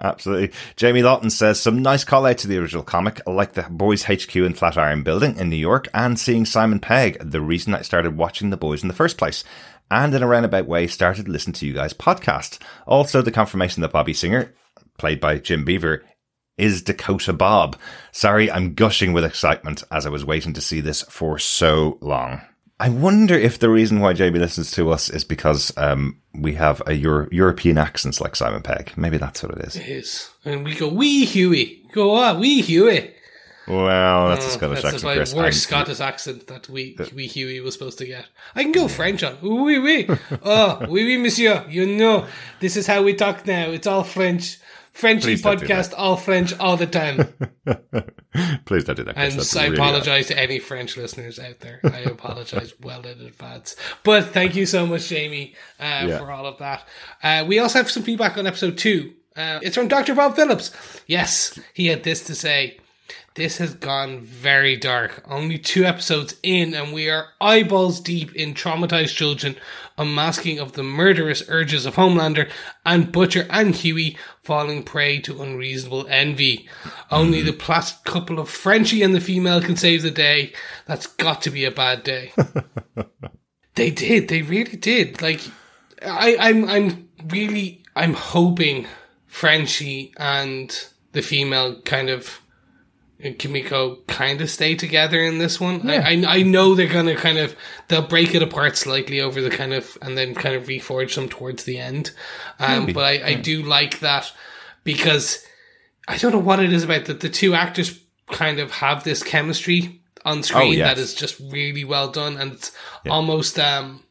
Absolutely. 0.01 0.57
Jamie 0.77 1.03
Lawton 1.03 1.29
says 1.29 1.61
some 1.61 1.83
nice 1.83 2.05
call 2.05 2.25
out 2.25 2.39
to 2.39 2.49
the 2.49 2.59
original 2.59 2.85
comic, 2.85 3.21
like 3.27 3.55
the 3.55 3.67
Boys 3.69 4.05
HQ 4.05 4.35
in 4.37 4.55
Flatiron 4.55 5.03
Building 5.03 5.37
in 5.37 5.49
New 5.49 5.57
York 5.57 5.89
and 5.93 6.19
seeing 6.19 6.45
Simon 6.45 6.79
Pegg, 6.79 7.19
the 7.19 7.41
reason 7.41 7.75
I 7.75 7.83
started 7.83 8.17
watching 8.17 8.51
The 8.51 8.57
Boys 8.57 8.83
in 8.83 8.89
the 8.89 8.95
first 8.95 9.19
place. 9.19 9.43
And 9.91 10.15
in 10.15 10.23
a 10.23 10.27
roundabout 10.29 10.67
way, 10.67 10.87
started 10.87 11.29
listening 11.29 11.55
to 11.55 11.67
you 11.67 11.73
guys' 11.73 11.95
podcast. 11.95 12.61
Also, 12.87 13.23
the 13.23 13.33
confirmation 13.33 13.81
that 13.81 13.91
Bobby 13.91 14.13
Singer, 14.13 14.55
played 14.99 15.19
by 15.19 15.39
Jim 15.39 15.65
Beaver, 15.65 16.05
is 16.59 16.83
Dakota 16.83 17.33
Bob. 17.33 17.77
Sorry, 18.13 18.51
I'm 18.51 18.75
gushing 18.75 19.13
with 19.13 19.25
excitement 19.25 19.83
as 19.91 20.05
I 20.05 20.11
was 20.11 20.25
waiting 20.25 20.53
to 20.55 20.61
see 20.61 20.81
this 20.81 21.03
for 21.03 21.39
so 21.39 21.97
long. 22.01 22.41
I 22.81 22.91
wonder 22.91 23.35
if 23.35 23.59
the 23.59 23.71
reason 23.71 23.99
why 24.01 24.15
JB 24.15 24.39
listens 24.39 24.71
to 24.73 24.91
us 24.91 25.11
is 25.11 25.25
because 25.25 25.73
um, 25.77 26.21
we 26.33 26.55
have 26.55 26.81
a 26.87 26.93
Euro- 26.95 27.29
European 27.33 27.77
accents 27.77 28.21
like 28.21 28.37
Simon 28.37 28.63
Pegg. 28.63 28.93
Maybe 28.97 29.19
that's 29.19 29.43
what 29.43 29.53
it 29.59 29.65
is. 29.67 29.75
It 29.77 29.89
is. 29.89 30.31
And 30.45 30.65
we 30.65 30.77
go, 30.77 30.87
wee 30.89 31.25
Hughie. 31.25 31.83
Go 31.93 32.15
on, 32.15 32.39
wee 32.39 32.61
Hughie. 32.63 33.15
Well, 33.67 34.29
that's 34.29 34.47
a 34.47 34.49
Oh, 34.49 34.53
Scottish 34.53 34.83
that's 34.83 34.95
accent, 34.95 35.03
my 35.05 35.15
Chris. 35.17 35.35
worst 35.35 35.63
Scottish 35.65 36.01
accent 36.01 36.47
that 36.47 36.69
we 36.71 36.97
wee 37.15 37.27
Hughie 37.27 37.61
was 37.61 37.75
supposed 37.75 37.99
to 37.99 38.07
get. 38.07 38.27
I 38.55 38.63
can 38.63 38.73
go 38.73 38.89
French 38.89 39.23
on. 39.23 39.37
Oui, 39.43 39.79
oui. 40.09 40.09
Oh, 40.43 40.79
oui, 40.89 41.05
oui, 41.05 41.19
monsieur. 41.19 41.67
You 41.69 41.85
know, 41.85 42.27
this 42.61 42.77
is 42.77 42.87
how 42.87 43.03
we 43.03 43.13
talk 43.13 43.47
now. 43.47 43.71
It's 43.71 43.87
all 43.87 44.05
French. 44.05 44.59
Frenchy 44.99 45.37
Please 45.37 45.43
podcast, 45.43 45.95
all 45.97 46.17
French 46.17 46.59
all 46.59 46.77
the 46.77 46.87
time. 46.89 47.33
Please 48.65 48.83
don't 48.83 48.97
do 48.97 49.05
that. 49.05 49.17
And 49.17 49.33
I 49.41 49.63
really 49.65 49.77
apologize 49.77 50.27
to 50.27 50.37
any 50.37 50.59
French 50.59 50.97
listeners 50.97 51.39
out 51.39 51.61
there. 51.61 51.79
I 51.85 52.01
apologize 52.01 52.75
well 52.83 53.03
in 53.07 53.21
advance. 53.21 53.77
But 54.03 54.27
thank 54.27 54.57
you 54.57 54.67
so 54.67 54.87
much, 54.89 55.07
Jamie, 55.09 55.55
uh, 55.79 56.07
Yeah. 56.09 56.19
for 56.19 56.33
all 56.33 56.47
of 56.47 56.59
that. 56.59 56.87
Uh, 57.23 57.45
we 57.47 57.61
also 57.61 57.79
have 57.79 57.89
some 57.89 58.03
feedback 58.03 58.37
on 58.39 58.49
episode 58.49 58.77
two. 58.77 59.13
Uh, 59.37 59.61
it's 59.63 59.77
from 59.77 59.87
Dr. 59.87 60.17
Bob 60.17 60.35
Phillips. 60.35 60.73
Yes, 61.07 61.57
he 61.75 61.87
had 61.87 62.03
this 62.03 62.25
to 62.25 62.35
say. 62.35 62.81
This 63.39 63.59
has 63.59 63.73
gone 63.73 64.19
very 64.19 64.77
dark. 64.77 65.23
Only 65.25 65.59
two 65.59 65.85
episodes 65.85 66.35
in, 66.43 66.75
and 66.75 66.93
we 66.93 67.09
are 67.09 67.29
eyeballs 67.41 68.01
deep 68.01 68.35
in 68.35 68.53
traumatized 68.53 69.15
children, 69.15 69.55
unmasking 69.97 70.59
of 70.59 70.73
the 70.73 70.83
murderous 70.83 71.45
urges 71.47 71.87
of 71.87 71.95
Homelander, 71.95 72.51
and 72.85 73.13
Butcher 73.13 73.47
and 73.49 73.77
Hughie 73.77 74.19
falling 74.43 74.83
prey 74.83 75.21
to 75.21 75.41
unreasonable 75.41 76.09
envy. 76.09 76.69
Only 77.13 77.41
the 77.41 77.53
placid 77.53 78.03
couple 78.03 78.41
of 78.41 78.51
Frenchie 78.51 79.05
and 79.05 79.15
the 79.15 79.21
female 79.21 79.63
can 79.63 79.77
save 79.77 80.03
the 80.03 80.11
day. 80.11 80.53
That's 80.87 81.07
got 81.07 81.41
to 81.43 81.51
be 81.51 81.65
a 81.65 81.71
bad 81.71 82.03
day. 82.03 82.33
they 83.77 83.93
did. 83.93 84.27
They 84.27 84.43
really 84.43 84.77
did. 84.77 85.23
Like, 85.23 85.43
I, 86.05 86.37
I'm, 86.41 86.69
I'm 86.69 87.09
really, 87.29 87.85
I'm 87.95 88.15
hoping 88.15 88.89
Frenchie 89.29 90.13
and 90.17 90.77
the 91.13 91.23
female 91.23 91.81
kind 91.83 92.11
of 92.11 92.41
Kimiko 93.39 93.97
kind 94.07 94.41
of 94.41 94.49
stay 94.49 94.75
together 94.77 95.21
in 95.21 95.39
this 95.39 95.61
one. 95.61 95.89
I, 95.91 95.97
I 96.13 96.39
I 96.39 96.43
know 96.43 96.75
they're 96.75 96.87
gonna 96.93 97.17
kind 97.17 97.39
of 97.39 97.57
they'll 97.89 98.07
break 98.07 98.35
it 98.35 98.43
apart 98.43 98.77
slightly 98.77 99.21
over 99.21 99.41
the 99.41 99.51
kind 99.51 99.73
of 99.73 99.99
and 100.03 100.17
then 100.17 100.35
kind 100.35 100.55
of 100.55 100.67
reforge 100.67 101.15
them 101.17 101.29
towards 101.29 101.65
the 101.65 101.79
end. 101.79 102.13
Um, 102.61 102.93
but 102.93 103.05
I, 103.05 103.27
I 103.31 103.35
do 103.35 103.63
like 103.63 103.99
that 104.01 104.33
because 104.85 105.45
I 106.07 106.17
don't 106.17 106.33
know 106.33 106.39
what 106.39 106.61
it 106.61 106.73
is 106.73 106.85
about 106.85 107.07
that 107.07 107.21
the 107.21 107.29
two 107.29 107.55
actors 107.55 107.99
kind 108.29 108.61
of 108.61 108.71
have 108.71 109.05
this 109.05 109.23
chemistry 109.23 110.01
on 110.25 110.43
screen 110.43 110.69
Oh, 110.69 110.73
yes. 110.73 110.87
that 110.95 111.01
is 111.01 111.15
just 111.15 111.41
really 111.41 111.85
well 111.85 112.11
done 112.11 112.37
and 112.37 112.53
it's 112.53 112.73
almost 113.09 113.59
um 113.59 114.03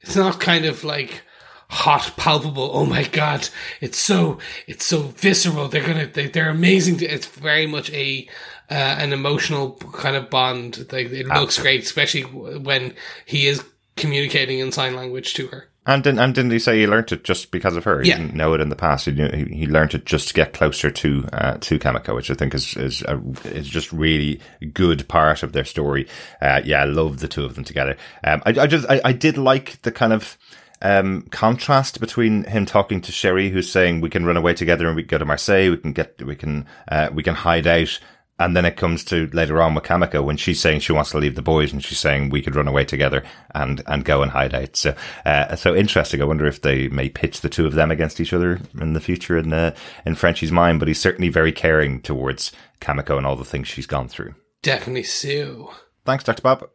it's 0.00 0.16
not 0.16 0.40
kind 0.40 0.64
of 0.64 0.84
like 0.84 1.22
hot 1.68 2.12
palpable 2.16 2.70
oh 2.72 2.86
my 2.86 3.02
god 3.04 3.48
it's 3.80 3.98
so 3.98 4.38
it's 4.66 4.84
so 4.84 5.02
visceral 5.02 5.66
they're 5.68 5.84
gonna 5.86 6.06
they, 6.06 6.28
they're 6.28 6.50
amazing 6.50 6.96
it's 7.00 7.26
very 7.26 7.66
much 7.66 7.90
a 7.92 8.28
uh, 8.70 8.74
an 8.74 9.12
emotional 9.12 9.72
kind 9.92 10.14
of 10.16 10.30
bond 10.30 10.78
like 10.92 11.10
it 11.10 11.26
looks 11.26 11.58
great 11.60 11.82
especially 11.82 12.22
when 12.22 12.94
he 13.24 13.46
is 13.46 13.64
communicating 13.96 14.58
in 14.58 14.70
sign 14.72 14.94
language 14.94 15.34
to 15.34 15.46
her. 15.48 15.68
And 15.88 16.02
didn't, 16.02 16.18
and 16.18 16.34
didn't 16.34 16.50
he 16.50 16.58
say 16.58 16.80
he 16.80 16.86
learnt 16.86 17.12
it 17.12 17.22
just 17.22 17.52
because 17.52 17.76
of 17.76 17.84
her? 17.84 18.02
He 18.02 18.08
Yeah. 18.08 18.18
didn't 18.18 18.34
know 18.34 18.54
it 18.54 18.60
in 18.60 18.70
the 18.70 18.76
past. 18.76 19.06
He, 19.06 19.12
knew, 19.12 19.28
he, 19.28 19.44
he 19.60 19.66
learnt 19.66 19.94
it 19.94 20.04
just 20.04 20.28
to 20.28 20.34
get 20.34 20.52
closer 20.52 20.90
to 20.90 21.28
uh, 21.32 21.56
to 21.58 21.78
Kimiko, 21.78 22.14
which 22.14 22.30
I 22.30 22.34
think 22.34 22.54
is 22.54 22.76
is 22.76 23.02
a, 23.02 23.20
is 23.44 23.68
just 23.68 23.92
really 23.92 24.40
good 24.74 25.06
part 25.08 25.44
of 25.44 25.52
their 25.52 25.64
story. 25.64 26.08
Uh, 26.42 26.60
yeah, 26.64 26.82
I 26.82 26.86
love 26.86 27.20
the 27.20 27.28
two 27.28 27.44
of 27.44 27.54
them 27.54 27.62
together. 27.62 27.96
Um, 28.24 28.42
I, 28.44 28.50
I 28.62 28.66
just 28.66 28.84
I, 28.90 29.00
I 29.04 29.12
did 29.12 29.38
like 29.38 29.80
the 29.82 29.92
kind 29.92 30.12
of 30.12 30.36
um, 30.82 31.22
contrast 31.30 32.00
between 32.00 32.44
him 32.44 32.66
talking 32.66 33.00
to 33.02 33.12
Cherie, 33.12 33.50
who's 33.50 33.70
saying 33.70 34.00
we 34.00 34.10
can 34.10 34.24
run 34.24 34.36
away 34.36 34.54
together 34.54 34.86
and 34.86 34.96
we 34.96 35.02
go 35.02 35.18
to 35.18 35.24
Marseille, 35.24 35.70
we 35.70 35.76
can 35.78 35.92
get 35.92 36.22
we 36.24 36.36
can 36.36 36.66
uh, 36.88 37.08
we 37.12 37.22
can 37.22 37.34
hide 37.34 37.66
out. 37.66 37.98
And 38.38 38.54
then 38.54 38.66
it 38.66 38.76
comes 38.76 39.02
to 39.04 39.28
later 39.32 39.62
on 39.62 39.74
with 39.74 39.84
Kimiko 39.84 40.20
when 40.20 40.36
she's 40.36 40.60
saying 40.60 40.80
she 40.80 40.92
wants 40.92 41.10
to 41.12 41.18
leave 41.18 41.36
the 41.36 41.42
boys 41.42 41.72
and 41.72 41.82
she's 41.82 41.98
saying 41.98 42.28
we 42.28 42.42
could 42.42 42.54
run 42.54 42.68
away 42.68 42.84
together 42.84 43.24
and, 43.54 43.82
and 43.86 44.04
go 44.04 44.20
and 44.22 44.30
hide 44.30 44.54
out. 44.54 44.76
So, 44.76 44.94
uh, 45.24 45.56
so 45.56 45.74
interesting. 45.74 46.20
I 46.20 46.26
wonder 46.26 46.44
if 46.44 46.60
they 46.60 46.88
may 46.88 47.08
pitch 47.08 47.40
the 47.40 47.48
two 47.48 47.64
of 47.64 47.72
them 47.72 47.90
against 47.90 48.20
each 48.20 48.34
other 48.34 48.60
in 48.78 48.92
the 48.92 49.00
future 49.00 49.38
in, 49.38 49.54
uh, 49.54 49.74
in 50.04 50.16
Frenchie's 50.16 50.52
mind, 50.52 50.80
but 50.80 50.88
he's 50.88 51.00
certainly 51.00 51.30
very 51.30 51.50
caring 51.50 52.02
towards 52.02 52.52
Kimiko 52.78 53.16
and 53.16 53.26
all 53.26 53.36
the 53.36 53.44
things 53.44 53.68
she's 53.68 53.86
gone 53.86 54.06
through. 54.06 54.34
Definitely 54.60 55.04
Sue. 55.04 55.70
Thanks, 56.04 56.24
Dr. 56.24 56.42
Bob. 56.42 56.68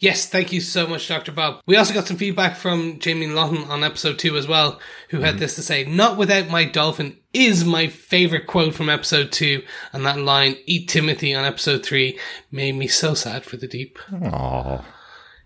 Yes, 0.00 0.26
thank 0.26 0.50
you 0.50 0.62
so 0.62 0.86
much, 0.86 1.06
Dr. 1.06 1.30
Bob. 1.30 1.60
We 1.66 1.76
also 1.76 1.92
got 1.92 2.06
some 2.06 2.16
feedback 2.16 2.56
from 2.56 2.98
Jamie 3.00 3.26
Lawton 3.26 3.64
on 3.64 3.84
episode 3.84 4.18
two 4.18 4.38
as 4.38 4.48
well, 4.48 4.80
who 5.10 5.20
had 5.20 5.32
mm-hmm. 5.32 5.40
this 5.40 5.56
to 5.56 5.62
say, 5.62 5.84
not 5.84 6.16
without 6.16 6.48
my 6.48 6.64
dolphin 6.64 7.18
is 7.34 7.66
my 7.66 7.86
favorite 7.86 8.46
quote 8.46 8.74
from 8.74 8.88
episode 8.88 9.30
two, 9.30 9.62
and 9.92 10.06
that 10.06 10.18
line, 10.18 10.56
eat 10.64 10.88
Timothy 10.88 11.34
on 11.34 11.44
episode 11.44 11.84
three, 11.84 12.18
made 12.50 12.76
me 12.76 12.86
so 12.86 13.12
sad 13.12 13.44
for 13.44 13.58
the 13.58 13.68
deep. 13.68 13.98
Oh, 14.10 14.82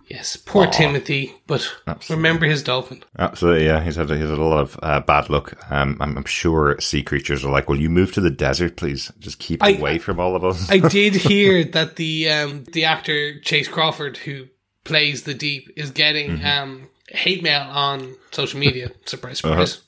Yes, 0.06 0.36
poor 0.36 0.66
Timothy, 0.66 1.34
but 1.46 1.66
Absolutely. 1.86 2.16
remember 2.16 2.46
his 2.46 2.62
dolphin. 2.62 3.02
absolutely. 3.18 3.66
Yeah. 3.66 3.82
He's 3.82 3.96
had, 3.96 4.10
he's 4.10 4.18
had 4.18 4.38
a 4.38 4.44
lot 4.44 4.60
of 4.60 4.78
uh, 4.82 5.00
bad 5.00 5.30
luck. 5.30 5.56
Um, 5.70 5.96
I'm, 6.00 6.18
I'm 6.18 6.24
sure 6.24 6.78
sea 6.80 7.02
creatures 7.02 7.44
are 7.44 7.50
like, 7.50 7.68
will 7.68 7.80
you 7.80 7.88
move 7.88 8.12
to 8.12 8.20
the 8.20 8.30
desert, 8.30 8.76
please? 8.76 9.10
Just 9.18 9.38
keep 9.38 9.62
I- 9.62 9.70
away 9.70 9.98
from 9.98 10.20
all 10.20 10.36
of 10.36 10.44
us. 10.44 10.70
I 10.70 10.78
did 10.88 11.14
hear 11.14 11.64
that 11.64 11.96
the 11.96 12.30
um, 12.30 12.64
the 12.64 12.84
actor 12.84 13.40
Chace 13.40 13.68
Crawford, 13.68 14.18
who 14.18 14.48
plays 14.84 15.22
the 15.22 15.34
Deep, 15.34 15.70
is 15.76 15.90
getting 15.90 16.44
um, 16.44 16.88
hate 17.08 17.42
mail 17.42 17.62
on 17.62 18.14
social 18.30 18.60
media. 18.60 18.90
surprise, 19.06 19.38
surprise. 19.38 19.80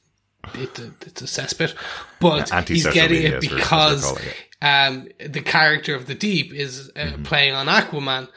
It's, 0.54 0.78
a, 0.78 0.92
it's 1.00 1.22
a 1.22 1.24
cesspit, 1.24 1.74
but 2.20 2.68
he's 2.68 2.86
getting 2.86 3.24
it 3.24 3.40
because 3.40 4.14
they're 4.14 4.32
um, 4.62 5.08
the 5.18 5.42
character 5.42 5.94
of 5.94 6.06
the 6.06 6.14
Deep 6.14 6.52
is 6.52 6.90
uh, 6.96 7.12
playing 7.24 7.54
on 7.54 7.66
Aquaman, 7.66 8.28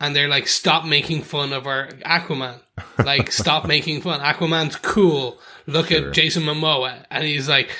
and 0.00 0.14
they're 0.14 0.28
like, 0.28 0.46
"Stop 0.48 0.84
making 0.84 1.22
fun 1.22 1.52
of 1.52 1.66
our 1.66 1.88
Aquaman! 2.06 2.60
Like, 2.98 3.32
stop 3.32 3.66
making 3.68 4.00
fun. 4.02 4.20
Aquaman's 4.20 4.76
cool. 4.76 5.38
Look 5.66 5.92
at 5.92 6.12
Jason 6.12 6.44
Momoa," 6.44 7.04
and 7.10 7.24
he's 7.24 7.48
like, 7.48 7.70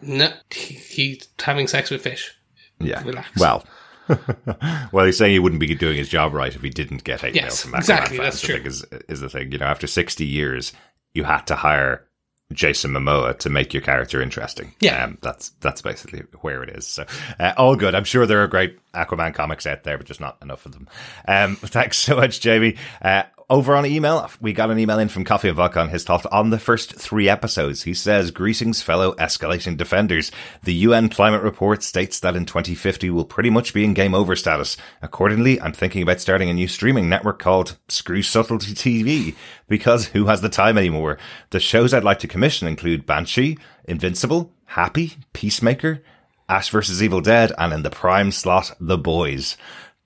"No, 0.00 0.30
he, 0.50 0.74
he's 0.74 1.28
having 1.40 1.66
sex 1.68 1.90
with 1.90 2.02
fish." 2.02 2.34
Yeah. 2.80 3.02
Relax. 3.04 3.38
Well, 3.38 3.64
well, 4.92 5.04
he's 5.04 5.18
saying 5.18 5.32
he 5.32 5.38
wouldn't 5.38 5.60
be 5.60 5.74
doing 5.74 5.96
his 5.96 6.08
job 6.08 6.32
right 6.32 6.54
if 6.54 6.62
he 6.62 6.70
didn't 6.70 7.04
get 7.04 7.20
hate 7.20 7.34
mail 7.34 7.44
Yes, 7.44 7.62
from 7.62 7.72
Aquaman 7.72 7.78
exactly, 7.78 8.16
fans, 8.18 8.34
that's 8.34 8.44
I 8.44 8.46
true. 8.46 8.54
think 8.56 8.66
is, 8.66 8.84
is 9.08 9.20
the 9.20 9.28
thing. 9.28 9.52
You 9.52 9.58
know, 9.58 9.66
after 9.66 9.86
60 9.86 10.24
years, 10.24 10.72
you 11.12 11.24
had 11.24 11.42
to 11.48 11.56
hire 11.56 12.06
Jason 12.52 12.92
Momoa 12.92 13.38
to 13.40 13.50
make 13.50 13.74
your 13.74 13.82
character 13.82 14.22
interesting. 14.22 14.74
Yeah. 14.80 15.04
Um, 15.04 15.18
that's 15.20 15.50
that's 15.60 15.82
basically 15.82 16.20
where 16.40 16.62
it 16.62 16.70
is. 16.70 16.86
So, 16.86 17.04
uh, 17.38 17.52
all 17.56 17.76
good. 17.76 17.94
I'm 17.94 18.04
sure 18.04 18.26
there 18.26 18.42
are 18.42 18.46
great 18.46 18.78
Aquaman 18.92 19.34
comics 19.34 19.66
out 19.66 19.84
there, 19.84 19.98
but 19.98 20.06
just 20.06 20.20
not 20.20 20.38
enough 20.40 20.64
of 20.64 20.72
them. 20.72 20.88
Um, 21.26 21.56
thanks 21.60 21.98
so 21.98 22.16
much, 22.16 22.40
Jamie. 22.40 22.76
Uh, 23.02 23.24
over 23.50 23.74
on 23.74 23.86
email, 23.86 24.30
we 24.40 24.52
got 24.52 24.70
an 24.70 24.78
email 24.78 24.98
in 24.98 25.08
from 25.08 25.24
Coffee 25.24 25.48
Vodka 25.50 25.80
on 25.80 25.88
his 25.88 26.04
thoughts 26.04 26.26
on 26.26 26.50
the 26.50 26.58
first 26.58 26.94
three 26.94 27.28
episodes. 27.28 27.84
He 27.84 27.94
says, 27.94 28.30
Greetings, 28.30 28.82
fellow 28.82 29.14
escalating 29.14 29.76
defenders. 29.76 30.30
The 30.64 30.74
UN 30.74 31.08
climate 31.08 31.42
report 31.42 31.82
states 31.82 32.20
that 32.20 32.36
in 32.36 32.44
2050 32.44 33.08
we'll 33.08 33.24
pretty 33.24 33.48
much 33.48 33.72
be 33.72 33.84
in 33.84 33.94
game 33.94 34.14
over 34.14 34.36
status. 34.36 34.76
Accordingly, 35.00 35.58
I'm 35.60 35.72
thinking 35.72 36.02
about 36.02 36.20
starting 36.20 36.50
a 36.50 36.54
new 36.54 36.68
streaming 36.68 37.08
network 37.08 37.38
called 37.38 37.78
Screw 37.88 38.22
Subtlety 38.22 38.74
TV 38.74 39.34
because 39.66 40.08
who 40.08 40.26
has 40.26 40.42
the 40.42 40.50
time 40.50 40.76
anymore? 40.76 41.16
The 41.50 41.60
shows 41.60 41.94
I'd 41.94 42.04
like 42.04 42.18
to 42.20 42.28
commission 42.28 42.68
include 42.68 43.06
Banshee, 43.06 43.56
Invincible, 43.86 44.52
Happy, 44.66 45.16
Peacemaker, 45.32 46.02
Ash 46.50 46.68
vs. 46.68 47.02
Evil 47.02 47.20
Dead, 47.22 47.52
and 47.58 47.72
in 47.72 47.82
the 47.82 47.90
prime 47.90 48.30
slot, 48.30 48.72
The 48.80 48.98
Boys. 48.98 49.56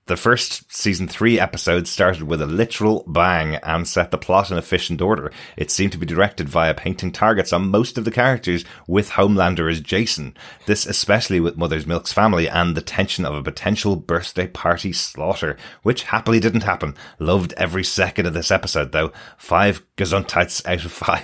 The 0.05 0.17
first 0.17 0.69
season 0.69 1.07
three 1.07 1.39
episode 1.39 1.87
started 1.87 2.23
with 2.23 2.41
a 2.41 2.45
literal 2.45 3.05
bang 3.07 3.55
and 3.55 3.87
set 3.87 4.11
the 4.11 4.17
plot 4.17 4.51
in 4.51 4.57
efficient 4.57 5.01
order. 5.01 5.31
It 5.55 5.71
seemed 5.71 5.93
to 5.93 5.97
be 5.97 6.05
directed 6.05 6.49
via 6.49 6.73
painting 6.73 7.13
targets 7.13 7.53
on 7.53 7.71
most 7.71 7.97
of 7.97 8.03
the 8.03 8.11
characters 8.11 8.65
with 8.85 9.11
Homelander 9.11 9.71
as 9.71 9.79
Jason. 9.79 10.35
This 10.65 10.85
especially 10.85 11.39
with 11.39 11.55
Mother's 11.55 11.87
Milk's 11.87 12.11
family 12.11 12.49
and 12.49 12.75
the 12.75 12.81
tension 12.81 13.23
of 13.23 13.33
a 13.33 13.41
potential 13.41 13.95
birthday 13.95 14.45
party 14.45 14.91
slaughter, 14.91 15.55
which 15.83 16.03
happily 16.03 16.41
didn't 16.41 16.63
happen. 16.63 16.95
Loved 17.17 17.53
every 17.55 17.85
second 17.85 18.25
of 18.25 18.33
this 18.33 18.51
episode 18.51 18.91
though. 18.91 19.13
Five 19.37 19.85
Gesundheits 19.95 20.65
out 20.65 20.83
of 20.83 20.91
five. 20.91 21.23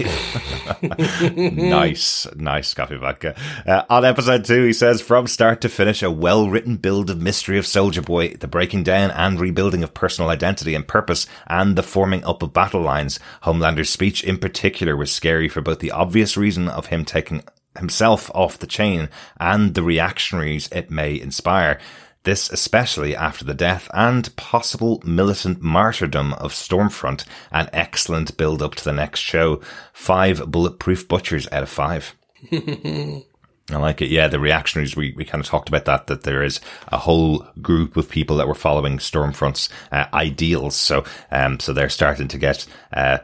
nice, 1.57 2.27
nice 2.35 2.73
coffee 2.73 2.95
vodka. 2.95 3.35
Uh, 3.67 3.83
on 3.89 4.05
episode 4.05 4.45
two, 4.45 4.63
he 4.63 4.73
says, 4.73 5.01
from 5.01 5.27
start 5.27 5.59
to 5.61 5.69
finish, 5.69 6.01
a 6.01 6.09
well-written 6.09 6.77
build 6.77 7.09
of 7.09 7.19
mystery 7.19 7.57
of 7.57 7.65
Soldier 7.67 8.03
Boy, 8.03 8.35
the 8.35 8.47
breaking 8.69 8.83
down 8.83 9.09
and 9.09 9.39
rebuilding 9.39 9.81
of 9.81 9.95
personal 9.95 10.29
identity 10.29 10.75
and 10.75 10.87
purpose, 10.87 11.25
and 11.47 11.75
the 11.75 11.81
forming 11.81 12.23
up 12.23 12.43
of 12.43 12.53
battle 12.53 12.81
lines. 12.81 13.19
Homelander's 13.41 13.89
speech 13.89 14.23
in 14.23 14.37
particular 14.37 14.95
was 14.95 15.11
scary 15.11 15.49
for 15.49 15.59
both 15.59 15.79
the 15.79 15.89
obvious 15.89 16.37
reason 16.37 16.67
of 16.67 16.85
him 16.85 17.03
taking 17.03 17.41
himself 17.79 18.29
off 18.35 18.59
the 18.59 18.67
chain 18.67 19.09
and 19.39 19.73
the 19.73 19.81
reactionaries 19.81 20.69
it 20.71 20.91
may 20.91 21.19
inspire. 21.19 21.79
This 22.25 22.51
especially 22.51 23.15
after 23.15 23.43
the 23.43 23.55
death 23.55 23.89
and 23.91 24.35
possible 24.35 25.01
militant 25.03 25.63
martyrdom 25.63 26.33
of 26.35 26.53
Stormfront, 26.53 27.25
an 27.51 27.71
excellent 27.73 28.37
build 28.37 28.61
up 28.61 28.75
to 28.75 28.83
the 28.83 28.93
next 28.93 29.21
show. 29.21 29.61
Five 29.93 30.51
bulletproof 30.51 31.07
butchers 31.07 31.47
out 31.51 31.63
of 31.63 31.69
five. 31.69 32.13
I 33.75 33.79
like 33.79 34.01
it. 34.01 34.09
Yeah, 34.09 34.27
the 34.27 34.39
reactionaries, 34.39 34.95
we, 34.95 35.13
we 35.13 35.25
kind 35.25 35.43
of 35.43 35.47
talked 35.47 35.69
about 35.69 35.85
that, 35.85 36.07
that 36.07 36.23
there 36.23 36.43
is 36.43 36.59
a 36.87 36.97
whole 36.97 37.47
group 37.61 37.97
of 37.97 38.09
people 38.09 38.37
that 38.37 38.47
were 38.47 38.55
following 38.55 38.97
Stormfront's 38.97 39.69
uh, 39.91 40.05
ideals. 40.13 40.75
So, 40.75 41.03
um, 41.31 41.59
so 41.59 41.73
they're 41.73 41.89
starting 41.89 42.27
to 42.29 42.37
get, 42.37 42.65
uh, 42.93 43.19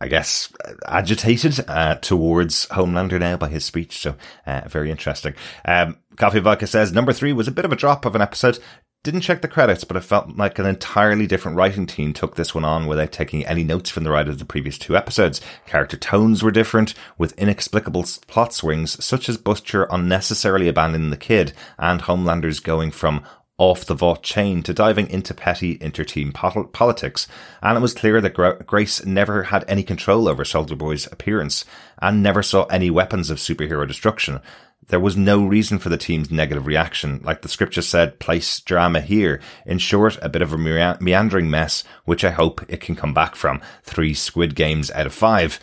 I 0.00 0.08
guess, 0.08 0.52
agitated 0.86 1.64
uh, 1.68 1.96
towards 1.96 2.66
Homelander 2.66 3.18
now 3.20 3.36
by 3.36 3.48
his 3.48 3.64
speech. 3.64 3.98
So, 3.98 4.16
uh, 4.46 4.62
very 4.66 4.90
interesting. 4.90 5.34
Um, 5.64 5.98
Coffee 6.16 6.40
Vodka 6.40 6.66
says 6.66 6.92
number 6.92 7.12
three 7.12 7.32
was 7.32 7.48
a 7.48 7.52
bit 7.52 7.64
of 7.64 7.72
a 7.72 7.76
drop 7.76 8.04
of 8.04 8.14
an 8.14 8.22
episode. 8.22 8.58
Didn't 9.04 9.20
check 9.20 9.40
the 9.40 9.46
credits, 9.46 9.84
but 9.84 9.96
it 9.96 10.00
felt 10.00 10.36
like 10.36 10.58
an 10.58 10.66
entirely 10.66 11.28
different 11.28 11.56
writing 11.56 11.86
team 11.86 12.12
took 12.12 12.34
this 12.34 12.56
one 12.56 12.64
on 12.64 12.88
without 12.88 13.12
taking 13.12 13.46
any 13.46 13.62
notes 13.62 13.88
from 13.88 14.02
the 14.02 14.10
writer 14.10 14.32
of 14.32 14.40
the 14.40 14.44
previous 14.44 14.78
two 14.78 14.96
episodes. 14.96 15.40
Character 15.64 15.96
tones 15.96 16.42
were 16.42 16.50
different, 16.50 16.92
with 17.16 17.38
inexplicable 17.38 18.04
plot 18.26 18.52
swings, 18.52 19.04
such 19.04 19.28
as 19.28 19.36
Butcher 19.36 19.86
unnecessarily 19.92 20.66
abandoning 20.66 21.10
the 21.10 21.16
kid, 21.16 21.52
and 21.78 22.00
Homelander's 22.00 22.58
going 22.58 22.90
from 22.90 23.24
off 23.58 23.86
the 23.86 23.94
vault 23.94 24.22
chain 24.22 24.62
to 24.62 24.74
diving 24.74 25.08
into 25.08 25.32
petty 25.32 25.78
inter-team 25.80 26.32
politics. 26.32 27.28
And 27.62 27.78
it 27.78 27.80
was 27.80 27.94
clear 27.94 28.20
that 28.20 28.64
Grace 28.66 29.06
never 29.06 29.44
had 29.44 29.64
any 29.68 29.84
control 29.84 30.28
over 30.28 30.44
Soldier 30.44 30.76
Boy's 30.76 31.06
appearance, 31.12 31.64
and 32.02 32.22
never 32.24 32.42
saw 32.42 32.64
any 32.64 32.90
weapons 32.90 33.30
of 33.30 33.38
superhero 33.38 33.86
destruction. 33.86 34.40
There 34.88 35.00
was 35.00 35.16
no 35.16 35.44
reason 35.44 35.78
for 35.78 35.88
the 35.88 35.96
team's 35.96 36.30
negative 36.30 36.66
reaction. 36.66 37.20
Like 37.24 37.42
the 37.42 37.48
scripture 37.48 37.82
said, 37.82 38.18
place 38.20 38.60
drama 38.60 39.00
here. 39.00 39.40
In 39.64 39.78
short, 39.78 40.18
a 40.22 40.28
bit 40.28 40.42
of 40.42 40.52
a 40.52 40.58
meandering 41.00 41.50
mess, 41.50 41.82
which 42.04 42.24
I 42.24 42.30
hope 42.30 42.64
it 42.68 42.80
can 42.80 42.94
come 42.94 43.12
back 43.12 43.34
from. 43.34 43.60
Three 43.82 44.14
Squid 44.14 44.54
Games 44.54 44.90
out 44.92 45.06
of 45.06 45.12
five. 45.14 45.58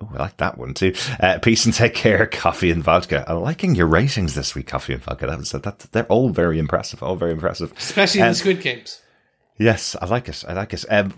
Oh, 0.00 0.08
I 0.14 0.18
like 0.18 0.36
that 0.38 0.56
one 0.56 0.72
too. 0.72 0.94
Uh, 1.18 1.38
peace 1.40 1.64
and 1.66 1.74
take 1.74 1.94
care, 1.94 2.26
coffee 2.26 2.70
and 2.70 2.82
vodka. 2.82 3.24
I'm 3.28 3.40
liking 3.42 3.74
your 3.74 3.86
ratings 3.86 4.34
this 4.34 4.54
week, 4.54 4.68
coffee 4.68 4.94
and 4.94 5.02
vodka. 5.02 5.26
That 5.26 5.38
was 5.38 5.50
that. 5.50 5.78
They're 5.92 6.04
all 6.06 6.30
very 6.30 6.58
impressive. 6.58 7.02
All 7.02 7.16
very 7.16 7.32
impressive. 7.32 7.72
Especially 7.76 8.22
Um, 8.22 8.28
the 8.28 8.34
Squid 8.34 8.60
Games. 8.62 9.02
Yes, 9.58 9.96
I 10.00 10.06
like 10.06 10.28
it. 10.28 10.42
I 10.48 10.54
like 10.54 10.72
it. 10.72 10.84
Um, 10.88 11.12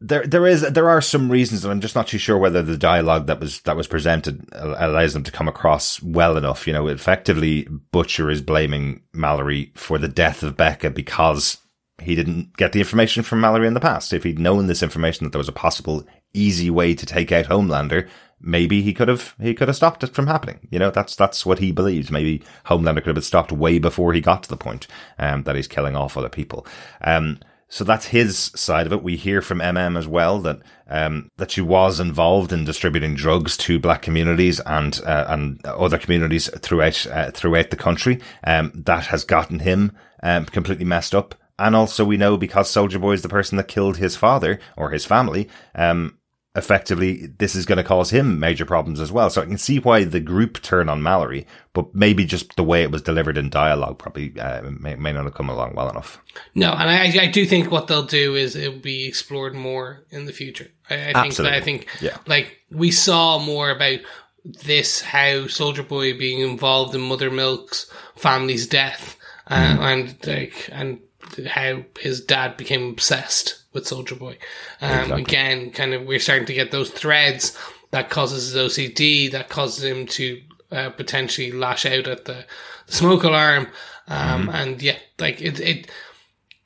there, 0.00 0.26
there 0.26 0.46
is, 0.46 0.62
there 0.62 0.90
are 0.90 1.00
some 1.00 1.30
reasons, 1.30 1.64
and 1.64 1.72
I'm 1.72 1.80
just 1.80 1.94
not 1.94 2.08
too 2.08 2.18
sure 2.18 2.36
whether 2.36 2.62
the 2.62 2.76
dialogue 2.76 3.26
that 3.26 3.40
was 3.40 3.60
that 3.62 3.76
was 3.76 3.86
presented 3.86 4.46
allows 4.52 5.14
them 5.14 5.22
to 5.22 5.32
come 5.32 5.48
across 5.48 6.02
well 6.02 6.36
enough. 6.36 6.66
You 6.66 6.72
know, 6.72 6.88
effectively, 6.88 7.66
Butcher 7.92 8.30
is 8.30 8.42
blaming 8.42 9.02
Mallory 9.12 9.72
for 9.74 9.98
the 9.98 10.08
death 10.08 10.42
of 10.42 10.56
Becca 10.56 10.90
because 10.90 11.58
he 12.02 12.14
didn't 12.14 12.56
get 12.56 12.72
the 12.72 12.80
information 12.80 13.22
from 13.22 13.40
Mallory 13.40 13.66
in 13.66 13.74
the 13.74 13.80
past. 13.80 14.12
If 14.12 14.24
he'd 14.24 14.38
known 14.38 14.66
this 14.66 14.82
information 14.82 15.24
that 15.24 15.30
there 15.30 15.38
was 15.38 15.48
a 15.48 15.52
possible 15.52 16.04
easy 16.34 16.70
way 16.70 16.94
to 16.94 17.06
take 17.06 17.30
out 17.30 17.46
Homelander, 17.46 18.08
maybe 18.40 18.82
he 18.82 18.92
could 18.92 19.08
have 19.08 19.34
he 19.40 19.54
could 19.54 19.68
have 19.68 19.76
stopped 19.76 20.04
it 20.04 20.14
from 20.14 20.26
happening. 20.26 20.66
You 20.70 20.78
know, 20.78 20.90
that's 20.90 21.16
that's 21.16 21.46
what 21.46 21.60
he 21.60 21.72
believes. 21.72 22.10
Maybe 22.10 22.42
Homelander 22.66 22.96
could 22.96 23.06
have 23.06 23.14
been 23.14 23.22
stopped 23.22 23.52
way 23.52 23.78
before 23.78 24.12
he 24.12 24.20
got 24.20 24.42
to 24.42 24.48
the 24.48 24.56
point 24.56 24.86
um, 25.18 25.44
that 25.44 25.56
he's 25.56 25.68
killing 25.68 25.96
off 25.96 26.16
other 26.16 26.28
people. 26.28 26.66
Um, 27.00 27.38
So 27.74 27.82
that's 27.82 28.06
his 28.06 28.52
side 28.54 28.86
of 28.86 28.92
it. 28.92 29.02
We 29.02 29.16
hear 29.16 29.42
from 29.42 29.58
MM 29.58 29.98
as 29.98 30.06
well 30.06 30.38
that 30.42 30.60
um, 30.86 31.32
that 31.38 31.50
she 31.50 31.60
was 31.60 31.98
involved 31.98 32.52
in 32.52 32.64
distributing 32.64 33.16
drugs 33.16 33.56
to 33.56 33.80
black 33.80 34.00
communities 34.00 34.60
and 34.60 35.00
uh, 35.04 35.24
and 35.26 35.60
other 35.66 35.98
communities 35.98 36.48
throughout 36.60 37.04
uh, 37.08 37.32
throughout 37.32 37.70
the 37.70 37.76
country. 37.76 38.20
Um, 38.44 38.70
that 38.86 39.06
has 39.06 39.24
gotten 39.24 39.58
him 39.58 39.90
um, 40.22 40.44
completely 40.44 40.84
messed 40.84 41.16
up. 41.16 41.34
And 41.58 41.74
also, 41.74 42.04
we 42.04 42.16
know 42.16 42.36
because 42.36 42.70
Soldier 42.70 43.00
Boy 43.00 43.14
is 43.14 43.22
the 43.22 43.28
person 43.28 43.56
that 43.56 43.66
killed 43.66 43.96
his 43.96 44.14
father 44.14 44.60
or 44.76 44.90
his 44.90 45.04
family. 45.04 45.48
Um, 45.74 46.18
effectively 46.56 47.26
this 47.38 47.54
is 47.54 47.66
going 47.66 47.78
to 47.78 47.84
cause 47.84 48.10
him 48.10 48.38
major 48.38 48.64
problems 48.64 49.00
as 49.00 49.10
well. 49.10 49.28
So 49.28 49.42
I 49.42 49.46
can 49.46 49.58
see 49.58 49.78
why 49.80 50.04
the 50.04 50.20
group 50.20 50.62
turn 50.62 50.88
on 50.88 51.02
Mallory, 51.02 51.46
but 51.72 51.94
maybe 51.94 52.24
just 52.24 52.54
the 52.56 52.62
way 52.62 52.82
it 52.82 52.90
was 52.92 53.02
delivered 53.02 53.36
in 53.36 53.50
dialogue 53.50 53.98
probably 53.98 54.38
uh, 54.38 54.62
may, 54.62 54.94
may 54.94 55.12
not 55.12 55.24
have 55.24 55.34
come 55.34 55.48
along 55.48 55.74
well 55.74 55.90
enough. 55.90 56.20
No, 56.54 56.72
and 56.72 56.88
I, 56.88 57.24
I 57.24 57.26
do 57.26 57.44
think 57.44 57.70
what 57.70 57.88
they'll 57.88 58.04
do 58.06 58.36
is 58.36 58.54
it 58.54 58.72
will 58.72 58.78
be 58.78 59.06
explored 59.06 59.54
more 59.54 60.04
in 60.10 60.26
the 60.26 60.32
future. 60.32 60.70
I, 60.88 60.94
I 60.94 60.98
think 61.12 61.16
Absolutely. 61.16 61.56
I 61.56 61.60
think 61.60 61.88
Yeah. 62.00 62.16
like 62.26 62.60
we 62.70 62.90
saw 62.90 63.38
more 63.38 63.70
about 63.70 63.98
this 64.44 65.00
how 65.00 65.46
Soldier 65.46 65.82
Boy 65.82 66.16
being 66.16 66.40
involved 66.40 66.94
in 66.94 67.00
Mother 67.00 67.30
Milk's 67.30 67.90
family's 68.14 68.66
death 68.66 69.16
uh, 69.50 69.54
and 69.80 70.14
like 70.26 70.68
and 70.70 71.00
how 71.46 71.84
his 71.98 72.20
dad 72.20 72.56
became 72.56 72.90
obsessed 72.90 73.62
with 73.72 73.86
Soldier 73.86 74.14
Boy. 74.14 74.38
Um, 74.80 75.12
Again, 75.12 75.70
kind 75.70 75.94
of 75.94 76.04
we're 76.04 76.20
starting 76.20 76.46
to 76.46 76.54
get 76.54 76.70
those 76.70 76.90
threads 76.90 77.58
that 77.90 78.10
causes 78.10 78.52
his 78.52 78.56
OCD, 78.56 79.30
that 79.32 79.48
causes 79.48 79.84
him 79.84 80.06
to 80.06 80.40
uh, 80.70 80.90
potentially 80.90 81.52
lash 81.52 81.86
out 81.86 82.08
at 82.08 82.24
the, 82.24 82.44
the 82.86 82.92
smoke 82.92 83.24
alarm. 83.24 83.68
Um, 84.08 84.48
And 84.48 84.82
yeah, 84.82 84.98
like 85.18 85.40
it, 85.40 85.60
it, 85.60 85.90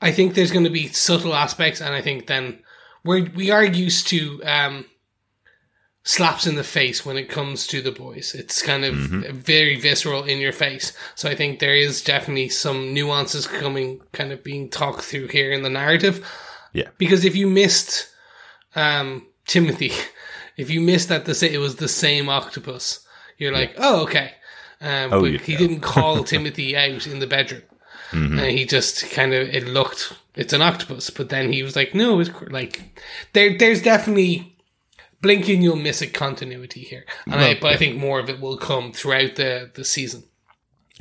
I 0.01 0.13
think 0.13 0.35
there's 0.35 0.53
going 0.53 0.65
to 0.65 0.71
be 0.71 0.89
subtle 0.89 1.35
aspects, 1.35 1.81
and 1.81 1.95
I 1.95 2.01
think 2.03 2.27
then 2.27 2.61
we're 3.05 3.31
we 3.35 3.51
are 3.51 3.65
used 3.65 4.09
to 4.09 4.43
um, 4.45 4.85
slaps 6.09 6.47
in 6.47 6.55
the 6.55 6.65
face 6.65 7.05
when 7.05 7.19
it 7.19 7.29
comes 7.29 7.67
to 7.67 7.83
the 7.83 7.93
boys. 7.93 8.35
It's 8.35 8.63
kind 8.63 8.83
of 8.83 8.95
very 8.95 9.79
visceral 9.79 10.25
in 10.25 10.39
your 10.39 10.55
face. 10.55 10.95
So 11.15 11.29
I 11.29 11.35
think 11.35 11.59
there 11.59 11.75
is 11.75 12.01
definitely 12.01 12.49
some 12.49 12.95
nuances 12.95 13.47
coming, 13.47 14.01
kind 14.13 14.33
of 14.33 14.43
being 14.43 14.71
talked 14.71 15.03
through 15.03 15.29
here 15.29 15.53
in 15.53 15.63
the 15.63 15.69
narrative. 15.69 16.27
Yeah. 16.73 16.89
Because 16.97 17.27
if 17.27 17.37
you 17.37 17.47
missed 17.47 18.09
um, 18.75 19.27
Timothy, 19.47 19.93
if 20.57 20.71
you 20.71 20.81
missed 20.81 21.11
that 21.11 21.27
the 21.27 21.51
it 21.53 21.59
was 21.59 21.77
the 21.77 21.89
same 21.89 22.31
octopus, 22.31 23.07
you're 23.37 23.53
like, 23.53 23.75
oh 23.77 24.05
okay. 24.05 24.33
Um, 24.81 25.13
Oh, 25.13 25.21
but 25.21 25.33
yeah. 25.33 25.39
he 25.41 25.57
didn't 25.57 25.81
call 25.81 26.25
Timothy 26.25 26.75
out 26.75 27.07
in 27.07 27.19
the 27.19 27.27
bedroom. 27.27 27.65
Mm-hmm. 28.13 28.39
Uh, 28.39 28.43
he 28.45 28.65
just 28.65 29.11
kind 29.11 29.35
of 29.35 29.47
it 29.55 29.67
looked 29.67 30.15
it's 30.37 30.55
an 30.55 30.63
octopus, 30.63 31.11
but 31.11 31.29
then 31.29 31.53
he 31.53 31.63
was 31.63 31.77
like, 31.77 31.95
no, 31.95 32.19
it's 32.19 32.31
like 32.49 32.99
there. 33.35 33.59
There's 33.59 33.83
definitely 33.83 34.55
blinking 35.21 35.63
you'll 35.63 35.77
miss 35.77 36.03
a 36.03 36.07
continuity 36.07 36.81
here, 36.81 37.05
and 37.27 37.35
I, 37.37 37.55
but 37.55 37.73
I 37.73 37.77
think 37.77 37.97
more 37.97 38.21
of 38.21 38.29
it 38.29 38.41
will 38.41 38.57
come 38.57 38.93
throughout 38.93 39.37
the 39.37 39.71
the 39.75 39.85
season. 39.85 40.25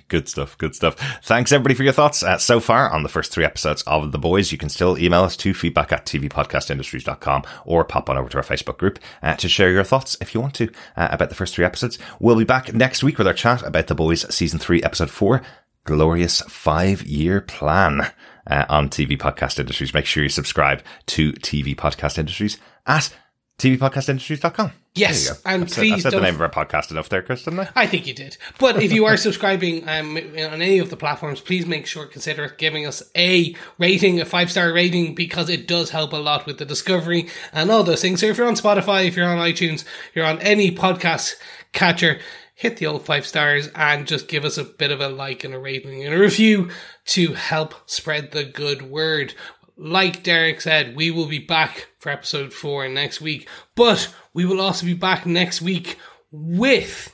Good 0.09 0.29
stuff. 0.29 0.57
Good 0.57 0.73
stuff. 0.73 0.95
Thanks 1.23 1.51
everybody 1.51 1.75
for 1.75 1.83
your 1.83 1.91
thoughts 1.91 2.23
uh, 2.23 2.37
so 2.37 2.61
far 2.61 2.89
on 2.89 3.03
the 3.03 3.09
first 3.09 3.31
three 3.31 3.43
episodes 3.43 3.81
of 3.83 4.11
The 4.13 4.19
Boys. 4.19 4.51
You 4.53 4.57
can 4.57 4.69
still 4.69 4.97
email 4.97 5.23
us 5.23 5.35
to 5.37 5.53
feedback 5.53 5.91
at 5.91 6.05
tvpodcastindustries.com 6.05 7.43
or 7.65 7.83
pop 7.83 8.09
on 8.09 8.17
over 8.17 8.29
to 8.29 8.37
our 8.37 8.43
Facebook 8.43 8.77
group 8.77 8.99
uh, 9.21 9.35
to 9.35 9.49
share 9.49 9.71
your 9.71 9.83
thoughts 9.83 10.15
if 10.21 10.33
you 10.33 10.39
want 10.39 10.53
to 10.55 10.69
uh, 10.95 11.09
about 11.11 11.27
the 11.27 11.35
first 11.35 11.55
three 11.55 11.65
episodes. 11.65 11.99
We'll 12.19 12.37
be 12.37 12.45
back 12.45 12.73
next 12.73 13.03
week 13.03 13.17
with 13.17 13.27
our 13.27 13.33
chat 13.33 13.63
about 13.63 13.87
The 13.87 13.95
Boys 13.95 14.33
season 14.33 14.59
three, 14.59 14.81
episode 14.81 15.09
four, 15.09 15.41
glorious 15.83 16.41
five 16.41 17.03
year 17.03 17.41
plan. 17.41 18.11
Uh, 18.49 18.63
on 18.69 18.87
TV 18.87 19.17
Podcast 19.17 19.59
Industries. 19.59 19.93
Make 19.93 20.05
sure 20.05 20.23
you 20.23 20.29
subscribe 20.29 20.81
to 21.07 21.33
TV 21.33 21.75
Podcast 21.75 22.17
Industries 22.17 22.57
at 22.85 23.13
tvpodcastindustries.com. 23.59 24.71
Yes, 24.93 25.41
and 25.45 25.69
said, 25.69 25.81
please 25.81 25.93
I've 25.93 26.01
said 26.01 26.13
the 26.13 26.21
name 26.21 26.35
of 26.35 26.41
our 26.41 26.49
podcast 26.49 26.89
enough 26.91 27.09
there, 27.09 27.21
Chris, 27.21 27.43
didn't 27.43 27.59
I? 27.59 27.69
I 27.75 27.87
think 27.87 28.07
you 28.07 28.13
did. 28.13 28.37
But 28.59 28.81
if 28.81 28.91
you 28.91 29.05
are 29.05 29.17
subscribing 29.17 29.87
um, 29.87 30.17
on 30.17 30.61
any 30.61 30.79
of 30.79 30.89
the 30.89 30.97
platforms, 30.97 31.41
please 31.41 31.65
make 31.65 31.85
sure 31.85 32.05
consider 32.05 32.49
giving 32.57 32.85
us 32.85 33.03
a 33.15 33.55
rating, 33.77 34.19
a 34.19 34.25
five 34.25 34.51
star 34.51 34.73
rating, 34.73 35.15
because 35.15 35.49
it 35.49 35.67
does 35.67 35.89
help 35.89 36.13
a 36.13 36.17
lot 36.17 36.45
with 36.45 36.57
the 36.57 36.65
discovery 36.65 37.29
and 37.51 37.69
all 37.69 37.83
those 37.83 38.01
things. 38.01 38.21
So 38.21 38.27
if 38.27 38.37
you're 38.37 38.47
on 38.47 38.55
Spotify, 38.55 39.07
if 39.07 39.15
you're 39.15 39.27
on 39.27 39.37
iTunes, 39.37 39.85
you're 40.13 40.25
on 40.25 40.39
any 40.39 40.71
podcast 40.71 41.35
catcher, 41.73 42.19
hit 42.57 42.77
the 42.77 42.87
old 42.87 43.05
five 43.05 43.25
stars 43.25 43.69
and 43.75 44.07
just 44.07 44.27
give 44.27 44.43
us 44.43 44.57
a 44.57 44.63
bit 44.63 44.91
of 44.91 44.99
a 44.99 45.07
like 45.07 45.43
and 45.43 45.53
a 45.53 45.59
rating 45.59 46.03
and 46.03 46.13
a 46.13 46.17
review 46.17 46.71
to 47.05 47.33
help 47.33 47.75
spread 47.85 48.31
the 48.31 48.43
good 48.43 48.81
word. 48.81 49.35
Like 49.77 50.23
Derek 50.23 50.61
said, 50.61 50.95
we 50.95 51.11
will 51.11 51.27
be 51.27 51.39
back 51.39 51.87
for 51.99 52.09
episode 52.09 52.51
four 52.51 52.87
next 52.89 53.21
week, 53.21 53.47
but 53.75 54.13
we 54.33 54.45
will 54.45 54.59
also 54.59 54.85
be 54.85 54.95
back 54.95 55.25
next 55.25 55.61
week 55.61 55.97
with 56.31 57.13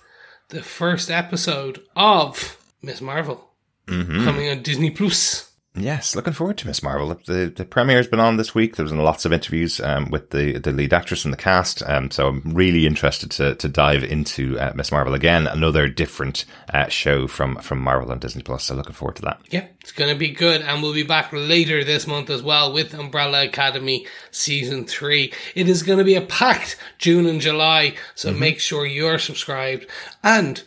the 0.49 0.63
first 0.63 1.11
episode 1.11 1.83
of 1.95 2.57
Miss 2.81 3.01
Marvel 3.01 3.49
mm-hmm. 3.87 4.23
coming 4.23 4.49
on 4.49 4.61
Disney 4.61 4.89
Plus. 4.89 5.52
Yes, 5.75 6.15
looking 6.15 6.33
forward 6.33 6.59
to 6.59 6.67
Miss 6.67 6.83
Marvel. 6.83 7.07
The 7.25 7.51
the 7.55 7.65
premiere's 7.65 8.07
been 8.07 8.19
on 8.19 8.37
this 8.37 8.53
week. 8.53 8.75
There 8.75 8.83
was 8.83 8.93
lots 8.93 9.25
of 9.25 9.33
interviews 9.33 9.79
um, 9.79 10.11
with 10.11 10.29
the 10.29 10.59
the 10.59 10.71
lead 10.71 10.93
actress 10.93 11.25
and 11.25 11.33
the 11.33 11.37
cast. 11.37 11.81
Um, 11.87 12.11
so 12.11 12.27
I'm 12.27 12.53
really 12.53 12.85
interested 12.85 13.31
to 13.31 13.55
to 13.55 13.67
dive 13.67 14.03
into 14.03 14.59
uh, 14.59 14.73
Miss 14.75 14.91
Marvel 14.91 15.15
again. 15.15 15.47
Another 15.47 15.87
different 15.87 16.45
uh, 16.71 16.89
show 16.89 17.27
from 17.27 17.55
from 17.55 17.79
Marvel 17.79 18.11
on 18.11 18.19
Disney 18.19 18.43
Plus. 18.43 18.65
So 18.65 18.75
looking 18.75 18.93
forward 18.93 19.15
to 19.15 19.23
that. 19.23 19.41
Yeah, 19.49 19.65
it's 19.81 19.91
going 19.91 20.13
to 20.13 20.19
be 20.19 20.29
good, 20.29 20.61
and 20.61 20.83
we'll 20.83 20.93
be 20.93 21.01
back 21.01 21.33
later 21.33 21.83
this 21.83 22.05
month 22.05 22.29
as 22.29 22.43
well 22.43 22.71
with 22.71 22.93
Umbrella 22.93 23.43
Academy 23.43 24.05
season 24.29 24.85
three. 24.85 25.33
It 25.55 25.67
is 25.67 25.81
going 25.81 25.97
to 25.97 26.05
be 26.05 26.15
a 26.15 26.21
packed 26.21 26.77
June 26.99 27.25
and 27.25 27.41
July, 27.41 27.95
so 28.13 28.31
make 28.31 28.59
sure 28.59 28.85
you're 28.85 29.17
subscribed, 29.17 29.87
and 30.21 30.61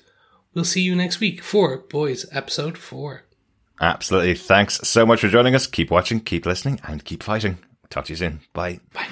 we'll 0.52 0.64
see 0.64 0.82
you 0.82 0.96
next 0.96 1.20
week 1.20 1.44
for 1.44 1.78
Boys 1.78 2.26
episode 2.32 2.76
four. 2.76 3.25
Absolutely. 3.80 4.34
Thanks 4.34 4.80
so 4.88 5.04
much 5.04 5.20
for 5.20 5.28
joining 5.28 5.54
us. 5.54 5.66
Keep 5.66 5.90
watching, 5.90 6.20
keep 6.20 6.46
listening, 6.46 6.80
and 6.86 7.04
keep 7.04 7.22
fighting. 7.22 7.58
Talk 7.90 8.06
to 8.06 8.12
you 8.12 8.16
soon. 8.16 8.40
Bye. 8.52 8.80
Bye. 8.92 9.06